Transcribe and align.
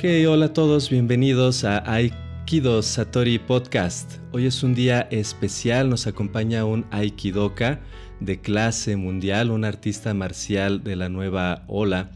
Ok, 0.00 0.08
hola 0.30 0.46
a 0.46 0.52
todos, 0.54 0.88
bienvenidos 0.88 1.62
a 1.62 1.84
Aikido 1.92 2.80
Satori 2.80 3.38
Podcast. 3.38 4.12
Hoy 4.32 4.46
es 4.46 4.62
un 4.62 4.74
día 4.74 5.06
especial, 5.10 5.90
nos 5.90 6.06
acompaña 6.06 6.64
un 6.64 6.86
Aikidoka 6.90 7.80
de 8.18 8.40
clase 8.40 8.96
mundial, 8.96 9.50
un 9.50 9.66
artista 9.66 10.14
marcial 10.14 10.82
de 10.82 10.96
la 10.96 11.10
nueva 11.10 11.64
ola 11.66 12.12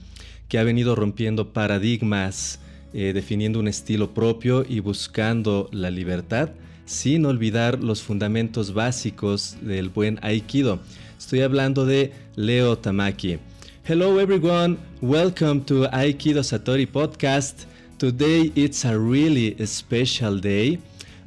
que 0.48 0.59
ha 0.59 0.65
venido 0.65 0.95
rompiendo 0.95 1.52
paradigmas, 1.52 2.59
eh, 2.95 3.12
definiendo 3.12 3.60
un 3.60 3.69
estilo 3.69 4.15
propio 4.15 4.65
y 4.66 4.80
buscando 4.80 5.69
la 5.71 5.91
libertad 5.91 6.52
sin 6.87 7.27
olvidar 7.27 7.85
los 7.85 8.02
fundamentos 8.02 8.73
básicos 8.73 9.59
del 9.60 9.91
buen 9.91 10.19
Aikido. 10.23 10.80
Estoy 11.19 11.43
hablando 11.43 11.85
de 11.85 12.15
Leo 12.35 12.79
Tamaki. 12.79 13.41
Hello 13.87 14.19
everyone, 14.19 14.79
welcome 15.02 15.60
to 15.66 15.87
Aikido 15.93 16.43
Satori 16.43 16.87
podcast. 16.87 17.73
Today 17.97 18.51
it's 18.57 18.84
a 18.84 18.98
really 18.98 19.55
special 19.66 20.39
day. 20.39 20.79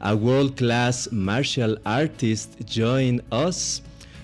A 0.02 0.14
world-class 0.14 1.10
martial 1.14 1.78
artist 1.86 2.58
joined 2.66 3.22
us, 3.32 3.82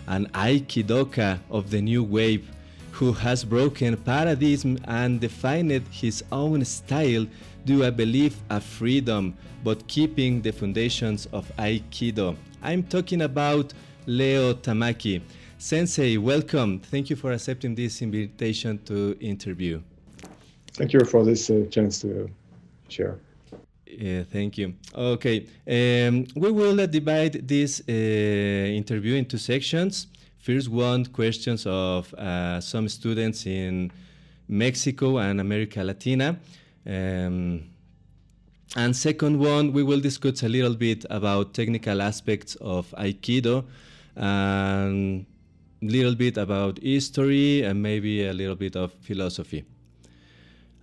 an 0.08 0.28
Aikidoka 0.34 1.40
of 1.50 1.72
the 1.72 1.82
new 1.82 2.04
wave 2.04 2.46
who 2.92 3.14
has 3.14 3.46
broken 3.46 3.96
paradigm 3.96 4.78
and 4.86 5.22
defined 5.22 5.72
his 5.90 6.22
own 6.34 6.66
style 6.66 7.26
due 7.64 7.86
a 7.86 7.92
belief 7.92 8.42
of 8.50 8.62
freedom 8.62 9.34
but 9.64 9.88
keeping 9.88 10.42
the 10.42 10.52
foundations 10.52 11.26
of 11.28 11.50
Aikido. 11.58 12.36
I'm 12.62 12.84
talking 12.84 13.22
about 13.22 13.74
Leo 14.06 14.54
Tamaki. 14.54 15.22
Sensei, 15.58 16.18
welcome. 16.18 16.82
Thank 16.82 17.10
you 17.10 17.16
for 17.16 17.32
accepting 17.32 17.74
this 17.74 18.02
invitation 18.02 18.80
to 18.84 19.18
interview. 19.22 19.82
Thank 20.74 20.92
you 20.92 21.06
for 21.06 21.24
this 21.24 21.50
uh, 21.50 21.66
chance 21.70 22.02
to 22.02 22.30
share. 22.94 23.18
Yeah, 23.86 24.24
thank 24.24 24.58
you. 24.58 24.74
Okay, 24.96 25.46
um, 25.68 26.26
we 26.36 26.52
will 26.52 26.80
uh, 26.80 26.86
divide 26.86 27.48
this 27.48 27.82
uh, 27.88 27.92
interview 27.92 29.16
into 29.16 29.38
sections. 29.38 30.08
First 30.40 30.70
one, 30.70 31.06
questions 31.06 31.66
of 31.66 32.14
uh, 32.16 32.60
some 32.60 32.90
students 32.90 33.46
in 33.46 33.92
Mexico 34.48 35.18
and 35.20 35.40
America 35.40 35.84
Latina. 35.84 36.40
Um, 36.86 37.70
and 38.76 38.96
second 38.96 39.38
one, 39.40 39.72
we 39.72 39.84
will 39.84 40.00
discuss 40.00 40.44
a 40.44 40.50
little 40.50 40.76
bit 40.76 41.06
about 41.10 41.54
technical 41.54 42.02
aspects 42.02 42.56
of 42.56 42.90
Aikido 42.98 43.66
and 44.16 45.26
a 45.82 45.86
little 45.86 46.16
bit 46.16 46.38
about 46.38 46.80
history 46.80 47.62
and 47.62 47.82
maybe 47.82 48.26
a 48.26 48.34
little 48.34 48.56
bit 48.56 48.76
of 48.76 48.92
philosophy. 49.02 49.64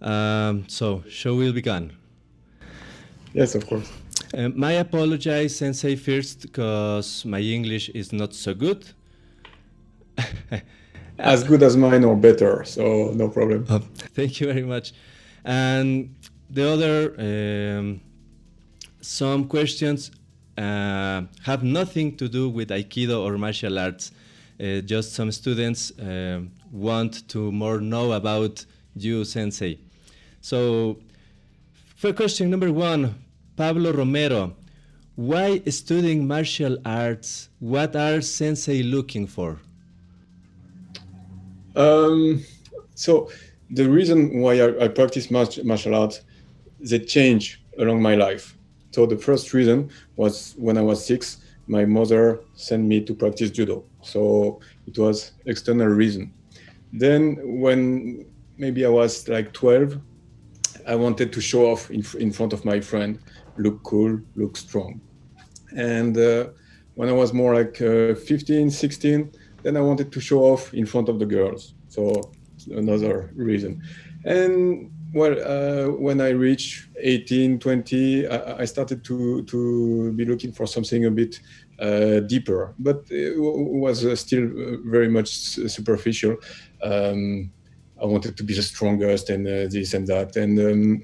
Um, 0.00 0.68
so, 0.68 1.02
shall 1.08 1.36
we 1.36 1.52
begin? 1.52 1.92
Yes, 3.32 3.54
of 3.54 3.66
course. 3.66 3.90
Um, 4.34 4.52
my 4.56 4.72
apologize, 4.72 5.56
Sensei, 5.56 5.96
first, 5.96 6.42
because 6.42 7.24
my 7.24 7.40
English 7.40 7.88
is 7.90 8.12
not 8.12 8.34
so 8.34 8.54
good. 8.54 8.84
as 11.18 11.44
good 11.44 11.62
as 11.62 11.76
mine 11.76 12.04
or 12.04 12.16
better, 12.16 12.64
so 12.64 13.12
no 13.14 13.28
problem. 13.28 13.66
Oh, 13.68 13.78
thank 14.14 14.40
you 14.40 14.46
very 14.46 14.62
much. 14.62 14.92
And 15.44 16.14
the 16.48 16.68
other, 16.68 17.78
um, 17.78 18.00
some 19.00 19.46
questions 19.48 20.10
uh, 20.58 21.22
have 21.42 21.62
nothing 21.62 22.16
to 22.16 22.28
do 22.28 22.48
with 22.48 22.70
Aikido 22.70 23.24
or 23.24 23.38
martial 23.38 23.78
arts. 23.78 24.12
Uh, 24.60 24.80
just 24.80 25.14
some 25.14 25.32
students 25.32 25.90
uh, 25.98 26.40
want 26.70 27.26
to 27.28 27.50
more 27.50 27.80
know 27.80 28.12
about 28.12 28.64
you, 28.94 29.24
Sensei. 29.24 29.78
So, 30.42 30.98
for 32.00 32.14
question 32.14 32.48
number 32.48 32.72
one, 32.72 33.14
Pablo 33.56 33.92
Romero, 33.92 34.56
why 35.16 35.60
studying 35.68 36.26
martial 36.26 36.78
arts? 36.86 37.50
What 37.58 37.94
are 37.94 38.22
Sensei 38.22 38.82
looking 38.82 39.26
for? 39.26 39.58
Um, 41.76 42.42
so, 42.94 43.30
the 43.68 43.86
reason 43.86 44.40
why 44.40 44.60
I, 44.62 44.84
I 44.84 44.88
practice 44.88 45.30
martial 45.30 45.94
arts, 45.94 46.22
they 46.80 47.00
change 47.00 47.62
along 47.78 48.00
my 48.00 48.14
life. 48.14 48.56
So 48.92 49.04
the 49.04 49.18
first 49.18 49.52
reason 49.52 49.90
was 50.16 50.54
when 50.56 50.78
I 50.78 50.82
was 50.82 51.04
six, 51.04 51.44
my 51.66 51.84
mother 51.84 52.40
sent 52.54 52.82
me 52.82 53.04
to 53.04 53.14
practice 53.14 53.50
judo. 53.50 53.84
So 54.00 54.60
it 54.86 54.98
was 54.98 55.32
external 55.44 55.88
reason. 55.88 56.32
Then 56.94 57.60
when 57.60 58.24
maybe 58.56 58.86
I 58.86 58.88
was 58.88 59.28
like 59.28 59.52
12, 59.52 60.00
I 60.86 60.94
wanted 60.94 61.32
to 61.32 61.40
show 61.40 61.70
off 61.70 61.90
in, 61.90 62.04
in 62.18 62.32
front 62.32 62.52
of 62.52 62.64
my 62.64 62.80
friend, 62.80 63.18
look 63.56 63.82
cool, 63.82 64.20
look 64.36 64.56
strong. 64.56 65.00
And 65.76 66.16
uh, 66.16 66.48
when 66.94 67.08
I 67.08 67.12
was 67.12 67.32
more 67.32 67.54
like 67.54 67.80
uh, 67.80 68.14
15, 68.14 68.70
16, 68.70 69.32
then 69.62 69.76
I 69.76 69.80
wanted 69.80 70.12
to 70.12 70.20
show 70.20 70.40
off 70.40 70.72
in 70.74 70.86
front 70.86 71.08
of 71.08 71.18
the 71.18 71.26
girls. 71.26 71.74
So 71.88 72.32
another 72.70 73.32
reason. 73.36 73.82
And 74.24 74.90
well, 75.12 75.32
uh, 75.32 75.92
when 75.92 76.20
I 76.20 76.30
reached 76.30 76.88
18, 76.98 77.58
20, 77.58 78.28
I, 78.28 78.60
I, 78.60 78.64
started 78.64 79.02
to, 79.04 79.42
to 79.44 80.12
be 80.12 80.24
looking 80.24 80.52
for 80.52 80.66
something 80.66 81.06
a 81.06 81.10
bit 81.10 81.40
uh, 81.80 82.20
deeper, 82.20 82.74
but 82.78 83.04
it 83.10 83.36
was 83.36 84.04
uh, 84.04 84.14
still 84.14 84.44
uh, 84.44 84.76
very 84.84 85.08
much 85.08 85.28
superficial. 85.28 86.36
Um, 86.82 87.50
I 88.02 88.06
wanted 88.06 88.36
to 88.36 88.44
be 88.44 88.54
the 88.54 88.62
strongest 88.62 89.30
and 89.30 89.46
uh, 89.46 89.66
this 89.70 89.94
and 89.94 90.06
that. 90.06 90.36
And 90.36 90.58
um, 90.58 91.02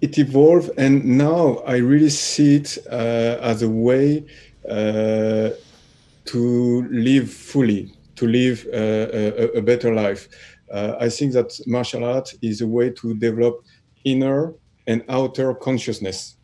it 0.00 0.18
evolved. 0.18 0.70
And 0.78 1.04
now 1.04 1.62
I 1.66 1.76
really 1.76 2.10
see 2.10 2.56
it 2.56 2.78
uh, 2.90 3.38
as 3.40 3.62
a 3.62 3.68
way 3.68 4.24
to 6.24 6.88
live 6.90 7.30
fully, 7.30 7.94
to 8.16 8.26
live 8.26 8.66
a, 8.72 9.56
a 9.56 9.62
better 9.62 9.94
life 9.94 10.28
uh, 10.70 10.96
I 11.00 11.08
think 11.08 11.32
that 11.32 11.58
martial 11.66 12.04
art 12.04 12.32
is 12.42 12.60
a 12.60 12.66
way 12.66 12.90
to 12.90 13.14
develop 13.14 13.64
inner 14.04 14.54
and 14.86 15.04
outer 15.08 15.54
consciousness. 15.54 16.36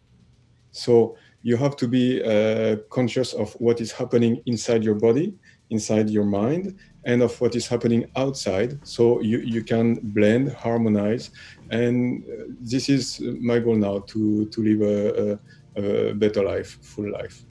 So 0.73 1.17
you 1.43 1.57
have 1.57 1.77
to 1.77 1.89
be 1.89 2.23
uh, 2.23 2.77
conscious 2.91 3.33
of 3.35 3.53
what 3.55 3.81
is 3.81 3.93
happening 3.93 4.43
inside 4.47 4.83
your 4.83 4.95
body, 4.95 5.35
inside 5.71 6.11
your 6.11 6.25
mind, 6.25 6.77
and 7.05 7.23
of 7.23 7.39
what 7.41 7.55
is 7.55 7.67
happening 7.67 8.07
outside. 8.17 8.79
So 8.87 9.21
you, 9.21 9.39
you 9.39 9.63
can 9.63 9.95
blend, 10.03 10.53
harmonize. 10.53 11.31
And 11.71 12.25
uh, 12.25 12.45
this 12.61 12.89
is 12.89 13.21
my 13.21 13.59
goal 13.59 13.77
now 13.77 14.01
to, 14.01 14.47
to 14.47 14.63
live 14.63 14.81
a, 14.83 15.39
a, 15.77 16.11
a 16.11 16.15
better 16.15 16.43
life, 16.43 16.79
full 16.83 17.11
life. 17.11 17.45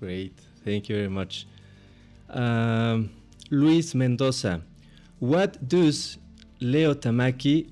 Great. 0.00 0.38
Thank 0.64 0.88
you 0.88 0.96
very 0.96 1.08
much. 1.08 1.46
Um, 2.30 3.10
Luis 3.50 3.94
Mendoza. 3.94 4.62
What 5.18 5.68
does 5.68 6.18
Leo 6.60 6.94
Tamaki 6.94 7.70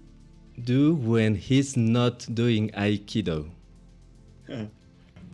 do 0.63 0.95
when 0.95 1.35
he's 1.35 1.77
not 1.77 2.27
doing 2.33 2.71
Aikido? 2.71 3.51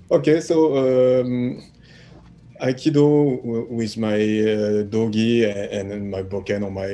Okay, 0.08 0.40
so 0.40 0.76
um, 1.20 1.60
Aikido 2.60 3.68
with 3.68 3.96
my 3.96 4.14
uh, 4.14 4.82
dogi 4.84 5.44
and 5.44 6.10
my 6.10 6.22
bokken 6.22 6.62
or 6.64 6.70
my 6.70 6.90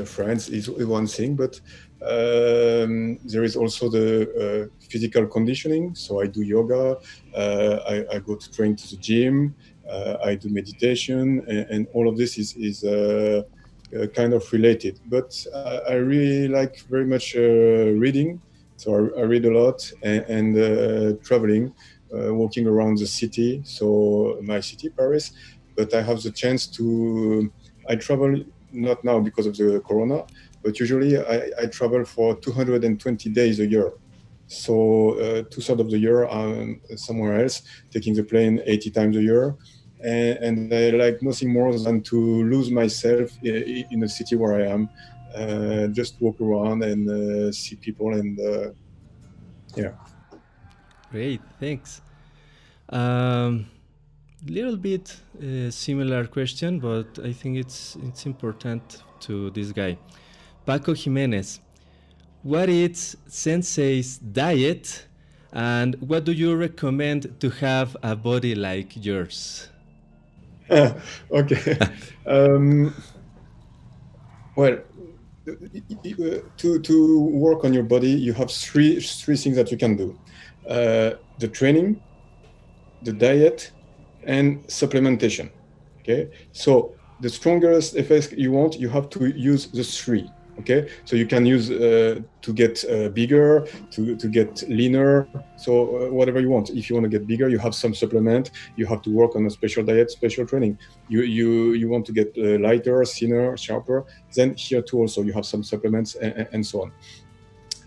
uh, 0.00 0.04
friends 0.04 0.48
is 0.48 0.68
one 0.68 1.06
thing, 1.06 1.36
but 1.36 1.60
um, 2.02 3.18
there 3.24 3.44
is 3.44 3.56
also 3.56 3.88
the 3.88 4.68
uh, 4.70 4.86
physical 4.90 5.26
conditioning. 5.26 5.94
So 5.94 6.20
I 6.20 6.26
do 6.26 6.42
yoga, 6.42 6.98
uh, 7.34 7.78
I, 7.88 8.16
I, 8.16 8.18
go 8.18 8.36
to 8.36 8.52
train 8.52 8.76
to 8.76 8.90
the 8.90 8.96
gym, 8.96 9.54
uh, 9.90 10.16
I 10.24 10.34
do 10.34 10.48
meditation, 10.48 11.44
and, 11.48 11.66
and, 11.70 11.86
all 11.94 12.08
of 12.08 12.16
this 12.16 12.36
is, 12.38 12.54
is 12.56 12.84
uh, 12.84 13.42
kind 14.14 14.34
of 14.34 14.50
related. 14.52 15.00
But 15.06 15.34
uh, 15.54 15.80
I 15.88 15.94
really 15.94 16.48
like 16.48 16.80
very 16.90 17.06
much 17.06 17.34
reading, 17.34 18.40
so 18.76 18.94
I, 18.94 19.20
I, 19.20 19.22
read 19.22 19.44
a 19.46 19.52
lot 19.52 19.90
and, 20.02 20.22
and 20.24 21.22
traveling, 21.22 21.72
walking 22.12 22.66
around 22.66 22.98
the 22.98 23.06
city. 23.06 23.62
So 23.64 24.38
my 24.42 24.60
city, 24.60 24.88
Paris, 24.90 25.32
but 25.76 25.92
I 25.94 26.02
have 26.02 26.22
the 26.22 26.30
chance 26.30 26.66
to. 26.78 27.52
I 27.88 27.96
travel 27.96 28.42
not 28.72 29.04
now 29.04 29.20
because 29.20 29.46
of 29.46 29.56
the 29.56 29.80
corona, 29.80 30.24
but 30.62 30.78
usually 30.80 31.16
I, 31.18 31.50
I 31.62 31.66
travel 31.66 32.04
for 32.04 32.36
220 32.36 33.30
days 33.30 33.60
a 33.60 33.66
year. 33.66 33.92
So 34.48 35.18
uh, 35.18 35.42
two 35.50 35.60
thirds 35.60 35.80
of 35.80 35.90
the 35.90 35.98
year 35.98 36.26
I'm 36.26 36.80
somewhere 36.96 37.40
else, 37.40 37.62
taking 37.90 38.14
the 38.14 38.22
plane 38.22 38.60
80 38.64 38.90
times 38.90 39.16
a 39.16 39.22
year 39.22 39.56
and, 40.04 40.38
and, 40.38 40.74
I 40.74 40.90
like 40.90 41.22
nothing 41.22 41.52
more 41.52 41.76
than 41.78 42.02
to 42.02 42.44
lose 42.44 42.70
myself 42.70 43.30
in 43.42 44.02
a 44.02 44.08
city 44.08 44.36
where 44.36 44.54
I 44.54 44.66
am, 44.72 44.88
uh, 45.34 45.86
just 45.88 46.20
walk 46.20 46.40
around 46.40 46.82
and 46.82 47.08
uh, 47.08 47.52
see 47.52 47.76
people 47.76 48.12
and 48.14 48.38
uh, 48.38 48.70
yeah. 49.74 49.92
Great, 51.10 51.40
thanks. 51.60 52.00
Um, 52.88 53.66
little 54.46 54.76
bit 54.76 55.16
uh, 55.40 55.70
similar 55.70 56.26
question, 56.26 56.78
but 56.78 57.18
I 57.24 57.32
think 57.32 57.58
it's 57.58 57.96
it's 58.02 58.26
important 58.26 59.02
to 59.20 59.50
this 59.50 59.72
guy, 59.72 59.98
Paco 60.64 60.94
Jimenez. 60.94 61.60
what 62.42 62.68
is 62.68 63.16
Sensei's 63.26 64.18
diet 64.18 65.06
and 65.52 65.94
what 66.00 66.24
do 66.24 66.32
you 66.32 66.54
recommend 66.54 67.40
to 67.40 67.50
have 67.50 67.96
a 68.02 68.14
body 68.14 68.54
like 68.54 69.04
yours? 69.04 69.68
okay. 70.70 71.78
um, 72.26 72.94
well, 74.54 74.78
to, 76.56 76.80
to 76.80 77.20
work 77.20 77.64
on 77.64 77.72
your 77.72 77.84
body, 77.84 78.10
you 78.10 78.32
have 78.32 78.50
three, 78.50 79.00
three 79.00 79.36
things 79.36 79.56
that 79.56 79.70
you 79.70 79.76
can 79.78 79.96
do 79.96 80.18
uh, 80.25 80.25
the 80.66 81.48
training, 81.52 82.00
the 83.02 83.12
diet, 83.12 83.72
and 84.24 84.64
supplementation. 84.66 85.50
Okay. 86.00 86.30
So, 86.52 86.94
the 87.20 87.30
strongest 87.30 87.96
effects 87.96 88.32
you 88.32 88.52
want, 88.52 88.78
you 88.78 88.88
have 88.90 89.08
to 89.10 89.26
use 89.38 89.66
the 89.66 89.82
three 89.82 90.30
okay 90.58 90.88
so 91.04 91.16
you 91.16 91.26
can 91.26 91.44
use 91.44 91.70
uh, 91.70 92.20
to 92.40 92.52
get 92.52 92.84
uh, 92.84 93.08
bigger 93.10 93.66
to, 93.90 94.16
to 94.16 94.28
get 94.28 94.62
leaner 94.68 95.28
so 95.56 95.72
uh, 95.72 96.12
whatever 96.12 96.40
you 96.40 96.48
want 96.48 96.70
if 96.70 96.88
you 96.88 96.96
want 96.96 97.04
to 97.04 97.10
get 97.10 97.26
bigger 97.26 97.48
you 97.48 97.58
have 97.58 97.74
some 97.74 97.94
supplement 97.94 98.50
you 98.76 98.86
have 98.86 99.02
to 99.02 99.10
work 99.10 99.36
on 99.36 99.44
a 99.46 99.50
special 99.50 99.84
diet 99.84 100.10
special 100.10 100.46
training 100.46 100.78
you 101.08 101.22
you 101.22 101.72
you 101.72 101.88
want 101.88 102.04
to 102.06 102.12
get 102.12 102.32
uh, 102.38 102.58
lighter 102.58 103.04
thinner 103.04 103.56
sharper 103.56 104.04
then 104.34 104.54
here 104.54 104.82
too 104.82 104.98
also 104.98 105.22
you 105.22 105.32
have 105.32 105.46
some 105.46 105.62
supplements 105.62 106.14
and, 106.16 106.48
and 106.52 106.66
so 106.66 106.82
on 106.82 106.92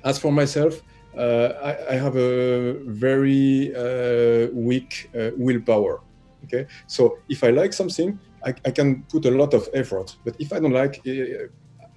as 0.04 0.20
for 0.20 0.32
myself 0.32 0.74
uh, 0.78 0.84
I, 1.20 1.94
I, 1.94 1.96
have 1.96 2.16
a 2.16 2.74
very 2.86 3.76
uh, 3.76 4.48
weak 4.54 5.10
willpower 5.38 6.02
okay 6.46 6.66
so 6.88 7.18
if 7.28 7.44
i 7.44 7.50
like 7.50 7.74
something 7.74 8.18
I, 8.46 8.54
I, 8.66 8.72
can 8.72 9.04
put 9.04 9.26
a 9.26 9.32
lot 9.32 9.54
of 9.54 9.68
effort 9.74 10.16
but 10.24 10.36
if 10.40 10.54
i 10.54 10.60
don't 10.60 10.72
like 10.72 11.02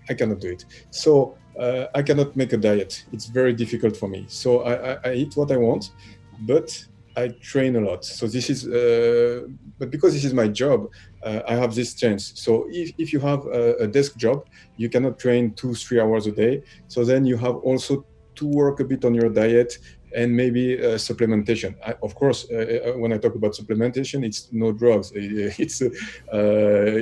I 0.09 0.15
cannot 0.15 0.41
do 0.41 0.49
it. 0.49 0.65
So 0.91 1.37
uh, 1.59 1.87
I 1.95 2.03
cannot 2.03 2.37
make 2.37 2.53
a 2.53 2.57
diet. 2.57 3.05
It's 3.13 3.27
very 3.27 3.53
difficult 3.53 3.97
for 3.97 4.09
me. 4.09 4.25
So 4.29 4.61
I, 4.63 4.93
I, 4.93 4.99
I, 5.05 5.13
eat 5.15 5.37
what 5.37 5.51
I 5.51 5.57
want, 5.57 5.93
but 6.41 6.69
I 7.17 7.29
train 7.29 7.77
a 7.77 7.81
lot. 7.81 8.05
So 8.05 8.27
this 8.27 8.49
is, 8.49 8.67
uh, 8.67 9.47
but 9.79 9.91
because 9.91 10.15
this 10.15 10.25
is 10.25 10.33
my 10.33 10.49
job, 10.49 10.89
uh, 11.23 11.41
I 11.47 11.55
have 11.55 11.75
this 11.75 11.95
chance. 11.95 12.33
So 12.37 12.67
if, 12.71 12.93
if 12.99 13.13
you 13.13 13.21
have 13.21 13.45
a, 13.47 13.77
a, 13.77 13.87
desk 13.87 14.17
job, 14.17 14.47
you 14.77 14.89
cannot 14.89 15.19
train 15.19 15.53
two, 15.53 15.75
three 15.75 16.01
hours 16.01 16.27
a 16.27 16.33
day. 16.33 16.63
So 16.89 17.05
then 17.05 17.27
you 17.27 17.37
have 17.37 17.57
also 17.57 18.05
to 18.35 18.47
work 18.47 18.81
a 18.81 18.85
bit 18.85 19.05
on 19.05 19.15
your 19.15 19.29
diet 19.29 19.79
and 20.15 20.35
maybe 20.35 20.79
uh, 20.79 20.99
supplementation. 20.99 21.75
I, 21.87 21.95
of 22.03 22.15
course, 22.15 22.47
uh, 22.51 22.57
uh 22.57 22.99
when 22.99 23.13
I 23.13 23.19
talk 23.19 23.35
about 23.35 23.53
supplementation, 23.53 24.25
it's 24.25 24.53
no 24.53 24.73
drugs. 24.73 25.13
It's, 25.17 25.83
uh, 25.83 25.89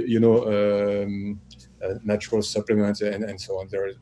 you 0.07 0.21
know, 0.21 0.37
um, 0.55 1.41
uh, 1.83 1.95
natural 2.05 2.43
supplements 2.43 3.01
and, 3.01 3.25
and 3.25 3.41
so 3.41 3.59
on. 3.59 3.69
There 3.69 3.87
are 3.87 3.93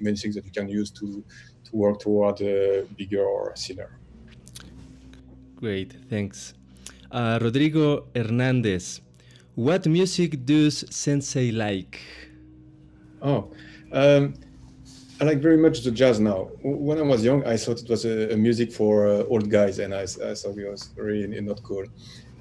many 0.00 0.16
things 0.16 0.34
that 0.34 0.44
you 0.44 0.52
can 0.52 0.68
use 0.68 0.90
to 0.90 1.24
to 1.64 1.76
work 1.76 1.98
toward 2.00 2.40
a 2.40 2.86
bigger 2.96 3.24
or 3.24 3.54
thinner. 3.56 3.98
Great, 5.56 5.96
thanks. 6.10 6.54
Uh, 7.10 7.38
Rodrigo 7.40 8.06
Hernandez, 8.14 9.00
what 9.54 9.86
music 9.86 10.44
does 10.44 10.84
Sensei 10.90 11.50
like? 11.50 12.00
Oh, 13.22 13.50
um, 13.92 14.34
I 15.18 15.24
like 15.24 15.38
very 15.38 15.56
much 15.56 15.82
the 15.82 15.90
jazz 15.90 16.20
now. 16.20 16.50
When 16.62 16.98
I 16.98 17.02
was 17.02 17.24
young, 17.24 17.44
I 17.46 17.56
thought 17.56 17.80
it 17.80 17.88
was 17.88 18.04
a, 18.04 18.34
a 18.34 18.36
music 18.36 18.70
for 18.70 19.08
uh, 19.08 19.24
old 19.24 19.48
guys, 19.48 19.78
and 19.78 19.94
I, 19.94 20.02
I, 20.02 20.34
thought 20.34 20.58
it 20.58 20.70
was 20.70 20.90
really 20.96 21.40
not 21.40 21.62
cool. 21.62 21.84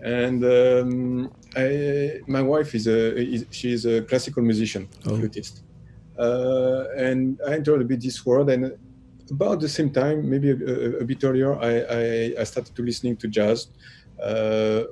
And 0.04 0.44
um, 0.44 1.32
I, 1.56 2.20
my 2.28 2.42
wife 2.42 2.76
is 2.76 2.88
a 2.88 3.16
is, 3.16 3.46
she's 3.50 3.86
a 3.86 4.02
classical 4.02 4.44
musician, 4.44 4.90
oh. 5.06 5.18
flutist, 5.18 5.64
uh, 6.20 6.86
and 6.98 7.40
I 7.48 7.54
entered 7.54 7.82
a 7.82 7.86
bit 7.86 8.02
this 8.02 8.26
world. 8.26 8.50
And 8.50 8.78
about 9.32 9.62
the 9.62 9.70
same 9.70 9.92
time, 9.92 10.30
maybe 10.30 10.50
a, 10.50 11.00
a 11.00 11.06
bit 11.06 11.24
earlier, 11.24 11.56
I, 11.56 11.80
I, 11.80 12.42
I, 12.42 12.44
started 12.44 12.76
to 12.76 12.82
listening 12.84 13.16
to 13.18 13.30
jazz. 13.30 13.68
Uh, 14.22 14.84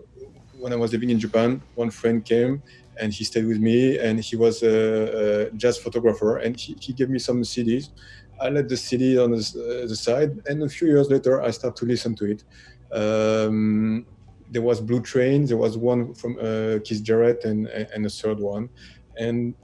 when 0.57 0.71
I 0.71 0.77
was 0.77 0.93
living 0.93 1.09
in 1.09 1.19
Japan, 1.19 1.61
one 1.75 1.89
friend 1.89 2.23
came 2.23 2.63
and 2.99 3.13
he 3.13 3.23
stayed 3.23 3.45
with 3.45 3.59
me, 3.59 3.97
and 3.99 4.19
he 4.19 4.35
was 4.35 4.63
a, 4.63 5.47
a 5.47 5.51
jazz 5.51 5.77
photographer, 5.77 6.37
and 6.37 6.59
he, 6.59 6.75
he, 6.79 6.93
gave 6.93 7.09
me 7.09 7.19
some 7.19 7.41
CDs. 7.41 7.89
I 8.41 8.49
let 8.49 8.67
the 8.69 8.77
CD 8.77 9.17
on 9.17 9.31
the, 9.31 9.37
uh, 9.37 9.87
the, 9.87 9.95
side, 9.95 10.41
and 10.47 10.63
a 10.63 10.69
few 10.69 10.87
years 10.87 11.09
later, 11.09 11.41
I 11.41 11.51
started 11.51 11.77
to 11.79 11.85
listen 11.85 12.15
to 12.15 12.25
it. 12.31 12.43
Um, 12.91 14.05
there 14.51 14.61
was 14.61 14.79
Blue 14.81 15.01
Train, 15.01 15.45
there 15.45 15.57
was 15.57 15.77
one 15.77 16.13
from 16.13 16.37
uh, 16.39 16.79
Keith 16.83 17.03
Jarrett, 17.03 17.43
and 17.43 17.67
and 17.67 18.05
a 18.05 18.09
third 18.09 18.39
one, 18.39 18.69
and 19.17 19.55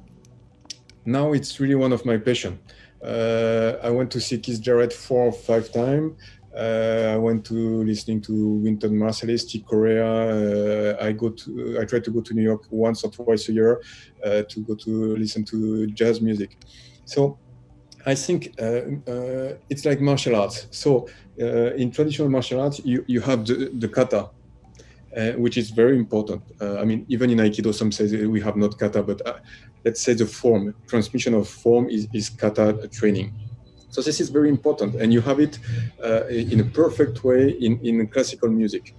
now 1.06 1.34
it's 1.34 1.60
really 1.60 1.76
one 1.76 1.94
of 1.94 2.06
my 2.06 2.18
passion. 2.18 2.60
Uh, 3.04 3.78
I 3.82 3.90
went 3.90 4.12
to 4.12 4.20
see 4.20 4.38
Keith 4.38 4.62
Jarrett 4.62 4.92
four 4.92 5.26
or 5.28 5.32
five 5.32 5.72
times. 5.72 6.14
Uh, 6.56 7.14
I 7.14 7.18
went 7.18 7.46
to 7.46 7.84
listening 7.84 8.22
to 8.22 8.34
Wynton 8.64 8.92
Marsalis, 8.92 9.50
Chick 9.50 9.66
Corea. 9.66 10.06
Uh, 10.06 10.98
I 11.00 11.12
go 11.12 11.30
to, 11.30 11.78
I 11.80 11.86
try 11.86 12.00
to 12.00 12.12
go 12.12 12.22
to 12.22 12.34
New 12.34 12.42
York 12.44 12.64
once 12.72 13.04
or 13.04 13.12
twice 13.12 13.50
a 13.50 13.54
year 13.54 13.82
uh, 14.26 14.44
to 14.50 14.60
go 14.62 14.76
to 14.76 15.16
listen 15.16 15.44
to 15.46 15.88
jazz 15.88 16.22
music. 16.22 16.58
So 17.06 17.38
I 18.06 18.16
think 18.16 18.54
uh, 18.60 19.12
uh, 19.12 19.54
it's 19.70 19.86
like 19.86 20.02
martial 20.02 20.36
arts. 20.36 20.68
So 20.72 21.08
in 21.38 21.92
traditional 21.92 22.30
martial 22.30 22.60
arts, 22.62 22.82
you, 22.84 23.06
you 23.08 23.22
have 23.22 23.46
the, 23.46 23.72
the 23.78 23.88
kata, 23.88 24.30
uh, 25.16 25.32
which 25.34 25.58
is 25.58 25.70
very 25.70 25.98
important. 25.98 26.42
Uh, 26.62 26.80
I 26.80 26.86
mean, 26.86 27.06
even 27.10 27.30
in 27.30 27.40
Aikido, 27.40 27.74
some 27.74 27.92
say 27.92 28.26
we 28.26 28.42
have 28.42 28.56
not 28.56 28.78
kata, 28.78 29.04
but 29.04 29.26
uh, 29.26 29.40
let's 29.86 30.02
say 30.02 30.14
the 30.14 30.26
form, 30.26 30.76
transmission 30.88 31.34
of 31.34 31.48
form 31.48 31.90
is, 31.90 32.08
is 32.14 32.30
kata 32.30 32.88
training. 32.92 33.34
So 33.90 34.02
this 34.02 34.20
is 34.20 34.30
very 34.30 34.50
important, 34.50 34.96
and 34.96 35.12
you 35.12 35.22
have 35.22 35.40
it 35.40 35.58
uh, 36.04 36.26
in 36.28 36.60
a 36.60 36.64
perfect 36.64 37.24
way 37.24 37.50
in, 37.50 37.80
in 37.84 38.08
classical 38.08 38.50
music. 38.50 38.94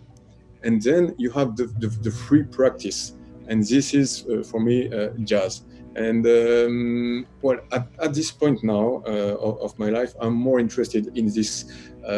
And 0.62 0.82
then 0.82 1.14
you 1.16 1.30
have 1.30 1.56
the, 1.56 1.66
the, 1.78 1.88
the 1.88 2.10
free 2.10 2.42
practice, 2.42 3.12
and 3.46 3.64
this 3.64 3.94
is 3.94 4.26
uh, 4.26 4.42
for 4.42 4.60
me 4.60 4.92
uh, 4.92 5.10
jazz. 5.24 5.62
And 5.96 6.26
um, 6.26 7.26
well, 7.42 7.58
at, 7.72 7.88
at, 7.98 8.14
this 8.14 8.30
point 8.30 8.62
now 8.62 9.02
of, 9.06 9.60
of, 9.60 9.78
my 9.78 9.90
life, 9.90 10.14
I'm 10.20 10.34
more 10.34 10.60
interested 10.60 11.16
in 11.18 11.26
this 11.26 11.64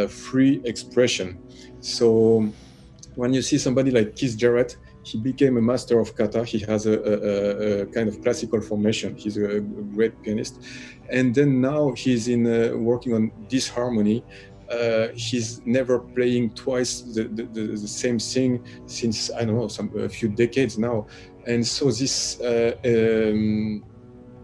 free 0.08 0.61
expression. 0.64 1.38
So 1.80 2.52
when 3.14 3.32
you 3.32 3.40
see 3.40 3.56
somebody 3.58 3.90
like 3.90 4.14
Keith 4.14 4.37
Jarrett, 4.37 4.76
he 5.04 5.18
became 5.18 5.56
a 5.56 5.62
master 5.62 5.99
of 5.99 6.14
kata. 6.16 6.44
He 6.44 6.61
has 6.61 6.87
a, 6.87 6.92
a, 6.92 7.82
a 7.82 7.87
kind 7.87 8.09
of 8.09 8.23
classical 8.23 8.61
formation. 8.61 9.16
He's 9.16 9.37
a, 9.37 9.61
great 9.61 10.21
pianist, 10.23 10.62
and 11.11 11.35
then 11.35 11.61
now 11.61 11.92
he's 11.92 12.28
in 12.28 12.47
uh, 12.47 12.76
working 12.76 13.14
on 13.14 13.32
disharmony. 13.49 14.25
Uh, 14.71 15.09
he's 15.14 15.61
never 15.66 15.99
playing 15.99 16.50
twice 16.54 17.02
the, 17.02 17.25
the, 17.25 17.42
the, 17.44 17.76
same 17.76 18.18
thing 18.18 18.64
since 18.87 19.30
I 19.30 19.44
don't 19.44 19.56
know 19.56 19.68
some 19.68 19.92
a 19.99 20.09
few 20.09 20.28
decades 20.30 20.78
now, 20.78 21.06
and 21.47 21.66
so 21.66 21.90
this 21.90 22.40
uh, 22.40 22.75
um, 22.85 23.85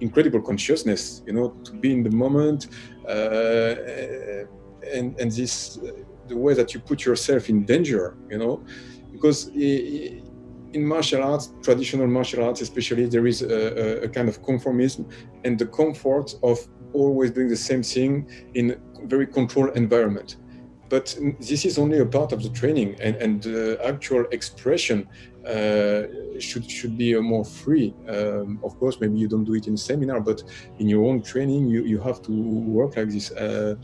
incredible 0.01 0.43
consciousness, 0.43 1.23
you 1.27 1.33
know, 1.33 1.51
to 1.65 1.73
be 1.73 1.93
in 1.93 2.03
the 2.03 2.11
moment, 2.11 2.69
uh, 3.09 3.75
and 4.93 5.19
and 5.19 5.33
this 5.33 5.79
the 6.27 6.37
way 6.37 6.53
that 6.53 6.75
you 6.75 6.81
put 6.81 7.05
yourself 7.05 7.49
in 7.49 7.65
danger, 7.65 8.17
you 8.29 8.37
know, 8.37 8.63
because 9.13 9.51
in 10.73 10.85
martial 10.85 11.23
arts, 11.23 11.53
traditional 11.63 12.07
martial 12.07 12.45
arts 12.45 12.61
especially, 12.61 13.07
there 13.07 13.27
is 13.27 13.43
a, 13.43 14.05
a, 14.05 14.09
kind 14.09 14.29
of 14.29 14.43
conformism 14.43 15.11
and 15.45 15.59
the 15.59 15.67
comfort 15.67 16.35
of 16.43 16.59
always 16.93 17.31
doing 17.31 17.49
the 17.49 17.57
same 17.57 17.83
thing 17.83 18.29
in 18.55 18.71
a 18.73 19.07
very 19.07 19.27
controlled 19.27 19.77
environment. 19.77 20.37
But 20.89 21.17
this 21.39 21.65
is 21.67 21.79
only 21.79 21.99
a 21.99 22.07
part 22.07 22.33
of 22.33 22.43
the 22.43 22.49
training, 22.49 22.97
and, 22.99 23.15
and 23.17 23.43
the 23.43 23.79
actual 23.85 24.25
expression 24.31 25.07
uh, 25.47 26.05
should 26.39 26.71
should 26.71 26.97
be 26.97 27.15
more 27.21 27.45
free. 27.45 27.95
Um, 28.09 28.59
of 28.65 28.79
course, 28.79 28.99
maybe 28.99 29.19
you 29.19 29.29
don't 29.29 29.45
do 29.45 29.55
it 29.55 29.67
in 29.67 29.77
seminar, 29.77 30.21
but 30.21 30.43
in 30.79 30.89
your 30.89 31.05
own 31.05 31.21
training, 31.21 31.69
you, 31.69 31.85
you 31.85 32.01
have 32.01 32.23
to 32.23 32.33
work 32.33 32.97
like 32.97 33.11
this. 33.11 33.31
Uh, 33.33 33.75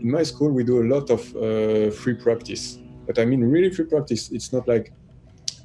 in 0.00 0.10
my 0.10 0.22
school 0.22 0.50
we 0.50 0.64
do 0.64 0.82
a 0.82 0.86
lot 0.94 1.10
of 1.10 1.20
uh, 1.36 1.90
free 1.90 2.14
practice 2.14 2.78
but 3.06 3.18
i 3.18 3.24
mean 3.24 3.42
really 3.42 3.70
free 3.70 3.84
practice 3.84 4.30
it's 4.30 4.52
not 4.52 4.66
like 4.66 4.92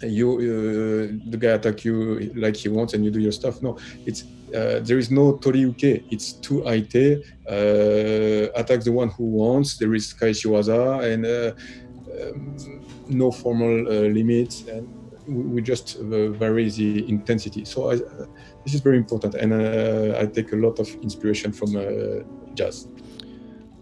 you 0.01 0.33
uh, 0.33 1.29
the 1.29 1.37
guy 1.37 1.49
attack 1.49 1.85
you 1.85 2.31
like 2.35 2.55
he 2.55 2.69
wants 2.69 2.93
and 2.93 3.03
you 3.03 3.11
do 3.11 3.19
your 3.19 3.31
stuff. 3.31 3.61
No 3.61 3.77
it's 4.05 4.23
uh, 4.55 4.79
there 4.79 4.97
is 4.97 5.11
no 5.11 5.33
toriuke 5.33 6.03
it's 6.11 6.33
two 6.33 6.61
aite 6.61 7.23
uh, 7.49 8.51
attack 8.55 8.81
the 8.81 8.91
one 8.91 9.09
who 9.09 9.25
wants. 9.25 9.77
There 9.77 9.93
is 9.93 10.13
kaeshiwaza 10.13 11.03
and 11.11 11.25
uh, 11.25 11.51
um, 12.29 12.81
no 13.07 13.31
formal 13.31 13.87
uh, 13.87 14.07
limits 14.09 14.67
and 14.67 14.87
we 15.27 15.61
just 15.61 15.97
uh, 15.97 16.29
vary 16.29 16.69
the 16.69 17.09
intensity. 17.09 17.65
So 17.65 17.91
I, 17.91 17.95
this 17.95 18.73
is 18.73 18.81
very 18.81 18.97
important 18.97 19.35
and 19.35 19.53
i 19.53 20.25
take 20.27 20.51
a 20.53 20.55
lot 20.55 20.79
of 20.79 20.87
inspiration 21.01 21.51
from 21.51 21.73
jazz. 22.53 22.87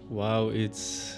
Wow, 0.09 0.49
it's 0.49 1.12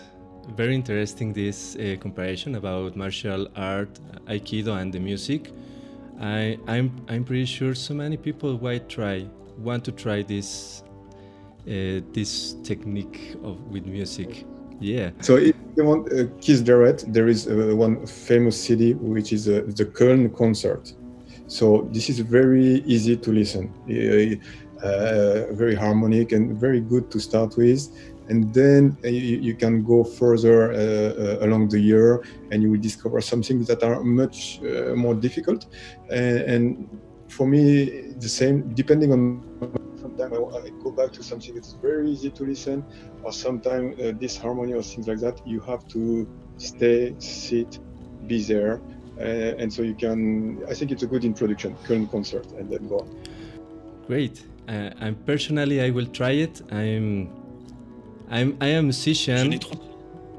very 0.56 0.76
interesting 0.76 1.34
this 1.34 1.76
uh, 1.76 1.96
comparison 2.00 2.56
about 2.56 2.96
martial 2.96 3.48
art, 3.56 3.90
aikido, 4.28 4.80
and 4.80 4.94
the 4.94 5.00
music. 5.00 5.52
I, 6.20 6.58
I'm 6.68 6.92
I'm 7.10 7.24
pretty 7.24 7.46
sure 7.46 7.76
so 7.76 7.94
many 7.94 8.18
people 8.18 8.58
might 8.62 8.88
try 8.88 9.26
want 9.58 9.84
to 9.86 9.92
try 9.92 10.22
this 10.22 10.84
uh, 11.68 12.02
this 12.14 12.56
technique 12.64 13.36
of 13.44 13.60
with 13.72 13.86
music. 13.86 14.46
Yeah. 14.80 15.12
So 15.22 15.38
if 15.38 15.56
you 15.76 15.84
want 15.84 16.12
uh, 16.12 16.26
Keith 16.42 16.64
Jarrett, 16.64 17.06
there 17.08 17.28
is 17.28 17.48
uh, 17.48 17.74
one 17.76 18.06
famous 18.06 18.62
CD 18.62 18.94
which 18.94 19.34
is 19.34 19.48
uh, 19.48 19.64
the 19.68 19.86
Köln 19.86 20.36
concert. 20.36 20.94
So 21.48 21.88
this 21.92 22.10
is 22.10 22.20
very 22.20 22.84
easy 22.86 23.16
to 23.18 23.32
listen, 23.32 23.72
uh, 24.84 25.54
very 25.54 25.76
harmonic 25.76 26.32
and 26.32 26.58
very 26.58 26.82
good 26.82 27.12
to 27.12 27.20
start 27.20 27.56
with. 27.56 27.90
And 28.28 28.54
then 28.54 28.98
uh, 29.04 29.08
you, 29.08 29.38
you 29.38 29.56
can 29.56 29.84
go 29.84 30.04
further 30.04 30.72
uh, 30.72 31.46
along 31.46 31.70
the 31.70 31.80
year, 31.80 32.24
and 32.52 32.64
you 32.64 32.72
will 32.72 32.82
discover 32.82 33.22
some 33.22 33.44
things 33.44 33.68
that 33.68 33.84
are 33.84 34.04
much 34.04 34.60
more 34.96 35.14
difficult. 35.14 35.68
And, 36.10 36.38
and 36.42 37.00
for 37.28 37.48
me, 37.48 38.14
the 38.18 38.30
same, 38.30 38.74
depending 38.74 39.12
on 39.12 39.42
sometimes 40.00 40.34
I, 40.34 40.68
I, 40.68 40.70
go 40.84 40.92
back 40.92 41.12
to 41.14 41.24
something 41.24 41.56
that's 41.56 41.74
very 41.74 42.10
easy 42.10 42.30
to 42.32 42.44
listen, 42.44 42.86
or 43.24 43.32
sometimes 43.34 44.00
uh, 44.00 44.14
this 44.20 44.38
harmony 44.38 44.74
or 44.74 44.84
things 44.84 45.08
like 45.08 45.20
that, 45.20 45.46
you 45.46 45.60
have 45.62 45.88
to 45.90 46.28
stay, 46.58 47.16
sit, 47.20 47.80
be 48.28 48.44
there. 48.44 48.82
Uh, 49.18 49.62
and 49.62 49.72
so 49.72 49.82
you 49.82 49.96
can, 49.96 50.64
I 50.70 50.74
think 50.74 50.92
it's 50.92 51.04
a 51.04 51.08
good 51.08 51.26
introduction, 51.26 51.76
Köln 51.86 52.10
concert, 52.12 52.48
and 52.58 52.70
then 52.72 52.88
go 52.88 53.00
on. 53.00 53.08
Great. 54.08 54.44
Uh, 54.68 54.92
and 55.00 55.26
personally, 55.26 55.82
I 55.82 55.90
will 55.90 56.08
try 56.08 56.32
it. 56.32 56.62
I'm, 56.72 57.30
I'm, 58.30 58.58
I 58.62 58.68
am 58.68 58.80
a 58.80 58.84
musician. 58.84 59.60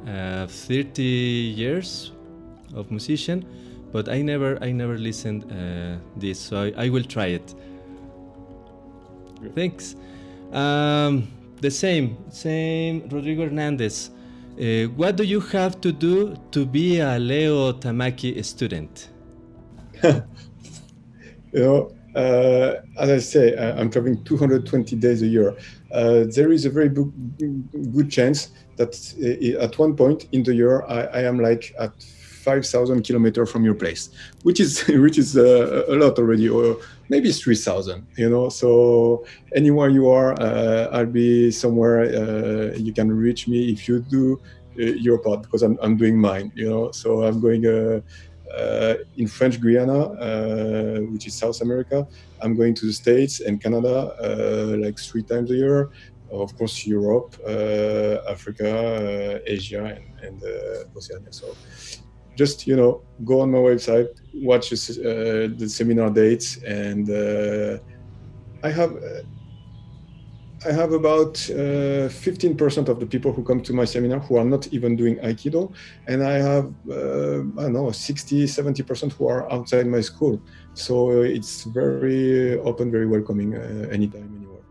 Uh, 0.06 0.46
30 0.46 1.02
years 1.02 2.12
of 2.74 2.92
musician, 2.92 3.44
but 3.90 4.08
I 4.08 4.22
never, 4.22 4.56
I 4.62 4.70
never 4.70 4.96
listened 4.96 5.50
uh, 5.50 5.98
this, 6.16 6.38
so 6.38 6.62
I, 6.62 6.84
I 6.84 6.88
will 6.90 7.02
try 7.02 7.26
it. 7.26 7.54
Thanks. 9.56 9.96
Um, 10.52 11.28
the 11.60 11.70
same, 11.70 12.16
same. 12.30 13.08
Rodrigo 13.08 13.44
Hernandez. 13.44 14.10
Uh, 14.60 14.84
what 14.94 15.16
do 15.16 15.24
you 15.24 15.40
have 15.40 15.80
to 15.80 15.92
do 15.92 16.36
to 16.52 16.64
be 16.64 17.00
a 17.00 17.18
Leo 17.18 17.72
Tamaki 17.72 18.42
student? 18.44 19.08
you 20.02 20.22
know, 21.52 21.90
uh, 22.14 22.76
as 22.98 23.10
I 23.10 23.18
say, 23.18 23.56
I'm 23.56 23.90
traveling 23.90 24.22
220 24.24 24.96
days 24.96 25.22
a 25.22 25.26
year. 25.26 25.56
Uh, 25.92 26.24
there 26.34 26.52
is 26.52 26.64
a 26.64 26.70
very 26.70 26.88
good 26.88 28.10
chance 28.10 28.50
that 28.76 28.92
uh, 29.22 29.62
at 29.64 29.78
one 29.78 29.96
point 29.96 30.26
in 30.32 30.42
the 30.42 30.54
year, 30.54 30.82
I, 30.84 31.02
I 31.18 31.22
am 31.22 31.38
like 31.40 31.74
at 31.78 31.92
5,000 32.46 33.02
kilometers 33.02 33.50
from 33.50 33.64
your 33.64 33.74
place, 33.74 34.10
which 34.42 34.60
is 34.60 34.86
which 35.04 35.18
is 35.18 35.36
uh, 35.36 35.84
a 35.88 35.94
lot 35.94 36.18
already, 36.18 36.48
or 36.48 36.78
maybe 37.08 37.32
3,000. 37.32 38.06
You 38.16 38.30
know, 38.30 38.48
so 38.48 39.24
anywhere 39.54 39.88
you 39.88 40.08
are, 40.08 40.40
uh, 40.40 40.88
I'll 40.92 41.06
be 41.06 41.50
somewhere. 41.50 42.02
Uh, 42.02 42.76
you 42.76 42.92
can 42.92 43.10
reach 43.10 43.48
me 43.48 43.70
if 43.72 43.88
you 43.88 44.00
do 44.00 44.40
uh, 44.78 44.82
your 44.82 45.18
part 45.18 45.42
because 45.42 45.62
I'm 45.62 45.76
I'm 45.82 45.96
doing 45.96 46.16
mine. 46.18 46.52
You 46.54 46.70
know, 46.70 46.92
so 46.92 47.24
I'm 47.24 47.40
going. 47.40 48.02
Uh, 48.56 48.60
uh, 48.60 48.94
in 49.16 49.26
French 49.26 49.60
Guiana, 49.60 50.00
which 51.12 51.26
is 51.26 51.34
South 51.34 51.60
America, 51.60 52.06
I'm 52.42 52.56
going 52.56 52.74
to 52.74 52.86
the 52.86 52.92
States 52.92 53.40
and 53.40 53.60
Canada 53.62 54.76
like 54.78 54.98
three 54.98 55.22
times 55.22 55.50
a 55.50 55.56
year 55.56 55.90
of 56.30 56.56
course 56.58 56.86
Europe, 56.86 57.36
uh, 57.46 58.30
Africa, 58.30 58.68
uh, 58.68 59.38
Asia, 59.46 59.84
and, 59.84 60.04
and 60.24 60.42
uh, 60.42 60.96
Oceania. 60.96 61.32
So 61.32 61.54
just 62.36 62.66
you 62.66 62.76
know 62.76 63.02
go 63.24 63.40
on 63.40 63.50
my 63.50 63.58
website 63.58 64.08
watch 64.34 64.72
uh, 64.72 64.76
the 65.60 65.66
seminar 65.68 66.10
dates 66.10 66.58
and 66.64 67.08
uh, 67.08 67.78
i 68.62 68.70
have 68.70 68.92
uh, 68.92 69.22
i 70.66 70.72
have 70.72 70.92
about 70.92 71.34
15% 71.34 72.88
uh, 72.88 72.92
of 72.92 73.00
the 73.00 73.06
people 73.06 73.32
who 73.32 73.42
come 73.42 73.60
to 73.62 73.72
my 73.72 73.84
seminar 73.84 74.18
who 74.20 74.36
are 74.36 74.44
not 74.44 74.66
even 74.68 74.96
doing 74.96 75.16
aikido 75.16 75.72
and 76.06 76.22
i 76.22 76.34
have 76.34 76.66
uh, 76.90 77.40
i 77.60 77.62
don't 77.62 77.72
know 77.72 77.90
60 77.90 78.44
70% 78.44 79.12
who 79.12 79.28
are 79.28 79.50
outside 79.52 79.86
my 79.86 80.00
school. 80.00 80.40
So 80.74 81.22
it's 81.22 81.64
very 81.64 82.58
open 82.58 82.90
very 82.90 83.06
welcoming 83.06 83.54
anytime 83.90 84.34
anywhere. 84.36 84.64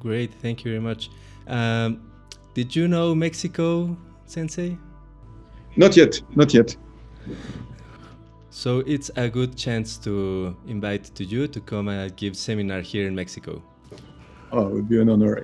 Great 0.00 0.32
thank 0.34 0.64
you 0.64 0.70
very 0.72 0.80
much. 0.82 1.10
Um, 1.46 2.10
did 2.54 2.74
you 2.74 2.88
know 2.88 3.14
mexico 3.14 3.96
sensei? 4.26 4.78
Not 5.76 5.96
yet 5.96 6.20
not 6.36 6.54
yet. 6.54 6.76
So 8.50 8.78
it's 8.86 9.10
a 9.16 9.28
good 9.28 9.56
chance 9.56 9.98
to 9.98 10.56
invite 10.68 11.04
to 11.16 11.24
you 11.24 11.48
to 11.48 11.60
come 11.60 11.88
and 11.88 12.14
give 12.16 12.36
seminar 12.36 12.82
here 12.82 13.08
in 13.08 13.14
Mexico. 13.14 13.60
Oh, 14.52 14.68
it 14.68 14.72
would 14.72 14.88
be 14.88 15.00
an 15.00 15.08
honor. 15.08 15.42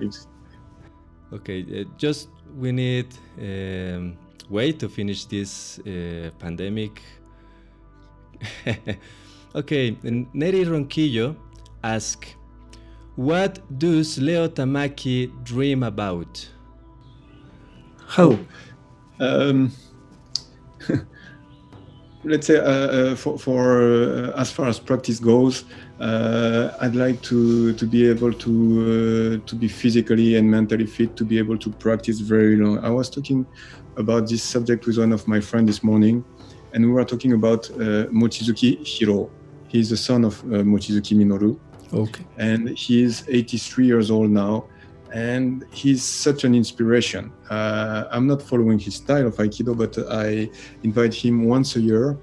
Okay, 1.33 1.65
uh, 1.81 1.83
just 1.97 2.29
we 2.57 2.71
need 2.71 3.07
um, 3.39 4.17
way 4.49 4.71
to 4.73 4.89
finish 4.89 5.25
this 5.25 5.79
uh, 5.79 6.29
pandemic. 6.39 7.01
okay, 9.55 9.97
Neri 10.33 10.65
Ronquillo 10.65 11.35
ask, 11.83 12.27
what 13.15 13.59
does 13.77 14.17
Leo 14.17 14.47
Tamaki 14.47 15.31
dream 15.43 15.83
about? 15.83 16.49
How? 18.07 18.37
Um, 19.19 19.71
let's 22.23 22.47
say 22.47 22.57
uh, 22.57 22.61
uh, 22.61 23.15
for, 23.15 23.37
for 23.37 23.81
uh, 23.81 24.39
as 24.39 24.51
far 24.51 24.67
as 24.67 24.79
practice 24.79 25.19
goes, 25.19 25.65
Uh, 26.01 26.75
I'd 26.81 26.95
like 26.95 27.21
to 27.23 27.73
to 27.73 27.85
be 27.85 28.09
able 28.09 28.33
to 28.33 28.51
uh, 29.43 29.47
to 29.47 29.55
be 29.55 29.67
physically 29.67 30.35
and 30.37 30.49
mentally 30.49 30.87
fit 30.87 31.15
to 31.15 31.23
be 31.23 31.37
able 31.37 31.57
to 31.59 31.69
practice 31.69 32.19
very 32.19 32.55
long. 32.55 32.79
I 32.79 32.89
was 32.89 33.09
talking 33.09 33.45
about 33.97 34.27
this 34.27 34.41
subject 34.41 34.87
with 34.87 34.97
one 34.97 35.11
of 35.11 35.27
my 35.27 35.39
friends 35.39 35.67
this 35.67 35.83
morning, 35.83 36.25
and 36.73 36.83
we 36.85 36.91
were 36.91 37.05
talking 37.05 37.33
about 37.33 37.69
uh, 37.71 38.09
Mochizuki 38.11 38.79
Hiroo. 38.81 39.29
He's 39.67 39.89
the 39.91 39.97
son 39.97 40.25
of 40.25 40.41
Mochizuki 40.43 41.15
Minoru. 41.15 41.59
Okay. 41.93 42.25
And 42.37 42.69
he 42.69 43.03
is 43.03 43.23
83 43.27 43.85
years 43.85 44.09
old 44.09 44.31
now 44.31 44.65
and 45.13 45.65
he's 45.71 46.03
such 46.03 46.43
an 46.43 46.55
inspiration. 46.55 47.31
Uh, 47.49 48.05
I'm 48.11 48.27
not 48.27 48.41
following 48.41 48.79
his 48.79 48.95
style 48.95 49.27
of 49.27 49.35
Aikido, 49.35 49.77
but 49.77 49.97
I 50.09 50.49
invite 50.83 51.13
him 51.13 51.45
once 51.45 51.75
a 51.75 51.81
year. 51.81 52.17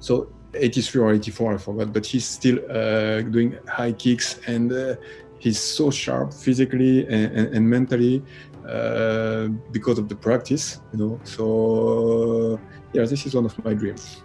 So 0.00 0.32
83 0.54 1.02
or 1.02 1.12
84, 1.12 1.54
I 1.54 1.56
forgot, 1.58 1.92
but 1.92 2.06
he's 2.06 2.24
still 2.24 2.58
uh, 2.70 3.22
doing 3.22 3.58
high 3.68 3.92
kicks 3.92 4.40
and 4.46 4.72
uh, 4.72 4.94
he's 5.38 5.58
so 5.58 5.90
sharp 5.90 6.32
physically 6.32 7.06
and, 7.06 7.32
and, 7.36 7.54
and 7.54 7.68
mentally 7.68 8.22
uh, 8.68 9.48
because 9.72 9.98
of 9.98 10.08
the 10.08 10.14
practice, 10.14 10.80
you 10.92 10.98
know. 10.98 11.20
So 11.24 12.60
yeah, 12.92 13.04
this 13.04 13.26
is 13.26 13.34
one 13.34 13.46
of 13.46 13.64
my 13.64 13.74
dreams. 13.74 14.22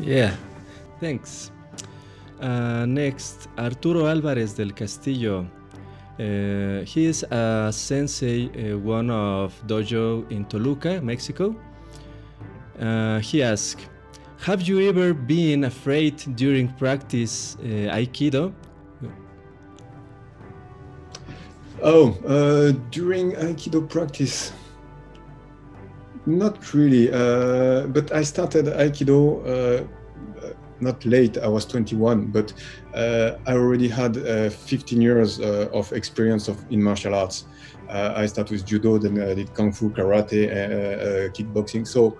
Yeah, 0.00 0.34
thanks. 1.00 1.50
Uh, 2.40 2.86
next, 2.86 3.48
Arturo 3.56 4.06
Alvarez 4.06 4.54
del 4.54 4.72
Castillo. 4.72 5.46
Uh, 6.18 6.84
he 6.84 7.06
is 7.06 7.24
a 7.30 7.70
sensei, 7.72 8.50
uh, 8.50 8.78
one 8.78 9.10
of 9.10 9.54
dojo 9.66 10.30
in 10.30 10.44
Toluca, 10.44 11.00
Mexico. 11.00 11.56
He 13.20 13.42
asked, 13.42 13.88
"Have 14.42 14.62
you 14.62 14.88
ever 14.88 15.14
been 15.14 15.64
afraid 15.64 16.16
during 16.36 16.68
practice 16.74 17.56
uh, 17.60 17.96
Aikido?" 17.96 18.52
Oh, 21.82 22.16
uh, 22.26 22.72
during 22.90 23.32
Aikido 23.32 23.88
practice, 23.88 24.52
not 26.26 26.74
really. 26.74 27.10
Uh, 27.12 27.86
but 27.88 28.12
I 28.12 28.22
started 28.22 28.66
Aikido 28.66 29.88
not 30.82 31.04
late. 31.06 31.38
I 31.38 31.48
was 31.48 31.64
21, 31.64 32.26
but 32.26 32.52
uh, 32.94 33.36
I 33.46 33.52
already 33.52 33.88
had 33.88 34.18
uh, 34.18 34.50
15 34.50 35.00
years 35.00 35.40
uh, 35.40 35.68
of 35.72 35.92
experience 35.92 36.48
of 36.48 36.62
in 36.70 36.82
martial 36.82 37.14
arts. 37.14 37.46
Uh, 37.88 38.12
I 38.16 38.26
started 38.26 38.52
with 38.52 38.66
judo, 38.66 38.98
then 38.98 39.20
I 39.20 39.34
did 39.34 39.54
kung 39.54 39.72
fu, 39.72 39.90
karate, 39.90 40.48
uh, 40.48 40.52
uh, 40.52 41.28
kickboxing. 41.30 41.86
So 41.86 42.18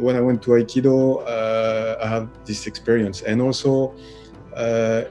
when 0.00 0.16
I 0.16 0.20
went 0.20 0.42
to 0.42 0.50
Aikido, 0.50 1.22
uh, 1.26 2.04
I 2.04 2.06
had 2.06 2.28
this 2.44 2.66
experience, 2.66 3.22
and 3.22 3.40
also. 3.40 3.94
Uh, 4.54 5.04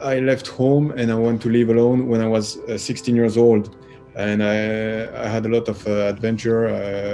I 0.00 0.20
left 0.20 0.46
home 0.46 0.92
and 0.92 1.10
I 1.10 1.16
went 1.16 1.42
to 1.42 1.48
live 1.48 1.70
alone 1.70 2.06
when 2.06 2.20
I 2.20 2.28
was 2.28 2.56
uh, 2.68 2.78
16 2.78 3.16
years 3.16 3.36
old, 3.36 3.74
and 4.14 4.44
I, 4.44 5.24
I 5.24 5.28
had 5.28 5.44
a 5.44 5.48
lot 5.48 5.68
of 5.68 5.84
adventure. 5.88 6.68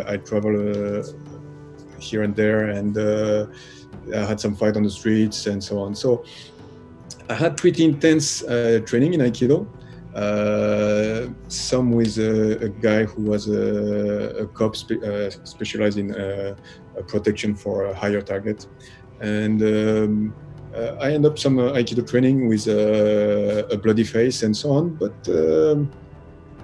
I 0.06 0.18
traveled 0.18 1.14
here 1.98 2.24
and 2.24 2.36
there, 2.36 2.68
and 2.68 2.98
I 4.12 4.18
had 4.18 4.38
some 4.38 4.54
fight 4.54 4.76
on 4.76 4.82
the 4.82 4.90
streets 4.90 5.46
and 5.46 5.64
so 5.64 5.78
on. 5.78 5.94
So 5.94 6.24
I 7.30 7.34
had 7.34 7.56
pretty 7.56 7.84
intense 7.84 8.42
uh, 8.42 8.80
training 8.84 9.14
in 9.14 9.20
Aikido. 9.20 9.66
Uh, 10.14 11.28
some 11.48 11.90
with 11.90 12.18
a, 12.18 12.66
a, 12.66 12.68
guy 12.68 13.02
who 13.04 13.22
was 13.22 13.48
a, 13.48 14.44
a 14.44 14.46
cop 14.46 14.76
spe- 14.76 15.02
uh, 15.02 15.28
specialized 15.28 15.98
in 15.98 16.14
uh, 16.14 16.54
protection 17.08 17.52
for 17.52 17.86
a 17.86 17.94
higher 17.94 18.22
target, 18.22 18.68
and 19.20 19.60
um, 19.62 20.34
uh, 20.72 20.96
I 21.00 21.12
end 21.12 21.26
up 21.26 21.36
some 21.36 21.58
uh, 21.58 21.72
Aikido 21.72 22.08
training 22.08 22.46
with 22.48 22.68
uh, 22.68 23.66
a 23.74 23.76
bloody 23.76 24.04
face 24.04 24.44
and 24.44 24.56
so 24.56 24.70
on, 24.70 24.94
but 24.94 25.14
um, 25.28 25.90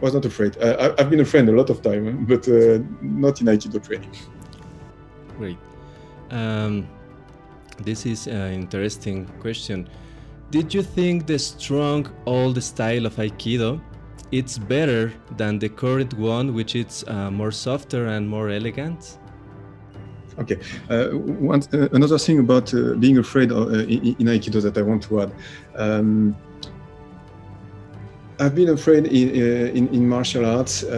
was 0.01 0.15
not 0.15 0.25
afraid. 0.25 0.57
I, 0.63 0.95
have 0.99 1.11
been 1.11 1.21
afraid 1.21 1.49
a 1.49 1.53
lot 1.53 1.71
of 1.71 1.83
time, 1.83 2.25
but 2.29 2.47
not 3.03 3.41
in 3.41 3.49
Aikido 3.49 3.85
training. 3.85 4.13
Great. 5.39 5.59
Um, 6.31 6.87
this 7.79 8.07
is 8.07 8.27
an 8.29 8.53
interesting 8.53 9.27
question. 9.41 9.89
Did 10.51 10.75
you 10.75 10.83
think 10.83 11.27
the 11.27 11.39
strong 11.39 12.09
old 12.27 12.63
style 12.63 13.07
of 13.07 13.17
Aikido 13.17 13.81
it's 14.33 14.59
better 14.59 15.13
than 15.37 15.59
the 15.59 15.69
current 15.69 16.15
one, 16.15 16.55
which 16.55 16.77
is 16.77 17.05
uh, 17.09 17.31
more 17.31 17.51
softer 17.51 18.07
and 18.07 18.29
more 18.29 18.51
elegant? 18.51 19.19
Okay. 20.39 20.59
Uh, 20.89 21.09
one, 21.09 21.63
uh, 21.73 21.89
another 21.93 22.19
thing 22.19 22.39
about 22.39 22.73
uh, 22.73 22.95
being 22.95 23.19
afraid 23.19 23.51
of, 23.51 23.69
uh, 23.69 23.81
in, 23.81 24.15
in, 24.19 24.27
Aikido 24.27 24.63
that 24.63 24.79
I 24.79 24.83
want 24.83 25.03
to 25.05 25.23
add. 25.23 25.33
Um, 25.75 26.37
I've 28.39 28.55
been 28.55 28.69
afraid 28.71 29.07
in, 29.07 29.31
uh, 29.31 29.73
in, 29.73 29.89
in 29.89 30.09
martial 30.09 30.47
arts 30.47 30.85
a 30.85 30.89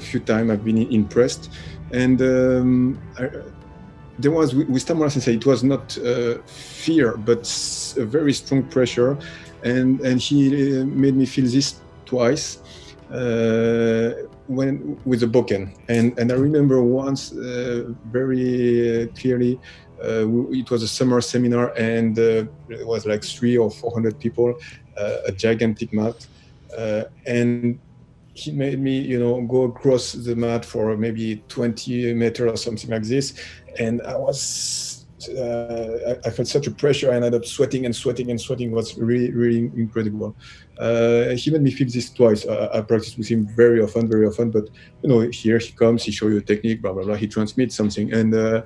few 0.00 0.20
times. 0.20 0.50
I've 0.50 0.64
been 0.64 0.78
impressed. 0.92 1.50
And 1.90 2.20
um, 2.22 2.98
I, 3.18 3.28
there 4.18 4.30
was, 4.30 4.54
with 4.54 4.84
Tamura 4.86 5.10
Sensei, 5.10 5.34
it 5.34 5.46
was 5.46 5.62
not 5.64 5.92
fear, 6.46 7.16
but 7.16 7.42
a 7.98 8.04
very 8.04 8.32
strong 8.32 8.62
pressure. 8.64 9.16
And, 9.64 10.00
and 10.00 10.20
he 10.20 10.82
made 10.84 11.16
me 11.16 11.26
feel 11.26 11.46
this 11.46 11.80
twice 12.04 12.58
when 14.46 14.98
with 15.04 15.20
the 15.20 15.26
Bokken, 15.26 15.74
and 15.88 16.18
and 16.18 16.32
I 16.32 16.34
remember 16.34 16.82
once 16.82 17.32
uh, 17.32 17.92
very 18.10 19.04
uh, 19.04 19.06
clearly. 19.18 19.58
Uh, 20.02 20.26
it 20.50 20.68
was 20.68 20.82
a 20.82 20.88
summer 20.88 21.20
seminar, 21.20 21.72
and 21.78 22.18
uh, 22.18 22.44
it 22.68 22.86
was 22.86 23.06
like 23.06 23.22
three 23.22 23.56
or 23.56 23.70
four 23.70 23.92
hundred 23.92 24.18
people, 24.18 24.54
uh, 24.98 25.18
a 25.26 25.32
gigantic 25.32 25.92
mat, 25.92 26.26
uh, 26.76 27.04
and 27.24 27.78
he 28.34 28.50
made 28.50 28.80
me, 28.80 28.98
you 28.98 29.18
know, 29.18 29.42
go 29.42 29.64
across 29.64 30.12
the 30.12 30.34
mat 30.34 30.64
for 30.64 30.96
maybe 30.96 31.44
20 31.48 32.14
meters 32.14 32.52
or 32.52 32.56
something 32.56 32.90
like 32.90 33.02
this, 33.02 33.34
and 33.78 34.00
I 34.02 34.16
was 34.16 35.02
uh, 35.28 35.98
I, 36.08 36.28
I, 36.28 36.30
felt 36.30 36.48
such 36.48 36.66
a 36.66 36.70
pressure. 36.70 37.12
I 37.12 37.16
ended 37.16 37.34
up 37.34 37.44
sweating 37.44 37.84
and 37.86 37.94
sweating 37.94 38.30
and 38.30 38.40
sweating. 38.40 38.70
It 38.70 38.74
was 38.74 38.98
really, 38.98 39.30
really 39.30 39.70
incredible. 39.76 40.36
Uh, 40.78 41.30
he 41.30 41.50
made 41.50 41.62
me 41.62 41.70
feel 41.70 41.88
this 41.88 42.10
twice. 42.10 42.46
I, 42.46 42.78
I 42.78 42.80
practiced 42.80 43.18
with 43.18 43.28
him 43.28 43.46
very 43.54 43.80
often, 43.80 44.08
very 44.08 44.26
often. 44.26 44.50
But 44.50 44.68
you 45.02 45.08
know, 45.08 45.20
here 45.20 45.58
he 45.58 45.72
comes, 45.72 46.04
he 46.04 46.12
show 46.12 46.28
you 46.28 46.38
a 46.38 46.42
technique, 46.42 46.82
blah 46.82 46.92
blah 46.92 47.04
blah. 47.04 47.14
He 47.14 47.28
transmits 47.28 47.76
something, 47.76 48.12
and 48.12 48.34
uh, 48.34 48.62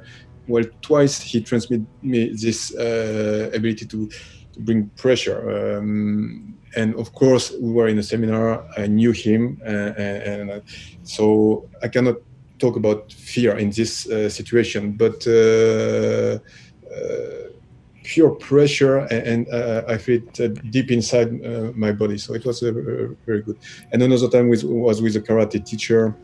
well, 0.48 0.64
twice 0.80 1.20
he 1.20 1.40
transmit 1.40 1.82
me 2.02 2.28
this 2.28 2.74
uh, 2.74 3.50
ability 3.52 3.86
to, 3.86 4.08
to 4.52 4.60
bring 4.60 4.88
pressure. 4.90 5.78
Um, 5.78 6.56
and 6.76 6.94
of 6.96 7.12
course, 7.12 7.52
we 7.60 7.72
were 7.72 7.88
in 7.88 7.98
a 7.98 8.02
seminar. 8.02 8.64
I 8.76 8.86
knew 8.86 9.12
him, 9.12 9.60
uh, 9.64 9.68
and, 9.68 10.22
and 10.22 10.50
uh, 10.50 10.60
so 11.02 11.68
I 11.82 11.88
cannot 11.88 12.16
talk 12.58 12.76
about 12.76 13.12
fear 13.12 13.56
in 13.58 13.70
this 13.70 14.08
uh, 14.08 14.28
situation, 14.28 14.92
but 14.92 15.26
uh, 15.26 16.38
pure 18.06 18.30
pressure 18.30 18.98
and, 19.10 19.48
uh, 19.48 19.82
I 19.88 19.98
feel 19.98 20.22
it 20.22 20.40
uh, 20.40 20.48
deep 20.70 20.92
inside 20.92 21.28
uh, 21.44 21.72
my 21.74 21.90
body. 21.90 22.18
So 22.18 22.34
it 22.34 22.44
was 22.44 22.60
very 22.60 23.42
good. 23.42 23.58
And 23.92 24.02
another 24.02 24.28
time 24.28 24.48
with, 24.48 24.62
was 24.62 25.02
with 25.02 25.16
a 25.16 25.20
karate 25.20 25.64
teacher 25.64 26.14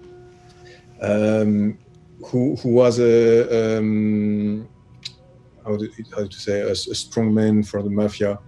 um, 1.01 1.77
who, 2.25 2.55
who 2.57 2.69
was 2.69 3.01
a, 3.01 3.79
um, 3.79 4.69
how, 5.65 5.77
to, 5.77 5.91
how 6.15 6.27
to 6.27 6.39
say, 6.39 6.61
a, 6.61 6.71
a, 6.71 6.75
strong 6.77 7.35
man 7.35 7.65
for 7.65 7.83
the 7.83 7.91
mafia 7.91 8.39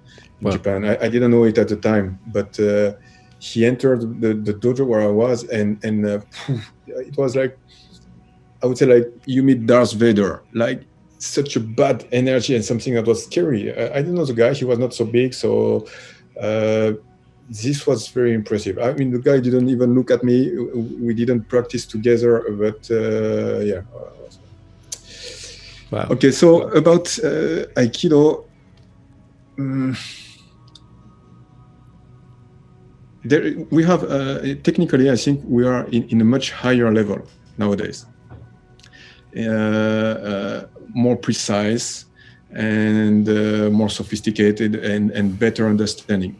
in 0.41 0.47
wow. 0.47 0.53
Japan. 0.53 0.85
I, 0.85 0.97
I, 1.05 1.09
didn't 1.09 1.31
know 1.31 1.45
it 1.45 1.59
at 1.59 1.69
the 1.69 1.77
time, 1.77 2.19
but 2.27 2.59
he 3.45 3.67
entered 3.67 4.21
the, 4.21 4.35
the 4.35 4.55
dojo 4.55 4.87
where 4.87 5.03
I 5.03 5.09
was, 5.09 5.45
and 5.45 5.83
and 5.85 6.07
uh, 6.07 6.21
it 6.87 7.17
was 7.17 7.37
like 7.37 7.59
I 8.63 8.67
would 8.67 8.79
say 8.79 8.87
like 8.87 9.13
you 9.27 9.43
meet 9.43 9.67
Darth 9.67 9.93
Vader, 9.93 10.43
like 10.55 10.83
such 11.19 11.57
a 11.57 11.61
bad 11.61 12.07
energy 12.13 12.55
and 12.55 12.65
something 12.65 12.95
that 12.95 13.07
was 13.07 13.25
scary. 13.25 13.71
I, 13.77 13.97
I 13.97 13.99
didn't 14.03 14.15
know 14.15 14.25
the 14.25 14.33
guy; 14.33 14.55
he 14.55 14.65
was 14.65 14.79
not 14.79 14.95
so 14.95 15.05
big, 15.05 15.35
so 15.35 15.87
uh, 16.41 16.93
this 17.51 17.87
was 17.87 18.09
very 18.09 18.33
impressive. 18.33 18.79
I 18.79 18.95
mean, 18.95 19.11
the 19.11 19.19
guy 19.19 19.41
didn't 19.41 19.69
even 19.69 19.95
look 19.95 20.11
at 20.11 20.25
me. 20.25 20.57
We 21.01 21.13
didn't 21.13 21.43
practice 21.49 21.85
together, 21.85 22.45
but 22.51 22.91
uh, 22.91 23.59
yeah. 23.61 23.83
Wow. 25.91 26.09
Okay, 26.13 26.31
so 26.31 26.63
about 26.69 27.07
uh, 27.19 27.69
Aikido. 27.77 28.47
Um, 29.59 29.95
there, 33.25 33.55
we 33.71 33.83
have 33.85 34.05
uh, 34.05 34.41
technically, 34.63 35.11
I 35.11 35.17
think 35.17 35.43
we 35.45 35.65
are 35.67 35.85
in, 35.89 36.09
in 36.09 36.21
a 36.21 36.25
much 36.25 36.51
higher 36.51 36.93
level 36.93 37.21
nowadays. 37.59 38.07
Uh, 39.37 39.41
uh, 39.41 40.67
more 40.95 41.17
precise 41.17 42.05
and 42.53 43.29
uh, 43.29 43.69
more 43.71 43.89
sophisticated 43.89 44.77
and, 44.77 45.11
and 45.11 45.37
better 45.39 45.67
understanding. 45.67 46.37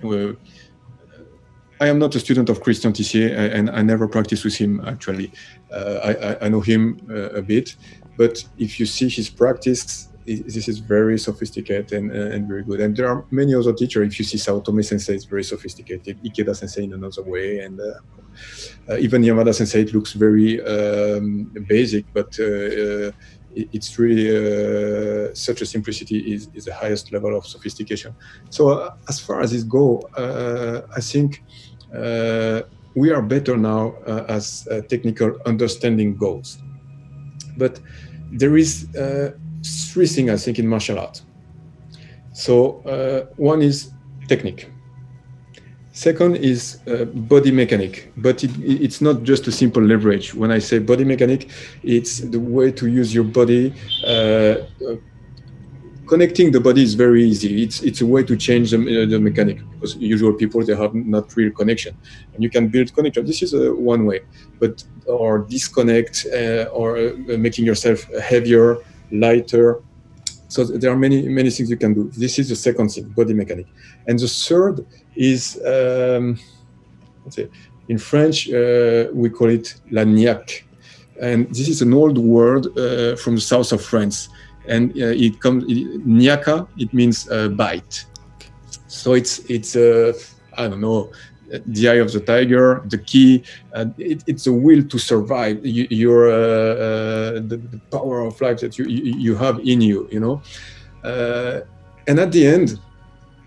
I 1.81 1.89
am 1.89 1.99
not 1.99 2.15
a 2.15 2.21
student 2.21 2.49
of 2.49 2.61
Christian 2.61 2.93
Tissier, 2.93 3.37
and 3.37 3.69
I 3.69 3.83
never 3.83 4.07
practice 4.07 4.45
with 4.45 4.55
him 4.55 4.81
actually. 4.87 5.33
Uh, 5.73 6.39
I, 6.41 6.47
I, 6.47 6.49
know 6.49 6.61
him 6.61 7.01
uh, 7.11 7.31
a 7.31 7.43
bit, 7.43 7.75
but 8.17 8.45
if 8.59 8.79
you 8.79 8.87
see 8.87 9.09
his 9.09 9.29
practice, 9.29 10.09
this 10.27 10.69
is 10.69 10.79
very 10.79 11.19
sophisticated 11.19 11.93
and, 11.93 12.11
uh, 12.11 12.35
and 12.35 12.49
very 12.49 12.63
good. 12.63 12.81
And 12.81 12.97
there 12.97 13.09
are 13.09 13.25
many 13.31 13.55
other 13.55 13.73
teachers. 13.73 14.13
If 14.13 14.19
you 14.19 14.25
see 14.25 14.39
Saotome 14.39 14.85
Sensei, 14.85 15.15
it's 15.15 15.25
very 15.25 15.45
sophisticated. 15.45 16.23
Ikeda 16.23 16.57
Sensei 16.57 16.85
in 16.85 16.93
another 16.95 17.23
way, 17.23 17.59
and 17.59 17.81
uh, 17.81 18.97
even 18.99 19.23
Yamada 19.23 19.55
Sensei 19.55 19.83
it 19.83 19.95
looks 19.95 20.13
very 20.13 20.65
um, 20.65 21.45
basic, 21.69 22.05
but 22.13 22.37
uh, 22.41 22.45
uh, 22.45 23.13
it's 23.55 23.99
really 23.99 24.29
uh, 24.29 25.33
such 25.35 25.61
a 25.61 25.67
simplicity 25.67 26.33
is, 26.33 26.49
is 26.55 26.65
the 26.65 26.75
highest 26.75 27.13
level 27.13 27.37
of 27.37 27.47
sophistication. 27.47 28.15
So 28.51 28.71
uh, 28.71 28.97
as 29.09 29.21
far 29.21 29.41
as 29.43 29.53
it 29.53 29.69
go, 29.69 30.01
uh, 30.17 30.83
I 30.97 31.01
think 31.01 31.43
we 32.97 33.11
are 33.11 33.23
better 33.23 33.57
now 33.57 33.95
as 34.29 34.67
technical 34.89 35.39
understanding 35.47 36.17
goes. 36.17 36.59
But 37.57 37.79
there 38.33 38.57
is 38.57 38.89
three 39.65 40.07
things 40.07 40.31
I 40.31 40.37
think 40.37 40.59
in 40.59 40.67
martial 40.67 40.99
art. 40.99 41.23
So 42.33 42.83
one 43.37 43.63
is 43.63 43.93
technique. 44.29 44.71
Second 45.95 46.39
is 46.39 46.81
uh, 46.89 47.05
body 47.05 47.53
mechanic, 47.53 48.11
but 48.17 48.43
it, 48.43 48.51
it's 48.59 49.01
not 49.01 49.23
just 49.23 49.47
a 49.47 49.53
simple 49.53 49.81
leverage. 49.81 50.35
When 50.35 50.51
I 50.51 50.59
say 50.59 50.81
body 50.81 51.05
mechanic, 51.05 51.51
it's 51.85 52.19
the 52.19 52.41
way 52.41 52.73
to 52.73 52.89
use 52.89 53.15
your 53.15 53.23
body. 53.23 53.73
Uh, 54.05 54.09
uh, 54.09 54.97
connecting 56.09 56.51
the 56.51 56.59
body 56.59 56.83
is 56.83 56.95
very 56.95 57.23
easy. 57.23 57.63
It's 57.63 57.81
it's 57.85 58.01
a 58.01 58.07
way 58.07 58.25
to 58.25 58.37
change 58.37 58.73
the, 58.73 58.79
uh, 58.79 59.07
the 59.09 59.21
mechanic 59.21 59.59
because 59.71 59.95
usual 59.95 60.33
people 60.33 60.65
they 60.65 60.75
have 60.75 60.97
not 60.97 61.37
real 61.37 61.53
connection, 61.53 61.97
and 62.33 62.43
you 62.43 62.51
can 62.51 62.67
build 62.67 62.93
connection. 62.93 63.25
This 63.25 63.43
is 63.43 63.55
uh, 63.55 63.73
one 63.77 64.05
way, 64.05 64.23
but 64.59 64.83
or 65.07 65.47
disconnect 65.49 66.27
uh, 66.27 66.65
or 66.73 67.15
making 67.39 67.67
yourself 67.67 68.03
heavier, 68.21 68.79
lighter, 69.15 69.81
so 70.49 70.65
there 70.65 70.91
are 70.91 70.97
many 70.97 71.29
many 71.29 71.51
things 71.51 71.71
you 71.71 71.77
can 71.77 71.95
do. 71.95 72.11
This 72.17 72.39
is 72.39 72.49
the 72.49 72.57
second 72.57 72.89
thing, 72.91 73.05
body 73.17 73.35
mechanic, 73.35 73.67
and 74.07 74.19
the 74.19 74.29
third 74.29 74.85
is 75.17 75.61
um, 75.67 76.39
in 77.89 77.99
French 77.99 78.49
uh, 78.51 79.09
we 79.13 79.31
call 79.31 79.49
it 79.49 79.75
la 79.91 80.03
niaque, 80.03 80.63
and 81.21 81.49
this 81.49 81.69
is 81.69 81.83
an 81.83 81.93
old 81.93 82.19
word 82.19 82.67
uh, 82.67 83.17
from 83.17 83.35
the 83.35 83.41
south 83.41 83.73
of 83.73 83.83
France, 83.83 84.29
and 84.69 84.91
uh, 84.93 85.07
it 85.27 85.41
comes 85.41 85.65
niaka. 85.65 86.67
It 86.77 86.93
means 86.93 87.29
uh, 87.31 87.49
bite. 87.49 88.05
So 88.89 89.15
it's 89.15 89.39
it's 89.51 89.77
uh, 89.77 90.13
I 90.57 90.69
don't 90.69 90.81
know 90.81 91.11
the 91.67 91.89
eye 91.89 91.95
of 91.95 92.13
the 92.13 92.21
tiger, 92.21 92.83
the 92.87 92.99
key. 92.99 93.43
It, 93.99 94.25
it's 94.27 94.47
a 94.47 94.53
will 94.53 94.83
to 94.83 94.99
survive. 94.99 95.65
You, 95.65 95.87
your 95.91 96.31
uh, 96.31 96.35
uh, 96.35 97.33
the, 97.51 97.57
the, 97.73 97.81
power 97.91 98.21
of 98.21 98.41
life 98.41 98.61
that 98.61 98.79
you, 98.79 98.85
you, 98.87 99.15
you 99.27 99.35
have 99.37 99.61
in 99.61 99.81
you. 99.81 100.09
You 100.11 100.21
know, 100.21 100.43
uh, 101.03 101.61
and 102.07 102.19
at 102.19 102.33
the 102.33 102.47
end, 102.47 102.79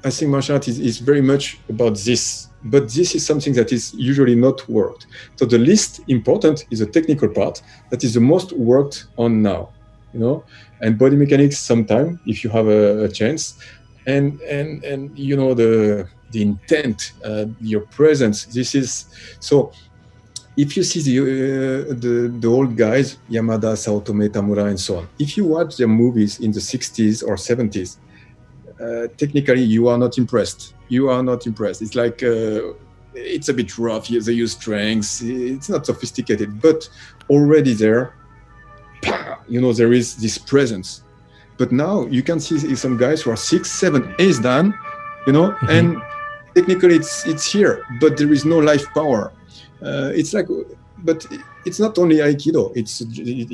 I 0.04 0.10
think 0.10 0.32
martial 0.32 0.56
art 0.56 0.68
is, 0.68 0.80
is 0.80 1.00
very 1.00 1.22
much 1.22 1.60
about 1.70 1.98
this. 1.98 2.48
But 2.64 2.90
this 2.90 3.16
is 3.16 3.26
something 3.26 3.54
that 3.54 3.72
is 3.72 3.94
usually 3.94 4.36
not 4.36 4.68
worked. 4.68 5.08
So 5.36 5.46
the 5.46 5.60
least 5.60 6.02
important 6.08 6.66
is 6.72 6.80
the 6.80 6.88
technical 6.88 7.30
part 7.30 7.62
that 7.92 8.04
is 8.04 8.14
the 8.16 8.20
most 8.20 8.52
worked 8.54 9.08
on 9.18 9.42
now. 9.42 9.70
You 10.14 10.20
know, 10.20 10.44
and 10.82 10.98
body 10.98 11.16
mechanics 11.16 11.60
sometime 11.60 12.20
if 12.26 12.44
you 12.44 12.50
have 12.50 12.68
a, 12.68 13.04
a 13.04 13.10
chance, 13.10 13.60
and 14.08 14.40
and 14.42 14.84
and 14.84 15.18
you 15.18 15.36
know 15.36 15.54
the 15.54 16.08
the 16.32 16.42
intent, 16.42 17.14
uh, 17.24 17.46
your 17.62 17.82
presence. 17.82 18.46
This 18.46 18.76
is 18.76 19.06
so. 19.40 19.72
if 20.58 20.76
you 20.76 20.84
see 20.84 21.02
the, 21.08 21.18
uh, 21.22 21.94
the, 22.04 22.34
the 22.40 22.48
old 22.48 22.76
guys, 22.76 23.18
Yamada, 23.30 23.72
Saotome, 23.76 24.28
Tamura, 24.30 24.66
and 24.68 24.80
so 24.80 24.98
on, 24.98 25.08
if 25.20 25.38
you 25.38 25.46
watch 25.46 25.78
their 25.78 25.88
movies 25.88 26.40
in 26.40 26.52
the 26.52 26.60
60s 26.60 27.24
or 27.28 27.36
70s, 27.36 27.98
uh, 28.82 29.08
technically 29.18 29.62
you 29.62 29.88
are 29.88 29.98
not 29.98 30.18
impressed. 30.18 30.74
You 30.90 31.10
are 31.10 31.24
not 31.24 31.46
impressed. 31.46 31.82
It's 31.82 31.96
like 31.96 32.24
uh, 32.24 32.74
it's 33.14 33.50
a 33.50 33.54
bit 33.54 33.78
rough. 33.78 34.08
They 34.08 34.34
use 34.34 34.54
strengths. 34.54 35.22
It's 35.22 35.70
not 35.70 35.86
sophisticated, 35.86 36.62
but 36.62 36.90
already 37.30 37.74
there, 37.74 38.14
you 39.48 39.62
know, 39.62 39.74
there 39.74 39.94
is 39.94 40.16
this 40.18 40.38
presence. 40.38 41.04
But 41.58 41.72
now 41.72 42.06
you 42.06 42.22
can 42.22 42.40
see 42.40 42.76
some 42.76 42.98
guys 42.98 43.22
who 43.22 43.32
are 43.32 43.38
six, 43.38 43.72
seven, 43.72 44.16
eight 44.20 44.42
dan, 44.42 44.78
you 45.26 45.34
know, 45.34 45.52
mm-hmm. 45.52 45.70
and 45.70 46.02
technically 46.58 46.96
it's 46.96 47.26
it's 47.32 47.46
here, 47.56 47.74
but 48.02 48.18
there 48.18 48.32
is 48.38 48.44
no 48.54 48.58
life 48.72 48.86
power. 48.94 49.32
Uh, 49.88 50.12
it's 50.20 50.34
like 50.34 50.48
but 51.10 51.20
it's 51.68 51.80
not 51.86 51.94
only 52.02 52.18
aikido 52.28 52.72
it's 52.76 52.94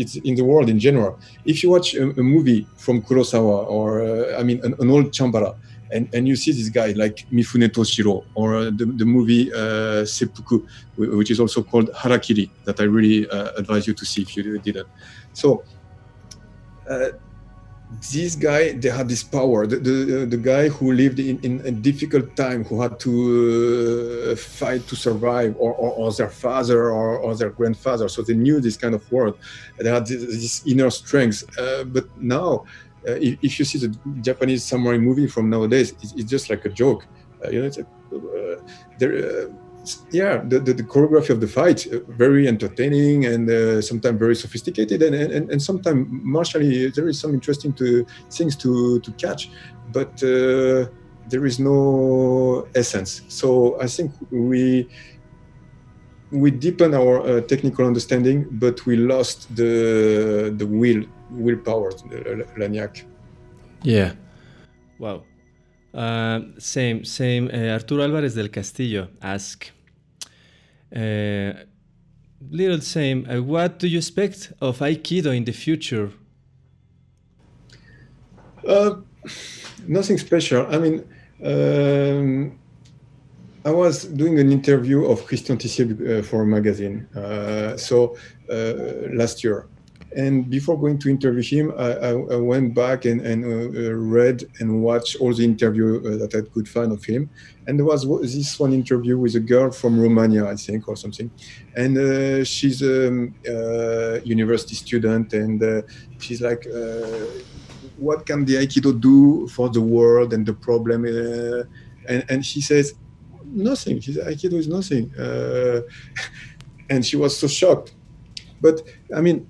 it's 0.01 0.15
in 0.29 0.35
the 0.39 0.45
world 0.51 0.69
in 0.69 0.79
general. 0.79 1.19
If 1.51 1.55
you 1.61 1.69
watch 1.75 1.87
a, 1.95 2.03
a 2.21 2.23
movie 2.35 2.61
from 2.77 3.01
kurosawa 3.01 3.57
or 3.75 3.87
uh, 4.01 4.39
i 4.39 4.43
mean 4.47 4.59
an, 4.65 4.73
an, 4.79 4.89
old 4.89 5.07
chambara 5.17 5.51
and, 5.91 6.03
and 6.15 6.23
you 6.29 6.35
see 6.43 6.51
this 6.59 6.69
guy 6.69 6.89
like 7.03 7.17
mifune 7.37 7.67
toshiro 7.75 8.23
or 8.35 8.47
uh, 8.55 8.63
the, 8.79 8.85
the 9.01 9.07
movie 9.15 9.51
uh, 9.53 10.05
seppuku 10.05 10.55
which 11.19 11.31
is 11.33 11.39
also 11.43 11.61
called 11.61 11.87
harakiri 12.01 12.49
that 12.63 12.79
i 12.79 12.85
really 12.97 13.19
uh, 13.35 13.51
advise 13.61 13.85
you 13.89 13.93
to 13.93 14.05
see 14.05 14.21
if 14.21 14.29
you 14.37 14.57
didn't. 14.59 14.87
So 15.33 15.63
this 18.01 18.35
guy 18.35 18.73
they 18.73 18.89
had 18.89 19.07
this 19.09 19.23
power. 19.23 19.67
The, 19.67 19.77
the, 19.77 20.25
the 20.25 20.37
guy 20.37 20.69
who 20.69 20.91
lived 20.91 21.19
in, 21.19 21.39
in 21.41 21.61
a 21.65 21.71
difficult 21.71 22.35
time 22.35 22.63
who 22.63 22.81
had 22.81 22.99
to 23.01 24.31
uh, 24.31 24.35
fight 24.35 24.87
to 24.87 24.95
survive 24.95 25.55
or, 25.57 25.73
or, 25.73 25.91
or 25.91 26.11
their 26.11 26.29
father 26.29 26.91
or, 26.91 27.17
or, 27.17 27.35
their 27.35 27.49
grandfather. 27.49 28.07
So 28.09 28.21
they 28.21 28.35
knew 28.35 28.59
this 28.59 28.77
kind 28.77 28.95
of 28.95 29.09
world. 29.11 29.37
They 29.79 29.89
had 29.89 30.05
this, 30.07 30.23
this 30.25 30.67
inner 30.67 30.89
strength. 30.89 31.43
Uh, 31.57 31.83
but 31.83 32.05
now 32.17 32.65
uh, 33.07 33.13
if, 33.13 33.37
if, 33.41 33.59
you 33.59 33.65
see 33.65 33.79
the 33.79 33.97
japanese 34.21 34.63
samurai 34.63 34.97
movie 34.97 35.27
from 35.27 35.49
nowadays 35.49 35.93
it's, 36.01 36.13
it's 36.13 36.29
just 36.29 36.49
like 36.49 36.65
a 36.65 36.69
joke. 36.69 37.05
Uh, 37.43 37.49
you 37.49 37.59
know 37.59 37.67
it's 37.67 37.77
a, 37.77 37.85
uh, 38.15 38.61
there 38.97 39.13
uh, 39.15 39.49
yeah, 40.11 40.41
the, 40.47 40.59
the, 40.59 40.73
the, 40.73 40.83
choreography 40.83 41.29
of 41.29 41.41
the 41.41 41.47
fight 41.47 41.85
uh, 41.87 41.99
very 42.07 42.47
entertaining 42.47 43.25
and 43.25 43.49
uh, 43.49 43.81
sometimes 43.81 44.17
very 44.17 44.35
sophisticated, 44.35 45.01
and 45.01 45.15
and, 45.15 45.51
and 45.51 45.61
sometimes 45.61 46.07
martially 46.09 46.89
there 46.89 47.07
is 47.07 47.19
some 47.19 47.33
interesting 47.33 47.73
to, 47.73 48.05
things 48.31 48.55
to 48.57 48.99
to 49.01 49.11
catch, 49.13 49.49
but 49.91 50.11
uh, 50.23 50.87
there 51.29 51.45
is 51.45 51.59
no 51.59 52.67
essence. 52.75 53.21
So 53.27 53.79
I 53.81 53.87
think 53.87 54.11
we 54.31 54.87
we 56.31 56.49
deepen 56.49 56.93
our 56.93 57.21
uh, 57.21 57.41
technical 57.41 57.85
understanding, 57.85 58.47
but 58.51 58.85
we 58.85 58.95
lost 58.95 59.55
the 59.55 60.53
the 60.57 60.65
will 60.65 61.03
willpower, 61.29 61.91
the 62.09 62.45
la 62.57 62.67
niaque. 62.67 63.03
Yeah. 63.83 64.13
Wow. 64.97 65.23
Uh, 65.93 66.41
same, 66.57 67.05
same. 67.05 67.49
Uh, 67.53 67.73
Arturo 67.73 68.03
Alvarez 68.03 68.33
del 68.33 68.49
Castillo 68.49 69.09
ask, 69.21 69.71
uh, 70.95 71.53
little 72.49 72.81
same. 72.81 73.27
Uh, 73.29 73.41
what 73.41 73.77
do 73.79 73.87
you 73.87 73.99
expect 73.99 74.53
of 74.59 74.79
Aikido 74.79 75.35
in 75.35 75.43
the 75.43 75.51
future? 75.51 76.11
Uh, 78.67 78.95
nothing 79.87 80.17
special. 80.17 80.65
I 80.67 80.77
mean, 80.79 81.03
um, 81.43 82.59
I 83.65 83.71
was 83.71 84.05
doing 84.05 84.39
an 84.39 84.51
interview 84.51 85.05
of 85.05 85.25
Christian 85.25 85.57
Tissier 85.57 86.19
uh, 86.19 86.23
for 86.23 86.41
a 86.41 86.45
magazine. 86.45 87.07
so 87.77 88.17
last 88.49 89.43
year, 89.43 89.67
and 90.15 90.49
before 90.49 90.79
going 90.79 90.99
to 90.99 91.09
interview 91.09 91.43
him, 91.43 91.73
I, 91.77 91.93
I, 91.93 92.09
I 92.09 92.35
went 92.37 92.73
back 92.73 93.05
and, 93.05 93.21
and 93.21 93.43
uh, 93.45 93.93
read 93.93 94.43
and 94.59 94.81
watched 94.81 95.17
all 95.17 95.33
the 95.33 95.43
interview 95.43 95.97
uh, 95.97 96.17
that 96.17 96.35
I 96.35 96.41
could 96.53 96.67
find 96.67 96.91
of 96.91 97.03
him. 97.03 97.29
And 97.67 97.79
there 97.79 97.85
was 97.85 98.05
this 98.21 98.59
one 98.59 98.73
interview 98.73 99.17
with 99.17 99.35
a 99.35 99.39
girl 99.39 99.71
from 99.71 99.99
Romania, 99.99 100.45
I 100.47 100.55
think, 100.55 100.87
or 100.87 100.95
something. 100.95 101.31
And 101.75 101.97
uh, 101.97 102.43
she's 102.43 102.81
a 102.81 103.07
um, 103.07 103.35
uh, 103.47 104.19
university 104.23 104.75
student, 104.75 105.33
and 105.33 105.63
uh, 105.63 105.81
she's 106.19 106.41
like, 106.41 106.67
uh, 106.67 107.25
"What 107.97 108.25
can 108.25 108.45
the 108.45 108.55
Aikido 108.55 108.99
do 108.99 109.47
for 109.47 109.69
the 109.69 109.81
world 109.81 110.33
and 110.33 110.45
the 110.45 110.53
problem?" 110.53 111.05
and 111.05 112.25
and 112.29 112.45
she 112.45 112.61
says, 112.61 112.95
"Nothing. 113.45 113.99
Aikido 113.99 114.53
is 114.53 114.67
nothing." 114.67 115.11
and 116.89 117.05
she 117.05 117.15
was 117.15 117.37
so 117.37 117.47
shocked. 117.47 117.95
But 118.61 118.81
I 119.15 119.21
mean, 119.21 119.47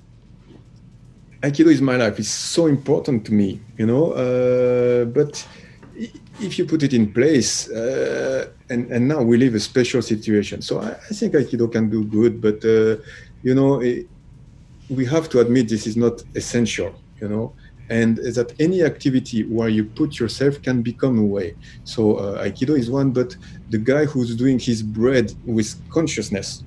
Aikido 1.44 1.68
is 1.68 1.82
my 1.82 1.98
life. 1.98 2.20
It's 2.20 2.30
so 2.30 2.68
important 2.68 3.26
to 3.26 3.34
me, 3.34 3.60
you 3.78 3.86
know. 3.86 4.14
Uh, 4.14 5.04
but 5.04 5.46
if 6.40 6.58
you 6.58 6.66
put 6.66 6.84
it 6.84 6.94
in 6.94 7.12
place, 7.12 7.70
uh, 7.70 8.48
and, 8.70 8.90
and 8.90 9.10
now 9.10 9.22
we 9.22 9.36
live 9.36 9.54
a 9.54 9.60
special 9.60 10.02
situation. 10.02 10.62
So 10.62 10.80
I, 10.80 10.92
I 10.92 11.14
think 11.14 11.34
Aikido 11.34 11.70
can 11.70 11.90
do 11.90 12.06
good, 12.06 12.40
but 12.42 12.64
uh, 12.64 12.96
you 13.44 13.54
know, 13.54 13.82
it, 13.82 14.08
we 14.90 15.06
have 15.06 15.28
to 15.30 15.42
admit 15.42 15.68
this 15.68 15.86
is 15.86 15.98
not 15.98 16.24
essential, 16.34 16.96
you 17.20 17.28
know. 17.28 17.54
And 17.90 18.18
that 18.20 18.54
any 18.62 18.82
activity 18.82 19.44
where 19.44 19.68
you 19.68 19.84
put 19.84 20.18
yourself 20.18 20.62
can 20.62 20.82
become 20.82 21.20
a 21.20 21.26
way. 21.26 21.56
So 21.84 22.16
uh, 22.16 22.46
Aikido 22.46 22.80
is 22.80 22.90
one, 22.90 23.12
but 23.12 23.36
the 23.70 23.78
guy 23.78 24.06
who's 24.06 24.34
doing 24.34 24.60
his 24.60 24.82
bread 24.82 25.34
with 25.46 25.76
consciousness, 25.90 26.64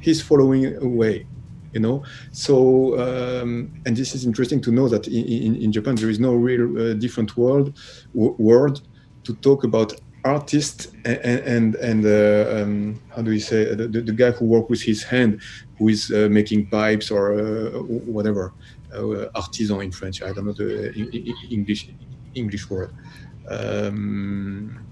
he's 0.00 0.22
following 0.22 0.76
a 0.76 0.86
way 0.86 1.26
you 1.72 1.80
know? 1.80 2.02
So 2.32 2.98
um, 3.00 3.72
and 3.86 3.96
this 3.96 4.14
is 4.14 4.24
interesting 4.24 4.60
to 4.62 4.70
know 4.70 4.88
that 4.88 5.06
in, 5.08 5.24
in, 5.24 5.56
in 5.56 5.72
japan 5.72 5.94
there 5.96 6.10
is 6.10 6.20
no 6.20 6.34
real 6.34 6.66
uh, 6.78 6.94
different 6.94 7.36
world 7.36 7.78
word 8.14 8.80
to 9.24 9.34
talk 9.36 9.64
about 9.64 9.94
artist 10.24 10.94
and 11.04 11.40
and, 11.54 11.74
and 11.76 12.06
uh, 12.06 12.62
um, 12.62 13.00
how 13.14 13.22
do 13.22 13.30
we 13.30 13.40
say 13.40 13.74
the, 13.74 13.88
the, 13.88 14.12
guy 14.12 14.30
who 14.30 14.44
works 14.44 14.70
with 14.70 14.82
his 14.82 15.02
hand 15.02 15.40
who 15.78 15.88
is 15.88 16.10
uh, 16.12 16.28
making 16.30 16.66
pipes 16.68 17.10
or 17.10 17.34
uh, 17.34 17.70
whatever 18.16 18.52
uh, 18.94 19.26
artisan 19.34 19.80
in 19.80 19.90
french 19.90 20.22
i 20.22 20.32
don't 20.32 20.46
know 20.46 20.52
the 20.52 20.92
english 21.50 21.90
english 22.34 22.70
word. 22.70 22.94
Um, 23.48 24.86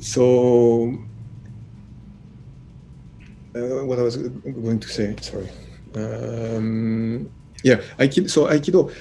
so 0.00 0.98
uh, 3.54 3.84
what 3.84 3.98
i 3.98 4.02
was 4.02 4.16
going 4.16 4.80
to 4.80 4.88
say 4.88 5.14
sorry 5.20 5.48
um, 5.94 7.30
yeah, 7.62 7.80
Aikido. 7.98 8.30
So 8.30 8.46
Aikido, 8.46 8.92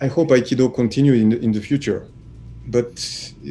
I 0.00 0.06
hope 0.06 0.28
Aikido 0.28 0.74
continue 0.74 1.14
in 1.14 1.30
the, 1.30 1.38
in 1.40 1.52
the 1.52 1.60
future, 1.60 2.06
but 2.66 3.32
uh, 3.46 3.50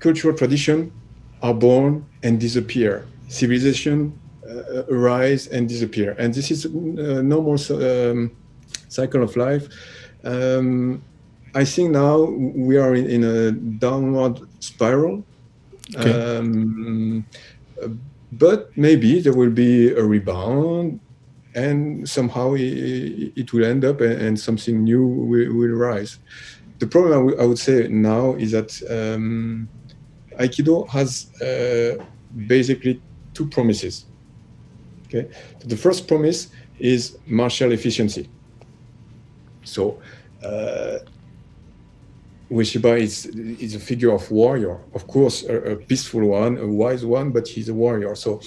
cultural 0.00 0.36
tradition 0.36 0.92
are 1.42 1.54
born 1.54 2.04
and 2.22 2.40
disappear. 2.40 3.06
Civilization 3.28 4.18
uh, 4.48 4.84
arise 4.90 5.46
and 5.48 5.68
disappear, 5.68 6.16
and 6.18 6.34
this 6.34 6.50
is 6.50 6.64
a 6.64 6.68
uh, 6.68 7.22
normal 7.22 7.58
um, 7.70 8.30
cycle 8.88 9.22
of 9.22 9.36
life. 9.36 9.68
Um, 10.24 11.02
I 11.54 11.64
think 11.64 11.90
now 11.90 12.22
we 12.22 12.76
are 12.78 12.94
in, 12.94 13.08
in 13.08 13.24
a 13.24 13.52
downward 13.52 14.40
spiral. 14.60 15.24
Okay. 15.96 16.38
Um, 16.38 17.24
but 18.38 18.76
maybe 18.76 19.20
there 19.20 19.32
will 19.32 19.50
be 19.50 19.90
a 19.90 20.02
rebound 20.02 21.00
and 21.54 22.08
somehow 22.08 22.54
it, 22.56 23.52
will 23.52 23.64
end 23.64 23.84
up 23.84 24.00
and, 24.00 24.38
something 24.38 24.82
new 24.82 25.06
will, 25.06 25.52
will 25.54 25.76
rise. 25.76 26.18
The 26.80 26.86
problem 26.86 27.34
I, 27.38 27.44
would 27.44 27.58
say 27.58 27.86
now 27.88 28.34
is 28.34 28.50
that 28.50 28.70
um, 28.90 29.68
Aikido 30.40 30.88
has 30.88 31.30
uh, 31.40 32.02
basically 32.46 33.00
two 33.34 33.46
promises. 33.46 34.06
Okay, 35.06 35.28
so 35.60 35.68
the 35.68 35.76
first 35.76 36.08
promise 36.08 36.48
is 36.80 37.18
martial 37.26 37.70
efficiency. 37.70 38.28
So 39.62 40.00
uh, 40.42 40.98
Ueshiba 42.54 42.98
is, 43.00 43.26
is 43.66 43.74
a 43.74 43.80
figure 43.80 44.12
of 44.12 44.30
warrior, 44.30 44.78
of 44.94 45.06
course, 45.08 45.42
a, 45.44 45.72
a, 45.72 45.76
peaceful 45.76 46.24
one, 46.28 46.56
a 46.58 46.66
wise 46.66 47.04
one, 47.04 47.30
but 47.30 47.48
he's 47.48 47.68
a 47.68 47.74
warrior. 47.74 48.14
So 48.14 48.40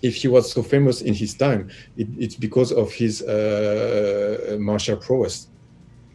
if 0.00 0.14
he 0.16 0.28
was 0.28 0.50
so 0.50 0.62
famous 0.62 1.02
in 1.02 1.12
his 1.12 1.34
time, 1.34 1.70
it, 1.96 2.08
it's 2.18 2.36
because 2.36 2.72
of 2.72 2.90
his 2.90 3.22
uh, 3.22 4.56
martial 4.58 4.96
prowess. 4.96 5.48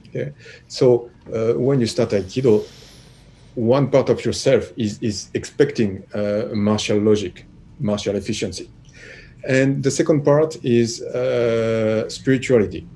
Okay? 0.08 0.34
So 0.68 1.12
uh, 1.32 1.54
when 1.54 1.80
you 1.80 1.86
start 1.86 2.10
Aikido, 2.10 2.65
one 3.54 3.92
part 3.92 4.10
of 4.10 4.26
yourself 4.26 4.72
is, 4.76 4.98
is 5.02 5.30
expecting 5.36 6.04
uh, 6.13 6.46
martial 6.54 6.98
logic, 6.98 7.46
martial 7.80 8.15
efficiency. 8.15 8.72
And 9.48 9.84
the 9.84 9.92
second 9.92 10.24
part 10.24 10.58
is 10.63 11.02
uh, 11.02 12.10
spirituality. 12.10 12.88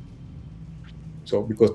So 1.25 1.43
because 1.43 1.71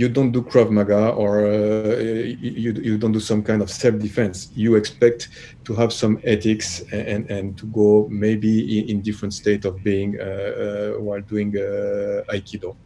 you 0.00 0.08
don't 0.10 0.30
do 0.30 0.42
Krav 0.42 0.68
Maga 0.70 1.08
or 1.22 1.46
uh, 1.46 1.96
you, 1.96 2.70
you 2.88 2.98
don't 2.98 3.12
do 3.12 3.20
some 3.30 3.42
kind 3.42 3.62
of 3.62 3.70
self-defense. 3.70 4.50
You 4.54 4.74
expect 4.74 5.28
to 5.64 5.74
have 5.74 5.90
some 5.90 6.20
ethics 6.22 6.82
and, 6.92 7.30
and 7.30 7.56
to 7.56 7.64
go 7.66 8.06
maybe 8.10 8.52
in, 8.78 8.90
in 8.90 9.00
different 9.00 9.32
state 9.32 9.64
of 9.64 9.82
being 9.82 10.20
uh, 10.20 10.24
uh, 10.24 11.00
while 11.00 11.22
doing 11.22 11.56
uh, 11.56 12.32
Aikido. 12.34 12.76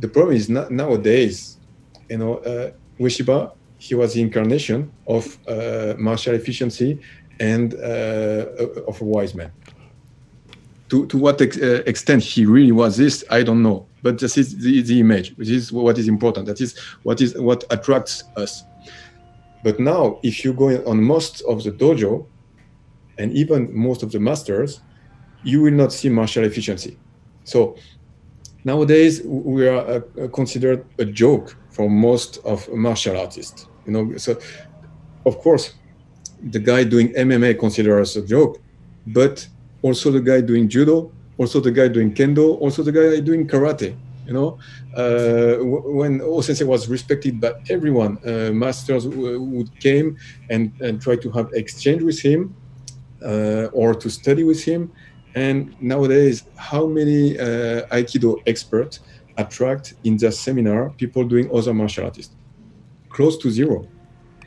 The 0.00 0.08
problem 0.08 0.34
is 0.36 0.48
not, 0.48 0.72
nowadays, 0.72 1.58
you 2.10 2.18
know, 2.18 2.38
uh, 2.38 2.72
Ueshiba, 2.98 3.52
he 3.78 3.94
was 3.94 4.14
the 4.14 4.22
incarnation 4.22 4.90
of 5.06 5.38
uh, 5.46 5.94
martial 5.98 6.34
efficiency 6.34 6.98
and 7.38 7.74
of 7.74 9.00
a 9.00 9.04
wise 9.04 9.34
man 9.36 9.52
to, 10.88 11.06
to 11.06 11.18
what 11.18 11.40
ex 11.40 11.58
uh, 11.58 11.82
extent 11.86 12.22
he 12.22 12.46
really 12.46 12.72
was 12.72 12.96
this, 12.96 13.24
I 13.30 13.42
don't 13.42 13.62
know. 13.62 13.86
But 14.06 14.20
this 14.20 14.38
is 14.38 14.56
the, 14.58 14.82
the 14.82 15.00
image. 15.00 15.34
This 15.36 15.48
is 15.48 15.72
what 15.72 15.98
is 15.98 16.06
important. 16.06 16.46
That 16.46 16.60
is 16.60 16.78
what 17.02 17.20
is 17.20 17.36
what 17.36 17.64
attracts 17.70 18.22
us. 18.36 18.62
But 19.64 19.80
now, 19.80 20.20
if 20.22 20.44
you 20.44 20.52
go 20.52 20.68
on 20.84 21.02
most 21.02 21.42
of 21.42 21.64
the 21.64 21.72
dojo, 21.72 22.24
and 23.18 23.32
even 23.32 23.76
most 23.76 24.04
of 24.04 24.12
the 24.12 24.20
masters, 24.20 24.80
you 25.42 25.60
will 25.60 25.72
not 25.72 25.92
see 25.92 26.08
martial 26.08 26.44
efficiency. 26.44 26.96
So 27.42 27.74
nowadays 28.62 29.22
we 29.24 29.66
are 29.66 29.84
uh, 29.84 30.28
considered 30.28 30.86
a 31.00 31.04
joke 31.04 31.56
for 31.70 31.90
most 31.90 32.38
of 32.44 32.72
martial 32.72 33.18
artists. 33.18 33.66
You 33.86 33.92
know, 33.92 34.16
so 34.18 34.38
of 35.24 35.38
course, 35.38 35.74
the 36.54 36.60
guy 36.60 36.84
doing 36.84 37.08
MMA 37.14 37.58
considers 37.58 38.10
us 38.10 38.22
a 38.22 38.24
joke, 38.24 38.60
but 39.04 39.48
also 39.82 40.12
the 40.12 40.20
guy 40.20 40.42
doing 40.42 40.68
judo, 40.68 41.10
also 41.38 41.60
the 41.60 41.70
guy 41.70 41.88
doing 41.88 42.14
kendo, 42.14 42.58
also 42.60 42.82
the 42.82 42.92
guy 42.92 43.20
doing 43.20 43.46
karate. 43.46 43.96
You 44.26 44.32
know, 44.32 44.58
uh, 44.96 45.58
when 45.62 46.20
O-sensei 46.20 46.64
was 46.64 46.88
respected 46.88 47.40
by 47.40 47.52
everyone, 47.70 48.18
uh, 48.26 48.50
masters 48.52 49.06
would 49.06 49.78
came 49.78 50.16
and, 50.50 50.72
and 50.80 51.00
try 51.00 51.14
to 51.14 51.30
have 51.30 51.48
exchange 51.52 52.02
with 52.02 52.20
him 52.20 52.52
uh, 53.24 53.66
or 53.72 53.94
to 53.94 54.10
study 54.10 54.42
with 54.42 54.64
him. 54.64 54.90
And 55.36 55.80
nowadays, 55.80 56.44
how 56.56 56.86
many 56.86 57.38
uh, 57.38 57.86
Aikido 57.92 58.42
experts 58.48 59.00
attract 59.36 59.94
in 60.02 60.16
their 60.16 60.32
seminar 60.32 60.90
people 60.90 61.22
doing 61.24 61.48
other 61.54 61.72
martial 61.72 62.04
artists? 62.04 62.34
Close 63.10 63.38
to 63.38 63.50
zero. 63.50 63.86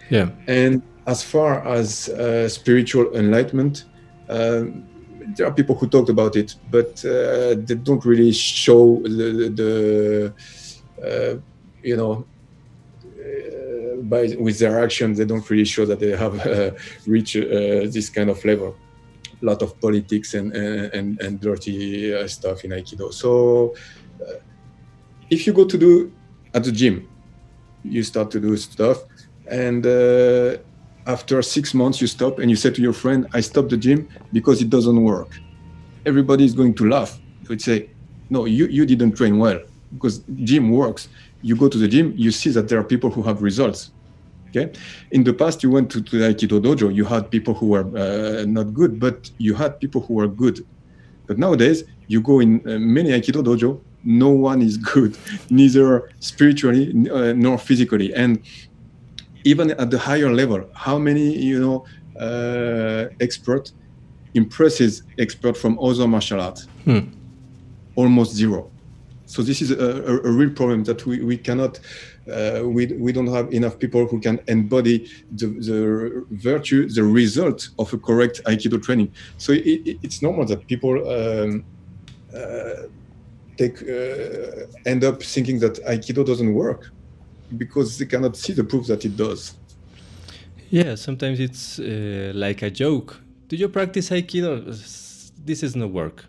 Yeah. 0.10 0.30
And 0.48 0.82
as 1.08 1.24
far 1.24 1.66
as 1.66 2.10
uh, 2.10 2.50
spiritual 2.50 3.16
enlightenment, 3.16 3.86
um, 4.28 4.89
there 5.36 5.48
are 5.48 5.54
people 5.54 5.76
who 5.76 5.88
talked 5.88 6.10
about 6.10 6.36
it, 6.36 6.56
but 6.72 7.04
uh, 7.06 7.56
they 7.56 7.76
don't 7.76 8.04
really 8.06 8.32
show 8.32 9.02
the, 9.04 9.50
the 9.50 10.34
uh, 11.06 11.40
you 11.84 11.96
know, 11.96 12.26
uh, 13.06 13.96
by 14.02 14.36
with 14.40 14.60
their 14.60 14.84
actions, 14.84 15.18
they 15.18 15.26
don't 15.26 15.50
really 15.50 15.66
show 15.66 15.86
that 15.86 16.00
they 16.00 16.16
have 16.16 16.46
uh, 16.46 16.72
reached 17.06 17.36
uh, 17.36 17.88
this 17.96 18.10
kind 18.10 18.30
of 18.30 18.44
level. 18.46 18.76
A 19.42 19.46
lot 19.46 19.62
of 19.62 19.80
politics 19.80 20.34
and 20.34 20.54
and 20.54 21.22
and 21.22 21.40
dirty 21.40 22.14
uh, 22.14 22.28
stuff 22.28 22.66
in 22.66 22.72
Aikido. 22.72 23.14
So, 23.14 23.74
if 25.30 25.48
you 25.48 25.54
go 25.54 25.66
to 25.66 25.78
do 25.78 26.12
at 26.54 26.64
the 26.64 26.72
gym, 26.72 27.08
you 27.84 28.04
start 28.04 28.32
to 28.32 28.40
do 28.40 28.58
stuff, 28.58 29.04
and 29.48 29.86
after 31.10 31.42
six 31.42 31.74
months 31.74 32.00
you 32.00 32.08
stop 32.08 32.38
and 32.38 32.52
you 32.52 32.56
say 32.56 32.70
to 32.70 32.82
your 32.82 32.94
friend 32.94 33.28
i 33.34 33.42
stopped 33.42 33.70
the 33.70 33.78
gym 33.86 34.08
because 34.32 34.62
it 34.62 34.70
doesn't 34.70 35.02
work. 35.14 35.32
Everybody 36.06 36.46
is 36.46 36.54
going 36.54 36.76
to 36.76 36.88
laugh. 36.96 37.20
They 37.42 37.50
would 37.50 37.62
say 37.70 37.90
no 38.30 38.46
you, 38.46 38.68
you 38.68 38.86
didn't 38.86 39.14
train 39.20 39.40
well 39.40 39.60
because 39.94 40.20
gym 40.50 40.70
works. 40.70 41.10
You 41.42 41.56
go 41.56 41.68
to 41.68 41.78
the 41.84 41.88
gym 41.88 42.14
you 42.16 42.32
see 42.32 42.52
that 42.52 42.70
there 42.70 42.80
are 42.80 42.88
people 42.94 43.10
who 43.10 43.24
have 43.24 43.42
results. 43.42 43.92
Okay? 44.50 44.72
In 45.12 45.24
the 45.24 45.34
past 45.34 45.64
you 45.64 45.72
went 45.72 45.90
to, 45.94 46.02
to 46.02 46.18
the 46.20 46.26
aikido 46.30 46.62
dojo 46.66 46.94
you 46.94 47.06
had 47.06 47.32
people 47.32 47.54
who 47.56 47.68
were 47.74 47.86
uh, 47.98 48.46
not 48.46 48.68
good 48.80 49.00
but 49.00 49.32
you 49.40 49.56
had 49.56 49.80
people 49.80 50.02
who 50.02 50.14
were 50.14 50.28
good. 50.28 50.58
But 51.26 51.40
nowadays 51.40 51.84
you 52.08 52.22
go 52.22 52.40
in 52.40 52.50
uh, 52.70 52.78
many 52.98 53.10
aikido 53.10 53.42
dojo 53.44 53.82
no 54.04 54.30
one 54.30 54.62
is 54.62 54.78
good 54.78 55.18
neither 55.50 56.12
spiritually 56.20 56.84
uh, 57.12 57.34
nor 57.34 57.58
physically. 57.58 58.14
And 58.14 58.40
even 59.44 59.72
at 59.72 59.90
the 59.92 59.98
higher 59.98 60.32
level, 60.34 60.70
how 60.74 60.98
many 60.98 61.36
you 61.38 61.60
know 61.60 61.86
uh, 62.20 63.10
expert 63.20 63.72
impresses 64.34 65.04
expert 65.18 65.58
from 65.58 65.80
other 65.80 66.08
martial 66.08 66.42
arts? 66.42 66.68
Hmm. 66.86 67.00
Almost 67.96 68.34
zero. 68.34 68.72
So 69.26 69.44
this 69.44 69.62
is 69.62 69.72
a, 69.72 69.78
a, 69.78 70.18
a 70.30 70.32
real 70.32 70.50
problem 70.50 70.84
that 70.86 71.06
we, 71.06 71.22
we 71.22 71.38
cannot 71.38 71.80
uh, 72.30 72.62
we, 72.64 72.88
we 72.88 73.12
don't 73.12 73.28
have 73.28 73.52
enough 73.54 73.80
people 73.80 74.06
who 74.08 74.20
can 74.20 74.40
embody 74.48 75.10
the, 75.32 75.48
the 75.48 76.26
virtue, 76.32 76.88
the 76.90 77.04
result 77.04 77.70
of 77.80 77.92
a 77.94 77.98
correct 77.98 78.42
Aikido 78.46 78.82
training. 78.82 79.12
So 79.38 79.52
it, 79.54 79.66
it, 79.66 79.98
it's 80.04 80.22
normal 80.22 80.46
that 80.46 80.68
people 80.68 80.94
um, 81.10 81.66
uh, 82.36 82.88
take 83.58 83.82
uh, 83.82 84.68
end 84.86 85.04
up 85.04 85.22
thinking 85.24 85.60
that 85.60 85.84
Aikido 85.86 86.26
doesn't 86.26 86.54
work 86.54 86.92
because 87.58 87.98
they 87.98 88.06
cannot 88.06 88.38
see 88.38 88.54
the 88.54 88.64
proof 88.64 88.88
that 88.88 89.06
it 89.06 89.16
does. 89.16 89.56
Yeah, 90.70 90.96
sometimes 90.96 91.40
it's 91.40 91.80
uh, 91.80 92.32
like 92.36 92.62
a 92.62 92.70
joke. 92.70 93.20
Do 93.48 93.56
you 93.56 93.70
practice 93.70 94.10
Aikido? 94.12 94.66
This 95.44 95.64
is 95.64 95.76
not 95.76 95.90
work. 95.90 96.26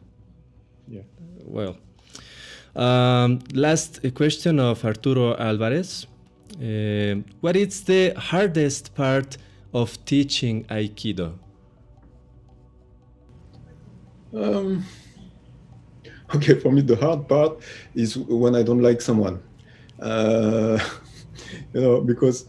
Yeah. 0.88 1.02
Well, 1.44 1.76
um, 2.74 3.40
last 3.52 4.00
question 4.14 4.58
of 4.58 4.84
Arturo 4.84 5.36
Alvarez. 5.36 6.06
Uh, 6.56 7.16
what 7.40 7.56
is 7.56 7.84
the 7.84 8.14
hardest 8.16 8.94
part 8.94 9.36
of 9.72 10.02
teaching 10.04 10.64
Aikido? 10.64 11.34
Um, 14.34 14.84
okay, 16.34 16.58
for 16.58 16.72
me, 16.72 16.80
the 16.82 16.96
hard 16.96 17.28
part 17.28 17.60
is 17.94 18.16
when 18.16 18.54
I 18.54 18.62
don't 18.62 18.82
like 18.82 19.00
someone. 19.00 19.42
Uh, 20.00 20.78
you 21.74 21.80
know, 21.80 22.00
because 22.00 22.46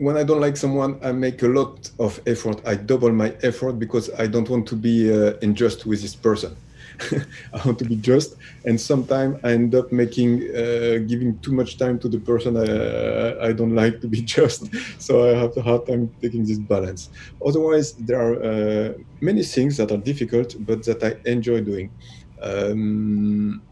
when 0.00 0.16
I 0.16 0.24
don't 0.24 0.40
like 0.40 0.56
someone, 0.56 0.98
I 1.02 1.12
make 1.12 1.42
a 1.42 1.48
lot 1.48 1.90
of 1.98 2.20
effort. 2.26 2.62
I 2.66 2.74
double 2.74 3.12
my 3.12 3.34
effort 3.42 3.74
because 3.74 4.10
I 4.18 4.26
don't 4.26 4.48
want 4.48 4.66
to 4.68 4.76
be 4.76 5.12
uh, 5.12 5.34
unjust 5.42 5.84
with 5.84 6.00
this 6.00 6.14
person. 6.14 6.56
I 7.52 7.66
want 7.66 7.78
to 7.80 7.84
be 7.84 7.96
just, 7.96 8.36
and 8.64 8.80
sometimes 8.80 9.38
I 9.44 9.52
end 9.52 9.74
up 9.74 9.92
making 9.92 10.42
uh, 10.54 10.98
giving 11.06 11.38
too 11.40 11.52
much 11.52 11.76
time 11.76 11.98
to 12.00 12.08
the 12.08 12.18
person 12.18 12.56
I, 12.56 13.48
I 13.48 13.52
don't 13.52 13.74
like 13.82 14.00
to 14.00 14.08
be 14.08 14.22
just. 14.22 14.74
So 14.98 15.28
I 15.28 15.38
have 15.38 15.54
a 15.58 15.62
hard 15.62 15.86
time 15.86 16.14
taking 16.20 16.44
this 16.46 16.58
balance. 16.58 17.10
Otherwise, 17.44 17.92
there 17.94 18.20
are 18.20 18.42
uh, 18.42 18.92
many 19.20 19.42
things 19.42 19.76
that 19.76 19.92
are 19.92 19.98
difficult, 19.98 20.54
but 20.60 20.82
that 20.86 21.02
I 21.04 21.16
enjoy 21.28 21.60
doing. 21.60 21.92
Um, 22.40 23.62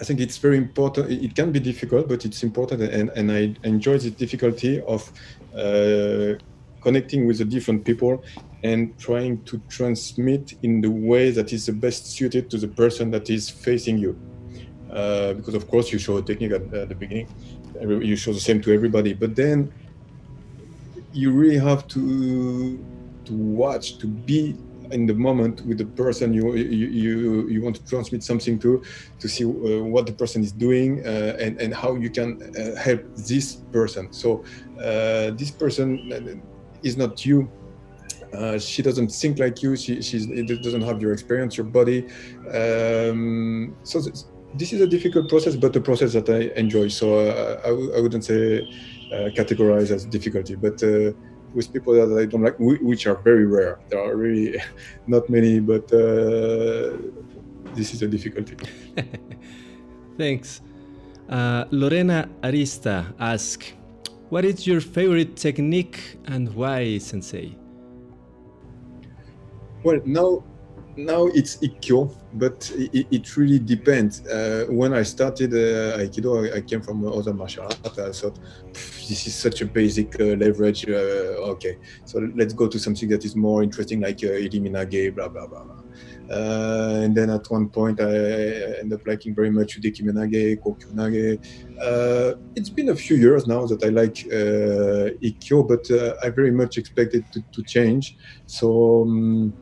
I 0.00 0.04
think 0.04 0.20
it's 0.20 0.38
very 0.38 0.56
important. 0.56 1.10
It 1.10 1.34
can 1.34 1.50
be 1.50 1.58
difficult, 1.58 2.08
but 2.08 2.24
it's 2.24 2.42
important, 2.42 2.82
and, 2.82 3.10
and 3.10 3.32
I 3.32 3.54
enjoy 3.64 3.98
the 3.98 4.10
difficulty 4.10 4.80
of 4.82 5.10
uh, 5.54 6.34
connecting 6.80 7.26
with 7.26 7.38
the 7.38 7.44
different 7.44 7.84
people 7.84 8.22
and 8.62 8.96
trying 8.98 9.42
to 9.44 9.60
transmit 9.68 10.54
in 10.62 10.80
the 10.80 10.90
way 10.90 11.30
that 11.30 11.52
is 11.52 11.66
the 11.66 11.72
best 11.72 12.06
suited 12.06 12.48
to 12.50 12.58
the 12.58 12.68
person 12.68 13.10
that 13.10 13.28
is 13.28 13.50
facing 13.50 13.98
you. 13.98 14.18
Uh, 14.90 15.34
because 15.34 15.54
of 15.54 15.68
course 15.68 15.92
you 15.92 15.98
show 15.98 16.16
a 16.16 16.22
technique 16.22 16.52
at, 16.52 16.62
at 16.72 16.88
the 16.88 16.94
beginning, 16.94 17.28
you 17.80 18.16
show 18.16 18.32
the 18.32 18.40
same 18.40 18.60
to 18.62 18.72
everybody, 18.72 19.12
but 19.12 19.34
then 19.36 19.72
you 21.12 21.32
really 21.32 21.58
have 21.58 21.86
to 21.88 22.78
to 23.24 23.32
watch, 23.34 23.98
to 23.98 24.06
be 24.06 24.56
in 24.90 25.06
the 25.06 25.14
moment 25.14 25.64
with 25.66 25.78
the 25.78 25.84
person 25.84 26.32
you 26.32 26.54
you 26.54 26.88
you, 26.88 27.48
you 27.48 27.62
want 27.62 27.76
to 27.76 27.84
transmit 27.84 28.22
something 28.22 28.58
to 28.58 28.82
to 29.18 29.28
see 29.28 29.44
uh, 29.44 29.82
what 29.84 30.06
the 30.06 30.12
person 30.12 30.42
is 30.42 30.52
doing 30.52 31.04
uh, 31.06 31.36
and 31.38 31.60
and 31.60 31.74
how 31.74 31.94
you 31.94 32.10
can 32.10 32.42
uh, 32.42 32.78
help 32.80 33.00
this 33.16 33.56
person. 33.72 34.12
So 34.12 34.44
uh, 34.78 35.30
this 35.40 35.50
person 35.50 36.12
uh, 36.12 36.86
is 36.86 36.96
not 36.96 37.24
you. 37.24 37.50
Uh, 38.32 38.58
she 38.58 38.82
doesn't 38.82 39.08
think 39.08 39.38
like 39.38 39.62
you. 39.62 39.76
She 39.76 40.02
she's, 40.02 40.26
doesn't 40.26 40.82
have 40.82 41.00
your 41.00 41.12
experience 41.12 41.56
your 41.56 41.66
body. 41.66 42.06
Um, 42.52 43.76
so 43.82 44.00
this 44.54 44.72
is 44.72 44.80
a 44.80 44.86
difficult 44.86 45.28
process 45.28 45.56
but 45.56 45.76
a 45.76 45.80
process 45.80 46.12
that 46.14 46.28
i 46.28 46.40
enjoy. 46.58 46.88
So 46.88 47.06
I 47.68 47.70
I 47.96 48.00
wouldn't 48.00 48.24
say 48.24 48.68
categorize 49.40 49.90
as 49.90 50.04
difficulty 50.04 50.54
but 50.54 50.82
with 51.54 51.72
people 51.72 51.94
that 51.94 52.18
I 52.18 52.26
don't 52.26 52.42
like, 52.42 52.56
which 52.58 53.06
are 53.06 53.14
very 53.16 53.46
rare. 53.46 53.78
There 53.88 54.00
are 54.00 54.16
really 54.16 54.60
not 55.06 55.28
many, 55.28 55.60
but 55.60 55.84
uh, 55.92 56.96
this 57.74 57.94
is 57.94 58.02
a 58.02 58.08
difficulty. 58.08 58.56
Thanks. 60.18 60.60
Uh, 61.28 61.64
Lorena 61.70 62.28
Arista 62.42 63.12
asks, 63.18 63.72
what 64.30 64.44
is 64.44 64.66
your 64.66 64.80
favorite 64.80 65.36
technique 65.36 66.18
and 66.26 66.54
why, 66.54 66.98
Sensei? 66.98 67.56
Well, 69.82 70.00
now, 70.04 70.42
now 70.98 71.26
it's 71.26 71.56
ikkyo, 71.58 72.12
but 72.34 72.70
it, 72.76 73.06
it 73.10 73.36
really 73.36 73.60
depends. 73.60 74.26
Uh, 74.26 74.66
when 74.68 74.92
I 74.92 75.04
started 75.04 75.52
uh, 75.54 75.98
Aikido, 75.98 76.52
I, 76.52 76.56
I, 76.56 76.60
came 76.60 76.82
from 76.82 77.06
other 77.06 77.32
martial 77.32 77.62
arts. 77.62 77.98
I 77.98 78.10
thought 78.10 78.38
this 78.72 79.26
is 79.26 79.34
such 79.34 79.62
a 79.62 79.64
basic 79.64 80.20
uh, 80.20 80.24
leverage. 80.24 80.88
Uh, 80.88 81.52
okay, 81.54 81.78
so 82.04 82.28
let's 82.34 82.52
go 82.52 82.66
to 82.66 82.78
something 82.78 83.08
that 83.10 83.24
is 83.24 83.36
more 83.36 83.62
interesting, 83.62 84.00
like 84.00 84.18
uh, 84.24 84.28
Iriminage, 84.28 85.14
blah 85.14 85.28
blah 85.28 85.46
blah. 85.46 85.62
blah. 85.62 85.82
Uh, 86.30 87.00
and 87.04 87.16
then 87.16 87.30
at 87.30 87.48
one 87.48 87.68
point, 87.68 88.00
I 88.00 88.80
ended 88.80 89.00
up 89.00 89.06
liking 89.06 89.34
very 89.34 89.50
much 89.50 89.80
Udekimenage, 89.80 90.60
Kokyunage. 90.60 91.38
Uh, 91.80 92.34
it's 92.56 92.68
been 92.68 92.90
a 92.90 92.96
few 92.96 93.16
years 93.16 93.46
now 93.46 93.64
that 93.66 93.82
I 93.84 93.88
like 93.88 94.26
Ikkyo, 95.22 95.66
but 95.66 95.88
I 96.24 96.28
very 96.30 96.50
much 96.50 96.76
expected 96.76 97.24
to, 97.32 97.40
to 97.52 97.62
change. 97.62 98.16
So. 98.46 99.02
Um, 99.02 99.54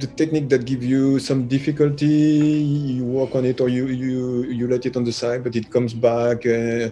the 0.00 0.06
technique 0.16 0.48
that 0.48 0.64
gives 0.64 0.84
you 0.84 1.18
some 1.18 1.46
difficulty, 1.46 2.06
you 2.06 3.04
work 3.04 3.34
on 3.34 3.44
it 3.44 3.60
or 3.60 3.68
you 3.68 3.86
you 3.86 4.44
you 4.44 4.66
let 4.66 4.86
it 4.86 4.96
on 4.96 5.04
the 5.04 5.12
side, 5.12 5.44
but 5.44 5.54
it 5.54 5.70
comes 5.70 5.92
back. 5.94 6.46
Uh, 6.46 6.88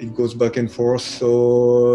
it 0.00 0.14
goes 0.14 0.34
back 0.34 0.56
and 0.56 0.70
forth. 0.70 1.02
So 1.02 1.30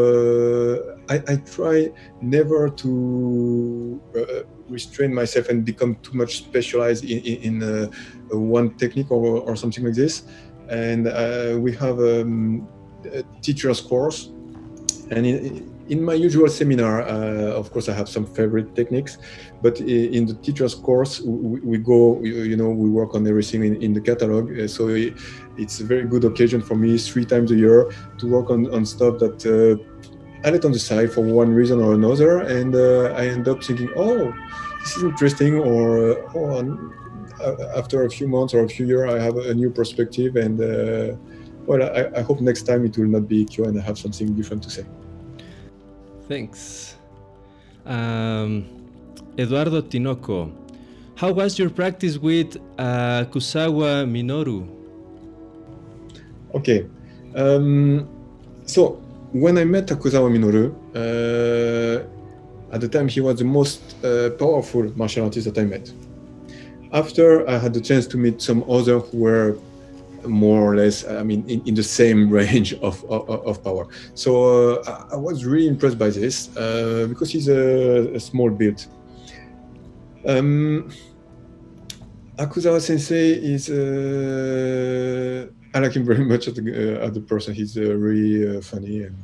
uh, 0.05 1.13
I, 1.13 1.33
I, 1.33 1.35
try 1.38 1.89
never 2.21 2.69
to 2.69 4.01
uh, 4.15 4.43
restrain 4.69 5.13
myself 5.13 5.49
and 5.49 5.65
become 5.65 5.95
too 6.03 6.13
much 6.13 6.38
specialized 6.38 7.03
in, 7.03 7.17
in, 7.19 7.38
in 7.41 7.63
uh, 7.63 7.89
one 8.38 8.75
technique 8.75 9.09
or, 9.09 9.41
or 9.41 9.55
something 9.55 9.83
like 9.83 9.95
this. 9.95 10.23
And 10.69 11.07
uh, 11.07 11.57
we 11.59 11.73
have 11.73 11.99
um, 11.99 12.67
a 13.11 13.23
teacher's 13.41 13.81
course, 13.81 14.29
and 15.09 15.25
in 15.89 16.04
my 16.04 16.13
usual 16.13 16.50
seminar, 16.50 17.04
uh, 17.04 17.60
of 17.60 17.71
course, 17.71 17.89
I 17.89 17.93
have 17.93 18.10
some 18.10 18.26
favorite 18.26 18.76
techniques, 18.76 19.17
but 19.62 19.80
in 19.80 20.26
the 20.26 20.34
teacher's 20.36 20.74
course, 20.74 21.21
we, 21.21 21.60
we 21.60 21.78
go, 21.78 22.21
you 22.24 22.56
know, 22.56 22.69
we 22.69 22.89
work 22.89 23.13
on 23.13 23.28
everything 23.28 23.63
in, 23.63 23.82
in 23.82 23.93
the 23.93 24.02
catalog. 24.02 24.58
Uh, 24.58 24.67
so 24.67 24.88
it's 25.58 25.80
a 25.80 25.84
very 25.84 26.06
good 26.06 26.24
occasion 26.24 26.62
for 26.62 26.76
me 26.76 26.98
three 26.98 27.26
times 27.26 27.52
a 27.52 27.56
year 27.56 27.91
to 28.17 28.28
work 28.28 28.50
on, 28.50 28.74
on 28.74 28.86
stuff 28.86 29.19
that 29.19 29.45
uh, 29.45 29.78
I 30.45 30.52
let 30.52 30.65
on 30.65 30.71
the 30.71 30.80
side 30.80 31.12
for 31.12 31.21
one 31.21 31.54
reason 31.54 31.80
or 31.80 31.93
another. 31.93 32.39
And 32.39 32.76
uh, 32.76 33.13
I 33.15 33.28
end 33.28 33.48
up 33.48 33.63
thinking, 33.63 33.89
oh, 33.95 34.34
this 34.80 34.98
is 34.98 35.04
interesting, 35.04 35.60
or 35.60 36.12
uh, 36.12 36.32
oh, 36.36 36.91
uh, 37.41 37.78
after 37.78 38.06
a 38.06 38.10
few 38.10 38.28
months 38.28 38.54
or 38.54 38.63
a 38.63 38.69
few 38.69 38.88
years, 38.88 39.12
I 39.12 39.19
have 39.19 39.38
a 39.38 39.54
new 39.54 39.69
perspective. 39.69 40.36
And 40.36 40.58
well, 41.67 41.84
I, 41.84 42.19
I 42.19 42.21
hope 42.21 42.41
next 42.41 42.63
time 42.63 42.86
it 42.86 42.98
will 42.98 43.08
not 43.08 43.28
be 43.28 43.45
Q 43.45 43.65
and 43.65 43.80
I 43.80 43.84
have 43.84 43.98
something 43.98 44.34
different 44.34 44.63
to 44.63 44.69
say. 44.69 44.86
Thanks. 46.27 46.95
Um, 47.85 48.65
Eduardo 49.38 49.81
Tinoco, 49.81 50.51
how 51.15 51.31
was 51.31 51.59
your 51.59 51.69
practice 51.69 52.17
with 52.17 52.57
uh, 52.79 53.25
Akuzawa 53.25 54.05
Minoru? 54.09 54.67
Okay. 56.55 56.88
Um, 57.35 58.07
so 58.65 58.93
when 59.33 59.57
I 59.57 59.65
met 59.65 59.88
Akuzawa 59.88 60.31
Minoru, 60.31 60.73
uh, 60.95 62.05
at 62.73 62.81
the 62.81 62.88
time 62.88 63.07
he 63.07 63.21
was 63.21 63.39
the 63.39 63.45
most 63.45 63.81
uh, 64.03 64.31
powerful 64.31 64.91
martial 64.97 65.25
artist 65.25 65.45
that 65.45 65.61
I 65.61 65.65
met. 65.65 65.91
After 66.91 67.47
I 67.47 67.57
had 67.57 67.73
the 67.73 67.81
chance 67.81 68.07
to 68.07 68.17
meet 68.17 68.41
some 68.41 68.63
others 68.69 69.03
who 69.11 69.17
were 69.19 69.57
more 70.27 70.61
or 70.61 70.75
less, 70.75 71.07
I 71.07 71.23
mean, 71.23 71.43
in, 71.47 71.61
in 71.65 71.75
the 71.75 71.83
same 71.83 72.29
range 72.39 72.73
of, 72.75 73.03
of, 73.05 73.29
of 73.29 73.63
power. 73.63 73.88
So 74.13 74.81
uh, 74.81 75.05
I 75.11 75.15
was 75.15 75.45
really 75.45 75.67
impressed 75.67 75.97
by 75.97 76.09
this 76.09 76.55
uh, 76.57 77.07
because 77.09 77.31
he's 77.31 77.47
a, 77.47 78.15
a 78.15 78.19
small 78.19 78.49
build. 78.49 78.85
Um, 80.27 80.89
Akuzawa 82.38 82.81
Sensei 82.81 83.33
is, 83.33 83.69
uh, 83.69 85.47
I 85.73 85.79
like 85.79 85.93
him 85.93 86.05
very 86.05 86.25
much 86.33 86.47
as, 86.47 86.57
a, 86.57 86.61
uh, 86.61 87.07
as 87.07 87.15
a 87.15 87.21
person. 87.21 87.53
He's 87.53 87.77
uh, 87.77 87.95
really 87.95 88.57
uh, 88.57 88.61
funny 88.61 89.03
and 89.03 89.23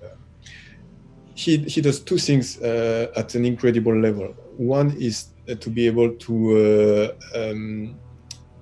he, 1.34 1.58
he 1.58 1.82
does 1.82 2.00
two 2.00 2.18
things 2.18 2.60
at 2.60 3.34
an 3.34 3.46
incredible 3.46 4.00
level. 4.00 4.28
One 4.58 4.92
is 5.00 5.30
to 5.48 5.70
be 5.72 5.88
able 5.88 6.14
to 6.14 7.14
um, 7.34 7.96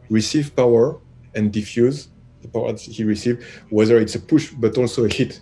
receive 0.09 0.55
power 0.55 0.99
and 1.35 1.51
diffuse 1.51 2.09
the 2.41 2.47
power 2.47 2.71
that 2.71 2.81
he 2.81 3.03
received, 3.03 3.43
whether 3.69 3.99
it's 3.99 4.15
a 4.15 4.19
push 4.19 4.51
but 4.51 4.77
also 4.77 5.05
a 5.05 5.09
hit. 5.09 5.41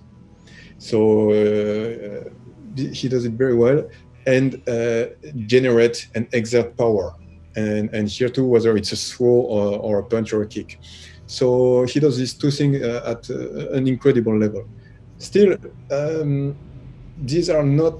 So 0.77 1.31
uh, 1.31 2.29
he 2.75 3.07
does 3.07 3.25
it 3.25 3.33
very 3.33 3.55
well 3.55 3.89
and 4.25 4.61
uh, 4.67 5.07
generate 5.45 6.09
and 6.15 6.27
exert 6.33 6.77
power. 6.77 7.15
And, 7.55 7.89
and 7.93 8.07
here 8.07 8.29
too, 8.29 8.45
whether 8.45 8.77
it's 8.77 8.91
a 8.91 8.95
throw 8.95 9.27
or, 9.27 9.79
or 9.79 9.99
a 9.99 10.03
punch 10.03 10.33
or 10.33 10.43
a 10.43 10.47
kick. 10.47 10.79
So 11.25 11.85
he 11.85 11.99
does 11.99 12.17
these 12.17 12.33
two 12.33 12.51
things 12.51 12.81
uh, 12.81 13.13
at 13.13 13.29
uh, 13.29 13.75
an 13.75 13.87
incredible 13.87 14.37
level. 14.37 14.67
Still, 15.17 15.57
um, 15.91 16.55
these 17.19 17.49
are 17.49 17.63
not 17.63 17.95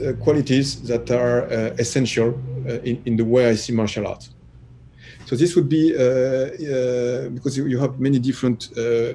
uh, 0.00 0.14
qualities 0.14 0.80
that 0.82 1.10
are 1.10 1.44
uh, 1.44 1.76
essential 1.78 2.40
in, 2.82 3.02
in 3.04 3.16
the 3.16 3.24
way 3.24 3.48
I 3.48 3.54
see 3.56 3.72
martial 3.74 4.06
arts. 4.06 4.30
So 5.34 5.38
this 5.38 5.56
would 5.56 5.68
be 5.68 5.92
uh, 5.96 6.00
uh, 6.00 7.28
because 7.30 7.58
you, 7.58 7.76
have 7.80 7.98
many 7.98 8.20
different 8.20 8.70
uh, 8.78 9.14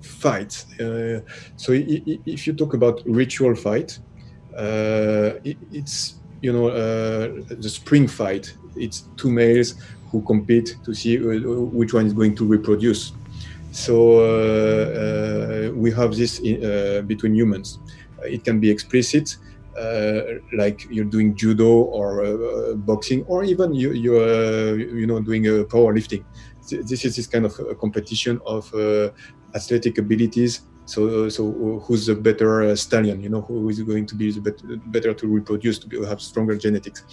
fights. 0.00 0.66
so 1.56 1.72
if 1.72 2.46
you 2.46 2.52
talk 2.52 2.74
about 2.74 3.02
ritual 3.04 3.56
fight, 3.56 3.98
it's 5.72 6.20
you 6.40 6.52
know 6.52 6.70
the 7.64 7.68
spring 7.68 8.06
fight. 8.06 8.54
It's 8.76 9.08
two 9.16 9.32
males 9.32 9.74
who 10.12 10.22
compete 10.22 10.76
to 10.84 10.94
see 10.94 11.18
which 11.18 11.92
one 11.92 12.06
is 12.06 12.12
going 12.12 12.36
to 12.36 12.44
reproduce. 12.44 13.12
So 13.72 14.20
uh, 14.20 14.22
uh, 14.22 15.72
we 15.74 15.90
have 15.90 16.14
this 16.14 16.38
in, 16.38 16.64
uh, 16.64 17.02
between 17.02 17.34
humans. 17.34 17.80
It 18.22 18.44
can 18.44 18.60
be 18.60 18.70
explicit, 18.70 19.36
Uh, 19.76 20.38
like 20.54 20.86
you're 20.88 21.04
doing 21.04 21.34
judo 21.34 21.68
or 21.68 22.24
uh, 22.24 22.30
uh, 22.30 22.74
boxing, 22.74 23.22
or 23.24 23.44
even 23.44 23.74
you 23.74 23.92
you 23.92 24.16
uh, 24.16 24.72
you 24.72 25.06
know 25.06 25.20
doing 25.20 25.46
uh, 25.46 25.64
powerlifting. 25.64 26.24
This 26.70 27.04
is 27.04 27.14
this 27.16 27.26
kind 27.26 27.44
of 27.44 27.52
competition 27.78 28.40
of 28.46 28.72
athletic 29.54 29.98
abilities. 29.98 30.62
So 30.86 31.28
so 31.28 31.82
who's 31.84 32.06
the 32.06 32.14
better 32.14 32.74
stallion? 32.74 33.20
You 33.20 33.28
know 33.28 33.42
who 33.42 33.68
is 33.68 33.82
going 33.82 34.06
to 34.06 34.14
be 34.14 34.32
better, 34.40 34.76
better 34.86 35.12
to 35.12 35.26
reproduce 35.26 35.78
to 35.80 35.88
be, 35.88 36.02
have 36.06 36.22
stronger 36.22 36.56
genetics. 36.56 37.04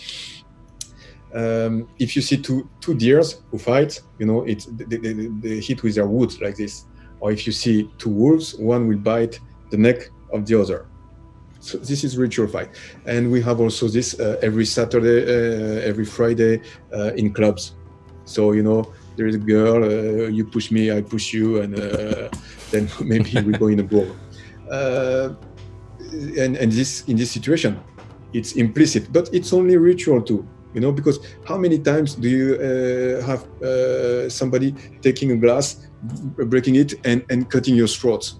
Um, 1.33 1.89
if 1.99 2.15
you 2.15 2.21
see 2.21 2.37
two 2.37 2.69
two 2.79 2.93
deers 2.93 3.41
who 3.51 3.57
fight 3.57 3.99
you 4.19 4.25
know 4.25 4.43
it's 4.43 4.65
they, 4.65 4.97
they, 4.97 5.13
they, 5.41 5.59
hit 5.59 5.83
with 5.83 5.95
their 5.95 6.07
wood 6.07 6.39
like 6.41 6.55
this. 6.55 6.85
Or 7.19 7.31
if 7.31 7.45
you 7.45 7.51
see 7.51 7.89
two 7.97 8.09
wolves 8.09 8.55
one 8.55 8.87
will 8.87 8.97
bite 8.97 9.39
the 9.69 9.77
neck 9.77 10.09
of 10.31 10.45
the 10.45 10.59
other 10.59 10.87
so 11.63 11.77
this 11.77 12.03
is 12.03 12.17
ritual 12.17 12.47
fight, 12.47 12.69
and 13.05 13.31
we 13.31 13.41
have 13.41 13.61
also 13.61 13.87
this 13.87 14.19
uh, 14.19 14.37
every 14.41 14.65
Saturday, 14.65 15.23
uh, 15.23 15.89
every 15.89 16.03
Friday 16.03 16.61
uh, 16.93 17.13
in 17.15 17.33
clubs. 17.33 17.75
So 18.25 18.51
you 18.51 18.63
know, 18.63 18.91
there 19.15 19.27
is 19.27 19.35
a 19.35 19.39
girl, 19.39 19.81
uh, 19.83 20.27
you 20.27 20.43
push 20.43 20.71
me, 20.71 20.91
I 20.91 21.01
push 21.01 21.33
you, 21.33 21.61
and 21.61 21.79
uh, 21.79 22.29
then 22.71 22.89
maybe 23.01 23.41
we 23.41 23.53
go 23.53 23.67
in 23.67 23.79
a 23.79 23.83
brawl. 23.83 24.11
Uh, 24.69 25.35
and 26.37 26.57
and 26.57 26.69
this 26.69 27.05
in 27.07 27.15
this 27.15 27.31
situation, 27.31 27.79
it's 28.33 28.53
implicit, 28.53 29.13
but 29.13 29.29
it's 29.33 29.53
only 29.53 29.77
ritual 29.77 30.21
too. 30.21 30.45
You 30.73 30.81
know, 30.81 30.91
because 30.91 31.19
how 31.45 31.57
many 31.57 31.79
times 31.79 32.15
do 32.15 32.27
you 32.27 32.59
have 33.23 33.47
somebody 34.29 34.75
taking 35.01 35.31
a 35.31 35.37
glass, 35.37 35.87
breaking 36.51 36.75
it, 36.75 36.93
and 37.05 37.23
and 37.29 37.49
cutting 37.49 37.75
your 37.75 37.87
throat? 37.87 38.33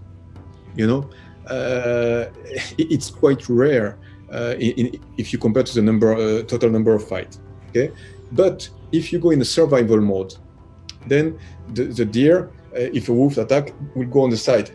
You 0.76 0.88
know, 0.88 1.10
it's 1.50 3.10
quite 3.10 3.48
rare 3.50 3.98
uh, 4.32 4.56
in, 4.60 5.00
if 5.18 5.32
you 5.32 5.40
compare 5.40 5.64
to 5.64 5.74
the 5.74 5.82
number 5.82 6.14
uh, 6.14 6.44
total 6.44 6.70
number 6.70 6.94
of 6.94 7.08
fights. 7.08 7.40
Okay, 7.70 7.92
but 8.32 8.70
if 8.92 9.12
you 9.12 9.20
go 9.20 9.32
in 9.32 9.42
a 9.42 9.46
survival 9.46 10.02
mode, 10.02 10.36
then 11.08 11.38
the, 11.74 11.86
the 11.86 12.06
deer, 12.06 12.52
if 12.74 13.10
a 13.10 13.14
wolf 13.14 13.38
attack, 13.38 13.74
will 13.96 14.08
go 14.08 14.22
on 14.22 14.30
the 14.30 14.38
side 14.38 14.72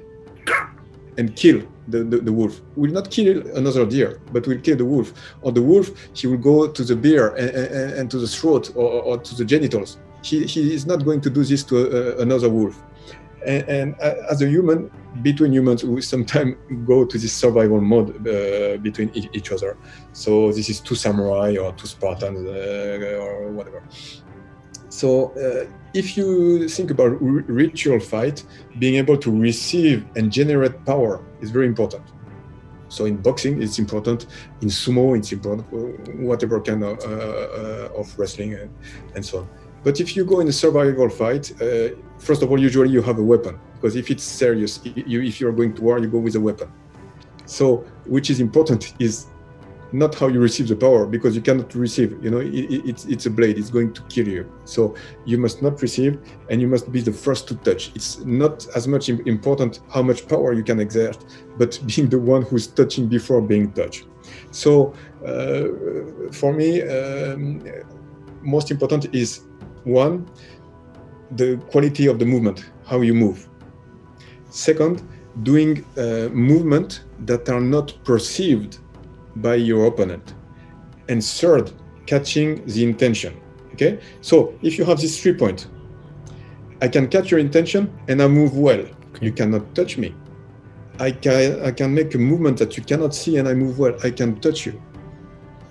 and 1.16 1.34
kill 1.34 1.60
the, 1.88 2.04
the, 2.04 2.18
the, 2.18 2.32
wolf. 2.32 2.60
Will 2.76 2.92
not 2.92 3.10
kill 3.10 3.46
another 3.56 3.84
deer, 3.84 4.20
but 4.32 4.46
will 4.46 4.58
kill 4.58 4.76
the 4.76 4.84
wolf. 4.84 5.12
Or 5.42 5.52
the 5.52 5.62
wolf, 5.62 5.90
he 6.14 6.26
will 6.28 6.38
go 6.38 6.68
to 6.68 6.84
the 6.84 6.94
bear 6.94 7.34
and, 7.34 7.50
and, 7.50 7.92
and 7.92 8.10
to 8.10 8.18
the 8.18 8.26
throat 8.26 8.70
or, 8.76 9.02
or, 9.02 9.18
to 9.18 9.34
the 9.34 9.44
genitals. 9.44 9.98
He, 10.22 10.44
he 10.44 10.72
is 10.72 10.86
not 10.86 11.04
going 11.04 11.20
to 11.22 11.30
do 11.30 11.44
this 11.44 11.64
to 11.64 12.20
another 12.20 12.48
wolf. 12.48 12.80
And, 13.46 13.68
and, 13.68 14.00
as 14.00 14.42
a 14.42 14.48
human, 14.48 14.90
between 15.22 15.52
humans, 15.52 15.84
we 15.84 16.02
sometimes 16.02 16.56
go 16.86 17.04
to 17.04 17.18
this 17.18 17.32
survival 17.32 17.80
mode 17.80 18.10
uh, 18.26 18.76
between 18.78 19.10
e 19.14 19.28
each 19.32 19.52
other. 19.52 19.76
So 20.12 20.52
this 20.52 20.68
is 20.68 20.80
two 20.80 20.94
samurai 20.94 21.56
or 21.56 21.72
two 21.72 21.86
Spartans 21.86 22.46
uh, 22.46 23.18
or 23.20 23.50
whatever. 23.52 23.82
So 24.88 25.30
uh, 25.36 25.70
if 25.94 26.16
you 26.16 26.68
think 26.68 26.90
about 26.90 27.16
ritual 27.20 28.00
fight, 28.00 28.44
being 28.78 28.96
able 28.96 29.16
to 29.18 29.30
receive 29.30 30.04
and 30.16 30.32
generate 30.32 30.84
power 30.84 31.24
is 31.40 31.50
very 31.50 31.66
important. 31.66 32.04
So 32.88 33.04
in 33.04 33.18
boxing, 33.18 33.62
it's 33.62 33.78
important. 33.78 34.26
In 34.62 34.68
sumo, 34.68 35.16
it's 35.16 35.30
important. 35.32 35.66
Whatever 36.16 36.60
kind 36.60 36.82
of, 36.84 36.98
uh, 37.00 37.08
uh, 37.08 38.00
of 38.00 38.18
wrestling 38.18 38.54
and, 38.54 38.70
and 39.14 39.24
so 39.24 39.40
on. 39.40 39.48
But 39.84 40.00
if 40.00 40.16
you 40.16 40.24
go 40.24 40.40
in 40.40 40.48
a 40.48 40.52
survival 40.52 41.08
fight, 41.08 41.52
uh, 41.62 41.90
first 42.18 42.42
of 42.42 42.50
all, 42.50 42.60
usually 42.60 42.90
you 42.90 43.02
have 43.02 43.18
a 43.18 43.22
weapon 43.22 43.58
because 43.74 43.96
if 43.96 44.10
it's 44.10 44.24
serious, 44.24 44.80
you, 44.84 45.22
if 45.22 45.40
you're 45.40 45.52
going 45.52 45.74
to 45.74 45.82
war, 45.82 45.98
you 45.98 46.08
go 46.08 46.18
with 46.18 46.34
a 46.34 46.40
weapon. 46.40 46.70
So, 47.46 47.78
which 48.06 48.30
is 48.30 48.40
important 48.40 48.94
is 48.98 49.26
not 49.92 50.14
how 50.14 50.28
you 50.28 50.40
receive 50.40 50.68
the 50.68 50.76
power 50.76 51.06
because 51.06 51.34
you 51.34 51.40
cannot 51.40 51.74
receive 51.74 52.22
you 52.22 52.30
know 52.30 52.38
it, 52.38 52.54
it, 52.54 52.86
it's 52.86 53.04
it's 53.06 53.26
a 53.26 53.30
blade 53.30 53.58
it's 53.58 53.70
going 53.70 53.92
to 53.94 54.02
kill 54.02 54.28
you. 54.28 54.50
So 54.64 54.94
you 55.24 55.38
must 55.38 55.62
not 55.62 55.80
receive 55.80 56.18
and 56.50 56.60
you 56.60 56.68
must 56.68 56.92
be 56.92 57.00
the 57.00 57.12
first 57.12 57.48
to 57.48 57.54
touch. 57.56 57.90
It's 57.94 58.18
not 58.24 58.66
as 58.76 58.86
much 58.86 59.08
important 59.08 59.80
how 59.90 60.02
much 60.02 60.28
power 60.28 60.52
you 60.52 60.62
can 60.62 60.80
exert 60.80 61.24
but 61.56 61.80
being 61.86 62.08
the 62.08 62.18
one 62.18 62.42
who's 62.42 62.66
touching 62.66 63.08
before 63.08 63.40
being 63.40 63.72
touched. 63.72 64.06
So 64.50 64.94
uh, 65.26 65.68
for 66.32 66.52
me 66.52 66.82
um, 66.82 67.62
most 68.42 68.70
important 68.70 69.14
is 69.14 69.40
one 69.84 70.28
the 71.32 71.56
quality 71.70 72.06
of 72.06 72.18
the 72.18 72.24
movement 72.24 72.64
how 72.86 73.00
you 73.00 73.14
move 73.14 73.48
second 74.50 75.02
doing 75.42 75.84
uh, 75.96 76.28
movement 76.32 77.04
that 77.20 77.48
are 77.48 77.60
not 77.60 77.92
perceived 78.04 78.78
by 79.36 79.54
your 79.54 79.86
opponent. 79.86 80.34
And 81.08 81.24
third, 81.24 81.72
catching 82.06 82.64
the 82.66 82.84
intention. 82.84 83.40
Okay, 83.72 84.00
so 84.20 84.54
if 84.62 84.78
you 84.78 84.84
have 84.84 85.00
this 85.00 85.20
three 85.20 85.34
point, 85.34 85.68
I 86.82 86.88
can 86.88 87.08
catch 87.08 87.30
your 87.30 87.40
intention 87.40 87.96
and 88.08 88.20
I 88.20 88.28
move 88.28 88.56
well. 88.56 88.84
You 89.20 89.32
cannot 89.32 89.74
touch 89.74 89.98
me. 89.98 90.14
I 90.98 91.12
can 91.12 91.62
I 91.62 91.70
can 91.70 91.94
make 91.94 92.14
a 92.14 92.18
movement 92.18 92.58
that 92.58 92.76
you 92.76 92.82
cannot 92.82 93.14
see 93.14 93.36
and 93.36 93.48
I 93.48 93.54
move 93.54 93.78
well. 93.78 93.96
I 94.02 94.10
can 94.10 94.40
touch 94.40 94.66
you. 94.66 94.82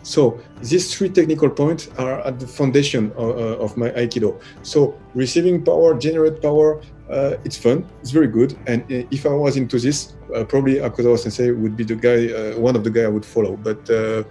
So 0.08 0.39
these 0.62 0.95
three 0.95 1.10
technical 1.10 1.49
points 1.49 1.89
are 1.97 2.22
at 2.22 2.39
the 2.39 2.47
foundation 2.47 3.12
of, 3.18 3.38
uh, 3.38 3.64
of 3.66 3.76
my 3.76 3.89
Aikido. 3.89 4.39
So 4.64 4.97
receiving 5.14 5.66
power, 5.66 5.99
generate 5.99 6.41
power, 6.41 6.82
uh, 7.10 7.36
it's 7.43 7.58
fun, 7.58 7.86
it's 8.01 8.12
very 8.12 8.30
good. 8.30 8.58
And 8.68 8.84
uh, 8.84 9.03
if 9.12 9.26
I 9.26 9.34
was 9.34 9.58
into 9.58 9.78
this, 9.80 10.14
uh, 10.34 10.45
probably 10.45 10.76
Akuzawa 10.76 11.20
Sensei 11.20 11.51
would 11.51 11.76
be 11.76 11.84
the 11.84 11.95
guy, 11.95 12.32
uh, 12.32 12.58
one 12.58 12.78
of 12.78 12.86
the 12.86 12.89
guy 12.89 13.01
I 13.01 13.10
would 13.10 13.26
follow. 13.26 13.58
But 13.58 13.89
uh, 13.89 13.93
uh, 13.93 14.24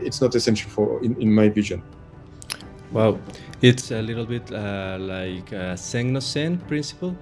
it's 0.00 0.20
not 0.20 0.36
essential 0.36 0.70
for 0.70 1.02
in, 1.02 1.20
in, 1.20 1.34
my 1.34 1.48
vision. 1.48 1.82
Wow, 2.92 3.18
it's 3.60 3.90
a 3.90 4.00
little 4.00 4.26
bit 4.26 4.48
like 4.48 5.50
a 5.50 5.76
Sen 5.76 6.12
no 6.12 6.20
Sen 6.20 6.56
principle. 6.68 7.16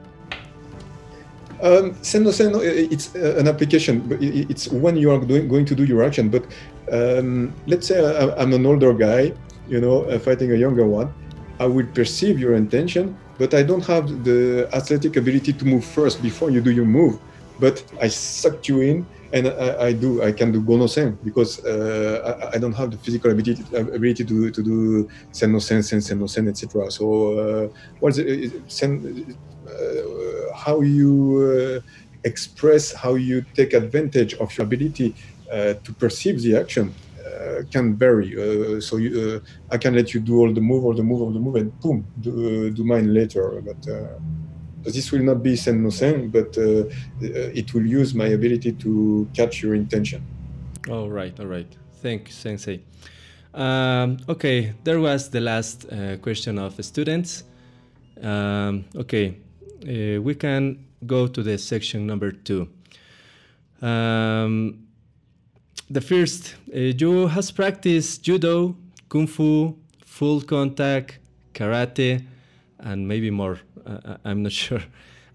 Um, 1.62 1.96
Sen 2.02 2.22
no 2.22 2.32
Sen, 2.32 2.52
it's 2.54 3.14
an 3.14 3.48
application, 3.48 4.00
but 4.00 4.22
it's 4.22 4.68
when 4.68 4.98
you 4.98 5.10
are 5.10 5.20
doing, 5.20 5.48
going 5.48 5.64
to 5.64 5.74
do 5.74 5.84
your 5.84 6.04
action. 6.04 6.28
But 6.28 6.44
um, 6.92 7.52
let's 7.66 7.86
say 7.88 7.98
I'm 8.38 8.52
an 8.52 8.66
older 8.66 8.92
guy, 8.92 9.32
you 9.68 9.80
know, 9.80 10.02
uh, 10.04 10.18
fighting 10.18 10.52
a 10.52 10.56
younger 10.56 10.86
one. 10.86 11.12
I 11.58 11.66
will 11.66 11.86
perceive 11.86 12.38
your 12.38 12.54
intention, 12.54 13.16
but 13.38 13.54
I 13.54 13.62
don't 13.62 13.84
have 13.86 14.24
the 14.24 14.68
athletic 14.72 15.16
ability 15.16 15.52
to 15.54 15.64
move 15.64 15.84
first 15.84 16.22
before 16.22 16.50
you 16.50 16.60
do 16.60 16.70
your 16.70 16.84
move. 16.84 17.18
But 17.58 17.82
I 18.00 18.08
sucked 18.08 18.68
you 18.68 18.82
in, 18.82 19.06
and 19.32 19.48
I, 19.48 19.86
I 19.86 19.92
do. 19.92 20.22
I 20.22 20.32
can 20.32 20.52
do 20.52 20.60
gono-sen 20.60 21.18
because 21.24 21.64
uh, 21.64 22.48
I, 22.52 22.56
I, 22.56 22.58
don't 22.58 22.74
have 22.74 22.90
the 22.90 22.98
physical 22.98 23.30
ability 23.30 23.64
ability 23.72 24.24
to, 24.26 24.50
to 24.50 24.62
do 24.62 25.08
sen 25.32 25.52
no 25.52 25.58
sen, 25.58 25.82
sen, 25.82 26.02
sen 26.02 26.18
no 26.18 26.26
sen, 26.26 26.48
etc. 26.48 26.90
So, 26.90 27.38
uh, 27.38 27.68
what's 28.00 28.18
it, 28.18 28.52
sen, 28.68 29.34
uh, 29.66 30.54
how 30.54 30.82
you 30.82 31.80
uh, 31.82 31.90
express, 32.24 32.92
how 32.92 33.14
you 33.14 33.44
take 33.54 33.72
advantage 33.72 34.34
of 34.34 34.56
your 34.56 34.66
ability 34.66 35.14
to 35.50 35.92
perceive 35.98 36.42
the 36.42 36.56
action 36.56 36.94
uh, 37.26 37.62
can 37.70 37.96
vary. 37.96 38.34
Uh, 38.36 38.80
so 38.80 38.96
you, 38.96 39.42
I 39.70 39.78
can 39.78 39.94
let 39.94 40.14
you 40.14 40.20
do 40.20 40.38
all 40.38 40.52
the 40.52 40.60
move, 40.60 40.84
all 40.84 40.94
the 40.94 41.02
move, 41.02 41.22
all 41.22 41.30
the 41.30 41.40
move, 41.40 41.56
and 41.56 41.80
boom, 41.80 42.06
do, 42.20 42.70
do 42.70 42.84
mine 42.84 43.12
later. 43.12 43.62
But 43.62 44.92
this 44.92 45.10
will 45.10 45.22
not 45.22 45.42
be 45.42 45.56
sen 45.56 45.82
no 45.82 45.90
sen, 45.90 46.30
but 46.30 46.56
it 46.56 47.74
will 47.74 47.86
use 47.86 48.14
my 48.14 48.26
ability 48.26 48.72
to 48.72 49.28
catch 49.34 49.62
your 49.62 49.74
intention. 49.74 50.22
All 50.88 51.10
right, 51.10 51.38
all 51.40 51.46
right. 51.46 51.66
Thank 52.00 52.28
you, 52.28 52.32
Sensei. 52.32 52.80
Um, 53.52 54.18
okay, 54.28 54.74
there 54.84 55.00
was 55.00 55.30
the 55.30 55.40
last 55.40 55.86
uh, 55.90 56.18
question 56.18 56.58
of 56.58 56.82
students. 56.84 57.42
Um, 58.22 58.84
okay, 58.94 59.38
uh, 59.82 60.20
we 60.22 60.34
can 60.34 60.84
go 61.06 61.26
to 61.26 61.42
the 61.42 61.58
section 61.58 62.06
number 62.06 62.30
two. 62.30 62.68
Um, 63.82 64.85
the 65.90 66.00
first, 66.00 66.56
uh, 66.74 66.78
you 66.78 67.28
has 67.28 67.50
practiced 67.50 68.22
judo, 68.22 68.76
kung 69.08 69.26
fu, 69.26 69.76
full 70.04 70.40
contact, 70.40 71.18
karate, 71.54 72.24
and 72.80 73.06
maybe 73.06 73.30
more. 73.30 73.60
Uh, 73.86 73.98
uh 74.04 74.16
I'm 74.24 74.42
not 74.42 74.52
sure. 74.64 74.82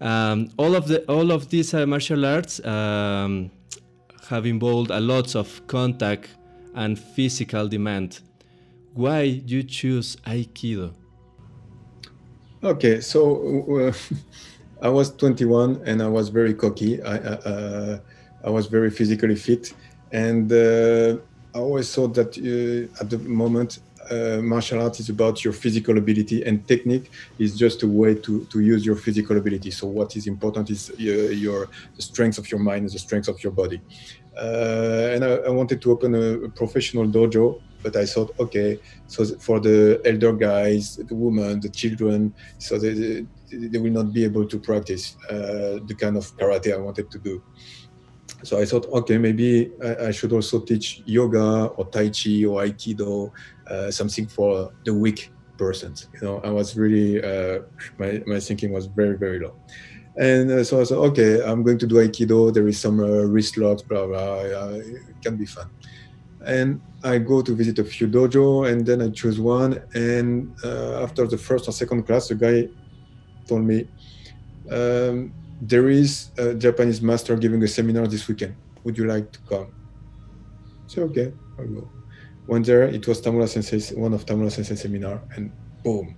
Um, 0.00 0.50
all 0.58 0.74
of 0.74 0.88
the 0.88 1.04
all 1.08 1.30
of 1.30 1.48
these 1.48 1.72
uh, 1.74 1.86
martial 1.86 2.26
arts 2.26 2.64
um, 2.66 3.50
have 4.28 4.46
involved 4.46 4.90
a 4.90 5.00
lot 5.00 5.36
of 5.36 5.66
contact 5.68 6.28
and 6.74 6.98
physical 6.98 7.68
demand. 7.68 8.20
Why 8.94 9.22
you 9.22 9.62
choose 9.62 10.16
Aikido? 10.26 10.92
Okay, 12.64 13.00
so 13.00 13.64
uh, 13.80 13.92
I 14.82 14.88
was 14.88 15.14
21 15.16 15.82
and 15.86 16.02
I 16.02 16.08
was 16.08 16.28
very 16.28 16.54
cocky. 16.54 17.02
I, 17.02 17.16
uh, 17.16 17.98
I 18.44 18.50
was 18.50 18.66
very 18.66 18.90
physically 18.90 19.36
fit 19.36 19.72
and 20.12 20.52
uh, 20.52 21.16
I 21.54 21.58
always 21.58 21.92
thought 21.94 22.14
that 22.14 22.36
uh, 22.38 23.00
at 23.00 23.10
the 23.10 23.18
moment, 23.18 23.80
uh, 24.10 24.40
martial 24.42 24.82
art 24.82 24.98
is 25.00 25.08
about 25.08 25.44
your 25.44 25.52
physical 25.52 25.96
ability, 25.96 26.44
and 26.44 26.66
technique 26.66 27.10
is 27.38 27.56
just 27.56 27.82
a 27.82 27.88
way 27.88 28.14
to, 28.14 28.44
to 28.46 28.60
use 28.60 28.84
your 28.84 28.96
physical 28.96 29.36
ability. 29.36 29.70
So 29.70 29.86
what 29.86 30.16
is 30.16 30.26
important 30.26 30.70
is 30.70 30.90
uh, 30.90 30.94
your 30.96 31.68
the 31.96 32.02
strength 32.02 32.38
of 32.38 32.50
your 32.50 32.60
mind 32.60 32.82
and 32.82 32.90
the 32.90 32.98
strength 32.98 33.28
of 33.28 33.42
your 33.42 33.52
body. 33.52 33.80
Uh, 34.36 35.10
and 35.12 35.24
I, 35.24 35.28
I, 35.48 35.50
wanted 35.50 35.82
to 35.82 35.92
open 35.92 36.14
a, 36.14 36.44
a, 36.44 36.48
professional 36.48 37.06
dojo, 37.06 37.60
but 37.82 37.94
I 37.96 38.06
thought, 38.06 38.34
okay, 38.40 38.80
so 39.06 39.26
for 39.26 39.60
the 39.60 40.00
elder 40.06 40.32
guys, 40.32 40.96
the 40.96 41.14
women, 41.14 41.60
the 41.60 41.68
children, 41.68 42.34
so 42.56 42.78
they, 42.78 43.26
they 43.50 43.78
will 43.78 43.92
not 43.92 44.10
be 44.14 44.24
able 44.24 44.46
to 44.46 44.58
practice 44.58 45.18
uh, 45.28 45.80
the 45.86 45.94
kind 45.98 46.16
of 46.16 46.34
karate 46.38 46.72
I 46.72 46.78
wanted 46.78 47.10
to 47.10 47.18
do. 47.18 47.42
So 48.42 48.60
I 48.60 48.64
thought, 48.64 48.86
okay, 48.86 49.18
maybe 49.18 49.70
I, 49.82 50.06
I 50.06 50.10
should 50.10 50.32
also 50.32 50.60
teach 50.60 51.02
yoga 51.06 51.66
or 51.76 51.84
tai 51.86 52.08
chi 52.08 52.44
or 52.44 52.62
aikido, 52.62 53.30
uh, 53.68 53.90
something 53.90 54.26
for 54.26 54.72
the 54.84 54.94
weak 54.94 55.30
persons. 55.56 56.08
You 56.14 56.20
know, 56.22 56.40
I 56.42 56.50
was 56.50 56.76
really 56.76 57.22
uh, 57.22 57.60
my 57.98 58.22
my 58.26 58.40
thinking 58.40 58.72
was 58.72 58.86
very 58.86 59.16
very 59.16 59.38
low. 59.38 59.54
And 60.16 60.50
uh, 60.50 60.64
so 60.64 60.80
I 60.80 60.84
said, 60.84 60.98
okay, 60.98 61.42
I'm 61.42 61.62
going 61.62 61.78
to 61.78 61.86
do 61.86 61.94
Aikido. 61.96 62.52
There 62.52 62.68
is 62.68 62.78
some 62.78 63.00
uh, 63.00 63.06
wrist 63.06 63.56
locks, 63.56 63.82
blah, 63.82 64.06
blah. 64.06 64.40
it 64.42 65.22
can 65.22 65.36
be 65.36 65.46
fun. 65.46 65.70
And 66.44 66.82
I 67.02 67.18
go 67.18 67.40
to 67.40 67.54
visit 67.54 67.78
a 67.78 67.84
few 67.84 68.08
dojo 68.08 68.70
and 68.70 68.84
then 68.84 69.00
I 69.00 69.08
choose 69.08 69.40
one. 69.40 69.82
And 69.94 70.54
uh, 70.64 71.02
after 71.02 71.26
the 71.26 71.38
first 71.38 71.68
or 71.68 71.72
second 71.72 72.02
class, 72.06 72.28
the 72.28 72.34
guy 72.34 72.68
told 73.46 73.64
me, 73.64 73.88
um, 74.70 75.32
there 75.62 75.88
is 75.88 76.30
a 76.38 76.54
Japanese 76.54 77.00
master 77.00 77.36
giving 77.36 77.62
a 77.62 77.68
seminar 77.68 78.08
this 78.08 78.26
weekend. 78.26 78.56
Would 78.82 78.98
you 78.98 79.06
like 79.06 79.30
to 79.30 79.38
come? 79.48 79.68
So 80.88 81.02
okay, 81.02 81.32
I'll 81.56 81.68
go. 81.68 81.88
Went 82.48 82.66
there. 82.66 82.82
It 82.82 83.06
was 83.06 83.22
Tamura 83.22 83.48
Sensei, 83.48 83.94
one 83.94 84.12
of 84.12 84.26
Tamura 84.26 84.50
Sensei 84.50 84.74
seminar, 84.74 85.22
and 85.36 85.52
boom. 85.84 86.16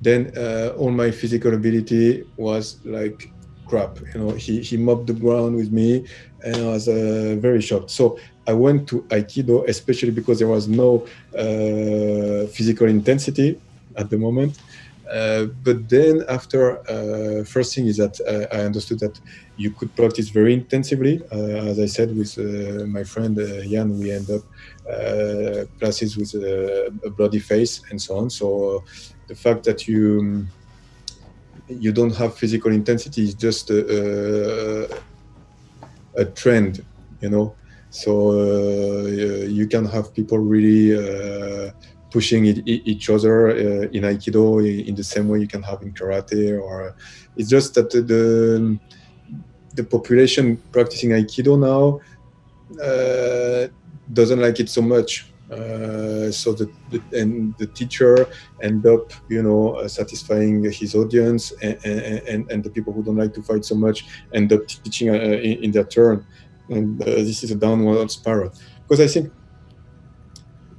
Then 0.00 0.32
uh, 0.36 0.74
all 0.78 0.92
my 0.92 1.10
physical 1.10 1.54
ability 1.54 2.24
was 2.36 2.78
like 2.84 3.32
crap. 3.66 3.98
You 4.14 4.20
know, 4.20 4.30
he 4.30 4.62
he 4.62 4.76
mopped 4.76 5.08
the 5.08 5.14
ground 5.14 5.56
with 5.56 5.72
me, 5.72 6.06
and 6.44 6.56
I 6.56 6.66
was 6.68 6.86
uh, 6.86 7.36
very 7.40 7.60
shocked. 7.60 7.90
So 7.90 8.16
I 8.46 8.52
went 8.52 8.88
to 8.90 9.02
Aikido, 9.08 9.68
especially 9.68 10.12
because 10.12 10.38
there 10.38 10.48
was 10.48 10.68
no 10.68 11.04
uh, 11.36 12.46
physical 12.46 12.86
intensity 12.86 13.60
at 13.96 14.08
the 14.08 14.18
moment. 14.18 14.58
Uh, 15.12 15.46
but 15.62 15.88
then 15.88 16.22
after, 16.28 16.78
uh, 16.90 17.44
first 17.44 17.74
thing 17.74 17.86
is 17.86 17.98
that 17.98 18.18
uh, 18.26 18.46
I 18.54 18.60
understood 18.60 19.00
that 19.00 19.20
you 19.56 19.70
could 19.70 19.94
practice 19.94 20.30
very 20.30 20.54
intensively. 20.54 21.22
Uh, 21.30 21.70
as 21.70 21.78
I 21.78 21.86
said 21.86 22.16
with 22.16 22.36
uh, 22.38 22.86
my 22.86 23.04
friend 23.04 23.36
Jan, 23.68 23.98
we 23.98 24.10
end 24.10 24.30
up 24.30 24.42
classes 25.78 26.16
with 26.16 26.32
a 26.34 27.10
bloody 27.16 27.38
face 27.38 27.82
and 27.90 28.00
so 28.00 28.16
on. 28.18 28.30
So 28.30 28.84
the 29.28 29.34
fact 29.34 29.64
that 29.64 29.86
you 29.86 30.46
you 31.68 31.92
don't 31.92 32.14
have 32.16 32.36
physical 32.36 32.72
intensity 32.72 33.22
is 33.22 33.34
just 33.34 33.70
a, 33.70 34.88
a, 36.16 36.22
a 36.22 36.24
trend, 36.26 36.84
you 37.20 37.30
know. 37.30 37.56
So 37.90 39.06
you 39.06 39.68
can 39.68 39.84
have 39.86 40.12
people 40.14 40.38
really 40.38 40.92
pushing 42.14 42.42
it, 42.46 42.58
each 42.92 43.06
other 43.14 43.36
uh, 43.48 43.96
in 43.96 44.02
aikido 44.10 44.44
in 44.88 44.94
the 44.94 45.06
same 45.14 45.26
way 45.30 45.38
you 45.44 45.50
can 45.54 45.62
have 45.70 45.80
in 45.82 45.90
karate 45.98 46.44
or 46.64 46.94
it's 47.36 47.50
just 47.56 47.74
that 47.74 47.90
the 47.90 48.78
the 49.78 49.84
population 49.94 50.44
practicing 50.76 51.10
aikido 51.18 51.52
now 51.70 51.84
uh, 52.88 53.66
doesn't 54.12 54.40
like 54.40 54.60
it 54.60 54.68
so 54.68 54.82
much. 54.82 55.10
Uh, 55.50 56.30
so 56.30 56.52
the, 56.52 56.66
the, 56.90 57.00
and 57.20 57.54
the 57.58 57.66
teacher 57.78 58.26
end 58.62 58.86
up 58.86 59.12
you 59.28 59.42
know 59.42 59.74
uh, 59.74 59.86
satisfying 59.86 60.64
his 60.80 60.94
audience 60.94 61.52
and, 61.62 61.76
and, 62.32 62.50
and 62.50 62.64
the 62.64 62.70
people 62.70 62.92
who 62.94 63.02
don't 63.04 63.18
like 63.24 63.34
to 63.34 63.42
fight 63.42 63.62
so 63.62 63.74
much 63.74 64.06
end 64.32 64.50
up 64.54 64.66
teaching 64.66 65.10
uh, 65.10 65.12
in, 65.12 65.64
in, 65.64 65.70
their 65.70 65.84
turn 65.84 66.26
and 66.70 67.00
uh, 67.02 67.04
this 67.28 67.44
is 67.44 67.50
a 67.50 67.54
downward 67.54 68.10
spiral 68.10 68.50
because 68.82 69.00
i 69.00 69.06
think 69.06 69.30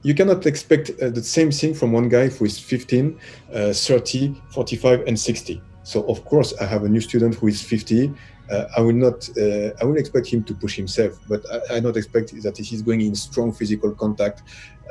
you 0.07 0.13
cannot 0.13 0.45
expect 0.45 0.85
uh, 0.89 1.09
the 1.09 1.23
same 1.23 1.51
thing 1.59 1.73
from 1.73 1.89
one 1.91 2.07
guy 2.09 2.27
who 2.27 2.45
is 2.45 2.59
15 2.59 3.19
30 3.51 4.41
45 4.49 5.07
and 5.07 5.19
60 5.19 5.61
so 5.83 6.03
of 6.07 6.23
course 6.25 6.53
i 6.61 6.65
have 6.65 6.83
a 6.83 6.89
new 6.89 7.01
student 7.01 7.33
who 7.35 7.47
is 7.47 7.61
50 7.61 8.13
uh, 8.51 8.65
I 8.77 8.81
will 8.81 8.93
not. 8.93 9.27
Uh, 9.37 9.71
I 9.81 9.85
will 9.85 9.97
expect 9.97 10.27
him 10.27 10.43
to 10.43 10.53
push 10.53 10.75
himself, 10.75 11.19
but 11.27 11.43
I, 11.51 11.77
I 11.77 11.79
not 11.79 11.97
expect 11.97 12.27
that 12.43 12.57
he's 12.57 12.81
going 12.81 13.01
in 13.01 13.15
strong 13.15 13.51
physical 13.51 13.91
contact, 13.91 14.43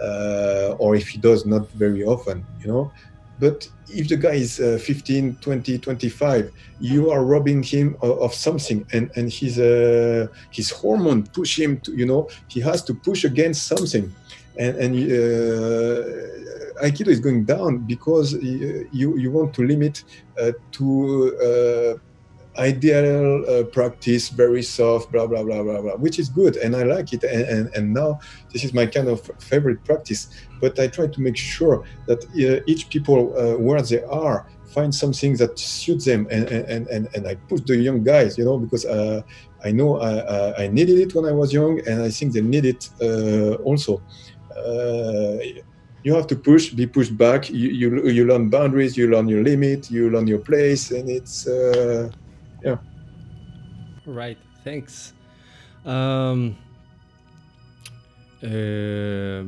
uh, 0.03 0.75
or 0.79 0.97
if 0.97 1.09
he 1.09 1.19
does, 1.19 1.47
not 1.47 1.71
very 1.71 2.05
often. 2.05 2.45
You 2.61 2.67
know. 2.67 2.93
But 3.41 3.69
if 3.89 4.09
the 4.09 4.17
guy 4.17 4.35
is 4.35 4.61
uh, 4.61 4.79
15, 4.81 5.37
20, 5.41 5.79
25, 5.79 6.53
you 6.81 7.11
are 7.11 7.25
robbing 7.25 7.63
him 7.63 7.97
of, 8.01 8.19
of 8.21 8.35
something, 8.35 8.87
and 8.93 9.11
and 9.17 9.33
his 9.33 9.59
uh, 9.59 10.27
his 10.51 10.71
hormone 10.71 11.25
push 11.25 11.59
him 11.59 11.79
to. 11.81 11.93
You 11.93 12.07
know, 12.07 12.29
he 12.49 12.61
has 12.61 12.83
to 12.85 12.95
push 12.95 13.25
against 13.25 13.67
something, 13.67 14.13
and 14.59 14.77
and. 14.77 14.95
Uh, 14.95 16.31
Aikido 16.83 17.07
is 17.07 17.21
going 17.21 17.45
down 17.45 17.79
because 17.87 18.33
you 18.43 19.17
you 19.17 19.31
want 19.31 19.55
to 19.55 19.63
limit 19.63 20.03
to 20.73 22.01
ideal 22.59 23.45
uh, 23.49 23.65
practice, 23.65 24.29
very 24.29 24.63
soft, 24.63 25.11
blah, 25.11 25.27
blah, 25.27 25.43
blah, 25.43 25.63
blah, 25.63 25.81
blah, 25.81 25.97
which 25.97 26.19
is 26.19 26.29
good. 26.29 26.57
And 26.57 26.77
I 26.77 26.85
like 26.85 27.13
it. 27.13 27.25
And, 27.25 27.43
and, 27.43 27.75
and 27.75 27.95
now 27.95 28.21
this 28.53 28.65
is 28.65 28.73
my 28.73 28.87
kind 28.87 29.09
of 29.09 29.29
favorite 29.39 29.85
practice. 29.85 30.29
But 30.61 30.79
I 30.79 30.87
try 30.87 31.07
to 31.07 31.21
make 31.21 31.37
sure 31.37 31.85
that 32.07 32.25
uh, 32.25 32.63
each 32.67 32.89
people 32.89 33.37
uh, 33.37 33.59
where 33.59 33.83
they 33.83 34.03
are 34.05 34.47
find 34.67 34.95
something 34.95 35.37
that 35.37 35.59
suits 35.59 36.05
them. 36.05 36.27
And, 36.31 36.49
and, 36.49 36.87
and, 36.89 37.09
and 37.15 37.27
I 37.27 37.35
push 37.35 37.61
the 37.67 37.77
young 37.77 38.03
guys, 38.03 38.39
you 38.39 38.45
know, 38.45 38.59
because 38.59 38.85
uh, 38.85 39.23
I 39.65 39.71
know 39.73 40.01
I, 40.01 40.65
I 40.65 40.67
needed 40.69 40.99
it 40.99 41.15
when 41.15 41.25
I 41.25 41.33
was 41.33 41.53
young. 41.53 41.81
And 41.89 42.03
I 42.03 42.11
think 42.11 42.33
they 42.33 42.41
need 42.41 42.65
it 42.65 42.89
uh, 43.01 43.55
also 43.65 43.97
uh, 43.97 44.01
you 46.05 46.15
have 46.15 46.27
to 46.29 46.37
push, 46.37 46.71
be 46.71 46.87
pushed 46.87 47.17
back. 47.17 47.49
You, 47.51 47.71
you, 47.71 48.09
you 48.09 48.27
learn 48.27 48.51
boundaries, 48.51 48.97
you 48.97 49.09
learn 49.09 49.27
your 49.27 49.43
limit, 49.43 49.91
you 49.91 50.11
learn 50.11 50.27
your 50.27 50.39
place, 50.39 50.91
and 50.91 51.09
it's 51.09 51.47
uh, 51.47 52.11
yeah. 52.63 52.77
Right. 54.07 54.39
Thanks. 54.63 55.15
Um, 55.85 56.57
uh, 58.43 59.45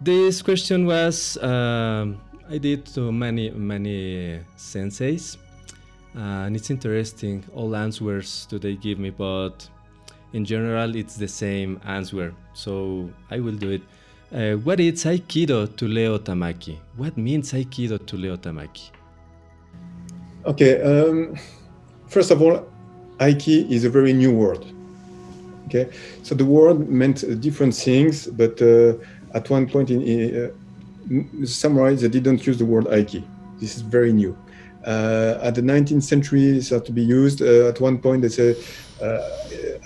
this 0.00 0.42
question 0.42 0.86
was 0.86 1.36
um, 1.42 2.20
I 2.48 2.58
did 2.58 2.86
to 2.94 3.12
many 3.12 3.50
many 3.50 4.40
senseis, 4.56 5.36
uh, 6.16 6.46
and 6.46 6.56
it's 6.56 6.70
interesting. 6.70 7.44
All 7.54 7.76
answers 7.76 8.46
do 8.50 8.58
they 8.58 8.74
give 8.74 8.98
me, 8.98 9.10
but 9.10 9.68
in 10.32 10.44
general, 10.44 10.94
it's 10.96 11.16
the 11.16 11.28
same 11.28 11.80
answer. 11.84 12.34
So 12.52 13.10
I 13.30 13.40
will 13.40 13.56
do 13.56 13.70
it. 13.70 13.82
Uh, 14.32 14.56
what 14.58 14.78
is 14.78 15.04
Aikido 15.04 15.74
to 15.76 15.88
Leo 15.88 16.18
Tamaki? 16.18 16.78
What 16.96 17.16
means 17.16 17.52
Aikido 17.52 18.04
to 18.06 18.16
Leo 18.16 18.36
Tamaki? 18.36 18.90
Okay, 20.46 20.80
um, 20.80 21.36
first 22.06 22.30
of 22.30 22.40
all, 22.40 22.66
Aiki 23.18 23.68
is 23.70 23.84
a 23.84 23.90
very 23.90 24.12
new 24.12 24.32
word. 24.32 24.64
Okay, 25.66 25.90
so 26.22 26.34
the 26.34 26.44
word 26.44 26.88
meant 26.88 27.40
different 27.40 27.74
things, 27.74 28.26
but 28.26 28.60
uh, 28.62 28.94
at 29.34 29.50
one 29.50 29.68
point 29.68 29.90
in 29.90 30.34
uh, 30.34 31.46
samurai 31.46 31.94
they 31.94 32.08
didn't 32.08 32.46
use 32.46 32.58
the 32.58 32.64
word 32.64 32.86
Aiki. 32.86 33.22
This 33.60 33.76
is 33.76 33.82
very 33.82 34.12
new. 34.12 34.36
Uh, 34.86 35.38
at 35.42 35.54
the 35.54 35.60
19th 35.60 36.02
century, 36.02 36.58
it 36.58 36.62
started 36.62 36.86
to 36.86 36.92
be 36.92 37.02
used. 37.02 37.42
Uh, 37.42 37.68
at 37.68 37.80
one 37.80 37.98
point, 37.98 38.22
they 38.22 38.28
say 38.28 38.56
uh, 39.02 39.20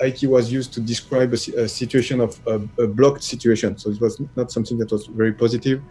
Aiki 0.02 0.28
was 0.28 0.52
used 0.52 0.72
to 0.74 0.80
describe 0.80 1.32
a, 1.32 1.62
a 1.62 1.68
situation 1.68 2.20
of 2.20 2.40
a, 2.46 2.60
a, 2.82 2.86
blocked 2.86 3.22
situation. 3.22 3.76
So 3.76 3.90
it 3.90 4.00
was 4.00 4.20
not 4.36 4.52
something 4.52 4.78
that 4.78 4.92
was 4.92 5.06
very 5.06 5.32
positive. 5.32 5.82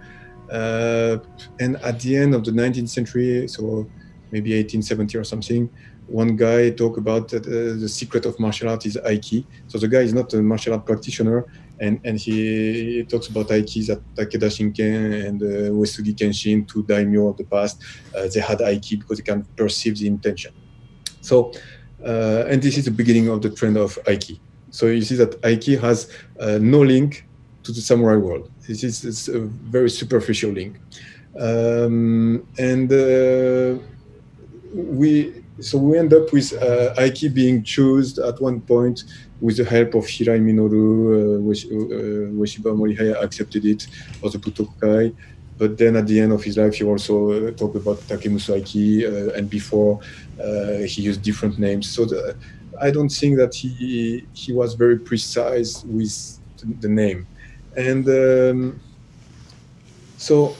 Uh, 0.51 1.17
and 1.59 1.77
at 1.77 1.99
the 1.99 2.15
end 2.15 2.33
of 2.35 2.45
the 2.45 2.51
19th 2.51 2.89
century, 2.89 3.47
so 3.47 3.87
maybe 4.31 4.51
1870 4.51 5.17
or 5.17 5.23
something. 5.23 5.69
One 6.07 6.35
guy 6.35 6.71
talked 6.71 6.97
about 6.97 7.33
uh, 7.33 7.39
the 7.39 7.87
secret 7.87 8.25
of 8.25 8.37
martial 8.39 8.69
art 8.69 8.85
is 8.85 8.97
Aiki. 8.97 9.45
So 9.67 9.77
the 9.77 9.87
guy 9.87 9.99
is 9.99 10.13
not 10.13 10.33
a 10.33 10.41
martial 10.41 10.73
art 10.73 10.85
practitioner, 10.85 11.45
and, 11.83 11.99
and 12.05 12.17
he, 12.17 12.95
he 12.95 13.03
talks 13.03 13.27
about 13.27 13.47
Aiki 13.49 13.85
that 13.87 14.01
Takeda 14.15 14.49
Shingen 14.55 15.27
and 15.27 15.41
uh, 15.41 15.71
Uesugi 15.79 16.13
Kenshin, 16.15 16.67
two 16.67 16.83
daimyo 16.83 17.27
of 17.27 17.37
the 17.37 17.43
past, 17.43 17.83
uh, 18.15 18.27
they 18.33 18.39
had 18.39 18.59
Aiki 18.59 18.99
because 18.99 19.17
they 19.17 19.23
can 19.23 19.43
perceive 19.57 19.97
the 19.97 20.07
intention. 20.07 20.53
So, 21.21 21.51
uh, 22.05 22.45
and 22.49 22.61
this 22.61 22.77
is 22.77 22.85
the 22.85 22.91
beginning 22.91 23.27
of 23.27 23.41
the 23.41 23.49
trend 23.49 23.77
of 23.77 23.99
Aiki. 24.05 24.39
So 24.71 24.87
you 24.87 25.01
see 25.01 25.15
that 25.15 25.41
Aiki 25.41 25.79
has 25.79 26.09
uh, 26.39 26.57
no 26.61 26.79
link 26.79 27.27
to 27.63 27.71
the 27.71 27.81
samurai 27.81 28.15
world. 28.15 28.49
This 28.67 28.83
is 28.83 29.27
a 29.27 29.41
very 29.41 29.89
superficial 29.89 30.51
link. 30.51 30.77
Um, 31.37 32.47
and 32.57 32.91
uh, 32.91 33.81
we 34.73 35.42
so 35.59 35.77
we 35.77 35.97
end 35.97 36.13
up 36.13 36.31
with 36.33 36.53
uh, 36.53 36.93
Aiki 36.95 37.33
being 37.33 37.63
chosen 37.63 38.23
at 38.25 38.41
one 38.41 38.61
point 38.61 39.03
with 39.39 39.57
the 39.57 39.65
help 39.65 39.93
of 39.93 40.05
Hirai 40.05 40.39
Minoru, 40.41 41.13
uh, 41.13 41.37
uh, 41.37 42.31
Ueshiba 42.31 42.73
Morihei 42.75 43.21
accepted 43.21 43.65
it 43.65 43.87
for 44.19 44.29
the 44.29 44.37
Butokukai. 44.37 45.15
But 45.57 45.77
then 45.77 45.95
at 45.95 46.07
the 46.07 46.19
end 46.19 46.31
of 46.31 46.43
his 46.43 46.57
life, 46.57 46.75
he 46.75 46.83
also 46.83 47.31
uh, 47.31 47.51
talked 47.51 47.75
about 47.75 47.97
Takemusu 47.99 48.59
Aiki, 48.59 49.03
uh, 49.03 49.33
and 49.33 49.49
before 49.49 49.99
uh, 50.41 50.77
he 50.79 51.03
used 51.03 51.21
different 51.21 51.59
names. 51.59 51.89
So 51.89 52.05
the, 52.05 52.35
I 52.81 52.89
don't 52.89 53.09
think 53.09 53.37
that 53.37 53.53
he 53.53 54.25
he 54.33 54.51
was 54.51 54.73
very 54.73 54.97
precise 54.97 55.83
with 55.83 56.39
the 56.81 56.89
name, 56.89 57.27
and 57.77 58.07
um, 58.09 58.79
so 60.17 60.55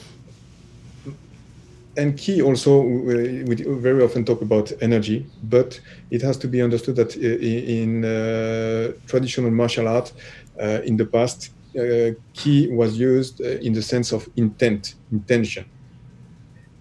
and 1.96 2.16
ki 2.16 2.42
also 2.42 2.82
we 2.82 3.54
very 3.54 4.02
often 4.02 4.24
talk 4.24 4.42
about 4.42 4.72
energy 4.80 5.26
but 5.44 5.80
it 6.10 6.22
has 6.22 6.36
to 6.36 6.48
be 6.48 6.60
understood 6.60 6.96
that 6.96 7.16
in 7.16 8.04
uh, 8.04 8.92
traditional 9.06 9.50
martial 9.50 9.88
art 9.88 10.12
uh, 10.60 10.80
in 10.84 10.96
the 10.96 11.06
past 11.06 11.50
uh, 11.78 12.10
ki 12.32 12.68
was 12.72 12.98
used 12.98 13.40
uh, 13.40 13.44
in 13.66 13.72
the 13.72 13.82
sense 13.82 14.12
of 14.12 14.28
intent 14.36 14.94
intention 15.12 15.64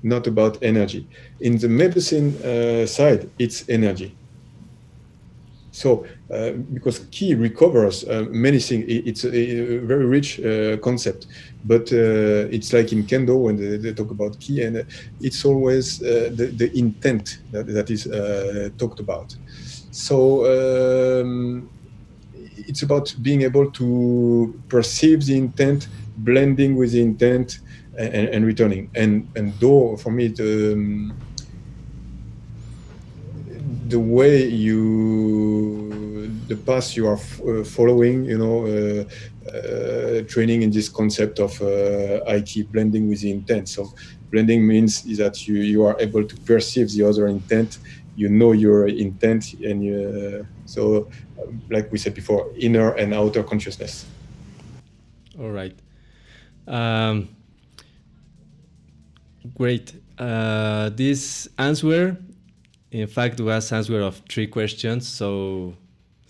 not 0.04 0.28
about 0.28 0.62
energy. 0.62 1.08
In 1.40 1.58
the 1.58 1.70
medicine 1.70 2.36
uh, 2.44 2.86
side 2.86 3.30
it's 3.40 3.68
energy 3.70 4.16
so, 5.74 6.06
uh, 6.32 6.52
because 6.52 7.00
ki 7.10 7.34
recovers 7.34 8.04
uh, 8.08 8.28
many 8.30 8.60
things, 8.60 8.86
it's 8.88 9.26
a, 9.26 9.30
very 9.30 10.06
rich 10.06 10.40
uh, 10.40 10.78
concept. 10.78 11.26
But 11.66 11.92
uh, 11.92 12.48
it's 12.56 12.72
like 12.74 12.94
in 12.94 13.04
kendo 13.06 13.36
when 13.42 13.56
they, 13.58 13.78
they 13.78 13.92
talk 13.92 14.12
about 14.12 14.40
ki, 14.40 14.62
and 14.62 14.78
uh, 14.78 14.84
it's 15.20 15.44
always 15.44 16.00
uh, 16.04 16.30
the, 16.32 16.46
the, 16.56 16.78
intent 16.78 17.40
that, 17.52 17.66
that 17.66 17.90
is 17.90 18.04
talked 18.78 19.00
about. 19.00 19.36
So 19.90 20.46
um, 20.46 21.68
it's 22.56 22.84
about 22.84 23.16
being 23.24 23.42
able 23.42 23.72
to 23.72 24.62
perceive 24.70 25.26
the 25.26 25.36
intent, 25.36 25.88
blending 26.18 26.76
with 26.76 26.92
the 26.92 27.02
intent, 27.02 27.62
and, 27.98 28.30
and 28.30 28.46
returning. 28.46 28.92
And 28.94 29.28
and 29.36 29.54
though 29.60 29.98
for 29.98 30.12
me 30.12 30.28
the 30.28 30.74
um, 30.74 31.14
the 33.88 34.00
way 34.00 34.48
you 34.48 36.30
the 36.48 36.56
path 36.56 36.96
you 36.96 37.08
are 37.08 37.18
uh, 37.48 37.64
following 37.64 38.26
you 38.26 38.38
know 38.38 38.66
uh, 38.66 39.04
uh, 39.50 40.22
training 40.24 40.62
in 40.62 40.72
this 40.72 40.90
concept 40.90 41.40
of 41.40 41.52
Aiki 42.28 42.70
blending 42.72 43.10
with 43.10 43.22
the 43.22 43.32
intent. 43.32 43.70
So 43.70 43.94
blending 44.32 44.66
means 44.66 45.06
is 45.06 45.18
that 45.18 45.48
you 45.48 45.56
you 45.56 45.84
are 45.84 45.96
able 46.00 46.24
to 46.24 46.36
perceive 46.42 46.92
the 46.92 47.04
other 47.04 47.28
intent 47.28 47.80
you 48.16 48.30
know 48.30 48.52
your 48.52 48.88
intent 48.88 49.54
and 49.54 49.84
you, 49.84 50.48
so 50.66 51.10
like 51.70 51.92
we 51.92 51.98
said 51.98 52.14
before 52.14 52.52
inner 52.58 52.92
and 52.94 53.14
outer 53.14 53.44
consciousness. 53.44 54.06
All 55.40 55.50
right. 55.50 55.78
Um, 56.68 57.30
great. 59.56 59.94
Uh, 60.18 60.90
this 60.90 61.48
answer 61.58 62.18
in 62.94 63.08
fact, 63.08 63.42
was 63.42 63.72
answer 63.72 64.02
of 64.02 64.22
three 64.30 64.46
questions, 64.46 65.08
so 65.08 65.74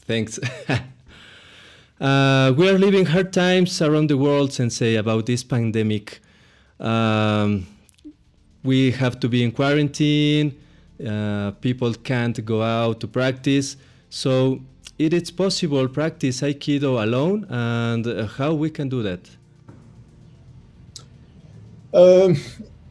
thanks. 0.07 0.39
uh, 1.99 2.53
we 2.55 2.70
are 2.70 2.80
living 2.80 3.05
hard 3.05 3.34
times 3.34 3.82
around 3.82 4.09
the 4.09 4.18
world, 4.18 4.53
Sensei, 4.53 4.95
about 4.95 5.26
this 5.26 5.43
pandemic. 5.43 6.22
Um, 6.80 7.68
we 8.64 8.91
have 8.91 9.20
to 9.20 9.28
be 9.28 9.43
in 9.43 9.51
quarantine. 9.51 10.57
Uh, 11.05 11.51
people 11.59 11.93
can't 11.95 12.43
go 12.45 12.64
out 12.64 13.01
to 13.01 13.07
practice. 13.07 13.76
So, 14.09 14.61
it 14.97 15.14
is 15.14 15.32
possible 15.32 15.89
practice 15.89 16.41
Aikido 16.41 17.03
alone, 17.03 17.45
and 17.49 18.07
uh, 18.07 18.26
how 18.28 18.53
we 18.53 18.70
can 18.70 18.88
do 18.88 19.03
that? 19.03 19.30
Um, 21.93 22.38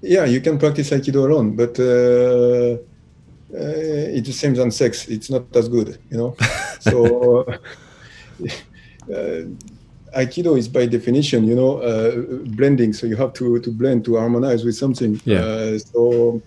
yeah, 0.03 0.27
you 0.27 0.43
can 0.43 0.59
practice 0.59 0.91
Aikido 0.91 1.25
alone, 1.25 1.57
but 1.57 1.81
uh, 1.81 2.77
uh, 3.55 4.16
it's 4.16 4.28
the 4.28 4.32
same 4.32 4.59
as 4.59 4.76
sex. 4.76 5.09
It's 5.09 5.28
not 5.28 5.55
as 5.55 5.68
good, 5.68 5.98
you 6.11 6.16
know. 6.16 6.36
so 6.80 7.42
uh, 7.42 7.59
Aikido 10.16 10.59
is 10.59 10.68
by 10.68 10.86
definition, 10.86 11.44
you 11.44 11.55
know, 11.55 11.78
uh, 11.78 12.16
blending. 12.57 12.92
So 12.92 13.07
you 13.07 13.16
have 13.16 13.32
to 13.34 13.61
to 13.61 13.70
blend 13.70 14.05
to 14.07 14.16
harmonize 14.16 14.64
with 14.64 14.76
something. 14.76 15.20
Yeah. 15.24 15.40
Uh, 15.40 15.78
so 15.78 16.42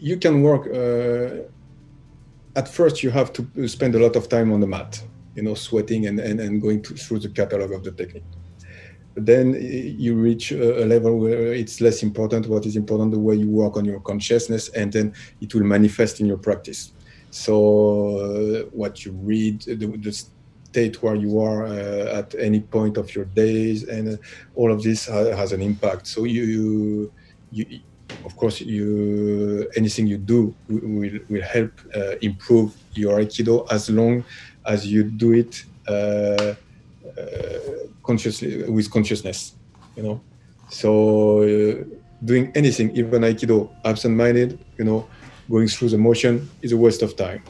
you 0.00 0.16
can 0.16 0.42
work. 0.42 0.66
Uh, 0.66 1.48
at 2.56 2.68
first, 2.68 3.02
you 3.02 3.10
have 3.10 3.32
to 3.32 3.68
spend 3.68 3.94
a 3.94 3.98
lot 3.98 4.16
of 4.16 4.28
time 4.28 4.52
on 4.52 4.60
the 4.60 4.66
mat, 4.66 5.02
you 5.34 5.42
know, 5.42 5.54
sweating 5.54 6.06
and 6.06 6.20
and, 6.20 6.40
and 6.40 6.60
going 6.60 6.82
to, 6.82 6.94
through 6.94 7.20
the 7.20 7.28
catalog 7.28 7.72
of 7.72 7.84
the 7.84 7.92
technique. 7.92 8.24
Then 9.16 9.54
you 9.60 10.14
reach 10.16 10.50
a 10.50 10.84
level 10.84 11.18
where 11.18 11.52
it's 11.52 11.80
less 11.80 12.02
important. 12.02 12.48
What 12.48 12.66
is 12.66 12.76
important, 12.76 13.12
the 13.12 13.18
way 13.18 13.36
you 13.36 13.48
work 13.48 13.76
on 13.76 13.84
your 13.84 14.00
consciousness, 14.00 14.68
and 14.70 14.92
then 14.92 15.14
it 15.40 15.54
will 15.54 15.62
manifest 15.62 16.20
in 16.20 16.26
your 16.26 16.38
practice. 16.38 16.92
So 17.30 17.54
uh, 18.18 18.68
what 18.70 19.04
you 19.04 19.12
read, 19.12 19.62
the, 19.62 19.74
the, 19.74 20.24
state 20.74 21.00
where 21.04 21.14
you 21.14 21.40
are 21.40 21.66
uh, 21.66 22.18
at 22.18 22.34
any 22.34 22.58
point 22.58 22.96
of 22.96 23.14
your 23.14 23.26
days, 23.26 23.84
and 23.84 24.14
uh, 24.14 24.16
all 24.56 24.72
of 24.72 24.82
this 24.82 25.06
ha- 25.06 25.36
has 25.36 25.52
an 25.52 25.62
impact. 25.62 26.04
So 26.08 26.24
you, 26.24 26.42
you, 26.42 27.12
you, 27.52 27.80
of 28.24 28.36
course, 28.36 28.60
you 28.60 29.70
anything 29.76 30.08
you 30.08 30.18
do 30.18 30.52
will 30.68 31.20
will 31.28 31.42
help 31.42 31.72
uh, 31.94 32.16
improve 32.22 32.74
your 32.94 33.20
aikido 33.20 33.70
as 33.70 33.88
long 33.88 34.24
as 34.66 34.86
you 34.86 35.04
do 35.04 35.32
it 35.32 35.64
uh, 35.86 36.54
consciously 38.02 38.68
with 38.70 38.90
consciousness. 38.90 39.54
You 39.96 40.02
know, 40.02 40.20
so 40.68 41.84
doing 42.24 42.50
anything, 42.54 42.96
even 42.96 43.22
aikido, 43.22 43.70
absent-minded, 43.84 44.58
you 44.78 44.84
know 44.84 45.06
going 45.50 45.68
through 45.68 45.90
the 45.90 45.98
motion 45.98 46.48
is 46.62 46.72
a 46.72 46.76
waste 46.76 47.02
of 47.02 47.16
time. 47.16 47.42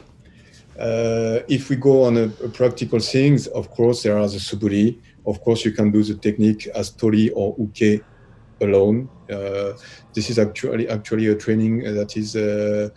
Uh, 0.79 1.39
if 1.47 1.69
we 1.69 1.75
go 1.77 2.03
on 2.03 2.17
a, 2.17 2.23
a, 2.43 2.49
practical 2.49 2.99
things, 2.99 3.47
of 3.47 3.69
course, 3.71 4.03
there 4.03 4.17
are 4.17 4.27
the 4.27 4.37
suburi. 4.37 4.99
Of 5.25 5.41
course, 5.41 5.63
you 5.63 5.71
can 5.71 5.89
do 5.89 6.03
the 6.03 6.15
technique 6.15 6.67
as 6.75 6.89
tori 6.89 7.29
or 7.29 7.55
uke 7.57 8.03
alone. 8.59 9.09
Uh, 9.29 9.73
this 10.13 10.29
is 10.29 10.37
actually 10.37 10.89
actually 10.89 11.27
a 11.27 11.35
training 11.35 11.79
that 11.79 12.17
is 12.17 12.35
a, 12.35 12.91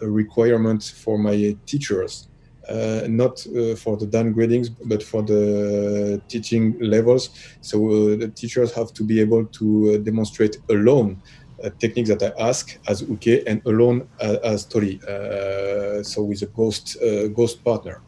a 0.00 0.06
requirement 0.06 0.84
for 0.84 1.18
my 1.18 1.56
teachers, 1.66 2.28
uh, 2.68 3.06
not 3.08 3.46
uh, 3.46 3.74
for 3.76 3.96
the 3.96 4.06
dan 4.06 4.34
gradings, 4.34 4.68
but 4.84 5.02
for 5.02 5.22
the 5.22 6.20
teaching 6.28 6.78
levels. 6.80 7.30
So 7.60 7.76
uh, 7.86 8.16
the 8.16 8.28
teachers 8.28 8.72
have 8.74 8.92
to 8.94 9.04
be 9.04 9.20
able 9.20 9.46
to 9.46 9.94
uh, 9.94 9.98
demonstrate 9.98 10.58
alone 10.70 11.20
techniques 11.78 12.10
that 12.10 12.22
I 12.22 12.32
ask 12.48 12.78
as 12.88 13.02
Uke 13.02 13.42
and 13.46 13.62
alone 13.64 14.06
as, 14.20 14.36
as 14.38 14.64
Tori, 14.66 15.00
uh, 15.08 16.02
so 16.02 16.22
with 16.22 16.42
a 16.42 16.46
ghost 16.46 16.96
uh, 17.02 17.28
ghost 17.28 17.64
partner. 17.64 18.02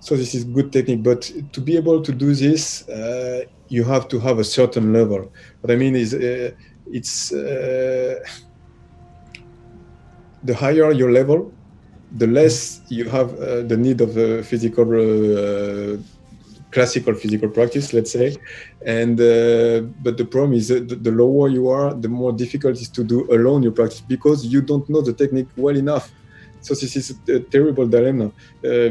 So 0.00 0.16
this 0.16 0.34
is 0.34 0.44
good 0.44 0.72
technique, 0.72 1.02
but 1.02 1.32
to 1.52 1.60
be 1.60 1.76
able 1.76 2.00
to 2.02 2.12
do 2.12 2.34
this, 2.34 2.88
uh, 2.88 3.44
you 3.68 3.84
have 3.84 4.06
to 4.08 4.20
have 4.20 4.38
a 4.38 4.44
certain 4.44 4.92
level. 4.92 5.32
What 5.60 5.72
I 5.72 5.76
mean 5.76 5.96
is, 5.96 6.14
it's 6.90 7.30
the 10.44 10.54
higher 10.54 10.92
your 10.92 11.10
level, 11.10 11.52
the 12.16 12.26
less 12.26 12.80
you 12.88 13.08
have 13.08 13.34
uh, 13.34 13.62
the 13.62 13.76
need 13.76 14.00
of 14.00 14.16
a 14.16 14.42
physical 14.42 14.86
uh, 14.94 15.96
classical 16.70 17.14
physical 17.14 17.48
practice, 17.48 17.92
let's 17.92 18.12
say. 18.12 18.36
And 18.84 19.20
uh, 19.20 19.80
but 20.02 20.16
the 20.16 20.24
problem 20.24 20.54
is 20.54 20.68
that 20.68 21.02
the 21.02 21.10
lower 21.10 21.48
you 21.48 21.68
are, 21.68 21.94
the 21.94 22.08
more 22.08 22.32
difficult 22.32 22.76
it 22.76 22.82
is 22.82 22.88
to 22.90 23.04
do 23.04 23.26
alone 23.32 23.62
your 23.62 23.72
practice 23.72 24.00
because 24.00 24.46
you 24.46 24.62
don't 24.62 24.88
know 24.88 25.00
the 25.00 25.12
technique 25.12 25.48
well 25.56 25.76
enough. 25.76 26.10
So 26.60 26.74
this 26.74 26.96
is 26.96 27.14
a 27.28 27.40
terrible 27.40 27.86
dilemma 27.86 28.26
uh, 28.26 28.88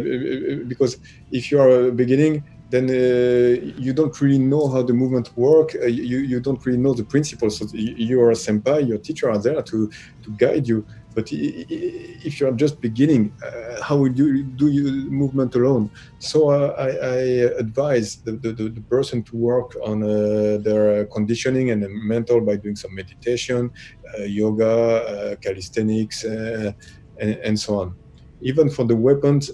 because 0.67 0.97
if 1.31 1.51
you 1.51 1.59
are 1.59 1.91
beginning, 1.91 2.43
then 2.69 2.89
uh, 2.89 3.61
you 3.77 3.93
don't 3.93 4.19
really 4.19 4.39
know 4.39 4.67
how 4.67 4.81
the 4.81 4.93
movement 4.93 5.35
work. 5.37 5.75
Uh, 5.75 5.85
you, 5.85 6.19
you 6.19 6.39
don't 6.39 6.65
really 6.65 6.79
know 6.79 6.93
the 6.93 7.03
principles. 7.03 7.57
So 7.57 7.67
you 7.73 8.21
are 8.21 8.31
a 8.31 8.35
senpai, 8.35 8.87
your 8.87 8.97
teacher 8.97 9.29
are 9.29 9.37
there 9.37 9.61
to 9.61 9.89
to 10.23 10.31
guide 10.37 10.67
you. 10.67 10.85
But 11.17 11.29
if 11.31 12.39
you're 12.39 12.51
just 12.51 12.79
beginning, 12.79 13.33
uh, 13.43 13.81
how 13.81 13.97
would 13.97 14.15
you 14.19 14.43
do 14.43 14.67
you 14.67 15.09
movement 15.09 15.55
alone? 15.55 15.89
So 16.19 16.51
uh, 16.51 16.75
I, 16.77 16.89
I, 17.15 17.21
advise 17.63 18.17
the, 18.17 18.33
the, 18.33 18.51
the, 18.53 18.81
person 18.81 19.23
to 19.23 19.35
work 19.35 19.69
on 19.83 20.03
uh, 20.03 20.59
their 20.61 21.05
conditioning 21.05 21.71
and 21.71 21.81
mental 22.13 22.39
by 22.39 22.57
doing 22.57 22.75
some 22.75 22.93
meditation, 22.93 23.71
uh, 24.13 24.25
yoga, 24.41 24.73
uh, 24.73 25.35
calisthenics, 25.37 26.23
uh, 26.23 26.71
and, 27.19 27.31
and, 27.47 27.59
so 27.59 27.79
on. 27.81 27.95
Even 28.41 28.69
for 28.69 28.85
the 28.85 28.95
weapons, 28.95 29.49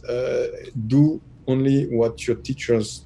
do 0.87 1.21
only 1.47 1.85
what 1.95 2.27
your 2.27 2.35
teachers 2.47 3.05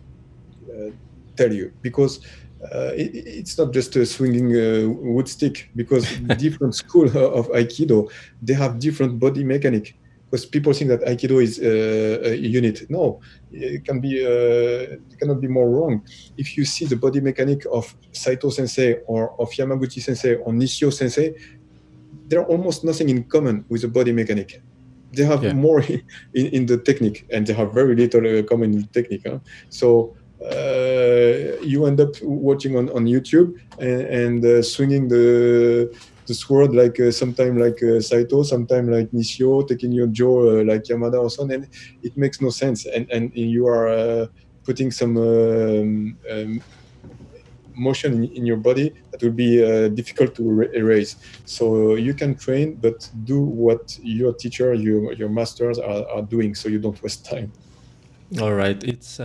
tell 1.36 1.54
you 1.54 1.72
because 1.84 2.22
uh, 2.64 2.92
it, 2.96 3.12
it's 3.16 3.58
not 3.58 3.74
just 3.74 3.96
a 3.96 4.06
swinging 4.06 4.56
uh, 4.56 4.90
wood 4.90 5.28
stick 5.28 5.70
because 5.76 6.10
different 6.38 6.76
school 6.76 7.06
of 7.06 7.48
aikido 7.50 8.10
they 8.42 8.54
have 8.54 8.80
different 8.80 9.20
body 9.20 9.44
mechanic 9.44 9.96
because 10.30 10.46
people 10.46 10.74
think 10.74 10.90
that 10.90 11.02
aikido 11.02 11.42
is 11.42 11.60
uh, 11.60 12.30
a 12.30 12.36
unit 12.36 12.90
no 12.90 13.20
it 13.52 13.86
can 13.86 14.00
be 14.00 14.26
uh, 14.26 14.98
it 15.12 15.20
cannot 15.20 15.40
be 15.40 15.48
more 15.48 15.70
wrong 15.70 16.04
if 16.38 16.58
you 16.58 16.66
see 16.66 16.86
the 16.86 16.96
body 16.96 17.22
mechanic 17.22 17.66
of 17.72 17.96
saito 18.12 18.50
sensei 18.50 19.00
or 19.06 19.40
of 19.40 19.50
yamaguchi 19.52 20.02
sensei 20.02 20.36
or 20.36 20.52
nishio 20.52 20.92
sensei 20.92 21.34
there 22.28 22.42
are 22.42 22.48
almost 22.48 22.84
nothing 22.84 23.10
in 23.10 23.24
common 23.24 23.64
with 23.70 23.82
the 23.82 23.88
body 23.88 24.12
mechanic 24.12 24.62
they 25.14 25.24
have 25.24 25.44
yeah. 25.44 25.54
more 25.54 25.82
in, 26.34 26.46
in 26.48 26.66
the 26.66 26.78
technique 26.78 27.26
and 27.32 27.48
they 27.48 27.54
have 27.54 27.74
very 27.74 27.96
little 27.96 28.40
uh, 28.40 28.44
common 28.44 28.74
in 28.74 28.82
the 28.82 28.88
technique 28.88 29.24
huh? 29.26 29.40
so 29.70 30.16
uh, 30.44 31.58
you 31.64 31.86
end 31.86 32.00
up 32.00 32.14
watching 32.22 32.78
on, 32.78 32.90
on 32.90 33.06
YouTube 33.06 33.60
and, 33.80 34.02
and 34.02 34.46
uh, 34.46 34.62
swinging 34.62 35.08
the 35.08 35.92
the 36.28 36.34
sword 36.34 36.76
like 36.76 37.00
uh, 37.00 37.10
sometime 37.10 37.58
like 37.58 37.82
uh, 37.82 38.02
Saito, 38.02 38.44
sometime 38.44 38.92
like 38.92 39.10
Nishio, 39.12 39.68
taking 39.68 39.92
your 39.92 40.08
jo 40.08 40.60
uh, 40.60 40.64
like 40.64 40.84
Yamada 40.84 41.20
or 41.22 41.30
so, 41.30 41.44
and 41.44 41.68
it 42.04 42.16
makes 42.18 42.42
no 42.42 42.50
sense. 42.50 42.86
And 42.86 43.10
and 43.12 43.32
you 43.34 43.66
are 43.68 43.88
uh, 43.88 44.28
putting 44.64 44.92
some 44.92 45.18
um, 45.18 46.18
um, 46.30 46.62
motion 47.74 48.14
in, 48.14 48.24
in, 48.34 48.46
your 48.46 48.58
body 48.58 48.92
that 49.12 49.22
will 49.24 49.32
be 49.32 49.58
difficult 49.96 50.36
to 50.36 50.64
erase. 50.74 51.16
So 51.46 51.96
you 51.96 52.14
can 52.14 52.36
train, 52.36 52.76
but 52.76 53.10
do 53.24 53.40
what 53.40 53.98
your 54.04 54.34
teacher, 54.34 54.74
your 54.74 55.14
your 55.14 55.30
masters 55.30 55.80
are, 55.80 56.06
are 56.10 56.22
doing, 56.22 56.56
so 56.56 56.68
you 56.70 56.80
don't 56.80 57.02
waste 57.02 57.26
time. 57.26 57.52
All 58.42 58.54
right, 58.54 58.84
it's 58.84 59.20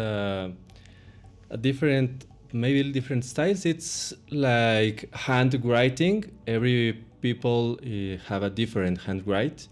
different 1.56 2.26
maybe 2.52 2.82
different 2.92 3.24
styles. 3.24 3.64
It's 3.66 4.14
like 4.30 5.08
handwriting. 5.14 6.24
Every 6.46 7.04
people 7.20 7.78
uh, 7.82 8.18
have 8.28 8.42
a 8.42 8.50
different 8.50 8.98
handwrite. 8.98 9.68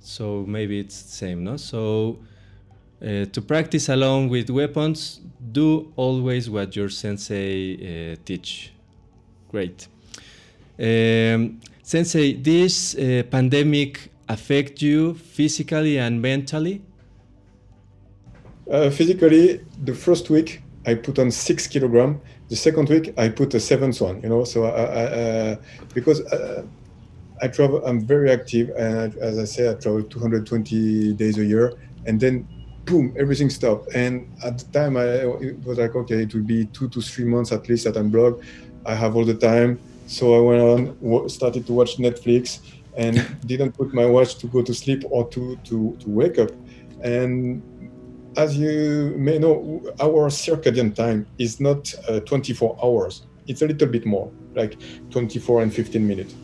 So 0.00 0.44
maybe 0.46 0.78
it's 0.80 1.02
the 1.02 1.12
same 1.12 1.44
no? 1.44 1.56
So 1.56 2.18
uh, 3.02 3.26
to 3.26 3.42
practice 3.42 3.88
along 3.88 4.28
with 4.28 4.50
weapons 4.50 5.20
do 5.52 5.92
always 5.96 6.50
what 6.50 6.76
your 6.76 6.88
sensei 6.88 8.12
uh, 8.12 8.16
teach. 8.24 8.72
Great. 9.50 9.88
Um, 10.78 11.60
sensei 11.82 12.34
this 12.34 12.94
pandemic 13.30 14.10
affect 14.28 14.80
you 14.80 15.14
physically 15.14 15.98
and 15.98 16.22
mentally? 16.22 16.82
Uh, 18.70 18.88
physically 18.88 19.60
the 19.84 19.94
first 19.94 20.30
week 20.30 20.62
I 20.86 20.94
put 20.94 21.18
on 21.18 21.30
six 21.30 21.66
kilogram. 21.66 22.20
The 22.48 22.56
second 22.56 22.88
week, 22.88 23.12
I 23.18 23.28
put 23.28 23.54
a 23.54 23.60
seventh 23.60 24.00
one. 24.00 24.20
You 24.22 24.28
know, 24.28 24.44
so 24.44 24.64
I, 24.64 24.82
I, 24.82 25.02
uh, 25.04 25.56
because 25.94 26.20
uh, 26.32 26.64
I 27.42 27.48
travel, 27.48 27.84
I'm 27.84 28.00
very 28.00 28.30
active, 28.30 28.70
and 28.76 29.14
as 29.16 29.38
I 29.38 29.44
say, 29.44 29.70
I 29.70 29.74
travel 29.74 30.02
220 30.02 31.14
days 31.14 31.38
a 31.38 31.44
year, 31.44 31.74
and 32.06 32.20
then 32.20 32.46
boom, 32.84 33.14
everything 33.18 33.50
stopped. 33.50 33.94
And 33.94 34.30
at 34.44 34.58
the 34.58 34.64
time, 34.78 34.96
I 34.96 35.04
it 35.04 35.64
was 35.64 35.78
like, 35.78 35.94
okay, 35.94 36.22
it 36.22 36.34
will 36.34 36.42
be 36.42 36.66
two 36.66 36.88
to 36.88 37.00
three 37.00 37.24
months 37.24 37.52
at 37.52 37.68
least 37.68 37.84
that 37.84 37.96
I'm 37.96 38.10
blog. 38.10 38.42
I 38.86 38.94
have 38.94 39.16
all 39.16 39.24
the 39.24 39.34
time, 39.34 39.78
so 40.06 40.34
I 40.34 40.40
went 40.40 40.62
on, 41.02 41.28
started 41.28 41.66
to 41.66 41.72
watch 41.72 41.98
Netflix, 41.98 42.60
and 42.96 43.14
didn't 43.46 43.72
put 43.72 43.92
my 43.92 44.06
watch 44.06 44.36
to 44.36 44.46
go 44.46 44.62
to 44.62 44.74
sleep 44.74 45.04
or 45.10 45.28
to 45.28 45.56
to 45.64 45.96
to 46.00 46.10
wake 46.10 46.38
up, 46.38 46.50
and 47.02 47.62
as 48.36 48.56
you 48.56 49.14
may 49.16 49.38
know, 49.38 49.82
our 50.00 50.28
circadian 50.28 50.94
time 50.94 51.26
is 51.38 51.60
not 51.60 51.92
uh, 52.08 52.20
24 52.20 52.78
hours. 52.82 53.26
It's 53.46 53.62
a 53.62 53.66
little 53.66 53.88
bit 53.88 54.06
more, 54.06 54.30
like 54.54 54.78
24 55.10 55.62
and 55.62 55.74
15 55.74 56.06
minutes. 56.06 56.34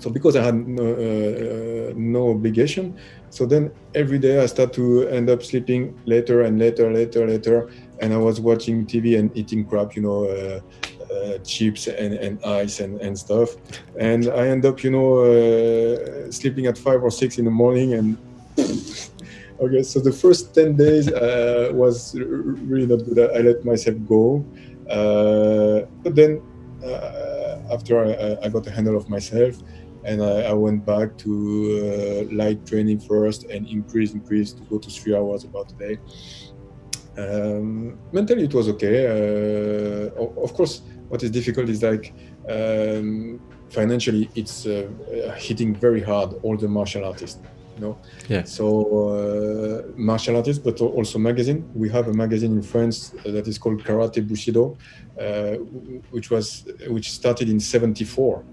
So 0.00 0.10
because 0.10 0.36
I 0.36 0.42
had 0.42 0.54
no, 0.54 0.92
uh, 0.92 1.92
no 1.96 2.30
obligation, 2.30 2.98
so 3.30 3.46
then 3.46 3.72
every 3.94 4.18
day 4.18 4.42
I 4.42 4.46
start 4.46 4.74
to 4.74 5.08
end 5.08 5.30
up 5.30 5.42
sleeping 5.42 5.98
later 6.04 6.42
and 6.42 6.58
later, 6.58 6.92
later, 6.92 7.26
later, 7.26 7.70
and 8.00 8.12
I 8.12 8.18
was 8.18 8.38
watching 8.38 8.86
TV 8.86 9.18
and 9.18 9.34
eating 9.34 9.64
crap, 9.64 9.96
you 9.96 10.02
know, 10.02 10.24
uh, 10.26 10.60
uh, 11.10 11.38
chips 11.38 11.86
and, 11.86 12.14
and 12.14 12.44
ice 12.44 12.80
and, 12.80 13.00
and 13.00 13.18
stuff, 13.18 13.56
and 13.98 14.28
I 14.28 14.48
end 14.48 14.66
up, 14.66 14.84
you 14.84 14.90
know, 14.90 15.20
uh, 15.20 16.30
sleeping 16.30 16.66
at 16.66 16.76
five 16.76 17.02
or 17.02 17.10
six 17.10 17.38
in 17.38 17.46
the 17.46 17.50
morning 17.50 17.94
and. 17.94 18.18
okay, 19.60 19.82
so 19.82 20.00
the 20.00 20.12
first 20.12 20.54
ten 20.54 20.76
days 20.76 21.08
uh, 21.08 21.70
was 21.72 22.14
really 22.14 22.86
not 22.86 23.04
good. 23.04 23.18
I, 23.18 23.40
let 23.40 23.64
myself 23.64 23.96
go, 24.06 24.44
uh, 24.90 25.86
but 26.02 26.14
then 26.14 26.42
after 27.72 28.04
I, 28.04 28.44
I 28.44 28.48
got 28.48 28.66
a 28.66 28.70
handle 28.70 28.96
of 28.96 29.08
myself, 29.08 29.56
and 30.04 30.22
I, 30.22 30.42
I, 30.42 30.52
went 30.52 30.84
back 30.84 31.16
to 31.18 32.26
uh, 32.30 32.34
light 32.34 32.66
training 32.66 33.00
first 33.00 33.44
and 33.44 33.66
increase 33.66 34.12
increase 34.12 34.52
to 34.52 34.62
go 34.64 34.78
to 34.78 34.90
three 34.90 35.16
hours 35.16 35.44
about 35.44 35.72
a 35.72 35.74
day. 35.74 35.98
Um, 37.16 37.98
mentally 38.12 38.44
it 38.44 38.54
was 38.54 38.68
okay. 38.68 39.06
Uh, 39.06 40.22
of 40.42 40.52
course 40.52 40.82
what 41.08 41.22
is 41.22 41.30
difficult 41.30 41.68
is 41.68 41.82
like 41.82 42.12
um, 42.48 43.40
financially 43.70 44.28
it's 44.34 44.66
uh, 44.66 44.88
hitting 45.38 45.74
very 45.74 46.02
hard 46.02 46.34
all 46.42 46.56
the 46.56 46.68
martial 46.68 47.04
artists 47.04 47.40
you 47.74 47.80
know 47.80 47.98
yeah 48.28 48.44
so 48.44 48.64
uh, 49.08 49.82
martial 49.96 50.36
artists 50.36 50.62
but 50.62 50.80
also 50.80 51.18
magazine 51.18 51.68
we 51.74 51.88
have 51.88 52.08
a 52.08 52.12
magazine 52.12 52.52
in 52.52 52.62
france 52.62 53.10
that 53.24 53.46
is 53.48 53.58
called 53.58 53.82
karate 53.82 54.26
bushido 54.26 54.76
uh, 55.20 55.54
which 56.10 56.30
was 56.30 56.66
which 56.88 57.10
started 57.10 57.48
in 57.48 57.58
74 57.60 58.44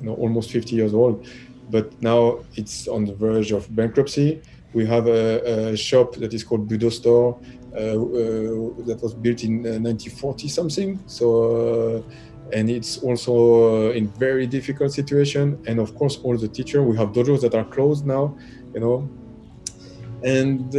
you 0.00 0.06
know, 0.06 0.14
almost 0.14 0.50
50 0.50 0.76
years 0.76 0.94
old, 0.94 1.26
but 1.70 2.00
now 2.02 2.38
it's 2.54 2.88
on 2.88 3.04
the 3.04 3.14
verge 3.14 3.52
of 3.52 3.74
bankruptcy. 3.74 4.42
We 4.72 4.86
have 4.86 5.06
a, 5.06 5.70
a 5.72 5.76
shop 5.76 6.16
that 6.16 6.34
is 6.34 6.44
called 6.44 6.68
Budo 6.68 6.92
Store 6.92 7.38
uh, 7.74 7.78
uh, 7.78 8.84
that 8.84 8.98
was 9.02 9.14
built 9.14 9.42
in 9.42 9.62
1940 9.62 10.46
uh, 10.46 10.50
something. 10.50 11.00
So, 11.06 12.02
uh, 12.04 12.52
and 12.52 12.70
it's 12.70 12.98
also 12.98 13.88
uh, 13.88 13.92
in 13.92 14.08
very 14.08 14.46
difficult 14.46 14.92
situation. 14.92 15.58
And 15.66 15.80
of 15.80 15.94
course, 15.94 16.18
all 16.22 16.36
the 16.36 16.48
teachers, 16.48 16.84
we 16.84 16.96
have 16.96 17.08
dojos 17.08 17.40
that 17.40 17.54
are 17.54 17.64
closed 17.64 18.06
now, 18.06 18.36
you 18.76 18.80
know. 18.80 19.08
And 20.22 20.74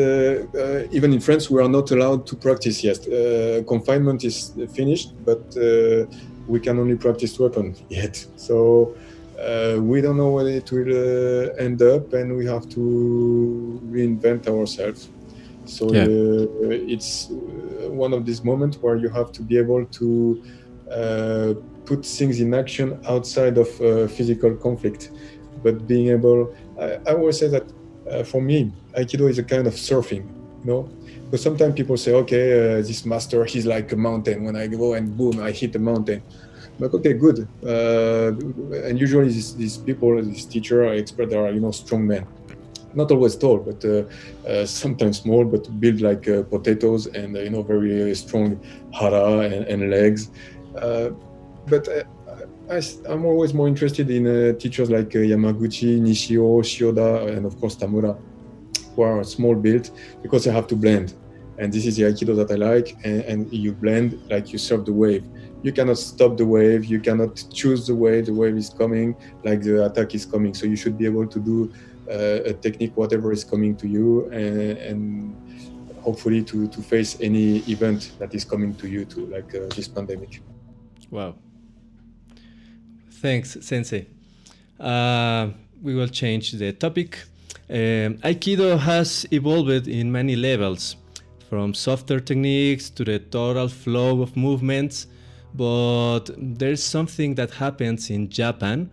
even 0.93 1.13
in 1.13 1.19
France, 1.19 1.49
we 1.49 1.61
are 1.61 1.69
not 1.69 1.91
allowed 1.91 2.25
to 2.27 2.35
practice 2.35 2.83
yet. 2.83 2.99
confinement 3.67 4.23
is 4.23 4.53
finished, 4.73 5.09
but 5.25 5.43
we 6.47 6.59
can 6.59 6.79
only 6.79 6.95
practice 6.95 7.37
weapon 7.39 7.75
yet. 7.89 8.25
So 8.35 8.95
uh, 9.37 9.77
we 9.79 10.01
don't 10.01 10.17
know 10.17 10.31
where 10.31 10.47
it 10.47 10.71
will 10.71 10.89
uh, 10.89 11.53
end 11.55 11.81
up, 11.81 12.13
and 12.13 12.35
we 12.35 12.45
have 12.45 12.67
to 12.69 13.79
reinvent 13.85 14.47
ourselves. 14.47 15.09
So 15.65 15.93
yeah. 15.93 16.03
uh, 16.03 16.47
it's 16.69 17.29
uh, 17.29 17.91
one 17.91 18.13
of 18.13 18.25
these 18.25 18.43
moments 18.43 18.77
where 18.77 18.95
you 18.95 19.09
have 19.09 19.31
to 19.33 19.41
be 19.43 19.57
able 19.57 19.85
to 19.85 20.43
uh, 20.91 21.53
put 21.85 22.05
things 22.05 22.39
in 22.39 22.53
action 22.53 22.99
outside 23.07 23.57
of 23.57 23.69
uh, 23.81 24.07
physical 24.07 24.55
conflict. 24.55 25.11
But 25.61 25.87
being 25.87 26.07
able, 26.07 26.55
I, 26.79 26.97
I 27.07 27.13
always 27.13 27.37
say 27.37 27.47
that 27.49 27.71
for 28.25 28.41
me, 28.41 28.71
Aikido 28.97 29.29
is 29.29 29.37
a 29.39 29.43
kind 29.43 29.67
of 29.67 29.73
surfing, 29.73 30.25
you 30.63 30.65
know. 30.65 30.89
Because 31.25 31.43
sometimes 31.43 31.75
people 31.75 31.97
say, 31.97 32.13
okay, 32.13 32.81
this 32.81 33.05
master, 33.05 33.43
he's 33.53 33.65
like 33.65 33.91
a 33.91 33.95
mountain. 33.95 34.43
When 34.43 34.55
I 34.55 34.67
go 34.67 34.93
and 34.93 35.15
boom, 35.17 35.41
I 35.41 35.51
hit 35.51 35.73
the 35.73 35.79
mountain 35.79 36.23
like 36.79 36.93
okay 36.93 37.13
good 37.13 37.47
uh, 37.65 38.31
and 38.87 38.99
usually 38.99 39.29
these, 39.29 39.55
these 39.55 39.77
people 39.77 40.21
these 40.21 40.45
teacher 40.45 40.83
are 40.83 40.93
expert 40.93 41.33
are 41.33 41.51
you 41.51 41.59
know 41.59 41.71
strong 41.71 42.05
men 42.05 42.25
not 42.93 43.11
always 43.11 43.35
tall 43.35 43.57
but 43.57 43.83
uh, 43.85 44.03
uh, 44.47 44.65
sometimes 44.65 45.21
small 45.21 45.43
but 45.43 45.67
build 45.79 46.01
like 46.01 46.27
uh, 46.27 46.43
potatoes 46.43 47.07
and 47.07 47.35
uh, 47.35 47.39
you 47.39 47.49
know 47.49 47.63
very 47.63 48.13
strong 48.15 48.59
hara 48.93 49.39
and, 49.39 49.65
and 49.65 49.89
legs 49.89 50.29
uh, 50.81 51.09
but 51.67 51.87
I, 52.69 52.81
am 53.11 53.25
always 53.25 53.53
more 53.53 53.67
interested 53.67 54.09
in 54.09 54.57
teachers 54.57 54.89
like 54.89 55.09
Yamaguchi, 55.09 56.01
Nishio, 56.01 56.61
Shioda, 56.61 57.35
and 57.35 57.45
of 57.45 57.59
course 57.59 57.75
Tamura, 57.75 58.19
who 58.95 59.01
are 59.03 59.23
small 59.23 59.55
built 59.55 59.91
because 60.21 60.43
they 60.43 60.51
have 60.51 60.67
to 60.67 60.75
blend. 60.75 61.13
And 61.59 61.73
this 61.73 61.85
is 61.85 61.95
the 61.95 62.03
Aikido 62.03 62.35
that 62.35 62.51
I 62.51 62.55
like. 62.55 62.97
And, 63.03 63.21
and 63.21 63.53
you 63.53 63.71
blend 63.71 64.21
like 64.29 64.51
you 64.51 64.59
surf 64.59 64.85
the 64.85 64.93
wave 64.93 65.23
you 65.63 65.71
cannot 65.71 65.97
stop 65.97 66.37
the 66.37 66.45
wave 66.45 66.85
you 66.85 66.99
cannot 66.99 67.43
choose 67.53 67.87
the 67.87 67.95
wave 67.95 68.25
the 68.27 68.33
wave 68.33 68.55
is 68.55 68.69
coming 68.69 69.15
like 69.43 69.61
the 69.61 69.85
attack 69.85 70.13
is 70.13 70.25
coming 70.25 70.53
so 70.53 70.65
you 70.65 70.75
should 70.75 70.97
be 70.97 71.05
able 71.05 71.27
to 71.27 71.39
do 71.39 71.71
uh, 72.09 72.51
a 72.51 72.53
technique 72.53 72.95
whatever 72.95 73.31
is 73.31 73.43
coming 73.43 73.75
to 73.75 73.87
you 73.87 74.25
and, 74.31 74.77
and, 74.89 75.35
hopefully 76.01 76.41
to, 76.41 76.69
to 76.69 76.81
face 76.81 77.17
any 77.19 77.57
event 77.67 78.13
that 78.17 78.33
is 78.33 78.45
coming 78.45 78.73
to 78.73 78.87
you 78.87 79.03
too, 79.03 79.25
like 79.25 79.53
uh, 79.55 79.67
this 79.75 79.89
pandemic 79.89 80.41
wow 81.11 81.35
thanks 83.21 83.57
sensei 83.61 84.05
uh, 84.79 85.47
we 85.81 85.95
will 85.95 86.07
change 86.07 86.51
the 86.53 86.71
topic 86.73 87.25
um, 87.69 88.17
aikido 88.23 88.77
has 88.77 89.25
evolved 89.31 89.87
in 89.87 90.11
many 90.11 90.35
levels 90.35 90.95
from 91.49 91.73
softer 91.73 92.19
techniques 92.19 92.89
to 92.89 93.03
the 93.03 93.19
total 93.19 93.67
flow 93.67 94.21
of 94.21 94.35
movements 94.35 95.07
but 95.57 96.29
there's 96.37 96.83
something 96.83 97.35
that 97.35 97.51
happens 97.51 98.09
in 98.09 98.29
Japan. 98.29 98.91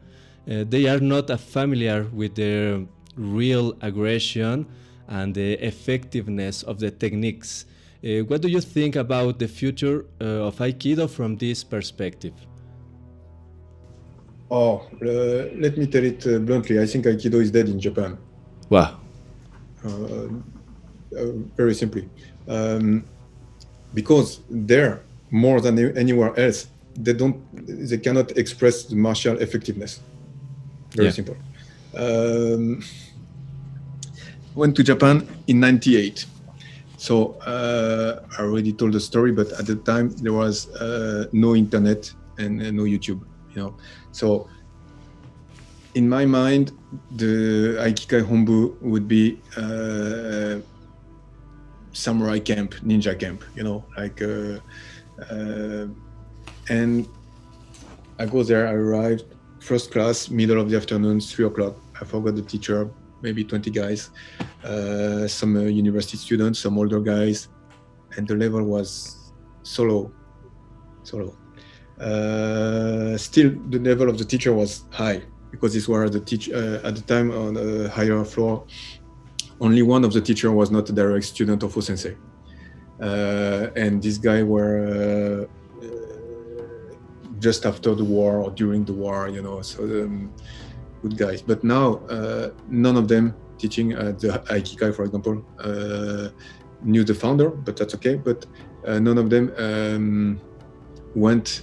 Uh, 0.51 0.64
they 0.66 0.87
are 0.87 1.01
not 1.01 1.29
familiar 1.39 2.05
with 2.05 2.35
the 2.35 2.87
real 3.16 3.77
aggression 3.83 4.66
and 5.09 5.35
the 5.35 5.53
effectiveness 5.55 6.62
of 6.62 6.79
the 6.81 6.91
techniques. 6.91 7.66
Uh, 8.03 8.20
what 8.25 8.41
do 8.41 8.49
you 8.49 8.61
think 8.61 8.97
about 8.97 9.39
the 9.39 9.49
future 9.49 10.07
uh, 10.20 10.49
of 10.49 10.57
Aikido 10.57 11.09
from 11.09 11.37
this 11.37 11.62
perspective? 11.64 12.35
Oh, 14.51 14.87
uh, 15.03 15.51
let 15.57 15.77
me 15.77 15.87
tell 15.87 16.05
it 16.05 16.27
uh, 16.27 16.39
bluntly. 16.39 16.81
I 16.81 16.87
think 16.87 17.07
Aikido 17.07 17.41
is 17.41 17.51
dead 17.51 17.69
in 17.69 17.81
Japan. 17.81 18.19
Wow. 18.69 19.01
Uh, 19.85 20.29
very 21.57 21.75
simply. 21.75 22.09
Um, 22.47 23.05
because 23.95 24.41
there, 24.51 25.03
more 25.31 25.61
than 25.61 25.79
anywhere 25.97 26.39
else 26.39 26.69
they 26.97 27.13
don't 27.13 27.37
they 27.67 27.99
cannot 27.99 28.37
express 28.37 28.85
the 28.85 28.97
martial 28.97 29.37
effectiveness 29.39 30.01
very 30.93 31.07
yeah. 31.07 31.13
simple 31.13 31.37
um, 31.97 32.83
went 34.55 34.77
to 34.77 34.83
japan 34.83 35.27
in 35.47 35.61
98 35.61 36.27
so 36.97 37.33
uh, 37.47 38.21
i 38.39 38.43
already 38.43 38.73
told 38.73 38.93
the 38.93 39.01
story 39.01 39.33
but 39.33 39.51
at 39.53 39.67
the 39.67 39.77
time 39.77 40.11
there 40.23 40.33
was 40.33 40.71
uh, 40.77 41.27
no 41.33 41.57
internet 41.57 42.13
and 42.39 42.63
uh, 42.63 42.71
no 42.71 42.83
youtube 42.83 43.21
you 43.55 43.63
know 43.63 43.77
so 44.13 44.49
in 45.95 46.09
my 46.09 46.25
mind 46.27 46.73
the 47.17 47.77
aikikai 47.81 48.23
honbu 48.23 48.81
would 48.81 49.07
be 49.07 49.41
uh, 49.57 50.59
samurai 51.93 52.39
camp 52.39 52.75
ninja 52.83 53.19
camp 53.19 53.45
you 53.55 53.63
know 53.63 53.85
like 53.97 54.21
uh, 54.23 54.59
uh, 55.31 55.87
and 56.69 57.07
I 58.19 58.27
go 58.27 58.43
there. 58.43 58.67
I 58.67 58.73
arrived 58.73 59.25
first 59.61 59.91
class, 59.91 60.31
middle 60.31 60.61
of 60.61 60.71
the 60.71 60.77
afternoon, 60.77 61.21
three 61.21 61.47
o'clock. 61.47 61.77
I 62.01 62.05
forgot 62.05 62.37
the 62.37 62.43
teacher, 62.43 62.91
maybe 63.23 63.45
20 63.45 63.71
guys, 63.71 64.11
uh, 64.63 65.27
some 65.27 65.57
uh, 65.57 65.61
university 65.61 66.17
students, 66.17 66.61
some 66.61 66.79
older 66.79 67.01
guys, 67.01 67.49
and 68.17 68.27
the 68.27 68.37
level 68.37 68.63
was 68.63 69.33
so 69.63 69.85
low, 69.85 70.13
so 71.03 71.17
low. 71.19 71.44
Uh, 72.05 73.17
still, 73.17 73.51
the 73.71 73.79
level 73.79 74.11
of 74.11 74.19
the 74.19 74.25
teacher 74.25 74.53
was 74.53 74.85
high 74.91 75.23
because 75.51 75.73
this 75.73 75.89
were 75.89 76.11
the 76.11 76.21
teach 76.21 76.51
uh, 76.51 76.81
at 76.85 76.95
the 76.97 77.03
time 77.07 77.31
on 77.31 77.57
a 77.57 77.89
higher 77.89 78.23
floor. 78.25 78.67
Only 79.59 79.83
one 79.83 80.05
of 80.05 80.13
the 80.13 80.21
teacher 80.21 80.53
was 80.53 80.71
not 80.71 80.91
a 80.91 80.93
direct 80.93 81.25
student 81.25 81.63
of 81.63 81.75
O-sensei. 81.75 82.15
Uh, 83.01 83.69
and 83.75 84.03
this 84.03 84.19
guy 84.19 84.43
were 84.43 85.49
uh, 85.81 85.85
just 87.39 87.65
after 87.65 87.95
the 87.95 88.05
war 88.05 88.39
or 88.39 88.51
during 88.51 88.85
the 88.85 88.93
war, 88.93 89.29
you 89.29 89.41
know, 89.41 89.63
so 89.63 89.83
um, 89.85 90.31
good 91.01 91.17
guys. 91.17 91.41
But 91.41 91.65
now 91.65 92.01
uh, 92.11 92.51
none 92.69 92.97
of 92.97 93.09
them 93.09 93.35
teaching 93.57 93.93
at 93.93 94.19
the 94.19 94.29
Aikikai, 94.51 94.95
for 94.95 95.05
example, 95.05 95.43
knew 96.83 97.03
the 97.03 97.15
founder, 97.15 97.49
but 97.49 97.79
that's 97.79 97.95
okay. 97.95 98.17
But 98.17 98.45
none 98.87 99.17
of 99.17 99.31
them 99.31 99.55
um, 99.57 100.41
went 101.15 101.63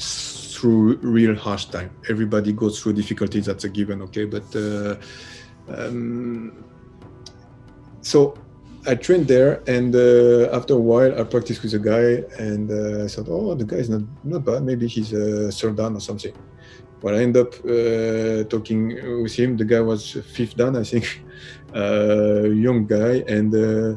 through 0.00 0.96
real 0.96 1.34
harsh 1.34 1.66
time. 1.66 1.90
Everybody 2.08 2.52
goes 2.52 2.80
through 2.80 2.94
difficulties. 2.94 3.46
That's 3.46 3.64
a 3.64 3.68
given, 3.68 4.02
okay. 4.02 4.24
But 4.24 4.54
uh, 4.54 4.96
um, 5.68 6.64
so 8.02 8.34
I 8.86 8.94
trained 8.94 9.28
there, 9.28 9.62
and 9.66 9.94
uh, 9.94 10.56
after 10.56 10.74
a 10.74 10.78
while, 10.78 11.18
I 11.18 11.24
practiced 11.24 11.62
with 11.62 11.74
a 11.74 11.78
guy, 11.78 12.24
and 12.38 12.70
uh, 12.70 13.04
I 13.04 13.08
thought, 13.08 13.28
oh, 13.28 13.54
the 13.54 13.64
guy 13.64 13.76
is 13.76 13.90
not 13.90 14.02
not 14.24 14.44
bad. 14.44 14.62
Maybe 14.62 14.86
he's 14.86 15.12
a 15.12 15.50
Serdan 15.52 15.96
or 15.96 16.00
something. 16.00 16.34
well, 17.02 17.14
I 17.14 17.22
end 17.22 17.36
up 17.36 17.54
uh, 17.64 18.44
talking 18.44 18.88
with 19.22 19.34
him. 19.34 19.56
The 19.56 19.64
guy 19.64 19.80
was 19.80 20.12
fifth 20.34 20.56
dan, 20.56 20.76
I 20.76 20.84
think, 20.84 21.06
uh, 21.74 22.42
young 22.66 22.86
guy, 22.86 23.24
and 23.28 23.54
uh, 23.54 23.96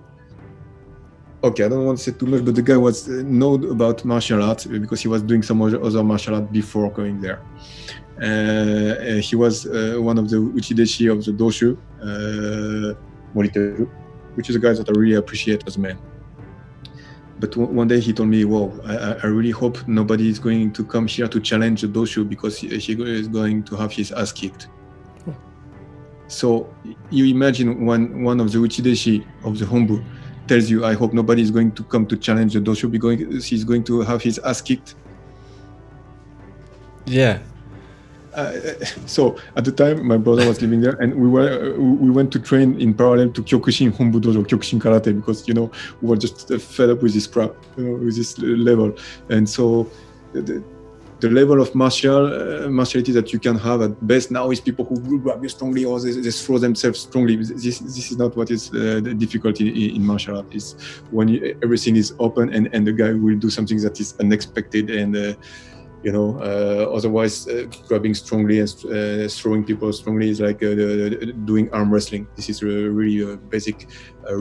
okay, 1.44 1.66
I 1.66 1.68
don't 1.68 1.86
want 1.86 1.98
to 1.98 2.04
say 2.04 2.18
too 2.18 2.26
much, 2.26 2.46
but 2.46 2.56
the 2.56 2.62
guy 2.62 2.78
was 2.78 3.10
uh, 3.10 3.22
known 3.26 3.70
about 3.70 4.06
martial 4.06 4.42
arts 4.42 4.66
because 4.66 5.02
he 5.02 5.08
was 5.08 5.22
doing 5.22 5.44
some 5.44 5.62
other 5.62 6.04
martial 6.04 6.36
art 6.36 6.52
before 6.52 6.90
going 6.92 7.20
there. 7.20 7.42
Uh, 8.22 9.22
he 9.22 9.36
was 9.36 9.66
uh, 9.66 9.98
one 10.00 10.18
of 10.18 10.30
the 10.30 10.38
uchideshi 10.38 11.12
of 11.12 11.26
the 11.26 11.32
doshu, 11.32 11.78
uh, 12.02 12.94
Moriteru, 13.36 13.90
which 14.36 14.50
is 14.50 14.56
a 14.56 14.60
guy 14.60 14.74
that 14.74 14.88
I 14.88 14.94
really 14.94 15.16
appreciate 15.16 15.68
as 15.68 15.76
a 15.76 15.80
man. 15.80 15.98
But 17.40 17.58
one 17.58 17.88
day 17.90 18.00
he 18.00 18.14
told 18.14 18.30
me, 18.30 18.46
"Whoa, 18.46 18.72
I, 18.86 19.16
I, 19.24 19.28
really 19.28 19.52
hope 19.52 19.86
nobody 19.88 20.30
is 20.30 20.40
going 20.40 20.72
to 20.74 20.84
come 20.86 21.08
here 21.08 21.28
to 21.28 21.40
challenge 21.42 21.82
the 21.82 21.88
doshu 21.88 22.30
because 22.30 22.58
he, 22.58 22.68
he 22.78 22.94
is 22.94 23.28
going 23.28 23.64
to 23.64 23.76
have 23.76 23.92
his 23.92 24.12
ass 24.14 24.32
kicked." 24.32 24.68
So 26.28 26.74
you 27.10 27.26
imagine 27.26 27.86
when 27.86 28.24
one 28.24 28.40
of 28.40 28.52
the 28.52 28.60
uchideshi 28.60 29.26
of 29.44 29.60
the 29.60 29.66
Hombu 29.66 30.04
tells 30.48 30.70
you, 30.70 30.86
"I 30.86 30.94
hope 30.94 31.14
nobody 31.14 31.42
is 31.42 31.52
going 31.52 31.72
to 31.74 31.84
come 31.84 32.06
to 32.08 32.18
challenge 32.18 32.54
the 32.54 32.60
doshu 32.60 32.90
because 32.90 33.46
he's 33.46 33.64
going 33.64 33.84
to 33.86 34.02
have 34.02 34.22
his 34.22 34.40
ass 34.40 34.62
kicked." 34.62 34.96
Yeah, 37.06 37.40
uh, 38.36 38.54
so 39.06 39.38
at 39.56 39.66
the 39.66 39.72
time 39.72 40.06
my 40.06 40.18
brother 40.18 40.48
was 40.48 40.62
living 40.62 40.82
there 40.82 40.94
and 41.02 41.14
we 41.16 41.28
were 41.28 41.76
uh, 41.76 41.80
we 41.80 42.10
went 42.10 42.32
to 42.32 42.40
train 42.40 42.80
in 42.82 42.94
parallel 42.94 43.30
to 43.30 43.44
kyokushin 43.44 43.92
hombu 43.92 44.20
dojo 44.20 44.44
kyokushin 44.46 44.80
karate 44.80 45.16
because 45.16 45.48
you 45.48 45.54
know 45.54 45.72
we 46.02 46.10
were 46.10 46.18
just 46.18 46.52
fed 46.60 46.90
up 46.90 47.02
with 47.02 47.14
this 47.14 47.28
crap 47.28 47.54
you 47.78 47.84
know 47.84 47.94
with 47.94 48.16
this 48.16 48.38
level. 48.40 48.96
And 49.30 49.48
so 49.48 49.90
the, 50.34 50.64
the 51.24 51.30
level 51.30 51.62
of 51.62 51.74
martial 51.74 52.24
uh, 52.28 52.68
martiality 52.70 53.14
that 53.14 53.32
you 53.32 53.40
can 53.40 53.58
have 53.58 53.82
at 53.82 53.94
best 54.06 54.30
now 54.30 54.52
is 54.52 54.60
people 54.60 54.84
who 54.84 55.18
grab 55.20 55.42
you 55.42 55.48
strongly 55.48 55.86
or 55.86 55.98
they, 55.98 56.12
they 56.12 56.32
throw 56.32 56.58
themselves 56.58 57.00
strongly. 57.00 57.38
This 57.38 57.80
this 57.98 58.12
is 58.12 58.18
not 58.18 58.36
what 58.36 58.52
is 58.52 58.64
uh, 58.70 59.00
the 59.08 59.14
difficulty 59.24 59.66
in, 59.70 59.96
in, 59.98 60.02
martial 60.06 60.36
art. 60.36 60.54
Is 60.54 60.76
when 61.12 61.30
you, 61.30 61.58
everything 61.64 61.96
is 61.96 62.14
open 62.20 62.46
and 62.56 62.64
and 62.76 62.86
the 62.86 62.96
guy 63.02 63.12
will 63.14 63.40
do 63.46 63.50
something 63.50 63.80
that 63.86 63.96
is 64.04 64.10
unexpected 64.20 64.86
and 64.90 65.12
uh, 65.16 65.34
you 66.06 66.12
know 66.16 66.30
uh, 66.50 66.98
otherwise 66.98 67.48
uh, 67.48 67.66
grabbing 67.88 68.16
strongly 68.24 68.60
and 68.60 68.72
uh, 68.86 69.30
throwing 69.40 69.64
people 69.64 69.94
strongly 69.94 70.28
is 70.30 70.42
like 70.42 70.60
doing 71.50 71.66
arm 71.72 71.90
wrestling 71.94 72.28
this 72.36 72.50
is 72.50 72.62
really 72.62 73.18
a 73.22 73.38
basic 73.56 73.88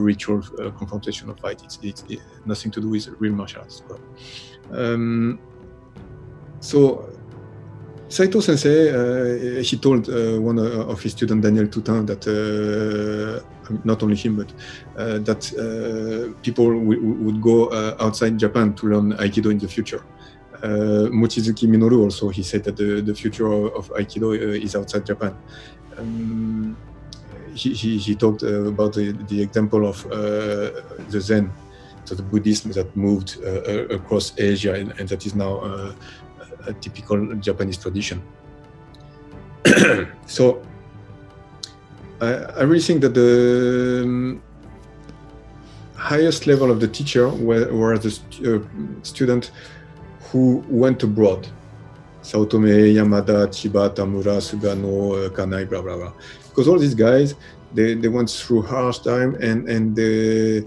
ritual 0.09 0.41
confrontation 0.81 1.29
of 1.29 1.39
fight 1.39 1.63
it's, 1.63 1.79
it's, 1.81 2.03
it's, 2.09 2.21
nothing 2.45 2.69
to 2.69 2.81
do 2.81 2.89
with 2.89 3.07
real 3.23 3.35
martial 3.41 3.61
arts 3.61 3.81
um, 4.71 5.39
so 6.63 6.79
Saito 8.09 8.39
Sensei, 8.41 8.89
uh, 8.89 9.61
he 9.61 9.77
told 9.77 10.07
uh, 10.07 10.39
one 10.39 10.59
of 10.59 11.01
his 11.01 11.11
students, 11.13 11.43
Daniel 11.43 11.67
Toutain, 11.67 12.05
that 12.05 12.23
uh, 12.27 13.43
not 13.83 14.03
only 14.03 14.15
him, 14.15 14.35
but 14.35 14.53
that 15.25 15.41
people 16.43 16.67
would 17.25 17.41
go 17.41 17.57
outside 17.99 18.37
Japan 18.37 18.73
to 18.75 18.87
learn 18.87 19.13
Aikido 19.13 19.49
in 19.51 19.57
the 19.57 19.67
future 19.67 20.03
uh, 20.63 21.09
Mochizuki 21.11 21.67
Minoru 21.67 22.03
also 22.03 22.29
he 22.29 22.41
said 22.41 22.63
that 22.63 22.77
the, 22.77 23.01
the 23.01 23.13
future 23.13 23.51
of, 23.51 23.89
Aikido 23.93 24.33
uh, 24.33 24.65
is 24.65 24.75
outside 24.75 25.05
Japan. 25.05 25.35
Um, 25.97 26.77
he, 27.53 27.73
he, 27.73 27.97
he, 27.97 28.15
talked 28.15 28.43
uh, 28.43 28.65
about 28.65 28.93
the, 28.93 29.11
the 29.27 29.41
example 29.41 29.87
of 29.87 30.05
uh, 30.07 30.71
the 31.09 31.19
Zen, 31.19 31.51
so 32.05 32.15
the 32.15 32.23
Buddhism 32.23 32.71
that 32.71 32.95
moved 32.95 33.37
uh, 33.43 33.87
across 33.89 34.33
Asia 34.39 34.73
and, 34.73 34.91
and, 34.99 35.07
that 35.09 35.25
is 35.25 35.35
now 35.35 35.93
a 36.67 36.73
typical 36.73 37.35
Japanese 37.35 37.77
tradition. 37.77 38.21
so 40.25 40.61
I, 42.21 42.33
I, 42.59 42.61
really 42.63 42.81
think 42.81 43.01
that 43.01 43.13
the 43.13 44.01
um, 44.03 44.41
highest 45.95 46.47
level 46.47 46.69
of 46.69 46.79
the 46.79 46.87
teacher, 46.87 47.29
were, 47.29 47.73
where 47.73 47.97
the 47.97 48.11
uh, 48.11 49.03
student 49.03 49.51
who 50.29 50.63
went 50.67 51.01
abroad. 51.03 51.47
Saotome, 52.21 52.93
Yamada, 52.95 53.47
Chiba, 53.47 53.93
Tamura, 53.93 54.39
Sugano, 54.39 55.29
Kanai, 55.29 55.69
blah, 55.69 55.81
blah, 55.81 55.97
blah. 55.97 56.13
Because 56.49 56.67
all 56.67 56.79
these 56.79 56.95
guys, 56.95 57.35
they, 57.73 57.95
they 57.95 58.07
went 58.07 58.29
through 58.29 58.61
harsh 58.61 58.99
time 58.99 59.35
and, 59.41 59.67
and 59.67 59.95
they, 59.95 60.65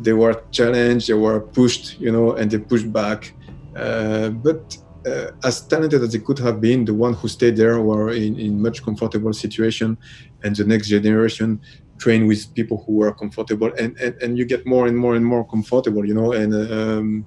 they 0.00 0.12
were 0.12 0.42
challenged, 0.50 1.08
they 1.08 1.14
were 1.14 1.40
pushed, 1.40 2.00
you 2.00 2.10
know, 2.10 2.32
and 2.32 2.50
they 2.50 2.58
pushed 2.58 2.92
back. 2.92 3.32
Uh, 3.76 4.30
but 4.30 4.76
uh, 5.06 5.30
as 5.44 5.60
talented 5.66 6.02
as 6.02 6.12
they 6.12 6.18
could 6.18 6.38
have 6.38 6.60
been, 6.60 6.84
the 6.84 6.94
one 6.94 7.14
who 7.14 7.28
stayed 7.28 7.56
there 7.56 7.80
were 7.80 8.10
in, 8.10 8.38
in 8.38 8.60
much 8.60 8.82
comfortable 8.82 9.32
situation, 9.32 9.96
and 10.42 10.56
the 10.56 10.64
next 10.64 10.88
generation 10.88 11.60
train 11.98 12.26
with 12.26 12.54
people 12.54 12.82
who 12.84 12.96
were 12.96 13.12
comfortable, 13.12 13.72
and, 13.78 13.96
and, 13.98 14.14
and 14.22 14.38
you 14.38 14.44
get 14.44 14.66
more 14.66 14.86
and 14.86 14.96
more 14.96 15.14
and 15.14 15.24
more 15.24 15.44
comfortable, 15.46 16.04
you 16.04 16.14
know. 16.14 16.32
And 16.32 16.54
um, 16.72 17.26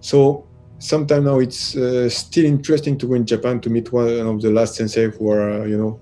so 0.00 0.46
sometimes 0.78 1.24
now 1.24 1.38
it's 1.38 1.76
uh, 1.76 2.08
still 2.08 2.44
interesting 2.44 2.98
to 2.98 3.06
go 3.06 3.14
in 3.14 3.24
Japan 3.24 3.60
to 3.60 3.70
meet 3.70 3.92
one 3.92 4.08
of 4.26 4.42
the 4.42 4.50
last 4.50 4.74
sensei 4.74 5.10
who 5.10 5.30
are, 5.30 5.66
you 5.66 5.78
know, 5.78 6.00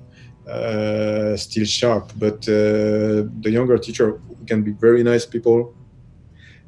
uh, 0.50 1.36
still 1.36 1.64
sharp. 1.64 2.12
But 2.16 2.48
uh, 2.48 3.28
the 3.40 3.50
younger 3.50 3.78
teacher 3.78 4.20
can 4.46 4.62
be 4.62 4.72
very 4.72 5.02
nice 5.02 5.26
people, 5.26 5.74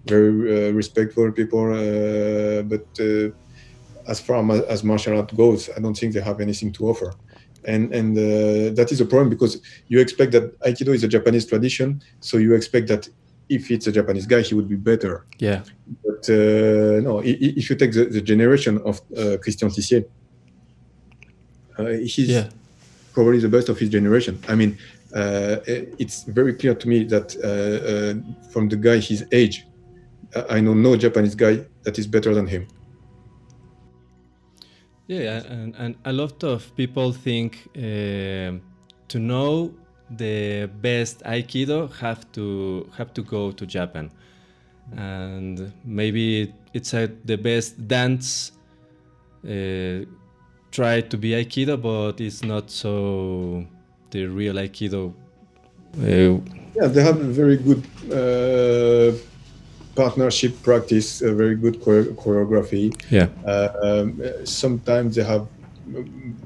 very 0.07 0.69
uh, 0.69 0.73
respectful 0.73 1.33
people. 1.33 1.73
Uh, 1.73 2.63
but 2.63 2.87
uh, 3.01 3.31
as 4.13 4.19
far 4.21 4.39
as 4.69 4.83
martial 4.85 5.17
art 5.17 5.35
goes, 5.37 5.71
I 5.77 5.81
don't 5.81 5.97
think 6.01 6.11
they 6.15 6.21
have 6.21 6.41
anything 6.41 6.73
to 6.73 6.89
offer. 6.91 7.11
And 7.65 7.95
and 7.99 8.09
that 8.79 8.89
is 8.91 9.01
a 9.01 9.09
problem 9.13 9.29
because 9.29 9.61
you 9.89 9.99
expect 10.01 10.33
that 10.33 10.45
Aikido 10.61 10.93
is 10.95 11.05
a 11.05 11.09
Japanese 11.17 11.47
tradition, 11.47 11.89
so 12.21 12.39
you 12.39 12.55
expect 12.55 12.89
that 12.89 13.03
if 13.51 13.71
it's 13.71 13.87
a 13.87 13.93
Japanese 13.93 14.27
guy, 14.27 14.43
he 14.43 14.55
would 14.55 14.69
be 14.69 14.77
better. 14.77 15.27
Yeah. 15.39 15.63
But 16.05 16.23
uh, 16.31 17.01
no, 17.09 17.21
if 17.25 17.69
you 17.69 17.77
take 17.77 17.93
the, 17.93 18.05
the 18.05 18.23
generation 18.23 18.79
of 18.91 19.01
uh, 19.17 19.37
Christian 19.43 19.69
Tissier, 19.69 20.05
uh, 21.77 21.85
he's 22.15 22.31
yeah. 22.31 22.49
probably 23.13 23.41
the 23.41 23.49
best 23.49 23.69
of 23.69 23.79
his 23.79 23.89
generation. 23.89 24.39
I 24.49 24.55
mean, 24.55 24.79
uh, 25.15 25.57
it's 25.67 26.23
very 26.25 26.55
clear 26.55 26.75
to 26.75 26.89
me 26.89 27.05
that 27.05 27.29
uh, 27.43 27.49
uh, 27.91 28.49
from 28.53 28.69
the 28.69 28.77
guy 28.77 28.99
his 28.99 29.27
age, 29.33 29.67
I 30.49 30.61
know 30.61 30.75
no 30.75 30.97
Japanese 30.97 31.35
guy 31.35 31.55
that 31.83 31.99
is 31.99 32.07
better 32.07 32.33
than 32.33 32.47
him. 32.47 32.69
Yeah, 35.11 35.43
and, 35.49 35.75
and 35.77 35.97
a 36.05 36.13
lot 36.13 36.45
of 36.45 36.73
people 36.77 37.13
think 37.13 37.69
to 37.75 39.19
know 39.19 39.75
the 40.09 40.71
best 40.81 41.25
aikido 41.25 41.93
have 41.97 42.31
to 42.31 42.89
have 42.97 43.13
to 43.15 43.23
go 43.23 43.51
to 43.51 43.67
Japan, 43.67 44.13
and 44.97 45.73
maybe 45.85 46.55
it's 46.73 46.95
a, 46.95 47.11
the 47.25 47.37
best 47.37 47.89
dance. 47.89 48.53
Uh, 49.45 50.05
try 50.71 51.01
to 51.01 51.17
be 51.19 51.31
aikido, 51.31 51.77
but 51.77 52.21
it's 52.21 52.45
not 52.45 52.71
so 52.71 53.67
the 54.13 54.27
real 54.27 54.55
aikido. 54.55 55.13
Uh, 55.99 56.39
yeah, 56.77 56.87
they 56.87 57.03
have 57.03 57.21
a 57.21 57.25
very 57.25 57.57
good 57.57 57.83
uh, 58.13 59.19
partnership 60.01 60.53
practice, 60.63 61.09
a 61.31 61.33
very 61.43 61.57
good 61.65 61.77
chore- 61.85 62.13
choreography. 62.23 62.87
Yeah. 63.11 63.29
Uh, 63.45 63.69
um, 63.87 64.09
sometimes 64.45 65.11
they 65.17 65.27
have 65.35 65.45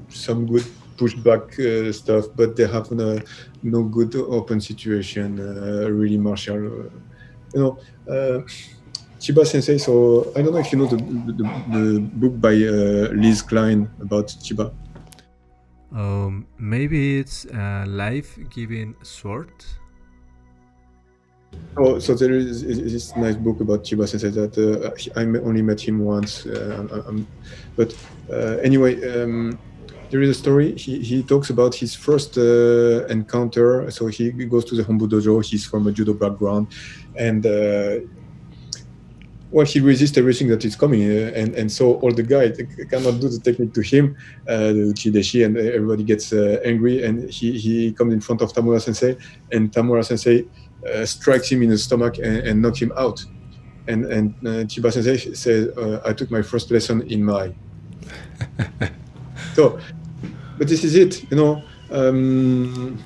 some 0.09 0.39
good 0.53 0.67
pushback 0.99 1.43
uh, 1.59 1.91
stuff, 2.01 2.25
but 2.35 2.49
they 2.57 2.67
have 2.75 2.91
no, 2.91 3.19
no 3.63 3.79
good 3.83 4.15
open 4.15 4.59
situation, 4.69 5.27
uh, 5.39 5.89
really 5.99 6.17
martial. 6.17 6.61
Uh, 6.67 6.89
you 7.53 7.59
know, 7.61 7.71
uh, 8.13 8.37
Chiba 9.21 9.43
Sensei. 9.45 9.77
So 9.77 9.93
I 10.35 10.41
don't 10.41 10.53
know 10.53 10.63
if 10.65 10.71
you 10.71 10.79
know 10.79 10.89
the, 10.93 10.97
the, 11.39 11.45
the 11.75 11.83
book 12.21 12.33
by 12.45 12.55
uh, 12.55 13.15
Liz 13.23 13.41
Klein 13.41 13.89
about 14.01 14.27
Chiba. 14.45 14.73
Um, 15.95 16.45
maybe 16.59 17.19
it's 17.19 17.45
a 17.45 17.85
life-giving 17.87 18.95
sword. 19.01 19.53
Oh, 21.77 21.99
so 21.99 22.15
there 22.15 22.31
is, 22.33 22.63
is 22.63 22.93
this 22.93 23.15
nice 23.17 23.35
book 23.35 23.59
about 23.59 23.83
Chiba 23.83 24.07
Sensei 24.07 24.29
that 24.29 24.57
uh, 24.57 25.19
I 25.19 25.23
only 25.23 25.61
met 25.61 25.81
him 25.81 25.99
once, 26.05 26.45
uh, 26.45 27.11
but 27.75 27.93
uh, 28.31 28.57
anyway, 28.63 28.93
um, 29.11 29.59
there 30.09 30.21
is 30.21 30.29
a 30.29 30.33
story. 30.33 30.73
He, 30.77 31.01
he 31.01 31.21
talks 31.21 31.49
about 31.49 31.75
his 31.75 31.93
first 31.93 32.37
uh, 32.37 33.05
encounter. 33.07 33.91
So 33.91 34.07
he 34.07 34.31
goes 34.31 34.63
to 34.65 34.75
the 34.75 34.83
Hombu 34.83 35.09
Dojo. 35.09 35.43
He's 35.43 35.65
from 35.65 35.87
a 35.87 35.91
judo 35.91 36.13
background, 36.13 36.67
and 37.17 37.45
uh, 37.45 37.99
well, 39.51 39.65
he 39.65 39.79
resists 39.79 40.17
everything 40.17 40.47
that 40.49 40.65
is 40.65 40.75
coming, 40.75 41.01
uh, 41.03 41.31
and 41.35 41.55
and 41.55 41.71
so 41.71 41.95
all 42.01 42.11
the 42.11 42.23
guys 42.23 42.57
cannot 42.89 43.19
do 43.19 43.29
the 43.29 43.39
technique 43.39 43.73
to 43.73 43.81
him, 43.81 44.15
uh, 44.47 44.73
the 44.73 44.93
uchideshi, 44.93 45.45
and 45.45 45.57
everybody 45.57 46.03
gets 46.03 46.33
uh, 46.33 46.59
angry. 46.63 47.03
And 47.03 47.29
he 47.29 47.57
he 47.57 47.91
comes 47.93 48.13
in 48.13 48.21
front 48.21 48.41
of 48.41 48.53
Tamura 48.53 48.81
Sensei, 48.81 49.17
and 49.51 49.71
Tamura 49.71 50.03
Sensei 50.03 50.45
uh, 50.93 51.05
strikes 51.05 51.51
him 51.51 51.61
in 51.61 51.69
the 51.69 51.77
stomach 51.77 52.17
and, 52.17 52.37
and 52.47 52.61
knocks 52.61 52.79
him 52.79 52.91
out. 52.97 53.23
And 53.87 54.05
and 54.05 54.35
Chiba 54.41 54.91
Sensei 54.91 55.33
says, 55.33 55.69
"I 56.05 56.13
took 56.13 56.31
my 56.31 56.41
first 56.41 56.71
lesson 56.71 57.01
in 57.03 57.23
my." 57.23 57.53
so 59.53 59.79
but 60.57 60.67
this 60.67 60.83
is 60.83 60.95
it, 60.95 61.29
you 61.29 61.37
know. 61.37 61.61
Um, 61.91 63.01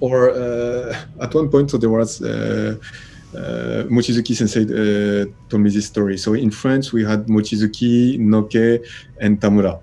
or 0.00 0.30
uh, 0.30 0.96
at 1.20 1.34
one 1.34 1.48
point, 1.48 1.70
so 1.70 1.76
there 1.78 1.90
was 1.90 2.22
uh, 2.22 2.76
uh, 3.34 3.38
Mochizuki 3.90 4.34
Sensei 4.34 4.62
uh, 4.62 5.26
told 5.48 5.62
me 5.62 5.70
this 5.70 5.86
story. 5.86 6.16
So 6.16 6.34
in 6.34 6.50
France, 6.50 6.92
we 6.92 7.04
had 7.04 7.26
Mochizuki, 7.26 8.18
Nocquet, 8.18 8.84
and 9.20 9.40
Tamura. 9.40 9.80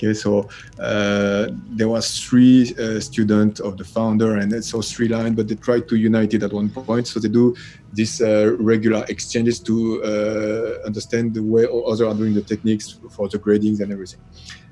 Okay, 0.00 0.14
so 0.14 0.48
uh, 0.78 1.48
there 1.76 1.86
was 1.86 2.18
three 2.18 2.74
uh, 2.78 2.98
students 3.00 3.60
of 3.60 3.76
the 3.76 3.84
founder, 3.84 4.36
and 4.36 4.50
it's 4.50 4.70
so 4.70 4.80
three 4.80 5.08
line, 5.08 5.34
but 5.34 5.46
they 5.46 5.56
tried 5.56 5.86
to 5.88 5.96
unite 5.96 6.32
it 6.32 6.42
at 6.42 6.54
one 6.54 6.70
point. 6.70 7.06
So 7.06 7.20
they 7.20 7.28
do 7.28 7.54
these 7.92 8.22
uh, 8.22 8.56
regular 8.58 9.04
exchanges 9.10 9.60
to 9.60 10.02
uh, 10.02 10.86
understand 10.86 11.34
the 11.34 11.42
way 11.42 11.66
others 11.66 12.00
are 12.00 12.14
doing 12.14 12.32
the 12.32 12.40
techniques 12.40 12.98
for 13.10 13.28
the 13.28 13.38
gradings 13.38 13.80
and 13.80 13.92
everything. 13.92 14.20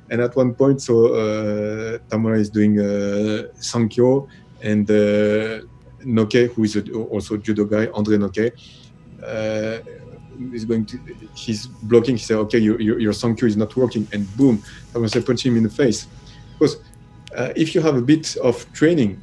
And 0.08 0.22
at 0.22 0.34
one 0.34 0.54
point, 0.54 0.80
so 0.80 1.12
uh, 1.12 1.98
Tamura 2.08 2.38
is 2.40 2.48
doing 2.48 2.80
uh, 2.80 3.52
Sankyo, 3.60 4.28
and 4.62 4.88
Nocquet, 6.06 6.46
who 6.46 6.64
is 6.64 6.74
also 7.10 7.36
judo 7.36 7.66
guy, 7.66 7.88
Andre 7.92 8.16
Nocquet, 8.16 8.52
is 10.52 10.64
going 10.64 10.84
to 10.86 10.98
he's 11.34 11.66
blocking 11.66 12.16
he 12.16 12.22
said 12.22 12.36
okay 12.36 12.58
your, 12.58 12.80
your, 12.80 12.98
your 12.98 13.12
Sankyo 13.12 13.44
is 13.44 13.56
not 13.56 13.74
working 13.76 14.06
and 14.12 14.24
boom 14.36 14.62
I 14.94 14.98
was 14.98 15.12
punch 15.12 15.44
him 15.44 15.56
in 15.56 15.62
the 15.62 15.70
face. 15.70 16.06
Because 16.52 16.76
uh, 17.36 17.52
if 17.56 17.74
you 17.74 17.80
have 17.80 17.96
a 17.96 18.02
bit 18.02 18.36
of 18.36 18.70
training 18.72 19.22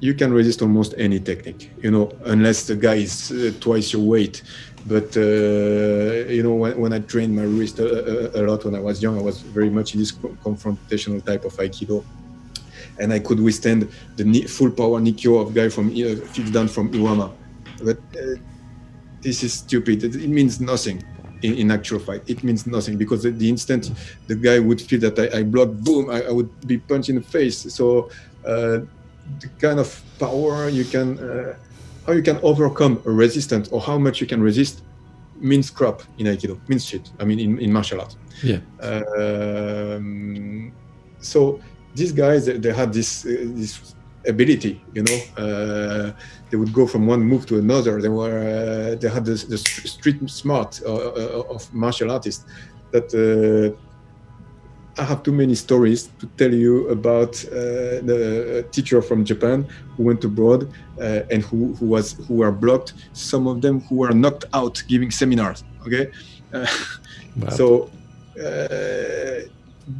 you 0.00 0.12
can 0.14 0.32
resist 0.32 0.60
almost 0.62 0.94
any 0.98 1.18
technique 1.18 1.70
you 1.82 1.90
know 1.90 2.10
unless 2.26 2.66
the 2.66 2.76
guy 2.76 2.96
is 2.96 3.30
uh, 3.32 3.52
twice 3.60 3.92
your 3.92 4.02
weight. 4.02 4.42
But 4.86 5.16
uh, 5.16 6.30
you 6.36 6.42
know 6.42 6.54
when, 6.54 6.78
when 6.78 6.92
I 6.92 7.00
trained 7.00 7.34
my 7.34 7.42
wrist 7.42 7.78
a, 7.78 8.38
a, 8.38 8.40
a, 8.40 8.42
lot 8.46 8.64
when 8.64 8.74
I 8.74 8.80
was 8.80 9.02
young 9.02 9.18
I 9.18 9.22
was 9.22 9.40
very 9.40 9.70
much 9.70 9.94
in 9.94 10.00
this 10.00 10.12
confrontational 10.12 11.24
type 11.24 11.44
of 11.44 11.54
aikido. 11.56 12.04
And 12.98 13.12
I 13.12 13.18
could 13.18 13.40
withstand 13.40 13.90
the 14.16 14.42
full 14.44 14.70
power 14.70 15.00
nikyo 15.00 15.42
of 15.42 15.54
guy 15.54 15.68
from 15.68 15.88
uh, 15.88 16.16
fixed 16.32 16.52
down 16.52 16.68
from 16.68 16.90
Iwama. 16.92 17.30
But 17.82 17.98
uh, 18.16 18.36
this 19.26 19.42
is 19.42 19.52
stupid. 19.64 20.04
It, 20.04 20.30
means 20.38 20.60
nothing 20.60 21.02
in, 21.42 21.52
in, 21.54 21.70
actual 21.78 21.98
fight. 21.98 22.22
It 22.28 22.44
means 22.44 22.64
nothing 22.76 22.96
because 22.96 23.24
the, 23.24 23.30
the 23.30 23.48
instant 23.48 23.90
the 24.28 24.36
guy 24.36 24.58
would 24.60 24.80
feel 24.80 25.00
that 25.00 25.16
I, 25.18 25.38
I 25.38 25.42
block, 25.42 25.70
boom, 25.86 26.04
I, 26.16 26.18
I, 26.30 26.30
would 26.30 26.50
be 26.72 26.78
punched 26.78 27.08
in 27.08 27.16
the 27.16 27.26
face. 27.36 27.58
So 27.78 28.08
uh, 28.52 28.78
the 29.42 29.48
kind 29.58 29.80
of 29.80 29.88
power 30.20 30.68
you 30.68 30.84
can, 30.84 31.18
uh, 31.18 31.56
how 32.06 32.12
you 32.12 32.22
can 32.22 32.38
overcome 32.50 33.02
a 33.04 33.10
resistance 33.10 33.68
or 33.72 33.80
how 33.80 33.98
much 33.98 34.20
you 34.20 34.28
can 34.28 34.40
resist 34.40 34.82
means 35.50 35.70
crap 35.70 36.02
in 36.18 36.26
Aikido, 36.26 36.56
means 36.68 36.84
shit. 36.84 37.10
I 37.18 37.24
mean, 37.24 37.40
in, 37.40 37.58
in 37.58 37.72
martial 37.72 38.00
arts. 38.00 38.16
Yeah. 38.44 38.60
Um, 38.80 40.72
so 41.18 41.60
these 41.96 42.12
guys, 42.12 42.46
they, 42.46 42.58
they 42.58 42.72
had 42.72 42.92
this 42.92 43.26
uh, 43.26 43.30
this 43.60 43.95
ability. 44.26 44.80
You 44.92 45.02
know, 45.02 45.18
uh, 45.36 46.12
they 46.50 46.56
would 46.56 46.72
go 46.72 46.86
from 46.86 47.06
one 47.06 47.22
move 47.22 47.46
to 47.46 47.58
another. 47.58 48.00
They 48.00 48.08
were 48.08 48.38
uh, 48.38 48.94
they 49.00 49.08
had 49.08 49.24
the, 49.24 49.34
the 49.48 49.58
street 49.58 50.18
smart 50.30 50.80
uh, 50.84 50.94
uh, 50.94 51.54
of 51.54 51.72
martial 51.72 52.10
artists 52.10 52.44
that. 52.92 53.08
Uh, 53.14 53.80
I 54.98 55.04
have 55.04 55.22
too 55.22 55.32
many 55.32 55.54
stories 55.54 56.08
to 56.20 56.26
tell 56.38 56.54
you 56.54 56.88
about 56.88 57.32
the 57.32 58.66
teacher 58.72 59.02
from 59.02 59.26
Japan 59.26 59.66
who 59.94 60.04
went 60.04 60.24
abroad 60.24 60.72
and 60.98 61.42
who, 61.42 61.74
who 61.74 61.84
was 61.84 62.14
who 62.26 62.36
were 62.36 62.50
blocked. 62.50 62.94
Some 63.12 63.46
of 63.46 63.60
them 63.60 63.82
who 63.82 63.96
were 63.96 64.12
knocked 64.12 64.46
out 64.54 64.82
giving 64.88 65.10
seminars. 65.10 65.64
Okay, 65.84 66.10
wow. 66.50 67.50
so 67.50 67.90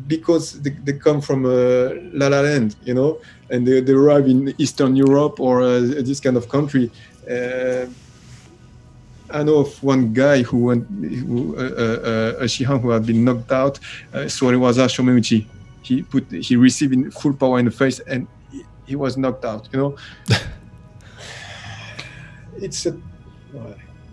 because 0.07 0.61
they, 0.61 0.70
they 0.70 0.93
come 0.95 1.20
from 1.20 1.45
uh, 1.45 1.91
La 2.12 2.29
La 2.29 2.41
Land, 2.41 2.77
you 2.85 2.95
know, 2.95 3.18
and 3.51 3.66
they, 3.66 3.80
they 3.80 3.92
arrive 3.92 4.26
in 4.26 4.55
Eastern 4.59 4.97
Europe 4.97 5.40
or 5.40 5.62
uh, 5.62 5.80
this 5.80 6.20
kind 6.20 6.36
of 6.36 6.49
country. 6.49 6.90
Uh, 7.30 7.86
I 9.30 9.42
know 9.42 9.59
of 9.59 9.82
one 9.82 10.12
guy 10.12 10.42
who 10.42 10.59
went, 10.59 10.86
who, 10.88 11.57
uh, 11.57 11.61
uh, 11.61 12.32
a 12.38 12.44
Shihan 12.44 12.80
who 12.80 12.90
had 12.90 13.05
been 13.05 13.24
knocked 13.24 13.51
out, 13.51 13.78
uh, 14.14 14.26
Shomenuchi. 14.26 15.47
He 15.82 16.03
put, 16.03 16.30
he 16.30 16.57
received 16.57 16.92
in 16.92 17.11
full 17.11 17.32
power 17.32 17.59
in 17.59 17.64
the 17.64 17.70
face 17.70 18.01
and 18.01 18.26
he, 18.51 18.64
he 18.86 18.97
was 18.97 19.16
knocked 19.16 19.44
out. 19.44 19.68
You 19.72 19.78
know, 19.78 19.97
it's 22.59 22.86
a, 22.86 22.97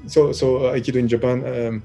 so 0.08 0.32
so 0.32 0.60
Aikido 0.74 0.96
in 0.96 1.08
Japan. 1.08 1.46
Um, 1.46 1.84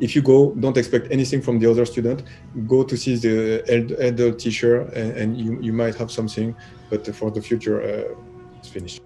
if 0.00 0.14
you 0.14 0.22
go, 0.22 0.52
don't 0.54 0.76
expect 0.76 1.10
anything 1.10 1.42
from 1.42 1.58
the 1.58 1.70
other 1.70 1.84
student. 1.84 2.22
Go 2.66 2.82
to 2.84 2.96
see 2.96 3.16
the 3.16 3.62
adult 4.00 4.38
teacher, 4.38 4.82
and, 4.94 5.12
and 5.16 5.40
you, 5.40 5.58
you 5.60 5.72
might 5.72 5.94
have 5.96 6.10
something, 6.10 6.54
but 6.90 7.06
for 7.14 7.30
the 7.30 7.42
future, 7.42 7.82
uh, 7.82 8.58
it's 8.58 8.68
finished. 8.68 9.00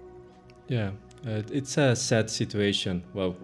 Yeah, 0.67 0.91
uh, 1.27 1.41
it's 1.51 1.77
a 1.77 1.95
sad 1.95 2.29
situation. 2.29 3.03
Wow. 3.13 3.35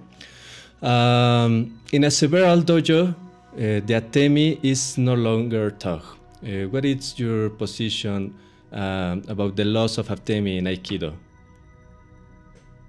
Um, 0.82 1.82
in 1.92 2.06
a 2.06 2.12
several 2.12 2.62
dojo, 2.62 3.10
uh, 3.10 3.16
the 3.54 4.02
atemi 4.02 4.60
is 4.64 4.98
no 4.98 5.14
longer 5.16 5.72
taught. 5.72 6.04
Uh, 6.42 6.68
what 6.70 6.86
is 6.86 7.20
your 7.20 7.50
position 7.50 8.34
um, 8.72 9.24
about 9.28 9.56
the 9.56 9.66
loss 9.66 9.98
of 9.98 10.08
atemi 10.08 10.58
in 10.58 10.66
Aikido? 10.66 11.14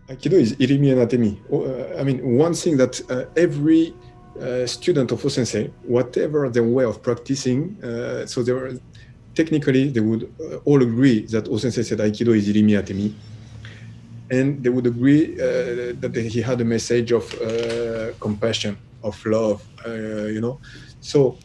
Aikido 0.08 0.34
is 0.34 0.54
irimi 0.56 0.92
and 0.92 1.00
atemi. 1.08 1.38
Oh, 1.50 1.64
uh, 1.64 2.00
I 2.00 2.04
mean, 2.04 2.36
one 2.36 2.54
thing 2.54 2.76
that 2.76 3.00
uh, 3.10 3.24
every 3.36 3.94
uh, 4.40 4.66
student 4.66 5.12
of 5.12 5.20
Sensei, 5.30 5.70
whatever 5.82 6.48
their 6.48 6.64
way 6.64 6.84
of 6.84 7.02
practicing, 7.02 7.76
uh, 7.82 8.26
so 8.26 8.42
they 8.42 8.52
were 8.52 8.72
technically 9.34 9.88
they 9.88 10.00
would 10.00 10.32
uh, 10.40 10.56
all 10.64 10.82
agree 10.82 11.26
that 11.26 11.48
O 11.48 11.58
Sensei 11.58 11.82
said 11.82 11.98
Aikido 11.98 12.34
is 12.36 12.48
irimi 12.48 12.72
atemi, 12.80 13.12
and 14.30 14.62
they 14.62 14.70
would 14.70 14.86
agree 14.86 15.34
uh, 15.34 15.94
that 16.00 16.12
he 16.16 16.40
had 16.40 16.60
a 16.60 16.64
message 16.64 17.12
of 17.12 17.24
uh, 17.34 18.12
compassion, 18.18 18.78
of 19.02 19.24
love, 19.26 19.62
you 19.86 20.40
know. 20.40 20.58
So 21.00 21.36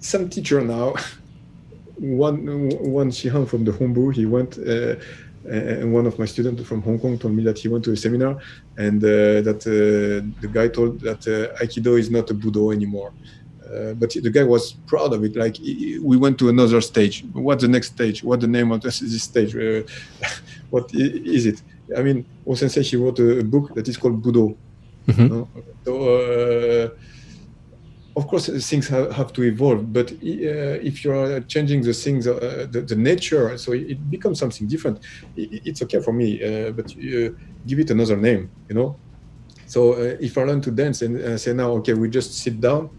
some 0.00 0.28
teacher 0.28 0.60
now, 0.62 0.94
one 1.96 2.70
one 2.80 3.10
Shihan 3.10 3.46
from 3.46 3.64
the 3.64 3.72
Hombu, 3.72 4.14
he 4.14 4.24
went 4.24 4.58
and 5.48 5.92
one 5.92 6.06
of 6.06 6.18
my 6.18 6.24
students 6.24 6.62
from 6.66 6.82
Hong 6.82 6.98
Kong 6.98 7.18
told 7.18 7.34
me 7.34 7.42
that 7.44 7.58
he 7.58 7.68
went 7.68 7.84
to 7.84 7.92
a 7.92 7.96
seminar 7.96 8.38
and 8.76 9.02
uh, 9.02 9.40
that 9.42 9.62
uh, 9.66 10.26
the 10.40 10.48
guy 10.48 10.68
told 10.68 11.00
that 11.00 11.26
uh, 11.26 11.62
Aikido 11.62 11.98
is 11.98 12.10
not 12.10 12.30
a 12.30 12.34
Budo 12.34 12.74
anymore. 12.74 13.12
Uh, 13.66 13.94
but 13.94 14.10
the 14.10 14.30
guy 14.30 14.44
was 14.44 14.72
proud 14.86 15.12
of 15.12 15.24
it. 15.24 15.34
Like 15.34 15.56
we 15.58 16.16
went 16.16 16.38
to 16.38 16.48
another 16.48 16.80
stage. 16.80 17.24
What's 17.32 17.62
the 17.62 17.68
next 17.68 17.94
stage? 17.94 18.22
What 18.22 18.40
the 18.40 18.46
name 18.46 18.70
of 18.70 18.80
this, 18.80 19.00
this 19.00 19.22
stage? 19.22 19.56
Uh, 19.56 19.82
what 20.70 20.90
is 20.94 21.46
it? 21.46 21.62
I 21.96 22.02
mean, 22.02 22.24
Osensei 22.46 22.84
she 22.84 22.96
wrote 22.96 23.18
a, 23.18 23.40
a, 23.40 23.44
book 23.44 23.74
that 23.74 23.88
is 23.88 23.96
called 23.96 24.22
Budo. 24.22 24.56
Mm-hmm. 25.06 25.22
You 25.22 25.28
know? 25.28 25.48
So 25.84 25.92
uh, 26.14 26.88
of 28.16 28.26
course 28.26 28.46
things 28.70 28.88
have, 28.88 29.12
have 29.12 29.32
to 29.32 29.42
evolve 29.42 29.92
but 29.92 30.10
uh, 30.10 30.88
if 30.90 31.04
you're 31.04 31.40
changing 31.42 31.82
the 31.82 31.92
things 31.92 32.26
uh, 32.26 32.66
the, 32.70 32.80
the, 32.80 32.96
nature 32.96 33.56
so 33.58 33.72
it 33.72 34.10
becomes 34.10 34.38
something 34.38 34.66
different. 34.66 34.98
It, 35.36 35.62
it's 35.66 35.82
okay 35.82 36.00
for 36.00 36.12
me 36.12 36.42
uh, 36.42 36.70
but 36.70 36.86
uh, 36.92 37.30
give 37.66 37.78
it 37.78 37.90
another 37.90 38.16
name 38.16 38.50
you 38.68 38.74
know? 38.74 38.98
So 39.66 39.92
uh, 39.92 40.16
if 40.18 40.38
i 40.38 40.42
learn 40.44 40.62
to 40.62 40.70
dance 40.70 41.02
and 41.02 41.20
uh, 41.20 41.36
say 41.36 41.52
now 41.52 41.72
okay 41.72 41.92
we 41.92 42.08
just 42.08 42.38
sit 42.38 42.60
down 42.60 42.90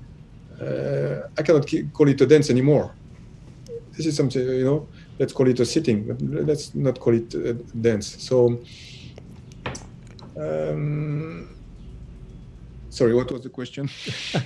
i 0.59 1.41
cannot 1.43 1.65
call 1.93 2.07
it 2.09 2.21
a 2.21 2.25
dance 2.25 2.49
anymore. 2.49 2.95
This 3.95 4.05
is 4.07 4.15
something 4.15 4.41
you 4.41 4.65
know 4.65 4.87
let's 5.19 5.33
call 5.33 5.47
it 5.47 5.59
a 5.59 5.65
sitting 5.65 5.99
let's 6.45 6.75
not 6.75 6.99
call 6.99 7.13
it 7.15 7.33
a 7.33 7.53
dance. 7.53 8.07
So 8.23 8.59
um, 10.39 11.56
Sorry, 12.97 13.13
what 13.13 13.31
was 13.31 13.43
the 13.43 13.49
question? 13.49 13.89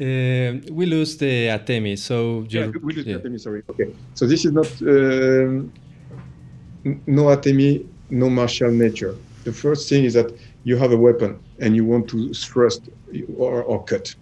Uh, 0.00 0.62
we 0.70 0.86
lose 0.86 1.16
the 1.16 1.48
Atemi, 1.48 1.98
so 1.98 2.46
yeah, 2.48 2.68
we 2.84 2.92
lose 2.94 3.04
yeah. 3.04 3.16
the 3.16 3.28
Atemi. 3.28 3.40
Sorry. 3.40 3.64
Okay, 3.68 3.92
so 4.14 4.28
this 4.28 4.44
is 4.44 4.52
not 4.52 4.70
um, 4.82 5.72
no 6.84 7.24
Atemi, 7.34 7.84
no 8.08 8.30
martial 8.30 8.70
nature. 8.70 9.16
The 9.42 9.52
first 9.52 9.88
thing 9.88 10.04
is 10.04 10.14
that 10.14 10.32
you 10.62 10.76
have 10.76 10.92
a 10.92 10.96
weapon 10.96 11.40
and 11.58 11.74
you 11.74 11.84
want 11.84 12.08
to 12.10 12.32
thrust 12.32 12.82
or, 13.36 13.64
or 13.64 13.82
cut, 13.82 14.14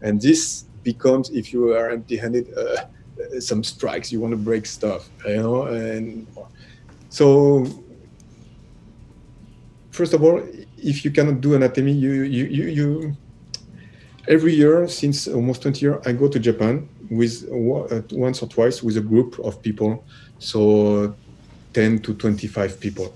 and 0.00 0.20
this 0.20 0.64
becomes 0.82 1.30
if 1.30 1.52
you 1.52 1.72
are 1.74 1.90
empty-handed, 1.90 2.52
uh, 2.58 3.38
some 3.38 3.62
strikes. 3.62 4.10
You 4.10 4.18
want 4.18 4.32
to 4.32 4.42
break 4.50 4.66
stuff, 4.66 5.08
you 5.24 5.36
know, 5.36 5.66
and 5.66 6.26
so 7.10 7.64
first 9.92 10.14
of 10.14 10.24
all, 10.24 10.42
if 10.82 11.04
you 11.04 11.10
cannot 11.10 11.40
do 11.40 11.54
an 11.54 11.62
atemi, 11.62 11.98
you, 11.98 12.12
you, 12.22 12.44
you, 12.44 12.64
you 12.64 13.16
every 14.28 14.54
year 14.54 14.88
since 14.88 15.28
almost 15.28 15.62
20 15.62 15.80
years, 15.80 16.06
I 16.06 16.12
go 16.12 16.28
to 16.28 16.38
Japan 16.38 16.88
with 17.10 17.48
uh, 17.50 18.02
once 18.12 18.42
or 18.42 18.48
twice 18.48 18.82
with 18.82 18.96
a 18.96 19.00
group 19.00 19.38
of 19.40 19.62
people, 19.62 20.04
so 20.38 21.14
10 21.74 22.00
to 22.00 22.14
25 22.14 22.80
people, 22.80 23.14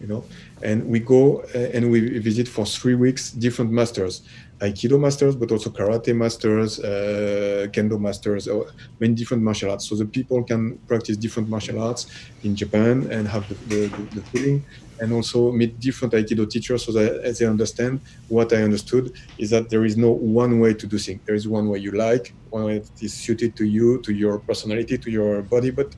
you 0.00 0.06
know, 0.06 0.24
and 0.62 0.86
we 0.86 1.00
go 1.00 1.42
uh, 1.54 1.58
and 1.74 1.90
we 1.90 2.18
visit 2.18 2.48
for 2.48 2.64
three 2.66 2.94
weeks 2.94 3.30
different 3.30 3.70
masters 3.70 4.22
aikido 4.60 4.98
masters 4.98 5.36
but 5.36 5.50
also 5.52 5.70
karate 5.70 6.14
masters 6.14 6.80
uh, 6.80 7.66
kendo 7.72 7.98
masters 7.98 8.48
or 8.48 8.66
many 9.00 9.14
different 9.14 9.42
martial 9.42 9.70
arts 9.70 9.88
so 9.88 9.94
the 9.94 10.04
people 10.04 10.42
can 10.42 10.76
practice 10.86 11.16
different 11.16 11.48
martial 11.48 11.80
arts 11.80 12.06
in 12.44 12.54
japan 12.54 13.06
and 13.10 13.28
have 13.28 13.48
the, 13.48 13.54
the, 13.68 13.88
the 14.14 14.22
feeling 14.30 14.64
and 15.00 15.12
also 15.12 15.52
meet 15.52 15.78
different 15.78 16.12
aikido 16.14 16.48
teachers 16.48 16.84
so 16.84 16.92
that 16.92 17.20
as 17.22 17.38
they 17.38 17.46
understand 17.46 18.00
what 18.28 18.52
i 18.52 18.62
understood 18.62 19.12
is 19.38 19.50
that 19.50 19.70
there 19.70 19.84
is 19.84 19.96
no 19.96 20.10
one 20.10 20.58
way 20.58 20.74
to 20.74 20.86
do 20.86 20.98
things 20.98 21.20
there 21.24 21.36
is 21.36 21.46
one 21.46 21.68
way 21.68 21.78
you 21.78 21.92
like 21.92 22.34
one 22.50 22.64
way 22.64 22.78
that 22.78 23.02
is 23.02 23.14
suited 23.14 23.54
to 23.54 23.64
you 23.64 24.00
to 24.02 24.12
your 24.12 24.38
personality 24.38 24.98
to 24.98 25.10
your 25.10 25.42
body 25.42 25.70
but 25.70 25.94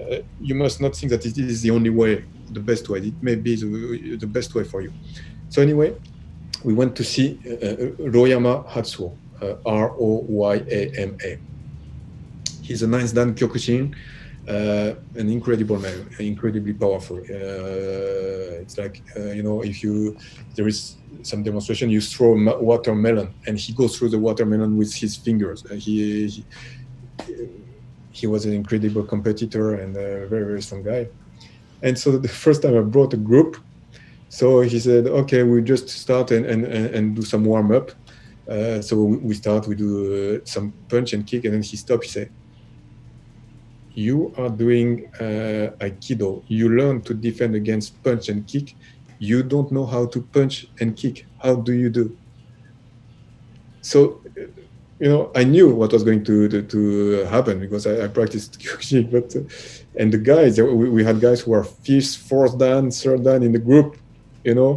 uh, 0.00 0.16
you 0.40 0.54
must 0.54 0.80
not 0.80 0.94
think 0.96 1.10
that 1.10 1.26
it 1.26 1.36
is 1.36 1.62
the 1.62 1.70
only 1.70 1.90
way 1.90 2.24
the 2.50 2.60
best 2.60 2.88
way. 2.88 2.98
It 3.00 3.22
may 3.22 3.34
be 3.34 3.56
the, 3.56 4.16
the 4.16 4.26
best 4.26 4.54
way 4.54 4.64
for 4.64 4.80
you. 4.80 4.92
So 5.48 5.62
anyway, 5.62 5.94
we 6.64 6.74
went 6.74 6.96
to 6.96 7.04
see 7.04 7.38
uh, 7.46 7.66
uh 7.66 8.10
Royama 8.10 8.64
Hatsuo, 8.64 9.16
uh, 9.42 9.54
R-O-Y-A-M-A. 9.64 11.38
He's 12.62 12.82
a 12.82 12.86
ninth 12.86 13.14
dan 13.14 13.34
Kyokushin, 13.34 13.94
uh, 14.48 14.94
an 15.14 15.28
incredible 15.28 15.78
man, 15.78 16.08
incredibly 16.18 16.72
powerful. 16.72 17.18
Uh, 17.18 18.62
it's 18.62 18.76
like 18.78 19.02
uh, 19.16 19.30
you 19.30 19.42
know, 19.42 19.62
if 19.62 19.82
you 19.82 20.16
there 20.54 20.66
is 20.66 20.96
some 21.22 21.42
demonstration, 21.42 21.90
you 21.90 22.00
throw 22.00 22.34
a 22.34 22.62
watermelon, 22.62 23.32
and 23.46 23.58
he 23.58 23.72
goes 23.72 23.96
through 23.96 24.10
the 24.10 24.18
watermelon 24.18 24.76
with 24.76 24.94
his 24.94 25.16
fingers. 25.16 25.64
he, 25.70 26.28
he 26.28 26.44
he 28.10 28.26
was 28.26 28.44
an 28.46 28.52
incredible 28.52 29.04
competitor 29.04 29.74
and 29.74 29.96
a 29.96 30.26
very 30.26 30.44
very 30.44 30.62
strong 30.62 30.82
guy. 30.82 31.08
And 31.82 31.96
so 31.96 32.18
the 32.18 32.28
first 32.28 32.62
time 32.62 32.76
I 32.76 32.80
brought 32.80 33.14
a 33.14 33.16
group, 33.16 33.56
so 34.28 34.60
he 34.60 34.78
said, 34.78 35.06
okay, 35.06 35.42
we 35.42 35.62
just 35.62 35.88
start 35.88 36.30
and, 36.30 36.44
and, 36.44 36.64
and 36.66 37.16
do 37.16 37.22
some 37.22 37.44
warm 37.44 37.72
up. 37.72 37.92
Uh, 38.48 38.80
so 38.80 38.96
we 39.02 39.34
start, 39.34 39.66
we 39.66 39.74
do 39.74 40.40
uh, 40.42 40.44
some 40.44 40.72
punch 40.88 41.12
and 41.12 41.26
kick, 41.26 41.44
and 41.44 41.54
then 41.54 41.62
he 41.62 41.76
stopped. 41.76 42.04
He 42.04 42.10
said, 42.10 42.30
"You 43.92 44.32
are 44.38 44.48
doing 44.48 45.10
uh, 45.20 45.76
Aikido. 45.84 46.42
You 46.48 46.70
learn 46.70 47.02
to 47.02 47.12
defend 47.12 47.54
against 47.56 48.02
punch 48.02 48.30
and 48.30 48.46
kick. 48.46 48.74
You 49.18 49.42
don't 49.42 49.70
know 49.70 49.84
how 49.84 50.06
to 50.06 50.22
punch 50.22 50.66
and 50.80 50.96
kick. 50.96 51.26
How 51.42 51.56
do 51.56 51.74
you 51.74 51.90
do?" 51.90 52.16
So 53.82 54.22
you 54.98 55.08
know, 55.08 55.30
I 55.34 55.44
knew 55.44 55.74
what 55.74 55.92
was 55.92 56.02
going 56.02 56.24
to 56.24 56.48
to, 56.48 56.62
to 56.62 57.24
happen 57.26 57.60
because 57.60 57.86
I, 57.86 58.04
I 58.04 58.08
practiced 58.08 58.58
Kyokushin. 58.60 59.10
But 59.10 59.36
uh, 59.36 60.00
and 60.00 60.12
the 60.12 60.18
guys, 60.18 60.58
we, 60.58 60.88
we, 60.88 61.04
had 61.04 61.20
guys 61.20 61.40
who 61.40 61.50
were 61.50 61.64
fifth, 61.64 62.16
fourth 62.16 62.58
dan, 62.58 62.90
third 62.90 63.24
dan 63.24 63.42
in 63.42 63.52
the 63.52 63.58
group. 63.58 63.96
You 64.48 64.54
know, 64.54 64.72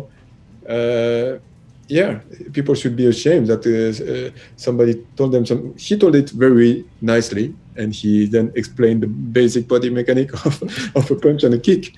uh, 0.68 1.40
yeah, 1.88 2.20
people 2.52 2.76
should 2.76 2.96
be 2.96 3.08
ashamed 3.08 3.48
that 3.48 3.64
uh, 3.64 3.72
uh, 4.04 4.30
somebody 4.58 4.94
told 5.16 5.32
them 5.32 5.46
some. 5.46 5.74
He 5.78 5.98
told 5.98 6.16
it 6.16 6.30
very 6.32 6.84
nicely, 7.00 7.56
and 7.78 7.94
he 7.94 8.26
then 8.26 8.52
explained 8.56 9.04
the 9.04 9.08
basic 9.08 9.68
body 9.68 9.90
mechanic 9.90 10.34
of 10.48 10.56
of 10.96 11.10
a 11.10 11.16
punch 11.16 11.44
and 11.44 11.54
a 11.54 11.60
kick. 11.60 11.94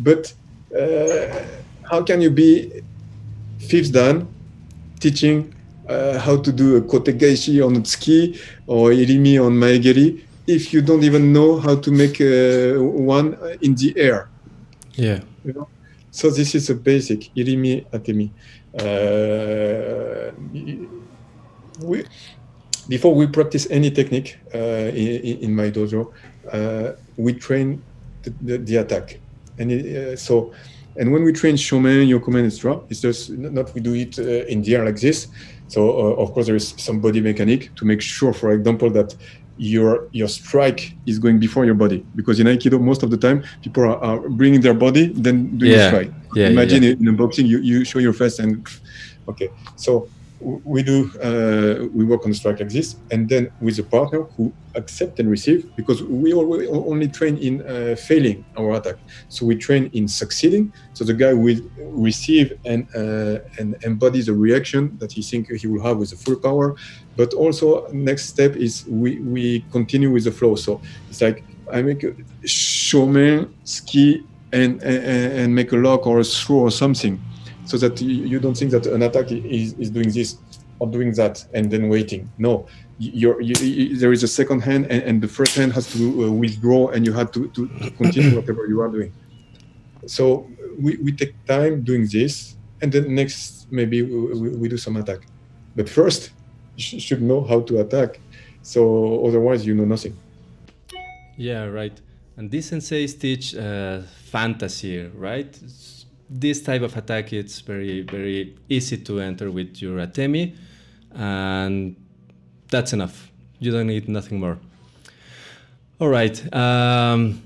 But 0.00 0.34
uh, 0.74 1.26
how 1.90 2.02
can 2.02 2.20
you 2.20 2.30
be 2.30 2.82
fifth 3.68 3.92
dan 3.92 4.26
teaching 4.98 5.54
uh, 5.88 6.18
how 6.18 6.36
to 6.36 6.50
do 6.52 6.76
a 6.76 6.80
kotegaeshi 6.80 7.64
on 7.64 7.82
tsuki 7.82 8.38
or 8.66 8.90
irimi 8.90 9.38
on 9.38 9.52
maegeri 9.52 10.20
if 10.46 10.72
you 10.72 10.82
don't 10.82 11.04
even 11.04 11.32
know 11.32 11.58
how 11.58 11.76
to 11.76 11.90
make 11.90 12.20
uh, 12.20 12.82
one 12.82 13.36
in 13.60 13.74
the 13.74 13.94
air. 13.96 14.28
Yeah. 14.94 15.20
You 15.44 15.52
know? 15.52 15.68
So 16.12 16.30
this 16.30 16.54
is 16.54 16.68
a 16.70 16.74
basic 16.74 17.34
irimi 17.34 17.86
atemi. 17.90 18.30
Uh, 18.78 20.30
we, 21.80 22.04
before 22.86 23.14
we 23.14 23.26
practice 23.26 23.66
any 23.70 23.90
technique 23.90 24.38
uh, 24.54 24.58
in, 24.92 25.38
in, 25.40 25.56
my 25.56 25.70
dojo, 25.70 26.12
uh, 26.52 26.92
we 27.16 27.32
train 27.32 27.82
the, 28.22 28.30
the, 28.42 28.58
the 28.58 28.76
attack, 28.76 29.18
and 29.58 29.72
it, 29.72 29.96
uh, 29.96 30.16
so 30.16 30.52
and 30.96 31.10
when 31.10 31.24
we 31.24 31.32
train 31.32 31.56
shomen, 31.56 32.06
yokomen, 32.06 32.44
etc., 32.44 32.80
it's 32.90 33.00
just 33.00 33.30
not 33.30 33.74
we 33.74 33.80
do 33.80 33.94
it 33.94 34.18
uh, 34.18 34.46
in 34.46 34.60
the 34.62 34.74
air 34.76 34.84
like 34.84 35.00
this. 35.00 35.28
So 35.68 35.88
uh, 35.88 36.22
of 36.22 36.32
course 36.34 36.46
there 36.46 36.56
is 36.56 36.74
some 36.76 37.00
body 37.00 37.22
mechanic 37.22 37.74
to 37.76 37.86
make 37.86 38.02
sure, 38.02 38.34
for 38.34 38.52
example, 38.52 38.90
that 38.90 39.14
your 39.58 40.08
your 40.12 40.28
strike 40.28 40.94
is 41.06 41.18
going 41.18 41.38
before 41.38 41.64
your 41.64 41.74
body 41.74 42.04
because 42.16 42.40
in 42.40 42.46
aikido 42.46 42.80
most 42.80 43.02
of 43.02 43.10
the 43.10 43.16
time 43.16 43.44
people 43.62 43.82
are, 43.84 43.98
are 44.02 44.28
bringing 44.30 44.60
their 44.60 44.74
body 44.74 45.08
then 45.14 45.56
doing 45.58 45.72
yeah. 45.72 45.84
a 45.84 45.88
strike 45.88 46.10
yeah, 46.34 46.48
imagine 46.48 46.82
yeah. 46.82 46.90
in 46.90 47.16
boxing 47.16 47.46
you, 47.46 47.58
you 47.58 47.84
show 47.84 47.98
your 47.98 48.12
face 48.12 48.38
and 48.38 48.66
okay 49.28 49.50
so 49.76 50.08
we 50.64 50.82
do 50.82 51.10
uh, 51.20 51.86
we 51.94 52.04
work 52.04 52.24
on 52.24 52.30
the 52.30 52.36
strike 52.36 52.60
like 52.60 52.68
this 52.68 52.96
and 53.10 53.28
then 53.28 53.50
with 53.60 53.78
a 53.78 53.82
partner 53.82 54.22
who 54.36 54.52
accept 54.74 55.20
and 55.20 55.30
receive 55.30 55.74
because 55.76 56.02
we 56.02 56.32
only 56.32 57.08
train 57.08 57.36
in 57.38 57.62
uh, 57.62 57.94
failing 57.96 58.44
our 58.56 58.72
attack. 58.72 58.96
So 59.28 59.44
we 59.44 59.56
train 59.56 59.90
in 59.92 60.08
succeeding. 60.08 60.72
So 60.94 61.04
the 61.04 61.14
guy 61.14 61.32
will 61.34 61.60
receive 61.78 62.58
and 62.64 62.86
uh, 62.94 63.40
and 63.58 63.76
embody 63.84 64.22
the 64.22 64.34
reaction 64.34 64.96
that 64.98 65.12
he 65.12 65.22
think 65.22 65.50
he 65.50 65.66
will 65.66 65.82
have 65.82 65.98
with 65.98 66.10
the 66.10 66.16
full 66.16 66.36
power. 66.36 66.74
But 67.16 67.34
also 67.34 67.86
next 67.88 68.24
step 68.26 68.56
is 68.56 68.84
we 68.88 69.20
we 69.20 69.64
continue 69.70 70.10
with 70.10 70.24
the 70.24 70.32
flow. 70.32 70.54
So 70.56 70.80
it's 71.08 71.20
like 71.20 71.44
i 71.72 71.80
make 71.80 72.02
a 72.02 72.12
shomen 72.44 73.48
tsuki 73.64 74.24
and, 74.52 74.82
and 74.82 75.32
and 75.40 75.54
make 75.54 75.72
a 75.72 75.76
lock 75.76 76.06
or 76.06 76.20
a 76.20 76.24
throw 76.24 76.58
or 76.58 76.70
something 76.70 77.20
so 77.72 77.78
that 77.78 78.02
you 78.02 78.38
don't 78.38 78.58
think 78.60 78.70
that 78.70 78.84
an 78.86 79.00
attack 79.00 79.32
is, 79.32 79.72
is 79.84 79.88
doing 79.88 80.10
this 80.10 80.36
or 80.78 80.86
doing 80.86 81.10
that 81.14 81.42
and 81.54 81.70
then 81.70 81.88
waiting. 81.88 82.30
No, 82.36 82.66
you, 82.98 83.40
you, 83.40 83.96
there 83.96 84.12
is 84.12 84.22
a 84.22 84.28
second 84.28 84.60
hand, 84.60 84.82
and, 84.92 85.02
and, 85.08 85.22
the 85.22 85.32
first 85.38 85.54
hand 85.56 85.72
has 85.72 85.90
to 85.94 86.02
uh, 86.24 86.30
withdraw, 86.30 86.88
and 86.88 87.06
you 87.06 87.14
have 87.14 87.32
to, 87.32 87.48
to, 87.54 87.68
to 87.82 87.90
continue 87.92 88.36
whatever 88.38 88.66
you 88.66 88.78
are 88.82 88.88
doing. 88.88 89.10
So 90.06 90.46
we, 90.78 90.96
we 90.96 91.12
take 91.12 91.32
time 91.46 91.82
doing 91.82 92.06
this, 92.16 92.56
and 92.82 92.92
then 92.92 93.14
next 93.14 93.72
maybe 93.72 94.02
we, 94.02 94.50
we 94.60 94.68
do 94.68 94.76
some 94.76 94.98
attack. 94.98 95.20
But 95.74 95.88
first, 95.88 96.32
you 96.76 97.00
should 97.00 97.22
know 97.22 97.40
how 97.42 97.60
to 97.68 97.80
attack. 97.80 98.20
So 98.60 99.24
otherwise, 99.26 99.64
you 99.64 99.74
know 99.74 99.86
nothing. 99.86 100.14
Yeah, 101.38 101.64
right. 101.64 101.98
And 102.36 102.50
these 102.50 102.70
senseis 102.70 103.18
teach 103.18 103.54
uh, 103.54 104.02
fantasy, 104.30 105.06
right? 105.28 105.52
This 106.32 106.62
type 106.62 106.82
of 106.82 106.96
attack 106.96 107.32
it's 107.32 107.60
very 107.60 108.02
very 108.02 108.56
easy 108.68 108.96
to 108.96 109.20
enter 109.20 109.50
with 109.50 109.82
your 109.82 109.98
atemi 109.98 110.56
and 111.14 111.94
that's 112.70 112.94
enough. 112.94 113.30
You 113.58 113.70
don't 113.70 113.86
need 113.86 114.08
nothing 114.08 114.40
more. 114.40 114.58
All 116.00 116.08
right 116.08 116.36
um, 116.54 117.42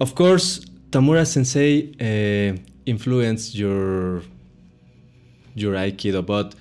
of 0.00 0.14
course 0.14 0.60
tamura 0.90 1.26
sensei 1.26 1.92
uh, 2.00 2.58
influenced 2.84 3.54
your 3.54 4.22
your 5.54 5.74
aikido 5.74 6.24
but 6.24 6.54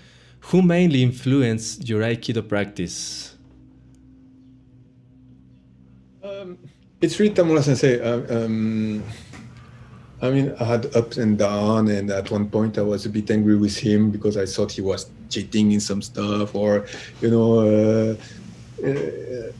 who 0.48 0.62
mainly 0.62 1.04
influenced 1.04 1.88
your 1.90 2.02
aikido 2.02 2.48
practice? 2.48 3.36
Um, 6.24 6.58
it's 7.02 7.20
really 7.20 7.34
tamura 7.34 7.62
sensei. 7.62 8.00
Uh, 8.00 8.46
um, 8.46 9.04
I 10.22 10.32
mean, 10.32 10.56
I 10.60 10.64
had 10.64 10.96
ups 10.96 11.18
and 11.18 11.38
downs, 11.38 11.92
and 11.92 12.10
at 12.10 12.32
one 12.32 12.50
point 12.50 12.78
I 12.78 12.82
was 12.82 13.06
a 13.06 13.10
bit 13.10 13.30
angry 13.30 13.56
with 13.56 13.78
him 13.78 14.10
because 14.10 14.36
I 14.36 14.46
thought 14.46 14.72
he 14.72 14.82
was 14.82 15.10
cheating 15.30 15.72
in 15.72 15.80
some 15.80 16.02
stuff, 16.02 16.56
or 16.56 16.88
you 17.22 17.30
know, 17.30 17.60
uh, 17.60 18.16
uh, 18.86 19.52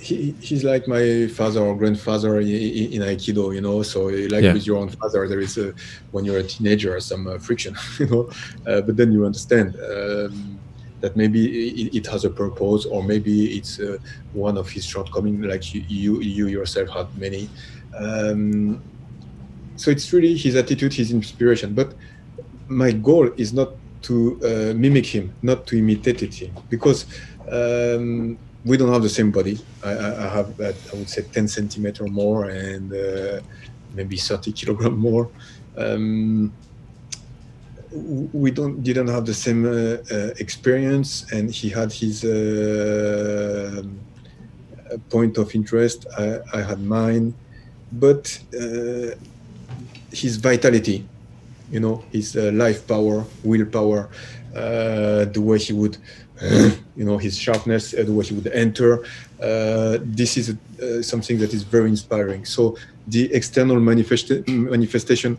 he, 0.00 0.34
he's 0.40 0.64
like 0.64 0.88
my 0.88 1.26
father 1.26 1.60
or 1.60 1.76
grandfather 1.76 2.40
in, 2.40 2.48
in, 2.48 3.02
Aikido, 3.02 3.54
you 3.54 3.60
know. 3.60 3.82
So 3.82 4.06
like 4.06 4.44
yeah. 4.44 4.52
with 4.54 4.66
your 4.66 4.78
own 4.78 4.88
father, 4.88 5.28
there 5.28 5.40
is 5.40 5.58
a, 5.58 5.74
when 6.12 6.24
you're 6.24 6.38
a 6.38 6.42
teenager 6.42 6.98
some 7.00 7.26
uh, 7.26 7.38
friction, 7.38 7.76
you 7.98 8.06
know. 8.06 8.30
Uh, 8.66 8.80
but 8.80 8.96
then 8.96 9.12
you 9.12 9.26
understand. 9.26 9.76
Um, 9.76 10.60
that 11.02 11.14
maybe 11.14 11.68
it, 11.68 11.94
it, 11.94 12.06
has 12.06 12.24
a 12.24 12.30
purpose, 12.30 12.86
or 12.86 13.02
maybe 13.02 13.58
it's 13.58 13.78
uh, 13.78 13.98
one 14.32 14.56
of 14.56 14.70
his 14.70 14.82
shortcomings, 14.82 15.44
like 15.44 15.74
you, 15.74 15.84
you, 15.86 16.22
you 16.22 16.46
yourself 16.46 16.88
had 16.88 17.06
many. 17.18 17.50
Um, 17.94 18.82
so 19.76 19.90
it's 19.90 20.12
really 20.12 20.36
his 20.36 20.56
attitude, 20.56 20.92
his 20.94 21.12
inspiration. 21.12 21.74
But 21.74 21.94
my 22.68 22.92
goal 22.92 23.30
is 23.36 23.52
not 23.52 23.70
to 24.02 24.38
uh, 24.42 24.74
mimic 24.74 25.06
him, 25.06 25.34
not 25.42 25.66
to 25.68 25.78
imitate 25.78 26.34
him, 26.34 26.52
because 26.68 27.06
um, 27.50 28.38
we 28.64 28.76
don't 28.76 28.92
have 28.92 29.02
the 29.02 29.08
same 29.08 29.30
body. 29.30 29.58
I, 29.84 29.92
I 29.92 30.28
have, 30.28 30.60
uh, 30.60 30.72
I 30.92 30.96
would 30.96 31.08
say, 31.08 31.22
10 31.22 31.48
centimeter 31.48 32.04
more 32.06 32.46
and 32.50 32.92
uh, 32.92 33.40
maybe 33.94 34.16
30 34.16 34.52
kilogram 34.52 34.96
more. 34.96 35.28
Um, 35.76 36.52
we 38.32 38.50
don't 38.50 38.82
didn't 38.82 39.08
have 39.08 39.24
the 39.24 39.34
same 39.34 39.64
uh, 39.64 39.96
uh, 40.12 40.30
experience, 40.38 41.26
and 41.32 41.50
he 41.50 41.68
had 41.70 41.92
his 41.92 42.24
uh, 42.24 43.82
point 45.08 45.38
of 45.38 45.54
interest. 45.54 46.06
I, 46.18 46.40
I 46.52 46.62
had 46.62 46.80
mine, 46.80 47.34
but 47.92 48.38
his 50.22 50.36
vitality 50.36 50.98
You 51.74 51.80
know, 51.80 51.96
his 52.12 52.36
uh, 52.36 52.52
life 52.64 52.80
power, 52.86 53.24
willpower, 53.42 54.00
uh, 54.54 55.24
the 55.36 55.42
way 55.48 55.58
he 55.58 55.72
would, 55.80 55.96
you 56.98 57.04
know, 57.08 57.18
his 57.26 57.34
sharpness, 57.44 57.84
uh, 57.92 58.04
the 58.08 58.14
way 58.16 58.24
he 58.24 58.34
would 58.38 58.50
enter. 58.64 58.90
Uh, 59.48 59.98
this 60.20 60.36
is 60.40 60.46
uh, 60.54 61.02
something 61.12 61.36
that 61.42 61.52
is 61.52 61.62
very 61.76 61.88
inspiring. 61.96 62.42
So 62.44 62.62
the 63.14 63.22
external 63.38 63.78
manifesta- 63.90 64.46
manifestation 64.76 65.32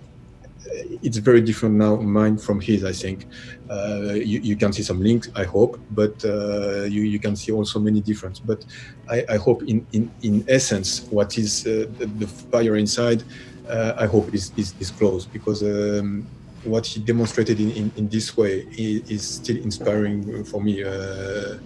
it's 1.03 1.17
very 1.17 1.41
different 1.41 1.75
now 1.75 1.95
mine 1.95 2.37
from 2.37 2.59
his 2.59 2.83
i 2.83 2.91
think 2.91 3.25
uh, 3.69 4.13
you, 4.13 4.39
you, 4.39 4.55
can 4.55 4.71
see 4.73 4.83
some 4.83 5.01
links 5.01 5.29
i 5.35 5.43
hope 5.43 5.79
but 5.91 6.23
uh, 6.25 6.83
you, 6.83 7.03
you 7.03 7.19
can 7.19 7.35
see 7.35 7.51
also 7.51 7.79
many 7.79 8.01
differences 8.01 8.43
but 8.45 8.65
i, 9.09 9.23
I 9.29 9.37
hope 9.37 9.63
in, 9.63 9.85
in, 9.93 10.11
in 10.21 10.45
essence 10.47 11.01
what 11.09 11.37
is 11.37 11.65
uh, 11.65 11.85
the, 11.97 12.05
the, 12.05 12.27
fire 12.27 12.75
inside 12.75 13.23
uh, 13.69 13.93
i 13.97 14.05
hope 14.05 14.33
is, 14.33 14.51
is, 14.57 14.73
is 14.79 14.91
close 14.91 15.25
because 15.25 15.63
um, 15.63 16.25
what 16.63 16.85
he 16.85 16.99
demonstrated 16.99 17.59
in, 17.59 17.71
in, 17.71 17.91
in 17.95 18.09
this 18.09 18.35
way 18.35 18.67
is, 18.71 19.23
still 19.23 19.57
inspiring 19.57 20.43
for 20.43 20.61
me 20.61 20.83
uh, 20.83 21.57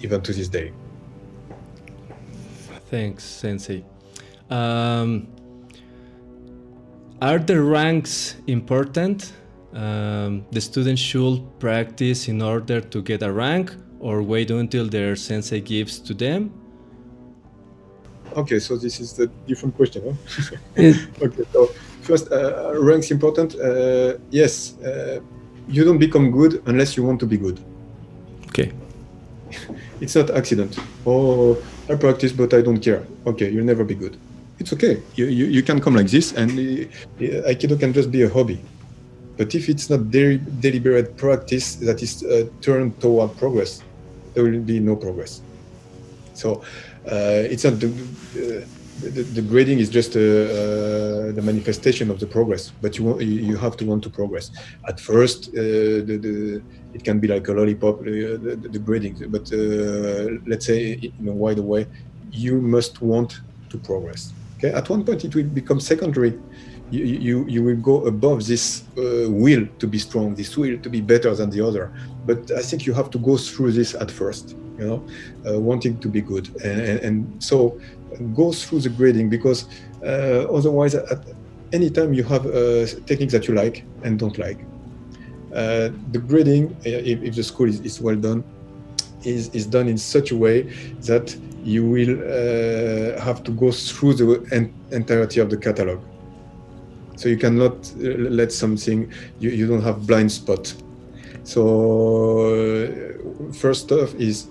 even 0.00 0.20
to 0.20 0.32
this 0.32 0.48
day 0.48 0.72
thanks 2.90 3.24
sensei 3.24 3.84
um, 4.50 5.26
are 7.24 7.38
the 7.38 7.62
ranks 7.62 8.36
important? 8.46 9.32
Um, 9.72 10.44
the 10.52 10.60
students 10.60 11.00
should 11.00 11.42
practice 11.58 12.28
in 12.28 12.42
order 12.42 12.80
to 12.80 13.02
get 13.02 13.22
a 13.22 13.32
rank 13.32 13.74
or 13.98 14.22
wait 14.22 14.50
until 14.50 14.86
their 14.88 15.16
sensei 15.16 15.60
gives 15.60 15.98
to 16.00 16.12
them? 16.12 16.52
Okay, 18.36 18.58
so 18.58 18.76
this 18.76 19.00
is 19.00 19.12
the 19.12 19.26
different 19.46 19.76
question. 19.76 20.02
Huh? 20.02 20.82
okay, 21.22 21.44
so 21.52 21.66
first, 22.02 22.30
uh, 22.32 22.74
ranks 22.80 23.10
important. 23.10 23.54
Uh, 23.54 24.18
yes, 24.30 24.78
uh, 24.78 25.20
you 25.68 25.84
don't 25.84 25.98
become 25.98 26.30
good 26.30 26.62
unless 26.66 26.96
you 26.96 27.04
want 27.04 27.20
to 27.20 27.26
be 27.26 27.36
good. 27.36 27.60
Okay. 28.48 28.72
it's 30.00 30.14
not 30.14 30.30
accident. 30.30 30.78
Oh, 31.06 31.56
I 31.88 31.94
practice, 31.94 32.32
but 32.32 32.52
I 32.54 32.62
don't 32.62 32.80
care. 32.80 33.06
Okay, 33.26 33.50
you'll 33.50 33.64
never 33.64 33.84
be 33.84 33.94
good 33.94 34.16
it's 34.58 34.72
okay. 34.72 35.02
You, 35.14 35.26
you, 35.26 35.46
you 35.46 35.62
can 35.62 35.80
come 35.80 35.94
like 35.94 36.08
this, 36.08 36.32
and 36.32 36.50
uh, 36.52 37.50
Aikido 37.50 37.78
can 37.78 37.92
just 37.92 38.10
be 38.10 38.22
a 38.22 38.28
hobby. 38.28 38.60
But 39.36 39.54
if 39.54 39.68
it's 39.68 39.90
not 39.90 40.10
de- 40.10 40.38
deliberate 40.38 41.16
practice 41.16 41.74
that 41.76 42.02
is 42.02 42.22
uh, 42.22 42.46
turned 42.60 43.00
toward 43.00 43.36
progress, 43.36 43.82
there 44.34 44.44
will 44.44 44.60
be 44.60 44.78
no 44.78 44.94
progress. 44.96 45.40
So 46.34 46.62
uh, 46.62 46.64
it's 47.12 47.64
not 47.64 47.80
the, 47.80 47.88
uh, 47.88 48.66
the, 49.00 49.22
the, 49.22 49.42
grading 49.42 49.78
is 49.78 49.90
just 49.90 50.16
uh, 50.16 50.20
uh, 50.20 51.32
the 51.32 51.42
manifestation 51.42 52.10
of 52.10 52.20
the 52.20 52.26
progress, 52.26 52.72
but 52.80 52.98
you 52.98 53.20
you 53.20 53.56
have 53.56 53.76
to 53.76 53.84
want 53.84 54.02
to 54.04 54.10
progress. 54.10 54.50
At 54.88 55.00
first, 55.00 55.52
the, 55.52 56.02
the, 56.06 56.62
it 56.94 57.04
can 57.04 57.18
be 57.18 57.28
like 57.28 57.48
a 57.48 57.52
lollipop, 57.52 58.04
the, 58.04 58.58
the, 58.74 58.78
grading. 58.78 59.16
But 59.28 59.50
let's 60.46 60.66
say 60.66 61.12
in 61.18 61.28
a 61.28 61.32
wider 61.32 61.62
way, 61.62 61.86
you 62.30 62.60
must 62.60 63.02
want 63.02 63.40
to 63.70 63.78
progress. 63.78 64.32
Okay, 64.58 64.72
at 64.72 64.88
one 64.88 65.04
point 65.04 65.24
it 65.24 65.34
will 65.34 65.44
become 65.44 65.80
secondary. 65.80 66.38
You, 66.90 67.44
you, 67.48 67.62
will 67.62 67.76
go 67.76 68.04
above 68.04 68.46
this 68.46 68.84
uh, 68.98 69.28
will 69.30 69.66
to 69.78 69.86
be 69.86 69.98
strong, 69.98 70.34
this 70.34 70.56
will 70.56 70.78
to 70.78 70.88
be 70.90 71.00
better 71.00 71.34
than 71.34 71.50
the 71.50 71.60
other. 71.60 71.90
But 72.26 72.50
I 72.52 72.62
think 72.62 72.86
you 72.86 72.92
have 72.92 73.10
to 73.10 73.18
go 73.18 73.36
through 73.36 73.72
this 73.72 73.94
at 73.94 74.10
first, 74.10 74.50
you 74.78 74.86
know, 74.86 75.06
uh, 75.48 75.58
wanting 75.58 75.98
to 75.98 76.08
be 76.08 76.20
good. 76.20 76.48
And, 76.62 76.80
and, 76.80 77.00
and, 77.00 77.42
so 77.42 77.80
go 78.34 78.52
through 78.52 78.80
the 78.80 78.90
grading 78.90 79.28
because 79.28 79.66
uh, 80.04 80.46
otherwise, 80.52 80.94
at 80.94 81.18
any 81.72 81.90
time 81.90 82.12
you 82.12 82.22
have 82.22 82.46
uh, 82.46 82.86
techniques 83.06 83.32
that 83.32 83.48
you 83.48 83.54
like 83.54 83.84
and 84.04 84.18
don't 84.18 84.38
like. 84.38 84.58
Uh, 85.54 85.90
the 86.12 86.18
grading, 86.18 86.72
uh, 86.86 87.10
if, 87.12 87.22
if 87.22 87.34
the 87.34 87.42
school 87.42 87.68
is, 87.68 87.80
is 87.80 88.00
well 88.00 88.16
done, 88.16 88.44
is, 89.24 89.48
is 89.54 89.66
done 89.66 89.88
in 89.88 89.98
such 89.98 90.30
a 90.30 90.36
way 90.36 90.62
that 91.00 91.36
you 91.62 91.84
will 91.84 92.18
uh, 92.20 93.20
have 93.20 93.42
to 93.42 93.50
go 93.52 93.72
through 93.72 94.14
the 94.14 94.70
entirety 94.90 95.40
of 95.40 95.50
the 95.50 95.56
catalog. 95.56 96.00
So 97.16 97.28
you 97.28 97.36
cannot 97.36 97.72
uh, 97.72 98.16
let 98.30 98.52
something, 98.52 99.12
you, 99.38 99.50
you 99.50 99.66
don't 99.66 99.82
have 99.82 100.06
blind 100.06 100.32
spot. 100.32 100.74
So 101.44 102.54
uh, 102.54 103.52
first 103.52 103.92
off 103.92 104.14
is 104.14 104.48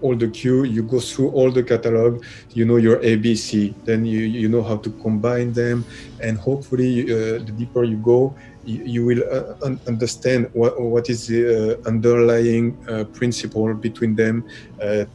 all 0.00 0.16
the 0.16 0.28
kyu, 0.28 0.64
you 0.64 0.82
go 0.82 1.00
through 1.00 1.30
all 1.30 1.50
the 1.50 1.62
catalog, 1.62 2.24
you 2.52 2.64
know 2.64 2.76
your 2.76 2.98
ABC, 2.98 3.74
then 3.84 4.04
you, 4.04 4.20
you 4.20 4.48
know 4.48 4.62
how 4.62 4.76
to 4.78 4.90
combine 4.90 5.52
them, 5.52 5.84
and 6.20 6.36
hopefully 6.36 7.04
uh, 7.04 7.38
the 7.38 7.52
deeper 7.56 7.84
you 7.84 7.96
go, 7.98 8.34
you, 8.64 8.82
you 8.84 9.04
will 9.04 9.22
uh, 9.30 9.54
un 9.64 9.78
understand 9.86 10.50
what, 10.52 10.80
what 10.80 11.08
is 11.08 11.28
the 11.28 11.78
uh, 11.78 11.88
underlying 11.88 12.76
uh, 12.88 13.04
principle 13.04 13.72
between 13.74 14.14
them 14.16 14.44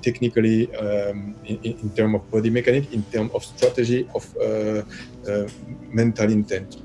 technically 0.01 0.73
um, 0.75 1.35
in, 1.45 1.57
in 1.63 1.89
terms 1.91 2.15
of 2.15 2.31
body 2.31 2.49
mechanic, 2.49 2.91
in 2.93 3.03
terms 3.11 3.31
of 3.33 3.43
strategy, 3.43 4.07
of 4.15 4.25
mental 5.89 6.31
intent. 6.31 6.81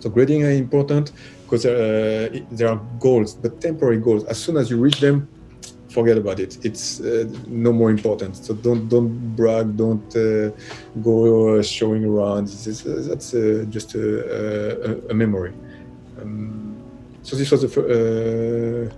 So 0.00 0.10
grading 0.10 0.42
is 0.42 0.58
important 0.58 1.12
because 1.42 1.62
there 1.62 2.68
are 2.68 2.80
goals, 3.00 3.34
but 3.34 3.60
temporary 3.60 3.98
goals. 3.98 4.24
As 4.24 4.38
soon 4.38 4.56
as 4.56 4.70
you 4.70 4.78
reach 4.78 5.00
them, 5.00 5.28
forget 5.96 6.18
about 6.18 6.38
it. 6.44 6.52
It's 6.68 7.00
uh, 7.00 7.24
no 7.46 7.72
more 7.72 7.90
important. 7.90 8.36
So 8.36 8.50
don't 8.66 8.82
don't 8.88 9.10
brag. 9.38 9.66
Don't 9.84 10.10
uh, 10.16 10.50
go 11.08 11.16
uh, 11.58 11.62
showing 11.62 12.02
around. 12.04 12.44
that's 12.48 13.30
just 13.76 13.90
a, 13.94 14.06
a, 14.88 15.12
a 15.12 15.14
memory. 15.22 15.52
Um, 16.20 16.76
so 17.22 17.36
this 17.36 17.50
was 17.52 17.60
the 17.64 17.70
first. 17.74 17.88
Uh, 17.96 18.94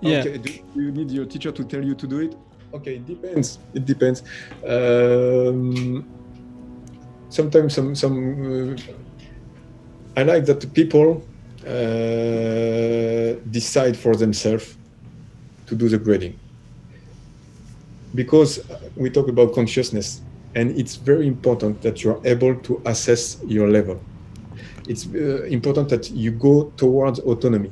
yeah. 0.00 0.20
Okay. 0.20 0.38
Do 0.74 0.80
you 0.86 0.92
need 0.98 1.10
your 1.10 1.26
teacher 1.32 1.52
to 1.58 1.62
tell 1.72 1.84
you 1.88 1.94
to 2.02 2.06
do 2.06 2.18
it? 2.26 2.32
Okay, 2.76 2.94
it 2.96 3.06
depends. 3.06 3.58
It 3.74 3.84
depends. 3.92 4.22
Um, 4.66 6.06
sometimes 7.30 7.74
some 7.74 7.94
some. 7.94 8.16
Uh, 8.72 8.76
I 10.16 10.24
like 10.24 10.46
that 10.46 10.60
the 10.60 10.66
people 10.66 11.22
uh, 11.64 13.40
decide 13.50 13.96
for 13.96 14.16
themselves 14.16 14.76
to 15.66 15.76
do 15.76 15.88
the 15.88 15.98
grading 15.98 16.38
because 18.14 18.60
we 18.96 19.10
talk 19.10 19.28
about 19.28 19.54
consciousness 19.54 20.22
and 20.54 20.70
it's 20.76 20.96
very 20.96 21.26
important 21.28 21.82
that 21.82 22.02
you 22.02 22.10
are 22.10 22.20
able 22.24 22.54
to 22.56 22.82
assess 22.86 23.36
your 23.46 23.68
level 23.68 24.00
it's 24.88 25.06
uh, 25.06 25.44
important 25.44 25.90
that 25.90 26.10
you 26.10 26.30
go 26.30 26.72
towards 26.76 27.20
autonomy. 27.20 27.70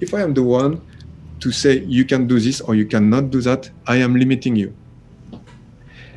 If 0.00 0.14
I 0.14 0.22
am 0.22 0.32
the 0.32 0.42
one 0.42 0.80
to 1.40 1.52
say 1.52 1.80
you 1.80 2.04
can 2.04 2.26
do 2.26 2.40
this 2.40 2.62
or 2.62 2.74
you 2.74 2.86
cannot 2.86 3.30
do 3.30 3.42
that, 3.42 3.70
I 3.86 3.96
am 3.96 4.16
limiting 4.16 4.56
you. 4.56 4.74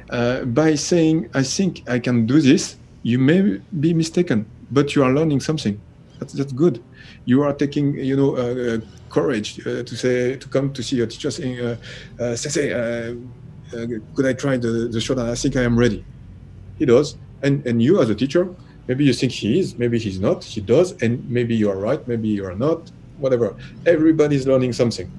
Uh, 0.09 0.43
by 0.45 0.75
saying 0.75 1.29
I 1.33 1.43
think 1.43 1.83
I 1.87 1.99
can 1.99 2.25
do 2.25 2.41
this, 2.41 2.75
you 3.03 3.19
may 3.19 3.59
be 3.79 3.93
mistaken, 3.93 4.45
but 4.71 4.95
you 4.95 5.03
are 5.03 5.13
learning 5.13 5.39
something. 5.39 5.79
That's, 6.19 6.33
that's 6.33 6.51
good. 6.51 6.83
You 7.25 7.43
are 7.43 7.53
taking, 7.53 7.97
you 7.97 8.15
know, 8.15 8.35
uh, 8.35 8.75
uh 8.75 8.79
courage 9.09 9.59
uh, 9.65 9.83
to 9.83 9.95
say 9.95 10.35
to 10.35 10.47
come 10.47 10.71
to 10.73 10.83
see 10.83 10.95
your 10.97 11.07
teacher 11.07 11.31
saying, 11.31 11.59
uh, 11.59 12.35
"Say, 12.35 12.69
could 14.15 14.25
I 14.25 14.33
try 14.33 14.57
the 14.57 14.89
the 14.91 15.01
shot? 15.01 15.17
I 15.19 15.35
think 15.35 15.55
I 15.55 15.63
am 15.63 15.77
ready." 15.77 16.03
He 16.77 16.85
does, 16.85 17.17
and 17.41 17.65
and 17.65 17.81
you 17.81 18.01
as 18.01 18.09
a 18.09 18.15
teacher, 18.15 18.49
Maybe 18.89 19.05
you 19.05 19.13
think 19.13 19.31
he 19.31 19.59
is, 19.59 19.77
maybe 19.77 19.99
he's 19.99 20.19
not, 20.19 20.43
he 20.43 20.61
does, 20.61 20.99
and 21.03 21.23
maybe 21.29 21.55
you 21.55 21.69
are 21.69 21.77
right, 21.77 22.05
maybe 22.07 22.27
you 22.27 22.43
are 22.43 22.55
not, 22.55 22.89
whatever. 23.19 23.55
Everybody's 23.85 24.47
learning 24.47 24.73
something. 24.73 25.11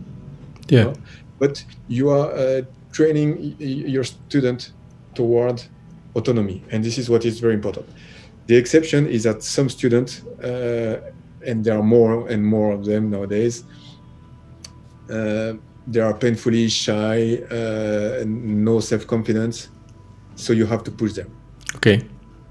Yeah. 0.69 0.79
You 0.79 0.85
know? 0.87 0.95
But 1.39 1.65
you 1.87 2.11
are 2.11 2.33
uh, 2.33 2.63
training 2.91 3.55
your 3.61 4.03
student 4.03 4.73
toward 5.15 5.63
autonomy, 6.15 6.65
and 6.71 6.85
this 6.85 6.99
is 6.99 7.09
what 7.09 7.25
is 7.25 7.41
very 7.41 7.55
important. 7.55 7.87
The 8.47 8.57
exception 8.57 9.07
is 9.07 9.23
that 9.25 9.43
some 9.43 9.69
students, 9.69 10.25
uh, 10.43 11.13
and 11.47 11.65
there 11.65 11.79
are 11.79 11.83
more 11.83 12.29
and 12.29 12.45
more 12.45 12.73
of 12.73 12.85
them 12.85 13.11
nowadays, 13.11 13.65
uh, 15.11 15.55
they 15.87 16.01
are 16.01 16.15
painfully 16.15 16.69
shy, 16.69 17.43
uh, 17.51 18.25
no 18.27 18.81
self 18.81 19.07
confidence, 19.07 19.69
so 20.35 20.53
you 20.53 20.67
have 20.67 20.85
to 20.85 20.91
push 20.91 21.13
them. 21.15 21.31
Okay 21.77 22.03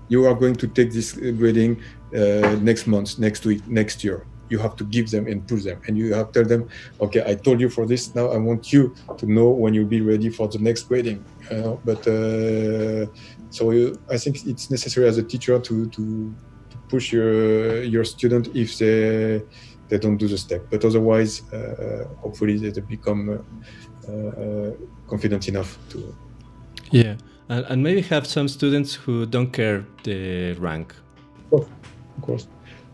you 0.09 0.25
are 0.25 0.35
going 0.35 0.55
to 0.55 0.67
take 0.67 0.91
this 0.91 1.13
grading 1.13 1.81
uh, 2.13 2.57
next 2.61 2.87
month, 2.87 3.17
next 3.19 3.45
week, 3.45 3.65
next 3.67 4.03
year. 4.03 4.25
You 4.49 4.59
have 4.59 4.75
to 4.77 4.83
give 4.83 5.09
them 5.11 5.27
and 5.27 5.47
push 5.47 5.63
them, 5.63 5.81
and 5.87 5.97
you 5.97 6.13
have 6.13 6.31
to 6.31 6.39
tell 6.39 6.49
them, 6.49 6.69
okay, 7.01 7.23
I 7.25 7.35
told 7.35 7.59
you 7.59 7.69
for 7.69 7.85
this. 7.85 8.13
Now 8.15 8.27
I 8.27 8.37
want 8.37 8.73
you 8.73 8.95
to 9.17 9.25
know 9.25 9.49
when 9.49 9.73
you'll 9.73 9.87
be 9.87 10.01
ready 10.01 10.29
for 10.29 10.47
the 10.47 10.59
next 10.59 10.83
grading. 10.83 11.23
Uh, 11.51 11.77
but 11.85 12.07
uh, 12.07 13.05
so 13.49 13.71
you, 13.71 13.99
I 14.09 14.17
think 14.17 14.45
it's 14.45 14.69
necessary 14.69 15.07
as 15.07 15.17
a 15.17 15.23
teacher 15.23 15.59
to 15.59 15.87
to, 15.87 16.35
to 16.69 16.77
push 16.89 17.11
your 17.11 17.83
your 17.83 18.03
student 18.03 18.55
if 18.55 18.77
they 18.77 19.41
they 19.89 19.97
don't 19.97 20.17
do 20.17 20.27
the 20.27 20.37
step. 20.37 20.65
But 20.69 20.85
otherwise, 20.85 21.41
uh, 21.53 22.07
hopefully 22.21 22.57
they 22.57 22.81
become 22.81 23.43
uh, 24.07 24.11
uh, 24.11 24.71
confident 25.07 25.47
enough 25.47 25.77
to. 25.89 26.15
Yeah 26.91 27.15
and, 27.49 27.65
and 27.65 27.83
maybe 27.83 28.01
have 28.01 28.25
some 28.25 28.47
students 28.47 28.93
who 28.93 29.25
don't 29.25 29.51
care 29.51 29.85
the 30.03 30.53
rank. 30.53 30.95
Of 31.51 31.67
course, 32.21 32.47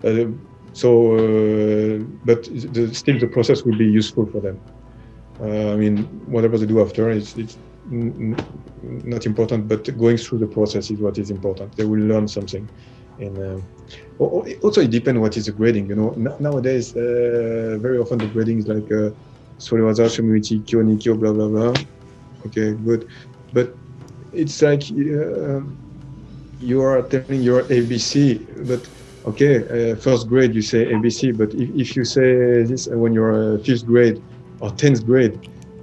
uh, 0.03 0.25
So, 0.75 0.89
uh, 1.13 2.03
but 2.25 2.43
the, 2.75 2.89
still 2.93 3.17
the 3.17 3.27
process 3.27 3.63
will 3.63 3.77
be 3.77 3.85
useful 3.85 4.25
for 4.25 4.41
them. 4.41 4.59
Uh, 5.39 5.71
I 5.71 5.75
mean, 5.77 5.99
whatever 6.25 6.57
they 6.57 6.65
do 6.65 6.81
after, 6.81 7.09
it's, 7.09 7.37
it's 7.37 7.57
not 7.89 9.25
important, 9.25 9.69
but 9.69 9.97
going 9.97 10.17
through 10.17 10.39
the 10.39 10.47
process 10.47 10.91
is 10.91 10.99
what 10.99 11.17
is 11.17 11.31
important. 11.31 11.77
They 11.77 11.85
will 11.85 12.01
learn 12.01 12.27
something. 12.27 12.69
And 13.19 13.37
uh, 13.39 13.61
also, 14.61 14.81
it 14.81 14.91
depends 14.91 15.19
what 15.19 15.37
is 15.37 15.45
the 15.45 15.53
grading. 15.53 15.87
You 15.87 15.95
know, 15.95 16.09
nowadays, 16.39 16.93
uh, 16.93 17.77
very 17.79 17.97
often 17.97 18.17
the 18.19 18.27
grading 18.27 18.59
is 18.59 18.67
like 18.67 18.91
uh, 18.91 19.11
Suwariwaza, 19.57 20.09
Shomenuchi, 20.11 20.67
Kyo, 20.67 20.83
Nikyo, 20.83 21.17
blah 21.17 21.31
blah 21.31 21.47
blah. 21.47 21.73
Okay, 22.47 22.73
good, 22.73 23.07
but 23.53 23.77
it's 24.33 24.61
like 24.61 24.83
uh, 24.91 25.61
you 26.59 26.81
are 26.81 27.01
telling 27.03 27.41
your 27.41 27.63
ABC, 27.63 28.67
but 28.67 28.85
okay, 29.27 29.91
uh, 29.91 29.95
first 29.95 30.27
grade 30.27 30.53
you 30.55 30.61
say 30.61 30.85
ABC, 30.85 31.37
but 31.37 31.53
if, 31.53 31.69
if 31.75 31.95
you 31.95 32.05
say 32.05 32.63
this 32.63 32.87
when 32.87 33.13
you're 33.13 33.57
fifth 33.59 33.85
grade 33.85 34.21
or 34.59 34.71
tenth 34.71 35.05
grade, 35.05 35.37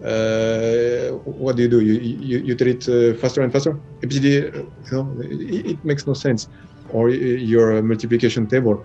uh, 0.05 1.11
what 1.25 1.57
do 1.57 1.63
you 1.63 1.69
do? 1.69 1.81
You 1.81 1.95
you, 1.95 2.39
you 2.39 2.57
it 2.59 2.89
uh, 2.89 3.15
faster 3.19 3.43
and 3.43 3.53
faster. 3.53 3.79
ABCD, 4.01 4.27
you 4.27 4.71
know, 4.91 5.17
it, 5.21 5.67
it, 5.67 5.85
makes 5.85 6.07
no 6.07 6.15
sense. 6.15 6.49
Or 6.91 7.09
your 7.09 7.81
multiplication 7.83 8.47
table, 8.47 8.85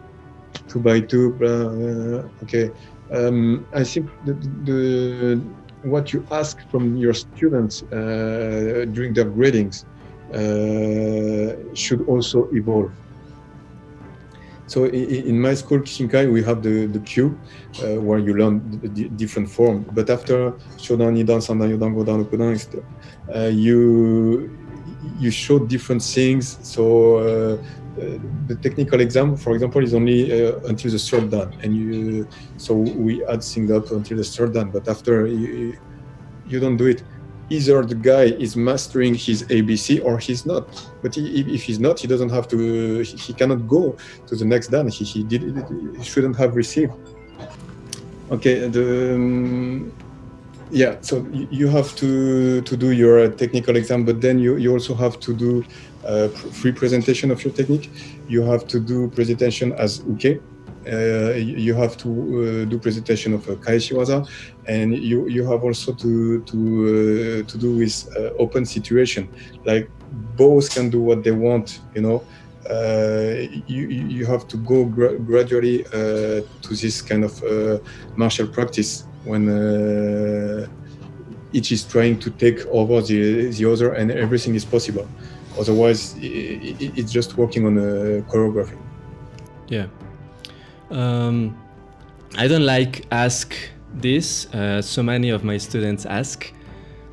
two 0.67 0.79
by 0.79 0.99
two. 1.01 1.35
Uh, 1.41 2.43
okay, 2.43 2.71
um, 3.11 3.65
I 3.73 3.83
think 3.83 4.09
the, 4.25 4.33
the, 4.63 5.41
what 5.83 6.13
you 6.13 6.25
ask 6.31 6.59
from 6.69 6.95
your 6.97 7.13
students 7.13 7.83
uh, 7.83 8.85
during 8.91 9.13
their 9.13 9.25
gradings 9.25 9.85
uh, 10.33 11.73
should 11.73 12.07
also 12.07 12.47
evolve. 12.51 12.91
So 14.67 14.85
in 14.85 15.39
my 15.39 15.53
school, 15.53 15.79
Kishinkai, 15.79 16.31
we 16.31 16.43
have 16.43 16.61
the, 16.61 16.87
the 16.87 16.99
kyu 16.99 17.39
uh, 17.81 18.01
where 18.01 18.19
you 18.19 18.33
learn 18.35 18.61
the, 18.81 19.07
different 19.09 19.49
form. 19.49 19.85
But 19.93 20.09
after 20.09 20.51
Shodan, 20.77 21.15
Nidan, 21.15 21.39
Sandan, 21.39 21.71
Yodan, 21.71 21.95
Godan, 21.95 22.25
Okudan, 22.25 22.83
uh, 23.33 23.47
you 23.47 24.53
you 25.19 25.31
show 25.31 25.59
different 25.59 26.01
things. 26.01 26.59
So 26.61 27.17
uh, 27.17 27.57
the 28.47 28.55
technical 28.61 28.99
exam, 28.99 29.37
for 29.37 29.53
example, 29.53 29.83
is 29.83 29.93
only 29.93 30.31
uh, 30.31 30.59
until 30.65 30.91
the 30.91 30.99
third 30.99 31.31
dan, 31.31 31.53
and 31.63 31.75
you 31.75 32.27
so 32.57 32.75
we 32.75 33.25
add 33.25 33.43
things 33.43 33.71
up 33.71 33.89
until 33.91 34.17
the 34.17 34.23
third 34.23 34.53
dan. 34.53 34.69
But 34.69 34.87
after 34.87 35.27
you, 35.27 35.77
you 36.45 36.59
don't 36.59 36.77
do 36.77 36.87
it 36.87 37.03
either 37.49 37.83
the 37.85 37.95
guy 37.95 38.25
is 38.25 38.55
mastering 38.55 39.15
his 39.15 39.43
ABC 39.43 40.03
or 40.03 40.17
he's 40.17 40.45
not. 40.45 40.63
But 41.01 41.15
he, 41.15 41.41
if 41.53 41.63
he's 41.63 41.79
not, 41.79 41.99
he 41.99 42.07
doesn't 42.07 42.29
have 42.29 42.47
to. 42.49 43.01
He, 43.01 43.17
he 43.17 43.33
cannot 43.33 43.67
go 43.67 43.95
to 44.27 44.35
the 44.35 44.45
next 44.45 44.67
dan. 44.67 44.87
He, 44.89 45.03
he 45.05 45.23
did. 45.23 45.41
He 45.97 46.03
shouldn't 46.03 46.35
have 46.37 46.55
received. 46.55 46.93
Okay. 48.31 48.67
The 48.67 49.15
um, 49.15 49.91
yeah. 50.71 50.97
So 51.01 51.25
you 51.31 51.67
have 51.67 51.95
to 51.97 52.61
to 52.61 52.77
do 52.77 52.91
your 52.91 53.29
technical 53.29 53.75
exam, 53.75 54.05
but 54.05 54.21
then 54.21 54.39
you 54.39 54.57
you 54.57 54.71
also 54.73 54.93
have 54.95 55.19
to 55.21 55.33
do 55.33 55.63
a 56.03 56.29
free 56.29 56.71
presentation 56.71 57.31
of 57.31 57.43
your 57.43 57.53
technique. 57.53 57.89
You 58.27 58.43
have 58.43 58.67
to 58.67 58.79
do 58.79 59.09
presentation 59.09 59.73
as 59.73 60.03
uke 60.07 60.41
uh, 60.87 61.33
you 61.33 61.73
have 61.73 61.97
to 61.97 62.09
uh, 62.09 62.65
do 62.65 62.79
presentation 62.79 63.33
of 63.33 63.45
kaeshiwaza, 63.45 64.27
and 64.67 64.97
you 64.97 65.27
you 65.27 65.45
have 65.49 65.63
also 65.63 65.93
to 65.93 66.41
to 66.41 66.57
uh, 67.43 67.49
to 67.49 67.57
do 67.57 67.75
with 67.77 67.95
open 68.39 68.65
situation, 68.65 69.27
like 69.65 69.89
both 70.35 70.73
can 70.73 70.89
do 70.89 71.01
what 71.01 71.23
they 71.23 71.31
want, 71.31 71.81
you 71.95 72.01
know. 72.01 72.23
Uh, 72.69 73.47
you, 73.65 73.87
you 73.87 74.25
have 74.25 74.45
to 74.45 74.57
go 74.57 74.83
gra 74.83 75.17
gradually 75.17 75.85
uh, 75.85 76.41
to 76.61 76.75
this 76.75 77.01
kind 77.01 77.23
of 77.23 77.41
uh, 77.43 77.79
martial 78.17 78.45
practice 78.45 79.05
when 79.23 79.47
each 81.53 81.71
is 81.71 81.85
trying 81.85 82.19
to 82.19 82.29
take 82.31 82.65
over 82.67 83.01
the, 83.01 83.49
the 83.51 83.65
other 83.71 83.93
and 83.93 84.11
everything 84.11 84.53
is 84.55 84.65
possible. 84.65 85.07
Otherwise, 85.57 86.15
it, 86.17 86.81
it, 86.81 86.97
it's 86.97 87.11
just 87.11 87.37
working 87.37 87.65
on 87.65 87.77
a 87.77 88.21
choreography. 88.23 88.77
Yeah. 89.69 89.87
Um, 90.91 91.57
I 92.35 92.47
don't 92.47 92.65
like 92.65 93.05
ask 93.11 93.55
this. 93.93 94.53
Uh, 94.53 94.81
so 94.81 95.03
many 95.03 95.29
of 95.29 95.43
my 95.43 95.57
students 95.57 96.05
ask. 96.05 96.51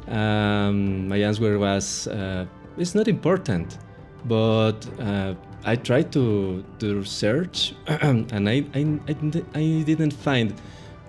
Um, 0.09 1.09
my 1.09 1.17
answer 1.19 1.59
was, 1.59 2.09
uh, 2.09 2.47
it's 2.77 2.95
not 2.95 3.09
important, 3.09 3.79
but 4.27 4.87
uh, 5.01 5.35
I 5.65 5.77
tried 5.77 6.13
to 6.13 6.65
to 6.79 7.05
search, 7.05 7.75
and 7.87 8.49
I, 8.49 8.65
I 8.75 8.99
I 9.55 9.83
didn't 9.87 10.13
find. 10.13 10.53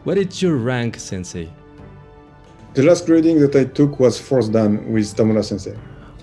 What 0.05 0.17
is 0.17 0.41
your 0.41 0.55
rank, 0.55 0.97
Sensei? 0.97 1.49
The 2.75 2.83
last 2.83 3.05
grading 3.05 3.39
that 3.39 3.55
I 3.55 3.65
took 3.65 3.99
was 3.99 4.19
fourth 4.19 4.51
dan 4.51 4.91
with 4.91 5.15
Tamura 5.15 5.43
Sensei. 5.43 5.75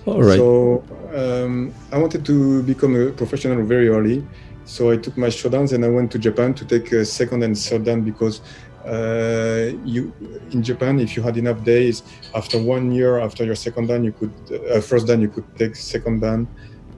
All 0.05 0.21
right. 0.21 0.37
So 0.37 0.83
um, 1.13 1.73
I 1.91 1.97
wanted 1.97 2.25
to 2.25 2.63
become 2.63 2.95
a 2.95 3.11
professional 3.11 3.63
very 3.65 3.89
early. 3.89 4.25
So 4.65 4.91
I 4.91 4.97
took 4.97 5.17
my 5.17 5.27
shodans 5.29 5.73
and 5.73 5.83
I 5.83 5.89
went 5.89 6.11
to 6.11 6.19
Japan 6.19 6.53
to 6.53 6.65
take 6.65 6.91
a 6.91 7.05
second 7.05 7.43
and 7.43 7.57
third 7.57 7.83
dan 7.85 8.01
because 8.01 8.41
uh, 8.85 9.71
you 9.85 10.13
in 10.51 10.61
Japan, 10.63 10.99
if 10.99 11.15
you 11.15 11.23
had 11.23 11.37
enough 11.37 11.63
days, 11.63 12.03
after 12.35 12.61
one 12.61 12.91
year 12.91 13.19
after 13.19 13.43
your 13.43 13.55
second 13.55 13.87
dan, 13.87 14.03
you 14.03 14.11
could 14.11 14.33
uh, 14.51 14.81
first 14.81 15.07
dan 15.07 15.21
you 15.21 15.29
could 15.29 15.45
take 15.57 15.75
second 15.75 16.19
dan, 16.21 16.47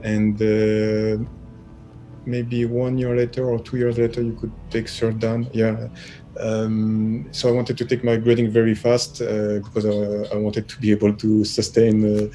and 0.01 0.41
uh, 0.41 1.23
maybe 2.25 2.65
one 2.65 2.97
year 2.97 3.15
later 3.15 3.45
or 3.45 3.59
two 3.59 3.77
years 3.77 3.97
later 3.97 4.21
you 4.21 4.33
could 4.33 4.51
take 4.69 4.89
third 4.89 5.19
dan. 5.19 5.47
Yeah. 5.53 5.87
Um, 6.39 7.27
so 7.31 7.47
I 7.47 7.51
wanted 7.51 7.77
to 7.77 7.85
take 7.85 8.03
my 8.03 8.17
grading 8.17 8.51
very 8.51 8.75
fast 8.75 9.21
uh, 9.21 9.59
because 9.63 9.85
I, 9.85 10.35
I, 10.35 10.37
wanted 10.37 10.67
to 10.67 10.77
be 10.81 10.91
able 10.91 11.13
to 11.13 11.45
sustain 11.45 12.03
uh, 12.03 12.27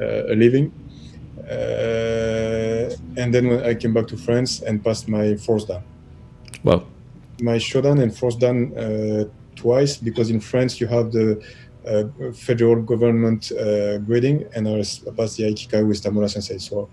uh, 0.00 0.32
a 0.32 0.36
living. 0.36 0.72
Uh, 1.42 2.94
and 3.16 3.34
then 3.34 3.48
when 3.48 3.64
I 3.64 3.74
came 3.74 3.92
back 3.92 4.06
to 4.08 4.16
France 4.16 4.62
and 4.62 4.84
passed 4.84 5.08
my 5.08 5.34
fourth 5.34 5.66
dan. 5.66 5.82
Wow. 6.62 6.86
My 7.40 7.58
shodan 7.58 8.02
and 8.02 8.16
fourth 8.16 8.38
dan 8.38 8.76
uh, 8.76 9.24
twice 9.54 9.96
because 9.96 10.30
in 10.30 10.40
France 10.40 10.80
you 10.80 10.86
have 10.86 11.12
the 11.12 11.40
uh, 11.86 12.04
federal 12.32 12.82
government 12.82 13.52
uh, 13.52 13.98
grading 13.98 14.44
and 14.54 14.68
I 14.68 14.78
passed 15.16 15.36
the 15.36 15.44
Aikikai 15.44 15.86
with 15.86 16.02
Tamura 16.02 16.28
Sensei. 16.28 16.58
So 16.58 16.88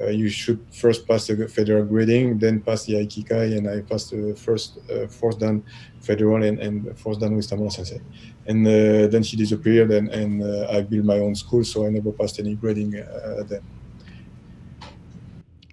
uh, 0.00 0.06
you 0.06 0.28
should 0.30 0.58
first 0.72 1.06
pass 1.06 1.26
the 1.26 1.46
federal 1.46 1.84
grading, 1.84 2.38
then 2.38 2.60
pass 2.60 2.86
the 2.86 2.94
Aikikai, 2.94 3.56
and 3.58 3.68
I 3.68 3.82
passed 3.82 4.10
the 4.10 4.34
first 4.34 4.78
uh, 4.90 5.06
fourth 5.08 5.38
dan 5.38 5.62
federal 6.00 6.42
and, 6.42 6.58
and 6.58 6.98
fourth 6.98 7.20
dan 7.20 7.36
with 7.36 7.48
Tamura 7.48 7.70
Sensei. 7.70 8.00
And 8.46 8.66
uh, 8.66 9.08
then 9.08 9.22
she 9.22 9.36
disappeared, 9.36 9.90
and, 9.90 10.08
and 10.08 10.42
I 10.70 10.80
built 10.80 11.04
my 11.04 11.18
own 11.18 11.34
school, 11.34 11.62
so 11.64 11.86
I 11.86 11.90
never 11.90 12.12
passed 12.12 12.40
any 12.40 12.54
grading 12.54 12.92
then. 12.92 13.62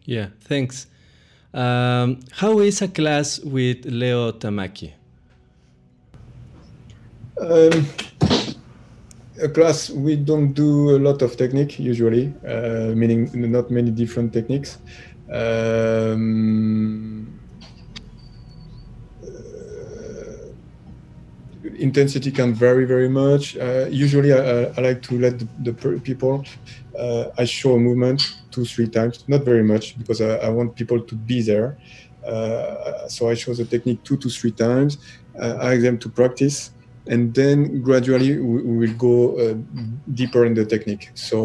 Yeah, 0.04 0.28
thanks. 0.42 0.88
Um, 1.58 2.20
how 2.34 2.60
is 2.60 2.84
a 2.84 2.88
class 2.88 3.40
with 3.40 3.84
Leo 3.86 4.32
Tamaki? 4.32 4.94
Um, 7.42 7.88
a 9.42 9.50
class 9.50 9.90
we 9.90 10.18
don't 10.18 10.54
do 10.54 10.96
a 10.96 11.00
lot 11.00 11.24
of 11.24 11.36
technique 11.36 11.80
usually, 11.80 12.32
uh, 12.48 12.94
meaning 12.94 13.32
not 13.34 13.72
many 13.72 13.90
different 13.90 14.34
techniques. 14.34 14.78
Um, 15.34 17.40
uh, 19.24 19.28
intensity 21.80 22.30
can 22.30 22.54
vary 22.54 22.86
very 22.86 23.10
much. 23.10 23.58
Uh, 23.58 23.88
usually, 23.90 24.32
I, 24.32 24.66
I, 24.78 24.82
like 24.82 25.02
to 25.10 25.18
let 25.18 25.40
the, 25.40 25.48
the 25.64 26.00
people. 26.02 26.46
Uh, 26.96 27.30
I 27.36 27.46
show 27.46 27.74
a 27.74 27.80
movement 27.80 28.36
two, 28.58 28.66
three 28.66 28.90
times, 29.00 29.16
not 29.28 29.42
very 29.52 29.66
much 29.74 29.86
because 30.00 30.20
I, 30.20 30.48
I 30.48 30.50
want 30.58 30.76
people 30.76 31.00
to 31.10 31.16
be 31.16 31.40
there. 31.52 31.70
Uh, 32.26 33.08
so 33.08 33.30
I 33.30 33.36
show 33.36 33.54
the 33.54 33.66
technique 33.66 34.02
two 34.08 34.18
to 34.18 34.30
three 34.30 34.52
times. 34.52 34.98
Uh, 35.40 35.68
ask 35.68 35.82
them 35.82 35.98
to 36.00 36.10
practice, 36.10 36.72
and 37.06 37.22
then 37.40 37.58
gradually 37.88 38.32
we, 38.50 38.56
we 38.70 38.76
will 38.82 38.98
go 38.98 39.16
uh, 39.38 39.56
deeper 40.20 40.42
in 40.50 40.54
the 40.56 40.66
technique. 40.66 41.12
So 41.14 41.38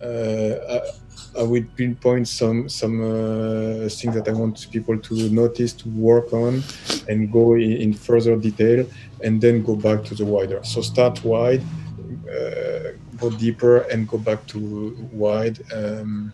uh, 0.00 0.54
I, 0.74 0.78
I 1.40 1.42
will 1.42 1.66
pinpoint 1.76 2.26
some 2.28 2.68
some 2.68 2.96
uh, 3.02 3.88
things 3.98 4.14
that 4.18 4.26
I 4.28 4.34
want 4.42 4.54
people 4.70 4.96
to 5.08 5.14
notice, 5.42 5.72
to 5.82 5.88
work 6.10 6.32
on, 6.32 6.62
and 7.08 7.18
go 7.38 7.54
in, 7.54 7.72
in 7.84 7.92
further 7.92 8.36
detail, 8.48 8.86
and 9.24 9.40
then 9.40 9.64
go 9.64 9.74
back 9.74 10.04
to 10.08 10.14
the 10.14 10.24
wider. 10.34 10.60
So 10.62 10.80
start 10.92 11.24
wide, 11.24 11.62
uh, 12.36 12.94
go 13.24 13.36
deeper 13.36 13.78
and 13.90 14.08
go 14.08 14.18
back 14.18 14.46
to 14.52 14.58
wide. 15.12 15.58
Um, 15.72 16.32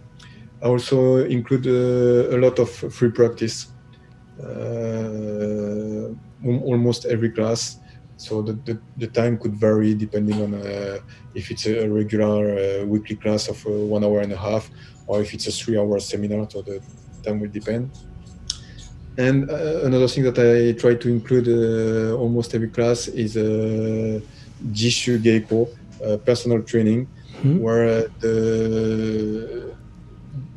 I 0.62 0.66
also 0.66 1.24
include 1.24 1.66
uh, 1.66 2.36
a 2.36 2.38
lot 2.38 2.58
of 2.58 2.70
free 2.70 3.10
practice, 3.10 3.68
uh, 4.42 6.08
almost 6.44 7.06
every 7.06 7.30
class. 7.30 7.78
So 8.16 8.42
the, 8.42 8.52
the, 8.66 8.78
the, 8.98 9.06
time 9.06 9.38
could 9.38 9.54
vary 9.54 9.94
depending 9.94 10.42
on 10.42 10.52
uh, 10.52 10.98
if 11.34 11.50
it's 11.50 11.66
a 11.66 11.88
regular 11.88 12.84
weekly 12.84 13.16
class 13.16 13.48
of 13.48 13.64
one 13.64 14.04
hour 14.04 14.20
and 14.20 14.32
a 14.32 14.36
half, 14.36 14.70
or 15.06 15.22
if 15.22 15.32
it's 15.32 15.46
a 15.46 15.52
three-hour 15.52 15.98
seminar. 16.00 16.50
So 16.50 16.60
the 16.60 16.82
time 17.22 17.40
will 17.40 17.48
depend. 17.48 17.90
And 19.16 19.50
uh, 19.50 19.80
another 19.84 20.06
thing 20.06 20.24
that 20.24 20.38
I 20.38 20.78
try 20.78 20.94
to 20.94 21.08
include 21.08 21.48
uh, 21.48 22.16
almost 22.16 22.54
every 22.54 22.68
class 22.68 23.08
is 23.08 23.36
uh, 23.36 24.20
Jishu 24.70 25.18
Geiko, 25.18 25.68
personal 26.18 26.62
training, 26.62 27.06
mm-hmm. 27.06 27.58
where 27.58 28.08
the 28.20 29.74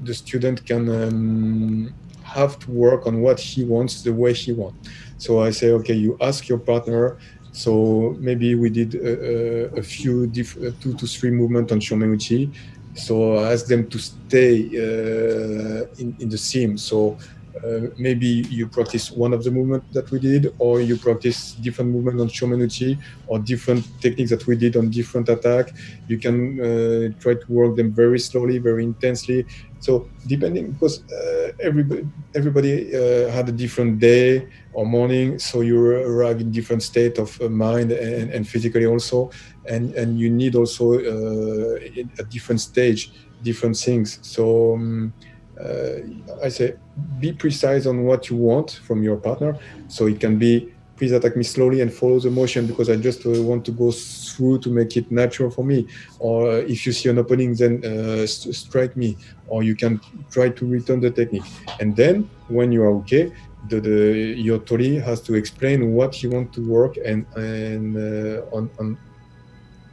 the 0.04 0.14
student 0.14 0.66
can 0.66 0.84
um, 0.90 1.94
have 2.24 2.60
to 2.60 2.72
work 2.72 3.08
on 3.08 3.22
what 3.22 3.40
he 3.40 3.64
wants 3.64 4.02
the 4.02 4.12
way 4.12 4.34
he 4.34 4.52
wants. 4.52 4.90
So 5.18 5.42
I 5.42 5.52
say, 5.52 5.72
okay, 5.80 5.94
you 5.94 6.18
ask 6.20 6.48
your 6.48 6.60
partner. 6.60 7.18
So 7.52 8.16
maybe 8.20 8.56
we 8.56 8.70
did 8.70 8.96
a, 8.96 9.70
a 9.78 9.84
few 9.84 10.28
different 10.28 10.82
two 10.82 10.94
to 10.96 11.06
three 11.08 11.32
movements 11.32 11.72
on 11.72 11.80
Shomenuchi. 11.80 12.52
So 12.96 13.36
I 13.38 13.54
ask 13.54 13.66
them 13.68 13.88
to 13.90 14.00
stay 14.00 14.56
uh, 14.68 15.86
in, 16.02 16.16
in 16.20 16.30
the 16.30 16.38
theme. 16.38 16.78
So 16.78 17.18
uh, 17.64 17.88
maybe 17.98 18.28
you 18.50 18.68
practice 18.68 19.12
one 19.12 19.34
of 19.34 19.44
the 19.44 19.52
movements 19.52 19.86
that 19.94 20.12
we 20.12 20.20
did, 20.20 20.54
or 20.60 20.82
you 20.82 20.98
practice 20.98 21.54
different 21.54 21.92
movement 21.92 22.20
on 22.20 22.28
Shomenuchi, 22.28 22.98
or 23.28 23.40
different 23.40 23.86
techniques 24.02 24.30
that 24.32 24.46
we 24.48 24.56
did 24.56 24.76
on 24.76 24.90
different 24.90 25.30
attack. 25.30 25.74
You 26.08 26.18
can 26.18 26.60
uh, 26.60 27.20
try 27.22 27.36
to 27.36 27.46
work 27.48 27.76
them 27.76 27.92
very 27.94 28.20
slowly, 28.20 28.58
very 28.58 28.84
intensely. 28.84 29.46
So 29.80 30.10
depending, 30.28 30.72
because 30.72 31.04
uh, 31.12 31.52
everybody 31.60 32.08
everybody 32.36 32.96
uh, 32.96 33.30
had 33.32 33.50
a 33.50 33.52
different 33.52 34.00
day 34.00 34.48
or 34.74 34.86
morning, 34.86 35.40
so 35.40 35.62
you 35.62 35.78
arrive 35.80 36.40
in 36.42 36.52
different 36.52 36.84
state 36.84 37.18
of 37.18 37.40
uh, 37.42 37.50
mind 37.50 37.92
and, 37.92 38.32
and 38.32 38.48
physically 38.48 38.86
also, 38.86 39.32
and 39.68 39.94
and 39.96 40.20
you 40.20 40.30
need 40.30 40.56
also 40.56 40.94
a 40.94 42.24
different 42.30 42.62
stage, 42.62 43.12
different 43.42 43.78
things. 43.78 44.20
So. 44.22 44.76
Um, 44.76 45.14
uh, 45.60 46.44
I 46.44 46.50
say 46.50 46.76
be 47.20 47.34
precise 47.34 47.86
on 47.86 48.04
what 48.04 48.30
you 48.30 48.38
want 48.38 48.72
from 48.72 49.04
your 49.04 49.18
partner. 49.18 49.58
So 49.88 50.08
it 50.08 50.20
can 50.20 50.38
be 50.38 50.74
please 50.96 51.12
attack 51.12 51.36
me 51.36 51.44
slowly 51.44 51.82
and 51.82 51.92
follow 51.92 52.20
the 52.20 52.30
motion 52.30 52.68
because 52.68 52.90
I 52.90 52.96
just 52.96 53.26
uh, 53.26 53.42
want 53.42 53.66
to 53.66 53.72
go 53.72 53.92
through 53.92 54.60
to 54.60 54.70
make 54.70 54.96
it 54.96 55.12
natural 55.12 55.50
for 55.50 55.66
me. 55.66 55.88
Or 56.20 56.50
uh, 56.50 56.56
if 56.74 56.86
you 56.86 56.92
see 56.94 57.10
an 57.10 57.18
opening, 57.18 57.56
then 57.56 57.84
uh, 57.84 58.28
st- 58.28 58.56
strike 58.56 58.96
me. 58.96 59.18
Or 59.48 59.64
you 59.64 59.76
can 59.76 60.00
try 60.32 60.50
to 60.50 60.66
return 60.66 61.00
the 61.02 61.12
technique. 61.12 61.44
And 61.80 61.96
then 61.96 62.30
when 62.48 62.72
you 62.72 62.84
are 62.84 62.94
okay, 63.02 63.34
the, 63.70 63.80
the 63.80 64.00
your 64.38 64.60
tori 64.60 64.96
has 64.96 65.22
to 65.22 65.36
explain 65.36 65.94
what 65.94 66.14
he 66.14 66.28
want 66.28 66.54
to 66.54 66.62
work 66.68 66.98
and 66.98 67.26
and 67.36 67.98
uh, 67.98 68.56
on 68.56 68.70
on 68.80 68.98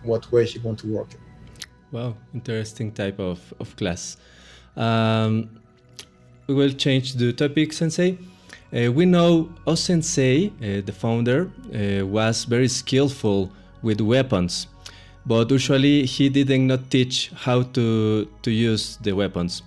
what 0.02 0.30
way 0.32 0.44
he 0.44 0.58
want 0.58 0.78
to 0.80 0.86
work. 0.86 1.08
Wow, 1.92 2.14
interesting 2.32 2.92
type 2.92 3.18
of, 3.18 3.52
of 3.58 3.74
class. 3.76 4.16
Um, 4.76 5.50
we 6.46 6.54
will 6.54 6.72
change 6.72 7.14
the 7.14 7.32
topic, 7.32 7.72
Sensei. 7.72 8.18
Uh, 8.72 8.90
we 8.92 9.04
know 9.04 9.48
O-sensei, 9.66 10.46
uh, 10.46 10.80
the 10.86 10.92
founder, 10.92 11.50
uh, 11.74 12.06
was 12.06 12.44
very 12.44 12.68
skillful 12.68 13.50
with 13.82 14.00
weapons, 14.00 14.68
but 15.26 15.50
usually 15.50 16.06
he 16.06 16.28
did 16.28 16.48
not 16.48 16.78
not 16.78 16.90
teach 16.90 17.30
how 17.34 17.62
to, 17.62 18.28
to 18.42 18.50
use 18.50 18.96
the 19.02 19.12
weapons. 19.12 19.62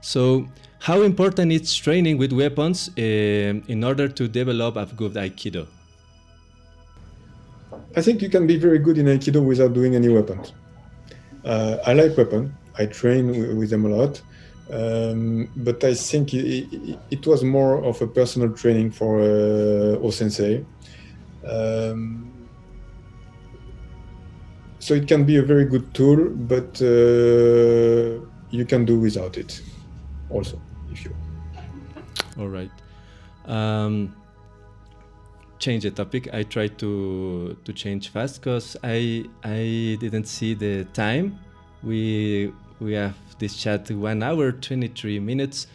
So, 0.00 0.48
how 0.80 1.02
important 1.02 1.52
is 1.52 1.74
training 1.74 2.18
with 2.18 2.32
weapons 2.32 2.90
uh, 2.96 3.00
in 3.02 3.84
order 3.84 4.08
to 4.08 4.28
develop 4.28 4.76
a 4.76 4.86
good 4.86 5.14
Aikido? 5.14 5.66
I 7.96 8.02
think 8.02 8.22
you 8.22 8.28
can 8.28 8.46
be 8.46 8.56
very 8.56 8.78
good 8.78 8.98
in 8.98 9.06
Aikido 9.06 9.44
without 9.44 9.72
doing 9.72 9.94
any 9.94 10.08
weapons. 10.08 10.52
Uh, 11.44 11.78
I 11.86 11.92
like 11.94 12.16
weapons. 12.16 12.50
I 12.76 12.86
train 12.86 13.56
with 13.58 13.70
them 13.70 13.84
a 13.86 13.88
lot. 13.88 14.20
Um, 14.70 15.48
but 15.56 15.82
I 15.82 15.94
think 15.94 16.34
it, 16.34 16.68
it, 16.72 16.98
it, 17.10 17.26
was 17.26 17.42
more 17.42 17.82
of 17.82 18.02
a 18.02 18.06
personal 18.06 18.50
training 18.52 18.90
for 18.90 19.18
uh, 19.18 20.04
O-sensei. 20.04 20.62
Um, 21.46 22.30
so 24.78 24.92
it 24.92 25.08
can 25.08 25.24
be 25.24 25.36
a 25.36 25.42
very 25.42 25.64
good 25.64 25.94
tool, 25.94 26.28
but 26.30 26.80
uh, 26.82 28.20
you 28.50 28.66
can 28.66 28.84
do 28.84 28.98
without 28.98 29.38
it 29.38 29.62
also 30.28 30.60
if 30.92 31.04
you. 31.04 31.14
All 32.38 32.48
right. 32.48 32.70
Um, 33.46 34.14
change 35.58 35.84
the 35.84 35.90
topic. 35.90 36.28
I 36.32 36.42
try 36.42 36.68
to 36.68 37.56
to 37.64 37.72
change 37.72 38.08
fast 38.08 38.40
because 38.40 38.76
I 38.84 39.24
I 39.42 39.96
didn't 40.00 40.26
see 40.26 40.54
the 40.54 40.84
time. 40.92 41.38
We 41.82 42.52
we 42.80 42.92
have 42.92 43.16
this 43.38 43.56
chat 43.56 43.90
one 43.90 44.22
hour 44.22 44.52
23 44.52 45.20
minutes. 45.20 45.66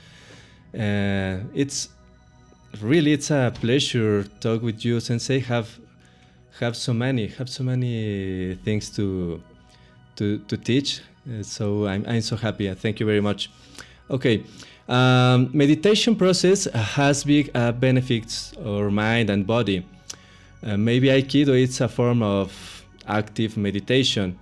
Uh, 0.74 1.40
it's 1.54 1.90
really 2.82 3.14
it's 3.14 3.32
a 3.32 3.52
pleasure 3.56 4.24
to 4.24 4.30
talk 4.40 4.62
with 4.62 4.84
you 4.84 5.00
sensei. 5.00 5.40
Have 5.40 5.80
have 6.60 6.76
so 6.76 6.94
many 6.94 7.28
have 7.28 7.50
so 7.50 7.64
many 7.64 8.56
things 8.64 8.90
to 8.92 9.42
to 10.16 10.40
to 10.40 10.58
teach. 10.58 11.02
Uh, 11.28 11.44
so 11.44 11.88
I'm, 11.88 12.04
I'm 12.08 12.22
so 12.22 12.36
happy. 12.36 12.74
Thank 12.74 13.00
you 13.00 13.06
very 13.06 13.22
much. 13.22 13.50
Okay 14.10 14.44
um, 14.88 15.50
meditation 15.54 16.16
process 16.16 16.66
has 16.66 17.24
big 17.24 17.50
uh, 17.56 17.72
benefits 17.72 18.54
our 18.66 18.92
mind 18.92 19.30
and 19.30 19.48
body. 19.48 19.86
Uh, 20.62 20.78
maybe 20.78 21.08
aikido 21.08 21.50
is 21.50 21.80
a 21.82 21.88
form 21.88 22.22
of 22.22 22.86
active 23.08 23.58
meditation 23.58 24.38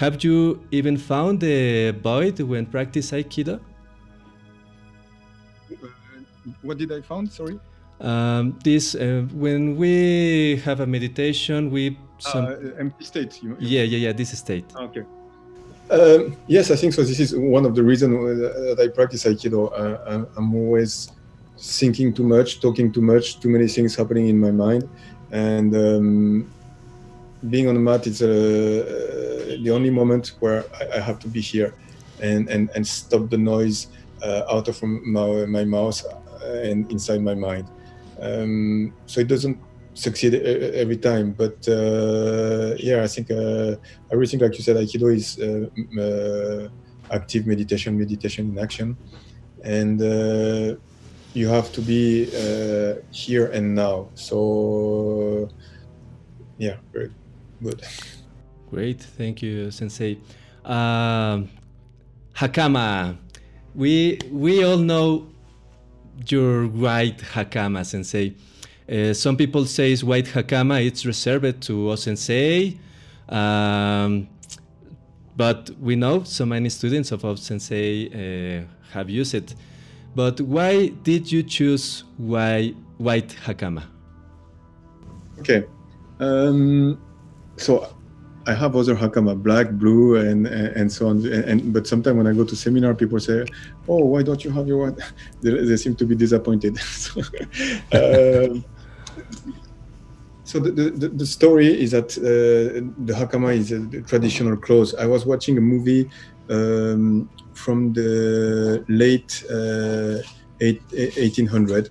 have 0.00 0.24
you 0.24 0.58
even 0.70 0.96
found 0.96 1.40
the 1.40 1.90
void 2.02 2.40
when 2.40 2.64
practice 2.64 3.10
Aikido? 3.10 3.60
Uh, 5.70 5.86
what 6.62 6.78
did 6.78 6.90
I 6.90 7.02
found? 7.02 7.30
Sorry. 7.30 7.60
Um, 8.00 8.58
this 8.64 8.94
uh, 8.94 9.26
when 9.34 9.76
we 9.76 10.56
have 10.64 10.80
a 10.80 10.86
meditation, 10.86 11.70
we 11.70 11.98
some 12.18 12.46
uh, 12.46 12.80
empty 12.84 13.04
state. 13.04 13.42
You, 13.42 13.54
yeah, 13.60 13.82
yeah, 13.82 13.98
yeah. 14.08 14.12
This 14.12 14.36
state. 14.38 14.64
Ah, 14.74 14.88
okay. 14.88 15.04
Um, 15.90 16.34
yes, 16.46 16.70
I 16.70 16.76
think 16.76 16.94
so. 16.94 17.02
This 17.02 17.20
is 17.20 17.36
one 17.36 17.66
of 17.66 17.74
the 17.74 17.82
reasons 17.82 18.14
that 18.40 18.78
I 18.80 18.88
practice 18.88 19.24
Aikido. 19.24 19.60
Uh, 19.70 20.24
I'm 20.34 20.54
always 20.54 21.12
thinking 21.58 22.14
too 22.14 22.24
much, 22.24 22.62
talking 22.62 22.90
too 22.90 23.02
much, 23.02 23.38
too 23.38 23.50
many 23.50 23.68
things 23.68 23.96
happening 23.96 24.28
in 24.28 24.40
my 24.40 24.50
mind, 24.50 24.88
and 25.30 25.76
um, 25.76 26.50
being 27.48 27.68
on 27.68 27.74
the 27.74 27.80
mat 27.80 28.06
is 28.06 28.20
a 28.22 29.56
the 29.62 29.70
only 29.70 29.90
moment 29.90 30.32
where 30.40 30.64
I, 30.80 30.98
I, 30.98 31.00
have 31.00 31.18
to 31.20 31.28
be 31.28 31.40
here 31.40 31.74
and, 32.20 32.48
and, 32.48 32.70
and 32.74 32.86
stop 32.86 33.30
the 33.30 33.38
noise 33.38 33.88
uh, 34.22 34.42
out 34.50 34.68
of 34.68 34.82
my, 34.82 35.46
my 35.46 35.64
mouth 35.64 36.04
uh, 36.06 36.46
and 36.46 36.90
inside 36.90 37.22
my 37.22 37.34
mind. 37.34 37.66
Um, 38.20 38.94
so 39.06 39.20
it 39.20 39.28
doesn't 39.28 39.58
succeed 39.94 40.34
every 40.34 40.96
time, 40.96 41.32
but 41.32 41.66
uh, 41.68 42.74
yeah, 42.78 43.02
I 43.02 43.06
think 43.06 43.30
uh, 43.30 43.76
everything 44.12 44.40
like 44.40 44.56
you 44.56 44.62
said, 44.62 44.76
Aikido 44.76 45.14
is 45.14 45.38
uh, 45.38 45.68
uh, 46.00 46.68
active 47.14 47.46
meditation, 47.46 47.98
meditation 47.98 48.50
in 48.50 48.58
action, 48.58 48.96
and 49.64 50.00
you 51.32 51.48
have 51.48 51.72
to 51.72 51.80
be 51.80 52.26
here 53.10 53.46
and 53.46 53.74
now. 53.74 54.08
So 54.14 55.48
yeah, 56.58 56.76
very 56.92 57.10
good. 57.62 57.82
Great, 58.70 59.02
thank 59.02 59.42
you, 59.42 59.70
Sensei. 59.70 60.18
Uh, 60.64 61.42
hakama, 62.34 63.16
we 63.74 64.18
we 64.30 64.64
all 64.64 64.76
know 64.78 65.26
your 66.28 66.66
white 66.66 67.18
hakama, 67.18 67.84
Sensei. 67.84 68.34
Uh, 68.90 69.14
some 69.14 69.36
people 69.36 69.64
say 69.64 69.92
it's 69.92 70.02
white 70.02 70.26
hakama 70.26 70.84
it's 70.84 71.06
reserved 71.06 71.60
to 71.62 71.90
O-sensei, 71.90 72.76
um, 73.28 74.28
but 75.36 75.70
we 75.80 75.94
know 75.94 76.24
so 76.24 76.44
many 76.44 76.68
students 76.68 77.12
of 77.12 77.24
O-sensei 77.24 78.08
uh, 78.08 78.64
have 78.92 79.08
used 79.08 79.34
it. 79.34 79.54
But 80.14 80.40
why 80.40 80.88
did 80.88 81.30
you 81.30 81.44
choose 81.44 82.02
white, 82.16 82.74
white 82.98 83.28
hakama? 83.44 83.84
Okay, 85.38 85.64
um, 86.18 87.00
so 87.60 87.88
I 88.46 88.54
have 88.54 88.74
other 88.74 88.96
hakama, 88.96 89.40
black, 89.40 89.70
blue, 89.72 90.16
and 90.16 90.46
and 90.46 90.90
so 90.90 91.08
on. 91.08 91.18
And, 91.26 91.44
and 91.44 91.72
but 91.72 91.86
sometimes 91.86 92.16
when 92.16 92.26
I 92.26 92.32
go 92.32 92.44
to 92.44 92.56
seminar, 92.56 92.94
people 92.94 93.20
say, 93.20 93.44
"Oh, 93.88 94.04
why 94.06 94.22
don't 94.22 94.42
you 94.44 94.50
have 94.50 94.66
your 94.66 94.78
one?" 94.78 94.96
they, 95.42 95.50
they 95.64 95.76
seem 95.76 95.94
to 95.96 96.06
be 96.06 96.14
disappointed. 96.14 96.78
so, 97.04 97.20
um, 97.92 98.64
so 100.44 100.58
the, 100.58 100.90
the, 100.90 101.08
the, 101.08 101.26
story 101.26 101.68
is 101.80 101.92
that 101.92 102.10
uh, 102.18 102.82
the 103.04 103.12
hakama 103.12 103.54
is 103.54 103.70
a 103.72 103.80
traditional 104.02 104.56
clothes. 104.56 104.94
I 104.94 105.06
was 105.06 105.24
watching 105.24 105.58
a 105.58 105.60
movie 105.60 106.10
um, 106.48 107.28
from 107.52 107.92
the 107.92 108.84
late 108.88 109.44
uh, 109.50 110.26
eight, 110.60 110.82
1800, 110.90 111.90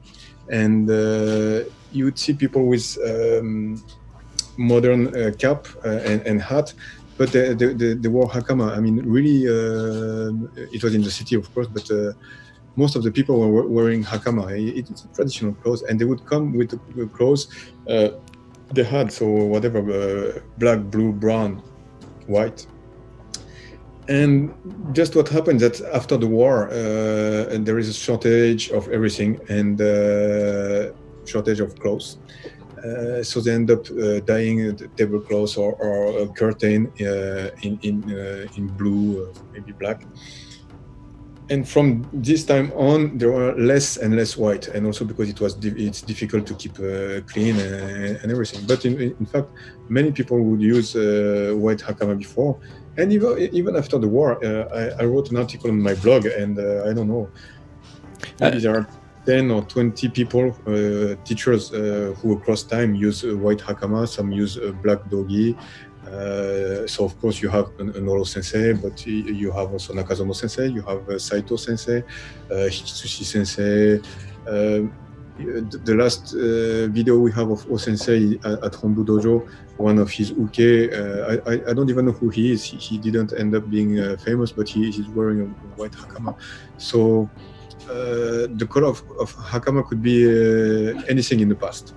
and 0.49 0.89
uh, 0.89 1.69
you 1.91 2.05
would 2.05 2.19
see 2.19 2.33
people 2.33 2.65
with 2.65 2.97
um, 3.05 3.81
modern 4.59 5.01
uh, 5.07 5.31
cap 5.43 5.67
uh, 5.85 6.09
and, 6.09 6.21
and, 6.29 6.41
hat. 6.41 6.73
But 7.17 7.31
the, 7.31 7.55
the, 7.59 7.67
the, 7.73 7.89
the 7.95 8.09
war 8.09 8.27
hakama, 8.29 8.77
I 8.77 8.79
mean, 8.79 8.97
really, 9.05 9.39
uh, 9.47 10.31
it 10.75 10.81
was 10.83 10.93
in 10.93 11.01
the 11.01 11.11
city, 11.11 11.35
of 11.35 11.53
course, 11.53 11.67
but 11.67 11.89
most 12.75 12.95
of 12.95 13.03
the 13.03 13.11
people 13.11 13.35
were 13.39 13.67
wearing 13.67 14.03
hakama. 14.03 14.43
It's 14.79 15.05
traditional 15.15 15.53
clothes, 15.61 15.83
and 15.83 15.99
they 15.99 16.05
would 16.05 16.25
come 16.25 16.53
with 16.53 16.69
the 16.69 17.07
clothes 17.07 17.43
uh, 17.89 18.09
they 18.71 18.83
had, 18.83 19.11
so 19.11 19.25
whatever, 19.25 19.79
uh, 19.79 20.39
black, 20.57 20.79
blue, 20.91 21.11
brown, 21.11 21.61
white. 22.27 22.65
And 24.07 24.53
just 24.91 25.15
what 25.15 25.29
happened 25.29 25.59
that 25.59 25.81
after 25.93 26.17
the 26.17 26.27
war, 26.27 26.67
uh, 26.69 27.57
there 27.67 27.77
is 27.77 27.89
a 27.89 27.93
shortage 27.93 28.69
of 28.71 28.87
everything 28.89 29.39
and 29.49 29.79
uh, 29.81 30.91
shortage 31.25 31.59
of 31.59 31.79
clothes. 31.79 32.17
Uh, 32.83 33.23
so 33.23 33.41
they 33.41 33.51
end 33.51 33.69
up 33.71 33.85
uh, 33.91 34.19
dyeing 34.21 34.75
the 34.75 34.87
tablecloths 34.95 35.57
or, 35.57 35.73
or 35.73 36.23
a 36.23 36.27
curtain 36.27 36.91
uh, 37.01 37.49
in 37.61 37.79
in 37.81 38.03
uh, 38.11 38.57
in 38.57 38.67
blue, 38.67 39.33
maybe 39.53 39.71
black. 39.73 40.05
And 41.51 41.67
from 41.67 42.07
this 42.13 42.45
time 42.45 42.71
on, 42.75 43.17
there 43.17 43.31
were 43.31 43.55
less 43.57 43.97
and 43.97 44.15
less 44.15 44.37
white, 44.37 44.67
and 44.67 44.85
also 44.85 45.03
because 45.03 45.29
it 45.29 45.41
was 45.41 45.55
di 45.55 45.69
it's 45.87 46.01
difficult 46.01 46.45
to 46.45 46.53
keep 46.53 46.79
uh, 46.79 47.21
clean 47.31 47.55
and, 47.57 48.17
and, 48.21 48.31
everything. 48.31 48.67
But 48.67 48.85
in, 48.85 49.01
in, 49.01 49.25
fact, 49.25 49.47
many 49.89 50.11
people 50.11 50.39
would 50.43 50.61
use 50.61 50.95
uh, 50.95 51.55
white 51.55 51.79
hakama 51.79 52.19
before, 52.19 52.59
and 52.97 53.11
even 53.11 53.49
even 53.51 53.75
after 53.75 53.97
the 53.97 54.07
war, 54.07 54.37
uh, 54.45 54.65
I, 54.81 55.01
I, 55.01 55.05
wrote 55.05 55.31
an 55.31 55.37
article 55.37 55.71
on 55.71 55.81
my 55.81 55.95
blog, 55.95 56.27
and 56.27 56.59
uh, 56.59 56.87
I 56.87 56.93
don't 56.93 57.07
know, 57.07 57.27
maybe 58.39 58.57
uh, 58.57 58.59
there 58.59 58.75
are 58.77 58.87
ten 59.29 59.51
or 59.51 59.61
twenty 59.73 60.07
people, 60.09 60.45
uh, 60.65 61.15
teachers 61.23 61.69
who 62.19 62.27
across 62.37 62.61
time 62.63 62.95
use 62.95 63.23
white 63.43 63.59
hakama. 63.59 64.07
Some 64.07 64.31
use 64.31 64.57
black 64.83 65.01
dogi, 65.11 65.55
uh, 66.09 66.87
so 66.87 67.05
of 67.05 67.19
course 67.21 67.41
you 67.41 67.49
have 67.49 67.67
an, 67.79 67.95
an 67.95 68.07
Oro 68.07 68.23
sensei, 68.23 68.73
but 68.73 69.05
you 69.05 69.51
have 69.51 69.71
also 69.71 69.93
Nakazono 69.93 70.35
sensei, 70.35 70.67
you 70.67 70.81
have 70.81 71.07
uh, 71.07 71.19
Saito 71.19 71.55
sensei, 71.55 71.99
uh, 72.49 72.67
Hikitsuchi 72.73 73.23
sensei. 73.23 74.01
Uh, 74.47 74.87
the, 75.85 75.95
last 75.95 76.33
uh, 76.33 76.87
video 76.87 77.17
we 77.17 77.31
have 77.31 77.49
of 77.49 77.65
O 77.71 77.77
sensei 77.77 78.33
at, 78.43 78.73
Hombu 78.73 79.05
Dojo, 79.05 79.47
one 79.77 79.97
of 79.97 80.11
his 80.11 80.31
uke, 80.31 80.91
uh, 80.91 81.37
I, 81.47 81.69
I, 81.69 81.73
don't 81.73 81.89
even 81.89 82.07
know 82.07 82.11
who 82.11 82.27
he 82.27 82.51
is. 82.51 82.61
He, 82.63 82.75
he 82.75 82.97
didn't 82.97 83.31
end 83.31 83.55
up 83.55 83.69
being 83.69 84.17
famous, 84.17 84.51
but 84.51 84.67
he, 84.67 84.91
he's 84.91 85.07
wearing 85.07 85.41
a 85.41 85.45
white 85.79 85.93
hakama. 85.93 86.35
So 86.77 87.29
the 88.61 88.67
color 88.69 88.87
of, 88.87 89.03
of 89.19 89.35
hakama 89.35 89.87
could 89.87 90.01
be 90.01 90.17
anything 91.07 91.39
in 91.39 91.49
the 91.49 91.55
past 91.55 91.93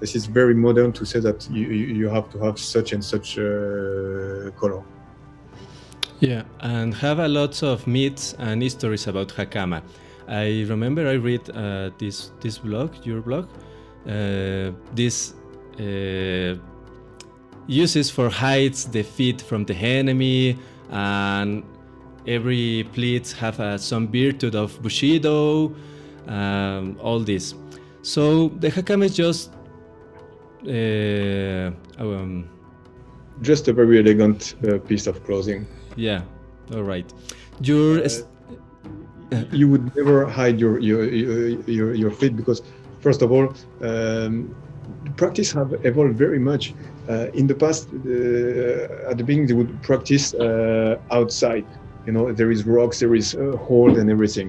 this 0.00 0.14
is 0.14 0.26
very 0.26 0.54
modern 0.54 0.92
to 0.92 1.04
say 1.04 1.20
that 1.20 1.48
you, 1.50 1.66
you 1.66 2.08
have 2.08 2.30
to 2.30 2.38
have 2.38 2.58
such 2.58 2.92
and 2.92 3.04
such 3.04 3.38
uh, 3.38 4.50
color. 4.58 4.82
Yeah, 6.20 6.42
and 6.60 6.94
have 6.94 7.18
a 7.18 7.28
lot 7.28 7.62
of 7.62 7.86
myths 7.86 8.34
and 8.38 8.62
histories 8.62 9.06
about 9.06 9.28
Hakama. 9.28 9.82
I 10.26 10.64
remember 10.68 11.08
I 11.08 11.14
read 11.14 11.48
uh, 11.50 11.90
this 11.98 12.32
this 12.40 12.58
blog, 12.58 12.90
your 13.04 13.22
blog, 13.22 13.48
uh, 14.06 14.72
this 14.94 15.34
uh, 15.80 16.56
uses 17.66 18.10
for 18.10 18.28
hides 18.28 18.86
the 18.86 19.02
feet 19.02 19.40
from 19.40 19.64
the 19.64 19.74
enemy, 19.74 20.58
and 20.90 21.62
every 22.26 22.88
pleats 22.92 23.32
have 23.32 23.60
uh, 23.60 23.78
some 23.78 24.08
virtue 24.08 24.50
of 24.54 24.80
Bushido, 24.82 25.74
um, 26.26 26.96
all 27.00 27.20
this. 27.20 27.54
So 28.02 28.48
the 28.48 28.70
Hakama 28.70 29.04
is 29.04 29.16
just 29.16 29.52
uh, 30.66 31.70
um, 32.02 32.48
just 33.42 33.68
a 33.68 33.72
very 33.72 33.98
elegant 33.98 34.54
uh, 34.66 34.78
piece 34.78 35.06
of 35.06 35.24
clothing. 35.24 35.66
Yeah. 35.96 36.22
All 36.74 36.82
right. 36.82 37.12
Your 37.60 38.04
uh, 38.04 38.08
you 39.52 39.68
would 39.68 39.94
never 39.96 40.26
hide 40.26 40.58
your 40.58 40.78
your 40.78 41.04
your, 41.04 41.94
your 41.94 42.10
feet 42.10 42.36
because 42.36 42.62
first 43.00 43.22
of 43.22 43.30
all 43.30 43.54
um, 43.82 44.54
practice 45.16 45.52
have 45.52 45.72
evolved 45.84 46.16
very 46.16 46.38
much 46.38 46.74
uh, 47.08 47.26
in 47.34 47.46
the 47.46 47.54
past 47.54 47.88
uh, 47.88 49.10
at 49.10 49.18
the 49.18 49.24
beginning 49.24 49.46
they 49.46 49.54
would 49.54 49.82
practice 49.82 50.34
uh, 50.34 50.98
outside 51.10 51.66
you 52.08 52.12
know 52.16 52.24
there 52.32 52.50
is 52.50 52.60
rocks 52.76 52.96
there 53.02 53.14
is 53.14 53.28
a 53.34 53.56
hole 53.68 53.92
and 54.00 54.08
everything 54.16 54.48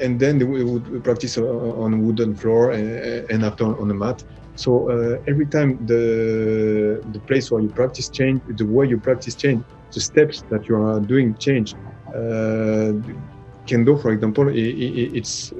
and 0.00 0.18
then 0.18 0.38
we 0.50 0.64
would 0.64 1.04
practice 1.04 1.36
on 1.38 2.04
wooden 2.04 2.34
floor 2.34 2.72
and, 2.72 3.44
after 3.44 3.64
on 3.64 3.90
a 3.90 3.94
mat. 3.94 4.24
So 4.56 4.90
uh, 4.90 5.18
every 5.28 5.46
time 5.46 5.70
the 5.86 7.02
the 7.12 7.20
place 7.20 7.50
where 7.50 7.62
you 7.62 7.68
practice 7.68 8.08
change, 8.08 8.40
the 8.60 8.66
way 8.66 8.86
you 8.88 8.98
practice 8.98 9.34
change, 9.34 9.62
the 9.92 10.00
steps 10.00 10.42
that 10.50 10.68
you 10.68 10.76
are 10.76 11.00
doing 11.00 11.34
change. 11.36 11.74
Uh, 12.08 12.92
kendo, 13.66 14.00
for 14.02 14.10
example, 14.12 14.48
it, 14.48 14.56
it, 14.56 15.16
it's 15.18 15.52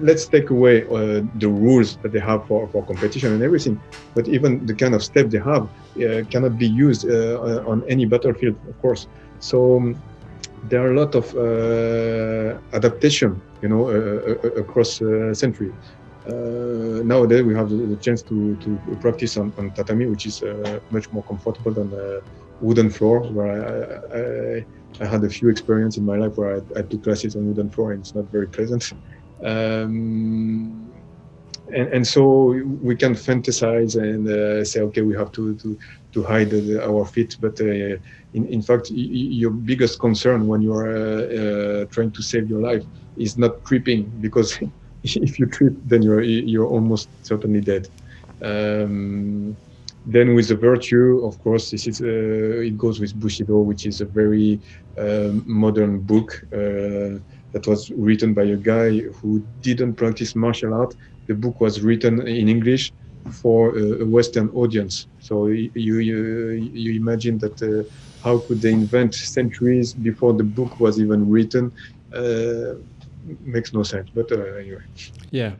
let's 0.00 0.26
take 0.26 0.50
away 0.50 0.84
uh, 0.84 1.22
the 1.36 1.48
rules 1.48 1.96
that 1.98 2.12
they 2.12 2.20
have 2.20 2.46
for, 2.46 2.66
for 2.68 2.84
competition 2.84 3.32
and 3.32 3.42
everything, 3.42 3.80
but 4.14 4.26
even 4.28 4.64
the 4.64 4.74
kind 4.74 4.94
of 4.94 5.02
step 5.02 5.28
they 5.28 5.38
have 5.38 5.64
uh, 5.64 6.24
cannot 6.30 6.56
be 6.58 6.66
used 6.66 7.08
uh, 7.08 7.62
on 7.66 7.84
any 7.88 8.06
battlefield, 8.06 8.56
of 8.68 8.80
course. 8.80 9.06
So 9.40 9.76
um, 9.76 10.02
there 10.68 10.80
are 10.82 10.92
a 10.92 10.98
lot 10.98 11.14
of 11.14 11.34
uh, 11.36 12.58
adaptation, 12.74 13.40
you 13.60 13.68
know, 13.68 13.88
uh, 13.88 14.34
uh, 14.44 14.62
across 14.62 15.02
century. 15.38 15.72
nowadays, 17.04 17.42
we 17.42 17.54
have 17.54 17.68
the, 17.68 17.96
chance 18.00 18.22
to, 18.22 18.56
to 18.56 18.96
practice 19.00 19.36
on, 19.36 19.52
on 19.58 19.70
tatami, 19.72 20.06
which 20.06 20.24
is 20.26 20.42
much 20.90 21.12
more 21.12 21.22
comfortable 21.24 21.72
than 21.72 21.90
wooden 22.60 22.88
floor, 22.88 23.20
where 23.36 23.50
I, 23.52 25.02
I, 25.02 25.04
I, 25.04 25.06
had 25.06 25.22
a 25.24 25.28
few 25.28 25.48
experience 25.50 25.98
in 25.98 26.04
my 26.06 26.16
life 26.16 26.38
where 26.38 26.56
I, 26.56 26.78
I, 26.78 26.82
took 26.82 27.02
classes 27.02 27.36
on 27.36 27.46
wooden 27.48 27.68
floor, 27.68 27.92
and 27.92 28.00
it's 28.00 28.14
not 28.14 28.24
very 28.32 28.46
pleasant. 28.46 28.92
Um, 29.44 30.90
and, 31.72 31.88
and, 31.88 32.06
so 32.06 32.46
we 32.82 32.96
can 32.96 33.14
fantasize 33.14 34.00
and 34.00 34.28
uh, 34.28 34.64
say, 34.64 34.80
okay, 34.80 35.02
we 35.02 35.14
have 35.16 35.32
to 35.32 35.54
to, 35.56 35.78
to 36.12 36.22
hide 36.22 36.50
the, 36.50 36.82
our 36.82 37.04
feet, 37.04 37.36
but 37.40 37.60
uh, 37.60 37.64
in, 38.34 38.46
in 38.48 38.62
fact, 38.62 38.90
your 38.90 39.50
biggest 39.50 39.98
concern 39.98 40.46
when 40.46 40.62
you 40.62 40.72
are 40.72 40.88
uh, 40.88 41.82
uh, 41.82 41.84
trying 41.86 42.10
to 42.12 42.22
save 42.22 42.48
your 42.48 42.60
life 42.60 42.84
is 43.16 43.36
not 43.36 43.64
tripping 43.64 44.10
because 44.20 44.58
if 45.02 45.38
you 45.38 45.46
trip, 45.46 45.74
then 45.84 46.02
you're 46.02 46.22
you're 46.22 46.66
almost 46.66 47.08
certainly 47.22 47.60
dead. 47.60 47.88
Um, 48.42 49.56
then 50.06 50.34
with 50.34 50.48
the 50.48 50.56
virtue, 50.56 51.24
of 51.24 51.42
course, 51.42 51.70
this 51.70 51.86
is 51.86 52.00
uh, 52.00 52.68
it 52.68 52.76
goes 52.76 53.00
with 53.00 53.18
Bushido, 53.18 53.58
which 53.58 53.86
is 53.86 54.00
a 54.00 54.04
very 54.04 54.60
um, 54.98 55.42
modern 55.46 56.00
book 56.00 56.44
uh, 56.52 57.18
that 57.54 57.66
was 57.66 57.90
written 57.92 58.34
by 58.34 58.42
a 58.42 58.56
guy 58.56 58.90
who 59.18 59.42
didn't 59.62 59.94
practice 59.94 60.34
martial 60.34 60.74
art. 60.74 60.94
The 61.28 61.34
book 61.34 61.60
was 61.60 61.80
written 61.80 62.14
in 62.26 62.48
English 62.48 62.92
for 63.30 63.78
a 63.78 64.04
Western 64.04 64.48
audience. 64.50 65.06
So 65.20 65.46
you 65.46 65.70
you, 66.08 66.18
you 66.82 66.90
imagine 67.02 67.38
that 67.38 67.56
uh, 67.62 67.88
how 68.24 68.38
could 68.38 68.60
they 68.60 68.72
invent 68.72 69.14
centuries 69.14 69.94
before 69.94 70.32
the 70.34 70.44
book 70.58 70.80
was 70.80 70.98
even 70.98 71.30
written? 71.30 71.72
Uh, 72.12 72.74
makes 73.40 73.72
no 73.72 73.82
sense. 73.82 74.10
But 74.14 74.30
uh, 74.32 74.60
anyway. 74.62 74.84
Yeah. 75.30 75.52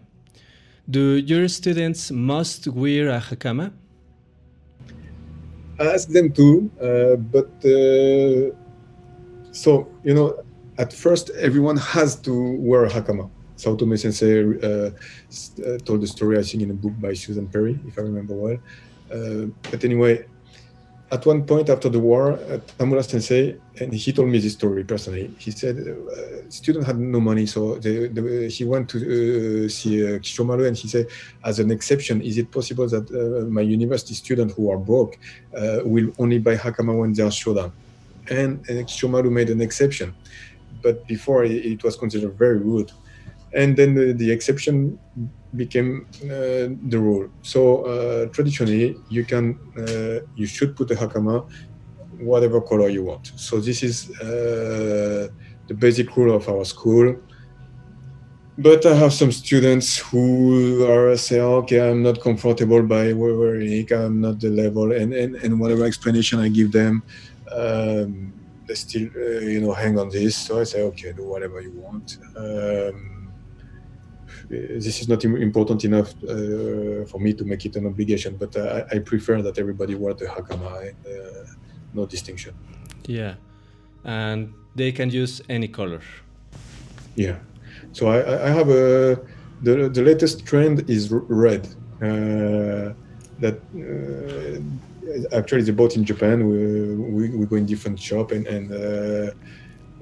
Do 0.91 1.17
your 1.17 1.49
students 1.49 2.11
must 2.11 2.67
wear 2.69 3.09
a 3.09 3.21
hakama? 3.21 3.73
I 5.81 5.87
ask 5.87 6.09
them 6.09 6.31
to, 6.33 6.71
uh, 6.81 7.17
but 7.17 7.51
uh, 7.65 8.55
so 9.51 9.89
you 10.05 10.15
know, 10.15 10.44
at 10.79 10.93
first 10.93 11.31
everyone 11.31 11.77
has 11.77 12.17
to 12.17 12.57
wear 12.59 12.85
a 12.85 12.91
hakama. 12.91 13.31
Saotome 13.57 13.97
Sensei 13.97 14.43
uh, 14.43 14.91
uh, 14.91 15.79
told 15.85 16.01
the 16.01 16.07
story, 16.09 16.39
I 16.39 16.43
think, 16.43 16.65
in 16.65 16.71
a 16.71 16.75
book 16.75 16.93
by 17.01 17.15
Susan 17.15 17.47
Perry, 17.47 17.79
if 17.87 17.97
I 17.99 18.03
remember 18.03 18.35
well. 18.35 18.59
but 19.71 19.85
anyway, 19.85 20.25
at 21.15 21.25
one 21.27 21.45
point 21.45 21.69
after 21.69 21.89
the 21.89 22.01
war, 22.01 22.33
uh, 22.33 22.59
Tamura 22.79 23.05
Sensei, 23.09 23.57
and 23.81 23.93
he 23.93 24.13
told 24.13 24.29
me 24.29 24.39
this 24.39 24.55
story 24.55 24.83
personally. 24.85 25.31
He 25.39 25.51
said, 25.51 25.77
uh, 25.79 26.51
student 26.51 26.85
had 26.87 26.99
no 26.99 27.21
money, 27.21 27.47
so 27.47 27.77
they, 27.77 28.09
they, 28.09 28.49
he 28.49 28.65
went 28.65 28.89
to 28.91 28.99
uh, 28.99 29.69
see 29.69 29.95
uh, 30.05 30.19
Kisshomaru, 30.19 30.67
and 30.67 30.77
he 30.77 30.89
said, 30.89 31.07
as 31.45 31.59
an 31.59 31.71
exception, 31.71 32.21
is 32.21 32.37
it 32.39 32.51
possible 32.51 32.89
that 32.89 33.05
uh, 33.11 33.47
my 33.59 33.61
university 33.61 34.15
students 34.15 34.55
who 34.55 34.71
are 34.73 34.79
broke 34.79 35.19
uh, 35.57 35.81
will 35.85 36.11
only 36.19 36.39
buy 36.39 36.57
hakama 36.57 36.99
when 36.99 37.13
they 37.13 37.23
are 37.23 37.35
shodan? 37.41 37.71
And, 38.31 38.69
and 38.69 38.87
Kisshomaru 38.89 39.31
made 39.31 39.51
an 39.51 39.61
exception, 39.61 40.15
but 40.85 40.97
before 41.15 41.41
it, 41.45 41.83
was 41.83 41.97
considered 41.97 42.35
very 42.45 42.59
rude 42.59 42.93
and 43.55 43.77
then 43.77 43.95
the, 43.95 44.13
the 44.13 44.31
exception 44.31 44.99
became 45.57 46.07
uh, 46.25 46.67
the 46.93 46.99
rule. 46.99 47.29
So 47.43 47.85
uh, 47.85 48.27
traditionally, 48.27 48.97
you 49.09 49.25
can 49.25 49.59
uh, 49.79 50.27
you 50.35 50.47
should 50.47 50.77
put 50.77 50.91
a 50.91 50.95
hakama 50.95 51.49
whatever 52.19 52.61
color 52.61 52.89
you 52.89 53.05
want. 53.05 53.33
So 53.37 53.61
this 53.61 53.83
is 53.83 54.11
uh, 54.21 55.29
the 55.69 55.75
basic 55.75 56.17
rule 56.17 56.35
of 56.35 56.49
our 56.49 56.65
school. 56.65 57.17
But 58.57 58.87
I 58.87 58.95
have 58.95 59.13
some 59.13 59.33
students 59.33 59.99
who 59.99 60.87
are 60.89 61.17
say, 61.17 61.41
okay, 61.41 61.91
I'm 61.91 62.05
not 62.05 62.21
comfortable 62.21 62.83
by 62.85 63.13
wearing 63.13 63.93
I'm 63.93 64.21
not 64.21 64.39
the 64.39 64.51
level, 64.51 64.93
and, 64.93 65.13
and, 65.13 65.35
and 65.37 65.59
whatever 65.59 65.85
explanation 65.85 66.39
I 66.39 66.49
give 66.49 66.71
them, 66.71 67.03
um, 67.51 68.33
they 68.67 68.75
still 68.75 69.09
uh, 69.17 69.41
you 69.41 69.61
know 69.61 69.73
hang 69.73 69.99
on 69.99 70.09
this. 70.09 70.37
So 70.37 70.61
I 70.61 70.65
say, 70.65 70.83
okay, 70.83 71.13
do 71.13 71.25
whatever 71.25 71.61
you 71.61 71.73
want. 71.73 72.19
Um, 72.37 73.33
this 74.49 75.01
is 75.01 75.09
not 75.09 75.25
important 75.25 75.85
enough 75.85 76.11
uh, 76.25 77.05
for 77.07 77.19
me 77.19 77.33
to 77.35 77.45
make 77.45 77.65
it 77.65 77.77
an 77.77 77.87
obligation, 77.87 78.37
but 78.37 78.57
I, 78.57 78.85
I 78.93 78.99
prefer 78.99 79.41
that 79.43 79.59
everybody 79.59 79.95
wear 79.95 80.15
the 80.15 80.27
hakama, 80.27 80.91
uh, 80.91 81.47
no 81.95 82.07
distinction. 82.07 82.55
Yeah, 83.07 83.35
and 84.05 84.53
they 84.75 84.93
can 84.93 85.11
use 85.11 85.41
any 85.49 85.69
color. 85.69 86.01
Yeah, 87.17 87.39
so 87.93 88.09
I, 88.09 88.47
I 88.47 88.51
have 88.51 88.69
a 88.69 89.21
the 89.63 89.89
the 89.89 90.03
latest 90.03 90.45
trend 90.47 90.89
is 90.91 91.11
red. 91.11 91.67
Uh, 92.03 92.93
that 93.41 93.59
uh, 93.75 94.61
actually 95.33 95.63
is 95.63 95.71
bought 95.71 95.97
in 95.97 96.05
Japan. 96.05 96.49
We, 96.49 96.95
we, 96.95 97.37
we 97.37 97.47
go 97.47 97.57
in 97.57 97.67
different 97.67 97.99
shop 98.01 98.33
and 98.33 98.47
and 98.47 98.73
uh, 98.73 99.31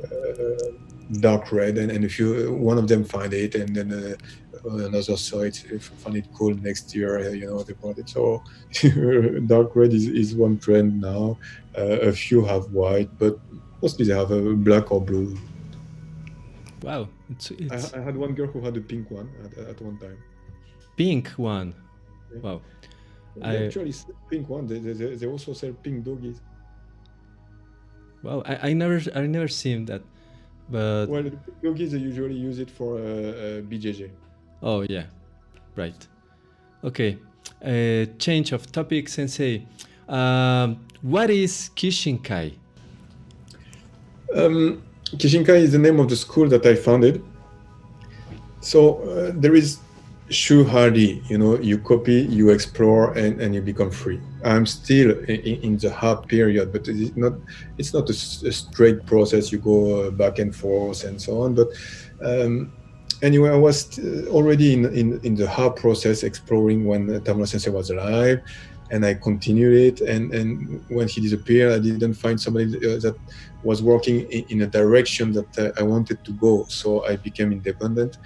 uh, 0.05 0.73
dark 1.21 1.53
red. 1.53 1.79
And, 1.79 1.91
and 1.91 2.05
if 2.05 2.19
you 2.19 2.53
one 2.53 2.79
of 2.79 2.89
them 2.89 3.05
find 3.05 3.33
it 3.33 3.55
and 3.55 3.75
then 3.77 3.93
uh, 3.93 4.71
another 4.71 5.17
saw 5.17 5.41
it 5.41 5.57
find 5.81 6.17
it 6.17 6.27
cool 6.35 6.55
next 6.55 6.95
year 6.95 7.19
uh, 7.19 7.31
you 7.31 7.47
know 7.47 7.63
they 7.63 7.75
bought 7.75 7.99
it. 7.99 8.09
So 8.09 8.43
dark 9.47 9.75
red 9.77 9.93
is, 9.93 10.07
is 10.07 10.35
one 10.35 10.59
trend 10.59 11.01
now. 11.01 11.39
Uh, 11.77 12.11
a 12.11 12.13
few 12.13 12.45
have 12.45 12.73
white 12.73 13.11
but 13.19 13.39
mostly 13.83 14.07
they 14.07 14.15
have 14.15 14.31
a 14.31 14.55
black 14.55 14.91
or 14.93 15.01
blue. 15.01 15.37
Wow. 16.83 17.09
It's, 17.31 17.51
it's... 17.53 17.95
I, 17.95 17.99
I, 17.99 18.03
had 18.03 18.17
one 18.17 18.35
girl 18.35 18.49
who 18.49 18.61
had 18.61 18.77
a 18.77 18.81
pink 18.81 19.11
one 19.11 19.31
at, 19.45 19.57
at 19.57 19.81
one 19.81 19.99
time. 19.99 20.19
Pink 20.97 21.29
one? 21.37 21.75
Yeah. 22.33 22.41
wow 22.41 22.61
they 23.37 23.65
I... 23.65 23.67
actually 23.67 23.95
pink 24.31 24.49
one 24.49 24.67
they, 24.67 24.79
they, 24.79 25.17
they 25.17 25.27
also 25.27 25.53
sell 25.53 25.73
pink 25.83 26.05
doggies 26.05 26.41
wow 28.23 28.43
I, 28.47 28.71
I 28.71 28.73
never 28.73 29.01
i 29.15 29.27
never 29.27 29.49
seen 29.49 29.87
that 29.87 30.03
but 30.73 31.07
well, 31.09 31.25
yogis 31.63 31.93
usually 31.93 32.35
use 32.35 32.59
it 32.59 32.71
for 32.71 32.97
uh, 32.97 33.01
uh, 33.01 33.61
BJJ. 33.63 34.11
Oh 34.63 34.81
yeah, 34.89 35.05
right. 35.77 36.07
Okay. 36.83 37.19
Uh, 37.63 38.07
change 38.19 38.53
of 38.53 38.71
topic, 38.73 39.09
Sensei. 39.09 39.67
Um, 40.09 40.85
what 41.03 41.31
is 41.31 41.71
Kishinkai? 41.77 42.55
Um, 44.35 44.83
Kishinkai 45.17 45.59
is 45.59 45.73
the 45.73 45.79
name 45.79 46.01
of 46.01 46.09
the 46.09 46.17
school 46.17 46.49
that 46.49 46.65
I 46.65 46.75
founded. 46.75 47.23
So 48.61 49.03
uh, 49.03 49.33
there 49.35 49.55
is 49.55 49.79
Shu 50.33 50.65
Ha 50.65 50.85
Ri, 50.85 51.23
you 51.29 51.39
know, 51.39 51.59
you 51.59 51.79
copy, 51.79 52.23
you 52.23 52.51
explore, 52.51 53.13
and, 53.13 53.41
and 53.41 53.55
you 53.55 53.61
become 53.61 53.91
free. 53.91 54.21
I'm 54.45 54.67
still 54.67 55.11
in, 55.25 55.63
in 55.63 55.77
the 55.77 55.93
hard 55.93 56.27
period, 56.27 56.73
but 56.73 56.89
it's 56.89 57.17
not 57.17 57.35
it's 57.79 57.93
not 57.95 58.09
a, 58.09 58.13
a, 58.13 58.53
straight 58.53 59.05
process. 59.07 59.53
You 59.53 59.59
go 59.59 60.07
uh, 60.07 60.11
back 60.11 60.39
and 60.39 60.55
forth 60.55 61.05
and 61.05 61.21
so 61.21 61.43
on. 61.43 61.55
But 61.55 61.69
um, 62.25 62.73
anyway, 63.21 63.51
I 63.51 63.57
was 63.57 63.99
uh, 63.99 64.27
already 64.31 64.73
in, 64.73 64.87
in, 64.97 65.21
in 65.23 65.35
the 65.35 65.49
hard 65.49 65.77
process, 65.77 66.23
exploring 66.23 66.87
when 66.87 67.09
Tamura 67.21 67.47
Sensei 67.47 67.71
was 67.71 67.91
alive, 67.91 68.41
and 68.91 69.05
I 69.05 69.15
continued 69.15 69.75
it. 69.75 70.01
And, 70.01 70.33
and 70.35 70.85
when 70.89 71.09
he 71.09 71.21
disappeared, 71.21 71.73
I 71.73 71.79
didn't 71.79 72.15
find 72.15 72.41
somebody 72.41 72.67
uh, 72.77 72.99
that 73.01 73.17
was 73.63 73.83
working 73.83 74.21
in, 74.31 74.45
in 74.49 74.63
a 74.63 74.67
direction 74.67 75.33
that 75.33 75.75
I 75.79 75.83
wanted 75.83 76.25
to 76.25 76.33
go. 76.33 76.65
So 76.69 77.05
I 77.05 77.17
became 77.17 77.53
independent 77.53 78.19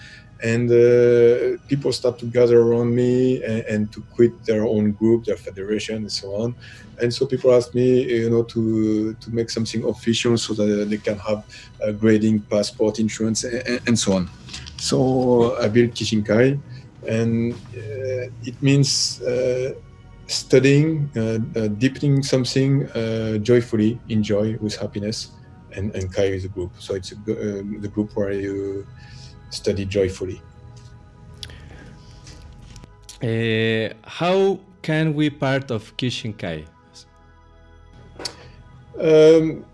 and 0.43 0.71
uh, 0.71 1.57
people 1.67 1.93
start 1.93 2.19
to 2.19 2.27
gather 2.27 2.61
around 2.61 2.95
me 2.95 3.43
and, 3.43 3.65
and, 3.65 3.93
to 3.93 4.03
quit 4.15 4.45
their 4.45 4.67
own 4.67 4.93
group 4.93 5.25
their 5.25 5.37
federation 5.37 5.97
and 5.97 6.13
so 6.13 6.35
on. 6.35 6.55
And 7.01 7.13
so 7.13 7.27
people 7.27 7.55
ask 7.55 7.75
me 7.75 8.03
you 8.03 8.31
know 8.31 8.43
to 8.45 9.15
to 9.15 9.31
make 9.31 9.51
something 9.51 9.85
official 9.85 10.37
so 10.37 10.53
that 10.55 10.89
they 10.91 10.99
can 10.99 11.19
have 11.19 11.45
a 11.81 11.93
grading 11.93 12.41
passport 12.41 12.99
insurance 12.99 13.45
and, 13.45 13.81
and, 13.87 13.99
so 13.99 14.13
on. 14.13 14.29
So 14.77 15.57
i 15.59 15.69
built 15.69 15.93
kishinkai 15.93 16.61
and 17.07 17.55
uh, 17.55 18.29
it 18.45 18.61
means 18.61 19.23
uh, 19.23 19.75
studying 20.27 21.11
uh, 21.17 21.39
uh, 21.59 21.69
deepening 21.69 22.23
something 22.23 22.89
joyfully 23.43 23.99
enjoy 24.09 24.57
with 24.61 24.77
happiness 24.77 25.33
and, 25.73 25.95
and 25.95 26.13
kai 26.13 26.25
is 26.25 26.45
a 26.45 26.49
group. 26.49 26.73
So 26.79 26.95
it's 26.95 27.13
a, 27.13 27.17
the 27.17 27.91
group 27.93 28.17
where 28.17 28.33
you 28.33 28.87
study 29.57 29.85
joyfully. 29.85 30.41
Uh, 33.23 33.95
how 34.05 34.61
can 34.83 35.15
we 35.15 35.31
part 35.31 35.71
of 35.71 35.97
Kishinkai? 35.97 36.67
Um, 39.01 39.65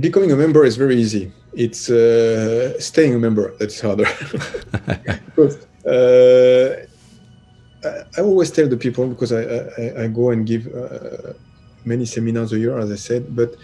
becoming 0.00 0.30
a 0.32 0.36
member 0.36 0.64
is 0.64 0.76
very 0.76 0.96
easy. 0.96 1.32
It's 1.52 1.90
uh, 1.90 2.78
staying 2.80 3.14
a 3.14 3.18
member 3.18 3.54
that's 3.58 3.80
harder. 3.80 4.06
because, 5.26 5.66
uh, 5.86 6.86
I, 7.84 8.18
I, 8.18 8.20
always 8.22 8.50
tell 8.50 8.68
the 8.68 8.76
people 8.76 9.06
because 9.08 9.32
I, 9.32 9.42
I, 9.42 10.04
I 10.04 10.06
go 10.08 10.30
and 10.30 10.46
give 10.46 10.66
uh, 10.74 11.32
many 11.84 12.06
seminars 12.06 12.52
a 12.52 12.58
year, 12.58 12.78
as 12.78 12.90
I 12.90 12.96
said, 12.96 13.36
but 13.36 13.54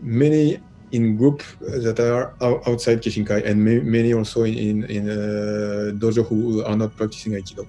many 0.00 0.60
in 0.92 1.16
group 1.16 1.42
that 1.60 1.98
are 1.98 2.34
outside 2.42 3.02
Kishinkai 3.02 3.44
and 3.46 3.64
many 3.64 4.12
also 4.12 4.44
in, 4.44 4.54
in, 4.56 4.84
in 4.84 5.10
uh, 5.10 5.92
dojo 5.92 6.26
who 6.26 6.64
are 6.64 6.76
not 6.76 6.94
practicing 6.96 7.32
Aikido. 7.32 7.66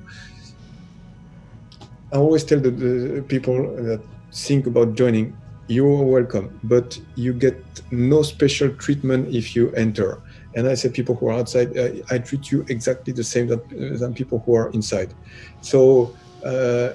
I 2.11 2.17
always 2.17 2.43
tell 2.43 2.59
the, 2.59 2.69
the, 2.69 3.21
people 3.23 3.75
that 3.75 4.01
think 4.31 4.67
about 4.67 4.93
joining, 4.93 5.35
you 5.67 5.87
are 5.87 6.03
welcome, 6.03 6.59
but 6.63 6.99
you 7.15 7.33
get 7.33 7.57
no 7.91 8.21
special 8.21 8.69
treatment 8.75 9.33
if 9.33 9.55
you 9.55 9.71
enter. 9.71 10.21
And 10.55 10.67
I 10.67 10.75
say 10.75 10.89
people 10.89 11.15
who 11.15 11.29
are 11.29 11.33
outside, 11.33 11.75
I, 11.77 12.03
I 12.11 12.19
treat 12.19 12.51
you 12.51 12.65
exactly 12.69 13.13
the 13.13 13.23
same 13.23 13.47
that, 13.47 13.67
than 13.99 14.13
people 14.13 14.43
who 14.45 14.53
are 14.53 14.69
inside. 14.71 15.13
So 15.61 16.15
uh, 16.45 16.89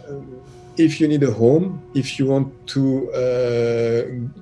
if 0.77 1.01
you 1.01 1.09
need 1.09 1.25
a 1.25 1.33
home, 1.33 1.83
if 1.95 2.19
you 2.19 2.27
want 2.27 2.53
to 2.69 3.11
uh, 3.13 4.38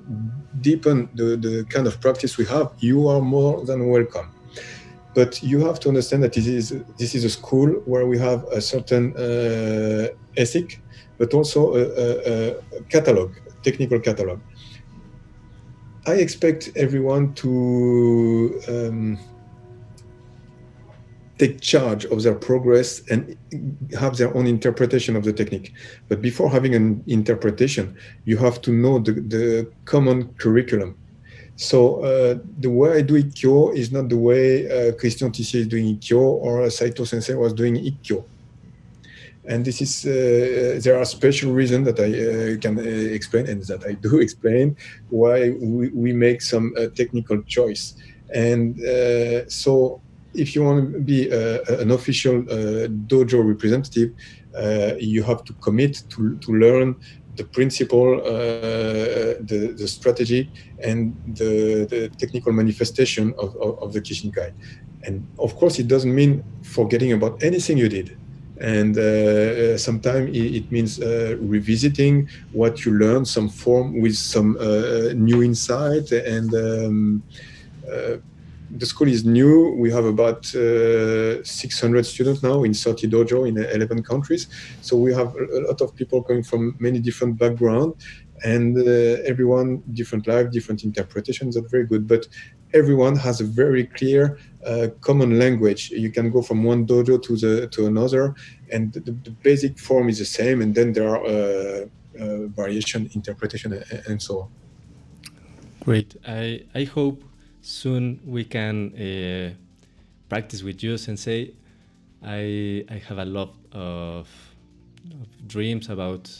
deepen 0.67 0.97
the, 1.19 1.27
the 1.45 1.55
kind 1.73 1.85
of 1.87 1.93
practice 2.05 2.31
we 2.41 2.45
have, 2.55 2.67
you 2.89 2.97
are 3.11 3.21
more 3.21 3.53
than 3.69 3.79
welcome. 3.95 4.27
But 5.17 5.31
you 5.41 5.57
have 5.67 5.77
to 5.81 5.87
understand 5.93 6.21
that 6.23 6.33
this 6.37 6.47
is 6.47 6.67
this 7.01 7.11
is 7.17 7.23
a 7.23 7.29
school 7.39 7.69
where 7.91 8.05
we 8.11 8.17
have 8.27 8.39
a 8.59 8.61
certain 8.73 9.03
uh, 9.15 10.07
ethic, 10.43 10.67
but 11.19 11.29
also 11.33 11.59
a, 11.81 11.83
a, 12.03 12.07
a 12.77 12.81
catalog, 12.93 13.29
technical 13.67 13.99
catalog. 14.07 14.39
I 16.05 16.15
expect 16.25 16.61
everyone 16.85 17.33
to 17.43 17.51
um, 18.73 19.17
take 21.37 21.61
charge 21.61 22.05
of 22.05 22.23
their 22.23 22.35
progress 22.35 23.01
and 23.09 23.37
have 23.99 24.17
their 24.17 24.35
own 24.35 24.47
interpretation 24.47 25.15
of 25.15 25.23
the 25.23 25.33
technique. 25.33 25.73
But 26.09 26.21
before 26.21 26.49
having 26.49 26.73
an 26.75 27.03
interpretation, 27.07 27.95
you 28.25 28.37
have 28.37 28.61
to 28.61 28.71
know 28.71 28.99
the, 28.99 29.13
the 29.13 29.71
common 29.85 30.33
curriculum. 30.35 30.97
So 31.55 32.01
uh, 32.01 32.39
the 32.59 32.69
way 32.69 32.97
I 32.97 33.01
do 33.01 33.21
Ikkyo 33.21 33.75
is 33.75 33.91
not 33.91 34.09
the 34.09 34.17
way 34.17 34.67
uh, 34.69 34.93
Christian 34.93 35.31
Tissier 35.31 35.61
is 35.61 35.67
doing 35.67 35.97
Ikkyo 35.97 36.19
or 36.19 36.69
Saito 36.69 37.03
Sensei 37.03 37.33
was 37.33 37.53
doing 37.53 37.75
Ikkyo. 37.75 38.23
And 39.45 39.63
this 39.63 39.81
is, 39.81 40.05
uh, 40.05 40.79
there 40.83 40.99
are 40.99 41.05
special 41.05 41.53
reasons 41.53 41.85
that 41.85 41.99
I 41.99 42.09
uh, 42.11 42.59
can 42.59 42.77
uh, 42.77 42.81
explain 42.81 43.47
and 43.47 43.63
that 43.63 43.85
I 43.85 43.93
do 43.93 44.19
explain 44.25 44.75
why 45.09 45.51
we, 45.51 45.89
we 45.89 46.13
make 46.13 46.41
some 46.41 46.73
uh, 46.77 46.87
technical 46.95 47.41
choice. 47.43 47.95
And 48.33 48.77
so 49.49 50.01
if 50.37 50.55
you 50.55 50.63
want 50.63 50.93
to 50.93 50.99
be 50.99 51.31
uh, 51.31 51.59
an 51.79 51.91
official 51.91 52.39
uh, 52.39 52.87
dojo 53.07 53.45
representative, 53.45 54.13
uh, 54.55 54.93
you 54.99 55.23
have 55.23 55.43
to 55.45 55.53
commit 55.53 56.03
to, 56.09 56.37
to 56.37 56.51
learn 56.51 56.95
the 57.35 57.43
principle, 57.43 58.19
the, 58.23 59.75
the 59.77 59.87
strategy, 59.87 60.49
and 60.83 61.15
the, 61.35 61.85
the 61.87 62.09
technical 62.17 62.51
manifestation 62.51 63.33
of, 63.37 63.55
of, 63.57 63.77
of 63.83 63.93
the 63.93 64.01
Kishinkai. 64.01 64.51
And 65.03 65.27
of 65.37 65.55
course, 65.55 65.77
it 65.77 65.87
doesn't 65.87 66.13
mean 66.13 66.43
forgetting 66.63 67.13
about 67.13 67.43
anything 67.43 67.77
you 67.77 67.89
did 67.89 68.17
and 68.59 68.97
uh, 68.97 69.77
sometimes 69.77 70.35
it, 70.35 70.55
it, 70.55 70.71
means 70.71 70.99
uh, 70.99 71.37
revisiting 71.39 72.27
what 72.53 72.85
you 72.85 72.91
learned 72.93 73.27
some 73.27 73.49
form 73.49 74.01
with 74.01 74.15
some 74.15 74.57
uh, 74.59 75.13
new 75.13 75.43
insight 75.43 76.11
and 76.11 76.53
um, 76.55 77.23
the 78.69 78.85
school 78.85 79.07
is 79.07 79.23
new. 79.25 79.73
We 79.77 79.91
have 79.91 80.05
about 80.05 80.53
uh, 80.55 81.43
600 81.43 82.05
students 82.05 82.43
now 82.43 82.63
in 82.63 82.73
30 82.73 83.07
dojo 83.07 83.47
in 83.47 83.57
11 83.57 84.03
countries. 84.03 84.47
So 84.81 84.97
we 84.97 85.13
have 85.13 85.35
a 85.35 85.61
lot 85.67 85.81
of 85.81 85.95
people 85.95 86.23
coming 86.23 86.43
from 86.43 86.75
many 86.79 86.99
different 86.99 87.37
backgrounds 87.37 88.03
and 88.43 88.77
uh, 88.77 89.21
everyone 89.25 89.83
different 89.93 90.27
life, 90.27 90.51
different 90.51 90.83
interpretations. 90.83 91.55
That's 91.55 91.71
very 91.71 91.85
good. 91.85 92.07
But 92.07 92.27
everyone 92.73 93.15
has 93.15 93.41
a 93.41 93.45
very 93.45 93.85
clear 93.85 94.37
uh, 94.65 94.87
common 95.01 95.39
language. 95.39 95.89
You 95.91 96.11
can 96.11 96.29
go 96.29 96.41
from 96.41 96.63
one 96.63 96.85
dojo 96.85 97.21
to 97.23 97.35
the 97.37 97.67
to 97.67 97.87
another, 97.87 98.35
and 98.71 98.93
the, 98.93 98.99
the, 98.99 99.31
basic 99.31 99.79
form 99.79 100.09
is 100.09 100.19
the 100.19 100.25
same. 100.25 100.61
And 100.61 100.75
then 100.75 100.93
there 100.93 101.07
are 101.09 101.25
uh, 101.25 101.85
variation, 102.47 103.09
interpretation, 103.13 103.73
and, 103.73 104.03
and 104.07 104.21
so 104.21 104.41
on. 104.41 104.49
Great. 105.79 106.17
I, 106.27 106.65
I 106.75 106.83
hope 106.83 107.23
soon 107.67 108.21
we 108.25 108.45
can 108.45 108.93
uh, 108.95 109.53
practice 110.29 110.63
with 110.63 110.81
you, 110.81 110.97
Sensei. 110.97 111.51
I, 112.23 112.85
I 112.89 113.01
have 113.09 113.17
a 113.17 113.25
lot 113.25 113.53
of, 113.73 114.27
of, 115.11 115.47
dreams 115.47 115.89
about 115.89 116.31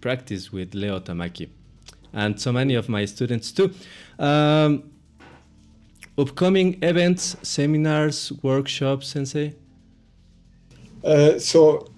practice 0.00 0.52
with 0.52 0.74
Leo 0.74 1.00
Tamaki 1.00 1.48
and 2.12 2.40
so 2.40 2.52
many 2.52 2.74
of 2.74 2.88
my 2.88 3.04
students 3.04 3.52
too. 3.52 3.72
Um, 4.18 4.84
upcoming 6.16 6.78
events, 6.82 7.36
seminars, 7.42 8.32
workshops, 8.42 9.08
Sensei? 9.08 9.54
Uh, 11.04 11.38
so 11.38 11.88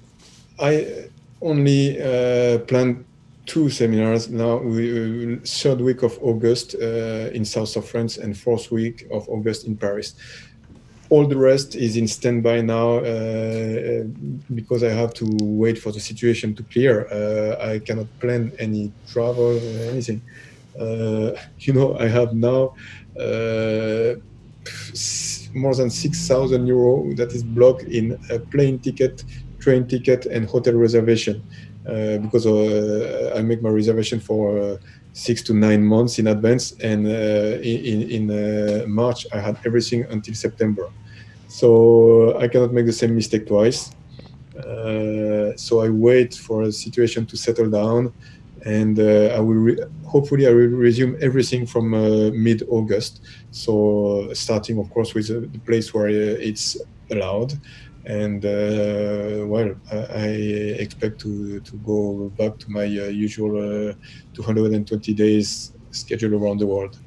I 0.58 1.08
only 1.42 2.00
uh, 2.00 2.58
plan 2.60 3.04
two 3.46 3.70
seminars 3.70 4.28
now. 4.28 4.58
We, 4.58 5.36
third 5.44 5.80
week 5.80 6.02
of 6.02 6.18
August 6.22 6.74
uh, 6.74 7.30
in 7.32 7.44
south 7.44 7.76
of 7.76 7.88
France 7.88 8.18
and 8.18 8.36
fourth 8.36 8.70
week 8.70 9.06
of 9.10 9.28
August 9.28 9.66
in 9.66 9.76
Paris. 9.76 10.14
All 11.08 11.26
the 11.26 11.36
rest 11.36 11.74
is 11.74 11.96
in 11.96 12.06
standby 12.06 12.60
now 12.60 12.98
uh, 12.98 14.04
because 14.54 14.84
I 14.84 14.90
have 14.90 15.12
to 15.14 15.26
wait 15.42 15.76
for 15.78 15.90
the 15.90 15.98
situation 15.98 16.54
to 16.54 16.62
clear. 16.64 17.08
Uh, 17.08 17.72
I 17.72 17.80
cannot 17.80 18.06
plan 18.20 18.52
any 18.60 18.92
travel, 19.10 19.56
or 19.56 19.90
anything. 19.90 20.22
Uh, 20.78 21.32
you 21.58 21.72
know, 21.72 21.98
I 21.98 22.06
have 22.06 22.32
now 22.32 22.74
more 25.54 25.74
than 25.74 25.90
6,000 25.90 26.66
euro 26.66 27.12
that 27.14 27.32
is 27.32 27.42
blocked 27.42 27.82
in 27.82 28.18
a 28.30 28.38
plane 28.38 28.78
ticket, 28.78 29.24
train 29.58 29.86
ticket, 29.86 30.26
and 30.26 30.46
hotel 30.46 30.74
reservation. 30.74 31.42
Uh, 31.90 32.18
because 32.18 32.46
uh, 32.46 33.32
I 33.34 33.42
make 33.42 33.60
my 33.62 33.68
reservation 33.68 34.20
for 34.20 34.60
uh, 34.60 34.76
six 35.12 35.42
to 35.42 35.52
nine 35.52 35.82
months 35.82 36.20
in 36.20 36.28
advance, 36.28 36.72
and 36.80 37.04
uh, 37.04 37.58
in, 37.62 38.02
in 38.16 38.30
uh, 38.30 38.86
March 38.86 39.26
I 39.32 39.40
had 39.40 39.58
everything 39.66 40.04
until 40.10 40.34
September. 40.34 40.88
So 41.48 42.38
I 42.38 42.46
cannot 42.46 42.72
make 42.72 42.86
the 42.86 42.92
same 42.92 43.16
mistake 43.16 43.48
twice. 43.48 43.90
so 45.56 45.80
I 45.80 45.88
wait 45.88 46.34
for 46.34 46.62
a 46.62 46.70
situation 46.70 47.26
to 47.26 47.36
settle 47.36 47.68
down, 47.68 48.12
and 48.64 49.00
I 49.36 49.40
will 49.40 49.76
hopefully 50.04 50.46
I 50.46 50.50
will 50.50 50.76
resume 50.86 51.16
everything 51.20 51.66
from 51.66 51.90
mid-August. 51.90 53.22
So 53.50 54.30
starting, 54.32 54.78
of 54.78 54.90
course, 54.90 55.12
with 55.12 55.26
the 55.26 55.58
place 55.66 55.92
where 55.92 56.08
it's 56.08 56.76
allowed, 57.10 57.58
and 58.04 58.44
uh, 58.44 59.46
well, 59.46 59.74
I, 59.90 60.28
expect 60.78 61.20
to 61.20 61.60
to 61.60 61.76
go 61.78 62.30
back 62.38 62.58
to 62.58 62.70
my 62.70 62.84
uh, 62.84 63.08
usual 63.08 63.90
uh, 63.90 63.94
220 64.34 65.14
days 65.14 65.72
schedule 65.90 66.34
around 66.34 66.58
the 66.58 66.66
world. 66.66 66.98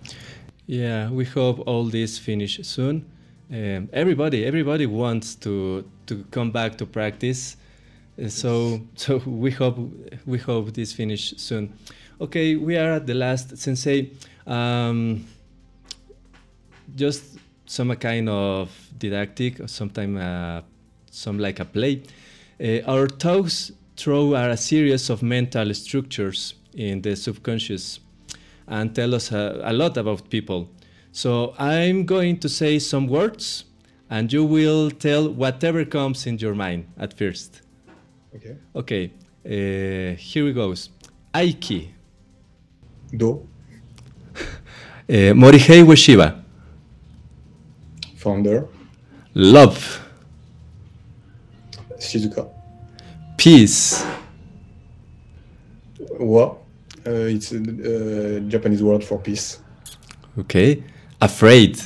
Yeah, 0.68 1.10
we 1.10 1.26
hope 1.26 1.64
all 1.68 1.86
this 1.86 2.18
finish 2.18 2.60
soon. 2.64 3.06
Um, 3.52 3.90
everybody, 3.92 4.46
everybody 4.46 4.86
wants 4.86 5.36
to 5.36 5.84
to 6.06 6.24
come 6.32 6.52
back 6.52 6.78
to 6.78 6.86
practice. 6.86 7.58
Uh, 8.22 8.28
so, 8.28 8.82
so 8.96 9.18
we 9.26 9.52
hope 9.52 9.78
we 10.26 10.38
hope 10.38 10.74
this 10.74 10.94
finish 10.94 11.34
soon. 11.38 11.74
Okay, 12.22 12.56
we 12.56 12.78
are 12.78 12.94
at 12.94 13.08
the 13.08 13.14
last 13.14 13.58
sensei. 13.58 14.12
Um, 14.46 15.26
just 16.96 17.24
some 17.66 17.96
kind 17.96 18.30
of 18.30 18.70
didactic, 18.98 19.60
or 19.60 19.68
sometime 19.68 20.18
uh, 20.18 20.62
some 21.14 21.38
like 21.40 21.60
a 21.60 21.66
play. 21.66 22.04
Uh, 22.60 22.80
our 22.86 23.08
thoughts 23.08 23.72
throw 23.96 24.36
are 24.36 24.50
a 24.50 24.58
series 24.58 25.10
of 25.10 25.22
mental 25.22 25.74
structures 25.74 26.56
in 26.74 27.02
the 27.02 27.16
subconscious 27.16 28.00
and 28.68 28.96
tell 28.96 29.14
us 29.14 29.32
a, 29.32 29.62
a 29.64 29.74
lot 29.74 29.98
about 29.98 30.30
people. 30.30 30.70
So 31.12 31.54
I'm 31.60 32.06
going 32.06 32.40
to 32.40 32.50
say 32.50 32.80
some 32.80 33.08
words 33.08 33.66
and 34.10 34.32
you 34.34 34.44
will 34.44 34.90
tell 34.90 35.30
whatever 35.30 35.86
comes 35.86 36.26
in 36.26 36.38
your 36.40 36.56
mind 36.56 36.86
at 36.98 37.14
first. 37.18 37.62
Okay. 38.36 38.58
Okay. 38.76 39.12
Uh, 39.46 40.16
here 40.16 40.46
we 40.46 40.54
goes. 40.54 40.90
Aiki. 41.34 41.90
Do. 43.16 43.48
uh, 44.36 45.14
Morihei 45.34 45.84
Ueshiba. 45.84 46.44
Founder. 48.16 48.68
Love. 49.36 50.03
Shizuka. 52.04 52.50
Peace. 53.38 54.06
Wa. 56.20 56.56
Uh, 57.06 57.36
it's 57.36 57.52
a 57.52 57.58
uh, 57.58 58.40
Japanese 58.48 58.82
word 58.82 59.04
for 59.04 59.20
peace. 59.20 59.60
Okay. 60.38 60.84
Afraid. 61.22 61.80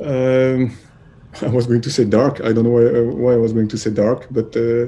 Um, 0.00 0.76
I 1.42 1.48
was 1.48 1.66
going 1.66 1.80
to 1.80 1.90
say 1.90 2.04
dark. 2.04 2.40
I 2.40 2.52
don't 2.52 2.64
know 2.64 2.70
why, 2.70 2.86
uh, 2.86 3.02
why 3.02 3.32
I 3.32 3.36
was 3.36 3.52
going 3.52 3.68
to 3.68 3.78
say 3.78 3.90
dark, 3.90 4.26
but 4.30 4.54
uh, 4.56 4.86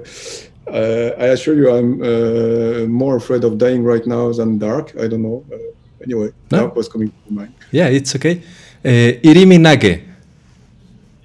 uh, 0.70 1.12
I 1.18 1.27
assure 1.27 1.55
you, 1.55 1.70
I'm 1.70 2.02
uh, 2.02 2.86
more 2.86 3.16
afraid 3.16 3.44
of 3.44 3.59
dying 3.59 3.82
right 3.82 4.06
now 4.06 4.32
than 4.32 4.59
dark. 4.59 4.93
I 5.01 5.06
don't 5.09 5.23
know. 5.23 5.44
Uh, 5.52 5.56
anyway, 6.02 6.32
no? 6.51 6.59
dark 6.59 6.77
was 6.77 6.89
coming 6.89 7.12
to 7.27 7.32
mind. 7.32 7.55
Yeah, 7.70 7.89
it's 7.89 8.14
okay. 8.16 8.43
Uh, 8.85 9.18
Irimi 9.23 9.59
Nage. 9.59 10.02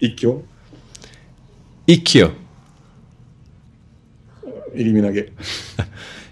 Ikkyo. 0.02 0.44
Ikkyo. 1.88 2.34
Irimi 4.76 5.02
Nage. 5.02 5.32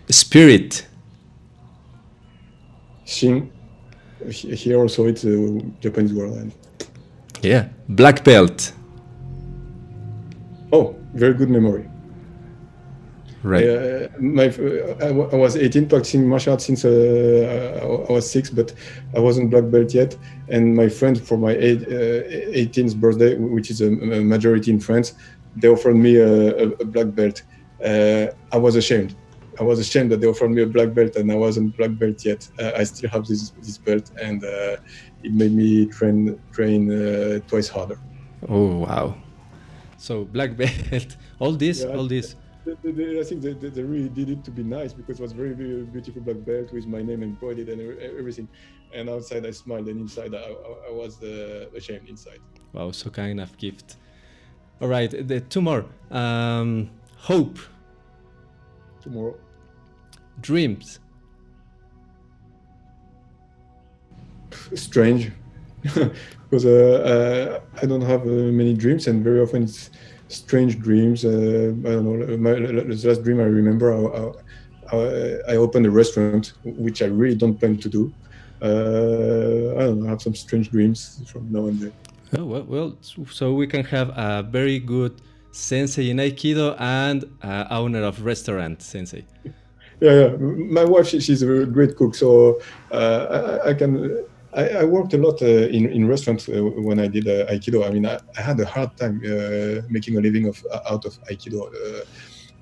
Spirit. 0.10 0.88
Shin. 3.06 3.52
Here 4.30 4.78
also 4.78 5.06
it's 5.06 5.24
a 5.24 5.60
Japanese 5.82 6.14
word. 6.14 6.52
Yeah. 7.42 7.70
Black 7.88 8.24
belt. 8.24 8.74
Oh, 10.72 10.96
very 11.14 11.34
good 11.34 11.50
memory. 11.50 11.90
Right. 13.42 13.66
Uh, 13.66 14.10
my, 14.20 14.54
I, 15.02 15.12
was 15.12 15.56
18 15.56 15.88
practicing 15.88 16.28
martial 16.28 16.52
arts 16.52 16.66
since 16.66 16.84
uh, 16.84 17.80
I 17.82 18.12
was 18.12 18.30
six, 18.30 18.50
but 18.50 18.74
I 19.16 19.20
wasn't 19.20 19.50
black 19.50 19.72
belt 19.72 19.94
yet. 19.94 20.18
And 20.50 20.76
my 20.76 20.90
friend 20.90 21.20
for 21.20 21.38
my 21.38 21.52
eight, 21.52 21.84
uh, 21.84 22.28
18th 22.54 22.98
birthday, 22.98 23.38
which 23.38 23.72
is 23.72 23.80
a, 23.80 23.90
majority 23.90 24.72
in 24.72 24.80
France, 24.82 25.14
they 25.62 25.68
offered 25.68 25.96
me 25.96 26.18
a, 26.18 26.64
a 26.64 26.86
black 26.86 27.14
belt. 27.14 27.44
Uh, 27.84 28.28
I 28.52 28.58
was 28.58 28.76
ashamed. 28.76 29.16
I 29.60 29.64
was 29.64 29.80
ashamed 29.80 30.12
that 30.12 30.22
they 30.22 30.28
offered 30.28 30.52
me 30.52 30.62
a 30.62 30.66
black 30.66 30.94
belt 30.94 31.16
and 31.18 31.30
I 31.32 31.36
wasn't 31.36 31.76
black 31.76 31.98
belt 31.98 32.24
yet. 32.24 32.48
Uh, 32.58 32.72
I 32.76 32.84
still 32.84 33.10
have 33.10 33.26
this 33.28 33.50
this 33.62 33.78
belt, 33.78 34.12
and 34.22 34.44
uh, 34.44 34.78
it 35.24 35.34
made 35.34 35.54
me 35.54 35.86
train 35.86 36.40
train 36.52 36.82
twice 37.48 37.68
harder. 37.68 38.00
Oh 38.48 38.78
wow! 38.86 39.16
So 39.98 40.26
black 40.26 40.56
belt, 40.62 41.18
all 41.40 41.54
this, 41.54 41.84
yeah, 41.84 41.96
all 41.96 42.08
this 42.08 42.36
they, 42.66 42.92
they, 42.92 43.20
I 43.20 43.24
think 43.24 43.42
they, 43.42 43.54
they, 43.54 43.84
really 43.84 44.10
did 44.10 44.30
it 44.30 44.44
to 44.44 44.52
be 44.52 44.64
nice 44.64 44.94
because 44.94 45.20
it 45.20 45.22
was 45.22 45.32
very, 45.32 45.54
very 45.54 45.84
beautiful 45.84 46.22
black 46.22 46.44
belt 46.46 46.72
with 46.72 46.88
my 46.88 47.02
name 47.02 47.24
embroidered 47.24 47.70
and 47.70 47.82
everything. 48.02 48.48
And 48.94 49.10
outside 49.10 49.46
I 49.46 49.52
smiled, 49.52 49.88
and 49.88 50.00
inside 50.02 50.34
I, 50.34 50.40
I, 50.40 50.90
I 50.90 50.92
was 50.92 51.22
uh, 51.24 51.66
ashamed 51.76 52.10
inside. 52.10 52.40
Wow, 52.74 52.92
so 52.92 53.10
kind 53.10 53.40
of 53.40 53.58
gift. 53.58 53.98
All 54.82 54.88
right, 54.88 55.10
the 55.28 55.42
two 55.42 55.62
more. 55.62 55.86
Um, 56.10 56.90
hope. 57.18 57.60
Tomorrow. 59.02 59.36
Dreams. 60.40 61.00
Strange, 64.74 65.32
because 65.84 66.66
uh, 66.66 67.60
uh, 67.70 67.80
I 67.82 67.86
don't 67.86 68.02
have 68.02 68.22
uh, 68.24 68.52
many 68.52 68.74
dreams, 68.74 69.08
and 69.08 69.24
very 69.24 69.42
often 69.42 69.64
it's 69.64 69.90
strange 70.28 70.80
dreams. 70.80 71.26
Uh, 71.26 71.74
I 71.86 71.90
don't 71.90 72.06
know. 72.06 72.38
My, 72.38 72.54
the 72.54 73.02
last 73.06 73.24
dream 73.24 73.40
I 73.40 73.44
remember, 73.44 73.94
I, 73.94 74.96
I, 74.96 75.54
I, 75.54 75.56
opened 75.58 75.86
a 75.86 75.92
restaurant, 75.92 76.54
which 76.64 77.02
I 77.02 77.06
really 77.06 77.36
don't 77.36 77.60
plan 77.60 77.78
to 77.78 77.90
do. 77.90 78.14
Uh, 78.62 79.76
I 79.78 79.86
don't 79.86 80.02
know. 80.02 80.08
I 80.08 80.10
have 80.10 80.22
some 80.22 80.36
strange 80.36 80.72
dreams 80.72 81.24
from 81.28 81.52
now 81.52 81.68
and 81.68 81.80
then. 81.80 81.94
Oh, 82.38 82.46
well, 82.46 82.64
well, 82.64 82.98
so 83.32 83.54
we 83.54 83.66
can 83.66 83.84
have 83.86 84.10
a 84.10 84.44
very 84.44 84.78
good 84.80 85.20
sensei 85.52 86.12
in 86.12 86.18
Aikido 86.18 86.76
and 86.80 87.26
uh, 87.42 87.66
owner 87.72 88.04
of 88.04 88.24
restaurant 88.24 88.82
sensei. 88.82 89.26
Yeah, 90.00 90.14
yeah. 90.14 90.36
My 90.38 90.84
wife, 90.86 91.08
she, 91.08 91.20
she's 91.20 91.42
a 91.42 91.66
great 91.66 91.96
cook, 91.96 92.14
so 92.14 92.62
uh, 92.92 93.60
I, 93.66 93.70
I, 93.70 93.74
can 93.74 94.26
I, 94.54 94.70
I, 94.70 94.84
worked 94.84 95.14
a 95.14 95.18
lot 95.18 95.42
uh, 95.42 95.46
in 95.46 95.90
in 95.90 96.08
restaurants 96.08 96.48
uh, 96.48 96.62
when 96.62 97.00
I 97.00 97.08
did 97.08 97.28
uh, 97.28 97.52
Aikido. 97.52 97.86
I 97.86 97.90
mean, 97.90 98.06
I, 98.06 98.20
I, 98.38 98.42
had 98.42 98.60
a 98.60 98.66
hard 98.66 98.96
time 98.96 99.22
uh, 99.26 99.82
making 99.90 100.18
a 100.18 100.22
living 100.22 100.48
of 100.48 100.64
out 100.90 101.06
of 101.06 101.20
Aikido, 101.24 101.70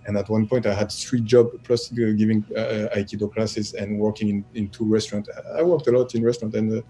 and 0.07 0.18
at 0.18 0.30
one 0.30 0.48
point 0.48 0.65
I 0.65 0.73
had 0.73 0.91
three 0.91 1.22
jobs 1.22 1.52
plus 1.64 1.89
giving 1.89 2.44
Aikido 2.95 3.31
classes 3.34 3.73
and 3.73 3.99
working 3.99 4.30
in, 4.30 4.45
in 4.53 4.69
two 4.69 4.85
restaurants. 4.85 5.30
I 5.56 5.61
worked 5.61 5.88
a 5.88 5.91
lot 5.91 6.15
in 6.15 6.23
restaurant 6.23 6.56
and 6.56 6.81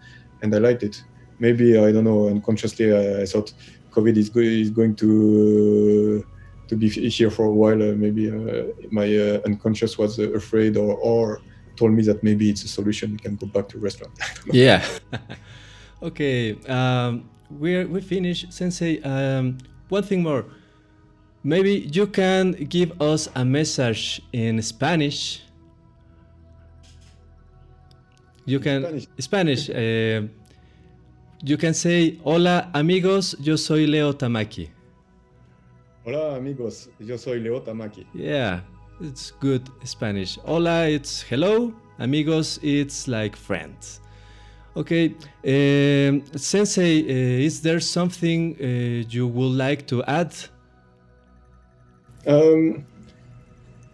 and 0.44 0.54
I 0.54 0.60
liked 0.60 0.84
it. 0.84 1.04
Maybe 1.40 1.78
I 1.78 1.92
don't 1.92 2.04
know. 2.04 2.28
Unconsciously, 2.28 2.94
I, 2.94 3.22
I 3.22 3.26
thought 3.26 3.54
COVID 3.92 4.18
is, 4.18 4.30
go- 4.30 4.40
is 4.40 4.70
going 4.70 4.96
to 4.96 6.26
to 6.68 6.76
be 6.76 6.90
here 6.90 7.32
for 7.32 7.46
a 7.46 7.52
while. 7.52 7.82
Uh, 7.82 7.96
maybe 7.96 8.30
uh, 8.30 8.66
my 8.92 9.08
uh, 9.16 9.40
unconscious 9.46 9.98
was 9.98 10.20
afraid 10.20 10.78
or, 10.78 10.98
or 10.98 11.42
told 11.76 11.94
me 11.94 12.04
that 12.04 12.24
maybe 12.24 12.50
it's 12.50 12.64
a 12.64 12.68
solution. 12.68 13.12
We 13.12 13.18
can 13.20 13.36
go 13.36 13.48
back 13.48 13.70
to 13.70 13.80
restaurant. 13.80 14.14
yeah. 14.52 14.86
okay. 16.04 16.56
Um, 16.68 17.30
we 17.50 17.86
we 17.86 18.02
finished, 18.02 18.52
Sensei. 18.52 19.02
Um, 19.02 19.58
one 19.90 20.04
thing 20.04 20.24
more. 20.24 20.46
Maybe 21.44 21.88
you 21.94 22.08
can 22.08 22.52
give 22.52 23.02
us 23.02 23.30
a 23.36 23.46
message 23.46 24.22
in 24.34 24.62
Spanish. 24.62 25.44
You 28.46 28.60
can 28.60 28.82
Spanish. 28.84 29.08
Spanish 29.20 29.70
uh, 29.70 30.28
you 31.44 31.58
can 31.58 31.74
say, 31.74 32.18
Hola 32.24 32.70
amigos, 32.74 33.36
yo 33.40 33.56
soy 33.56 33.86
Leo 33.86 34.14
Tamaki. 34.14 34.70
Hola 36.06 36.36
amigos, 36.36 36.90
yo 37.00 37.18
soy 37.18 37.40
Leo 37.40 37.60
Tamaki. 37.60 38.06
Yeah, 38.14 38.62
it's 39.02 39.32
good 39.32 39.70
Spanish. 39.84 40.38
Hola, 40.46 40.88
it's 40.88 41.22
hello. 41.22 41.74
Amigos, 42.00 42.60
it's 42.62 43.08
like 43.08 43.36
friends. 43.36 44.00
Okay, 44.76 45.16
um, 45.44 46.24
Sensei, 46.36 47.02
uh, 47.02 47.46
is 47.46 47.62
there 47.62 47.80
something 47.80 48.56
uh, 48.62 49.08
you 49.10 49.28
would 49.28 49.58
like 49.58 49.88
to 49.88 50.04
add? 50.04 50.36
Um, 52.28 52.86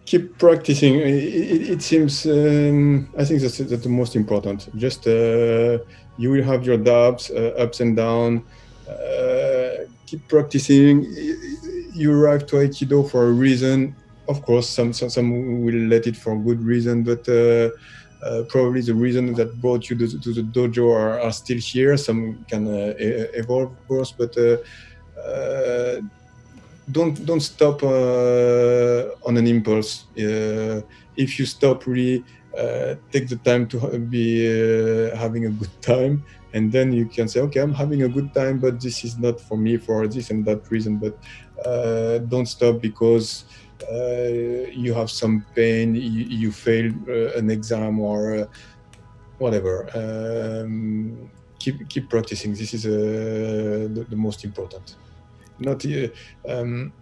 keep 0.04 0.36
practicing. 0.38 0.96
It, 0.96 1.06
it, 1.06 1.70
it 1.70 1.82
seems, 1.82 2.26
um, 2.26 3.08
I 3.16 3.24
think 3.24 3.40
that's, 3.40 3.58
that's, 3.58 3.82
the 3.82 3.88
most 3.88 4.14
important. 4.14 4.68
Just 4.76 5.06
uh, 5.06 5.78
you 6.16 6.30
will 6.30 6.42
have 6.42 6.64
your 6.64 6.76
doubts, 6.76 7.30
uh, 7.30 7.54
ups 7.58 7.80
and 7.80 7.96
downs. 7.96 8.42
Uh, 8.88 9.86
keep 10.06 10.26
practicing 10.28 11.04
you 11.94 12.12
arrive 12.12 12.46
to 12.46 12.56
Aikido 12.56 13.08
for 13.08 13.28
a 13.28 13.32
reason. 13.32 13.94
Of 14.28 14.42
course, 14.42 14.68
some 14.68 14.92
some, 14.92 15.10
some 15.10 15.64
will 15.64 15.88
let 15.88 16.06
it 16.06 16.16
for 16.16 16.36
good 16.38 16.62
reason, 16.62 17.02
but 17.02 17.28
uh, 17.28 17.70
uh, 18.24 18.42
probably 18.48 18.80
the 18.80 18.94
reason 18.94 19.34
that 19.34 19.60
brought 19.60 19.90
you 19.90 19.96
to, 19.96 20.18
to 20.18 20.32
the 20.32 20.42
dojo 20.42 20.90
are, 20.94 21.20
are, 21.20 21.32
still 21.32 21.58
here. 21.58 21.96
Some 21.96 22.44
can 22.48 22.66
uh, 22.66 22.94
evolve, 22.98 23.72
of 23.72 23.88
course, 23.88 24.12
but 24.12 24.36
uh, 24.38 26.00
don't 26.90 27.24
don't 27.26 27.40
stop 27.40 27.82
on 27.82 29.36
an 29.36 29.46
impulse. 29.46 30.06
if 30.16 31.38
you 31.38 31.46
stop, 31.46 31.86
really 31.86 32.24
take 33.10 33.28
the 33.28 33.40
time 33.44 33.66
to 33.68 33.98
be 33.98 34.44
having 35.16 35.46
a 35.46 35.50
good 35.50 35.82
time. 35.82 36.24
And 36.52 36.70
then 36.70 36.92
you 36.92 37.06
can 37.06 37.26
say 37.26 37.40
okay 37.40 37.58
i'm 37.58 37.74
having 37.74 38.04
a 38.04 38.08
good 38.08 38.32
time 38.32 38.60
but 38.60 38.80
this 38.80 39.02
is 39.02 39.18
not 39.18 39.40
for 39.40 39.56
me 39.56 39.76
for 39.76 40.06
this 40.06 40.30
and 40.30 40.44
that 40.44 40.70
reason. 40.70 40.98
But 40.98 41.18
uh, 41.66 42.18
don't 42.18 42.46
stop 42.46 42.80
because 42.80 43.44
uh, 43.90 44.70
you 44.70 44.94
have 44.94 45.10
some 45.10 45.44
pain 45.54 45.94
you, 45.94 46.24
you 46.42 46.52
failed 46.52 46.94
uh, 47.08 47.36
an 47.38 47.50
exam 47.50 47.98
or 47.98 48.34
uh, 48.34 48.46
whatever. 49.38 49.88
Um, 49.94 51.30
keep 51.58 51.88
keep 51.88 52.08
practicing. 52.08 52.54
This 52.54 52.74
is 52.74 52.86
uh, 52.86 53.88
the, 53.94 54.06
the, 54.08 54.16
most 54.16 54.44
important. 54.44 54.96
Not 55.58 55.84
um, 56.48 56.92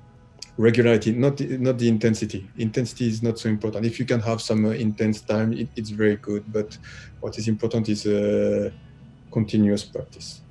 regularity 0.58 1.12
not 1.12 1.40
not 1.40 1.78
the 1.78 1.88
intensity 1.88 2.46
intensity 2.58 3.08
is 3.08 3.22
not 3.22 3.38
so 3.38 3.48
important 3.48 3.86
if 3.86 3.98
you 3.98 4.04
can 4.04 4.20
have 4.20 4.40
some 4.40 4.66
intense 4.66 5.22
time 5.22 5.52
it, 5.54 5.68
it's 5.76 5.90
very 5.90 6.16
good 6.16 6.44
but 6.52 6.76
what 7.20 7.38
is 7.38 7.48
important 7.48 7.88
is 7.88 8.04
continuous 9.32 9.82
practice. 9.82 10.42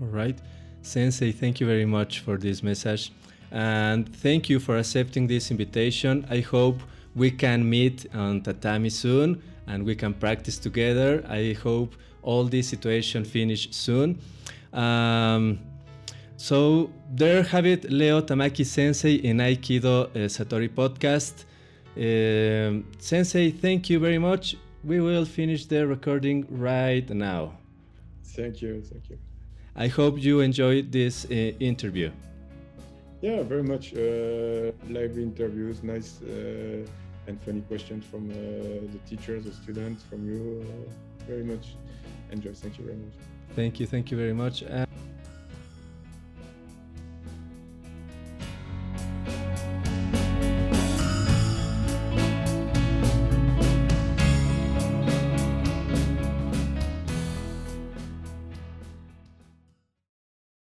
All 0.00 0.06
right. 0.06 0.38
Sensei, 0.80 1.32
thank 1.32 1.60
you 1.60 1.66
very 1.66 1.84
much 1.84 2.20
for 2.20 2.38
this 2.38 2.62
message. 2.62 3.12
And 3.50 4.08
thank 4.16 4.48
you 4.48 4.60
for 4.60 4.78
accepting 4.78 5.26
this 5.26 5.50
invitation. 5.50 6.24
I 6.30 6.40
hope 6.40 6.80
we 7.14 7.30
can 7.30 7.68
meet 7.68 8.06
on 8.14 8.42
tatami 8.42 8.90
soon 8.90 9.42
and 9.66 9.84
we 9.84 9.94
can 9.94 10.14
practice 10.14 10.58
together. 10.58 11.24
I 11.28 11.56
hope 11.62 11.96
all 12.22 12.44
this 12.44 12.68
situation 12.68 13.24
finish 13.24 13.68
soon. 13.72 14.18
Um, 14.72 15.58
so 16.38 16.88
there 17.12 17.42
have 17.42 17.66
it, 17.66 17.90
Leo 17.90 18.22
Tamaki 18.22 18.64
Sensei 18.64 19.16
in 19.16 19.38
Aikido 19.38 20.04
uh, 20.04 20.28
Satori 20.28 20.68
podcast. 20.68 21.44
Uh, 21.96 22.82
sensei, 22.98 23.50
thank 23.50 23.90
you 23.90 23.98
very 23.98 24.18
much. 24.18 24.56
We 24.84 25.00
will 25.00 25.24
finish 25.24 25.66
the 25.66 25.84
recording 25.84 26.46
right 26.48 27.08
now. 27.10 27.58
Thank 28.22 28.62
you. 28.62 28.80
Thank 28.82 29.10
you. 29.10 29.18
I 29.74 29.88
hope 29.88 30.22
you 30.22 30.38
enjoyed 30.40 30.92
this 30.92 31.24
uh, 31.24 31.34
interview. 31.58 32.12
Yeah, 33.20 33.42
very 33.42 33.64
much. 33.64 33.94
Uh, 33.94 34.70
lively 34.88 35.24
interviews, 35.24 35.82
nice 35.82 36.22
uh, 36.22 36.86
and 37.26 37.42
funny 37.42 37.62
questions 37.62 38.04
from 38.04 38.30
uh, 38.30 38.34
the 38.92 38.98
teachers, 39.08 39.44
the 39.44 39.52
students, 39.52 40.04
from 40.04 40.24
you. 40.24 40.64
Uh, 40.64 41.26
very 41.26 41.42
much 41.42 41.74
enjoy. 42.30 42.52
Thank 42.52 42.78
you 42.78 42.84
very 42.84 42.96
much. 42.96 43.14
Thank 43.56 43.80
you. 43.80 43.86
Thank 43.86 44.12
you 44.12 44.16
very 44.16 44.34
much. 44.34 44.62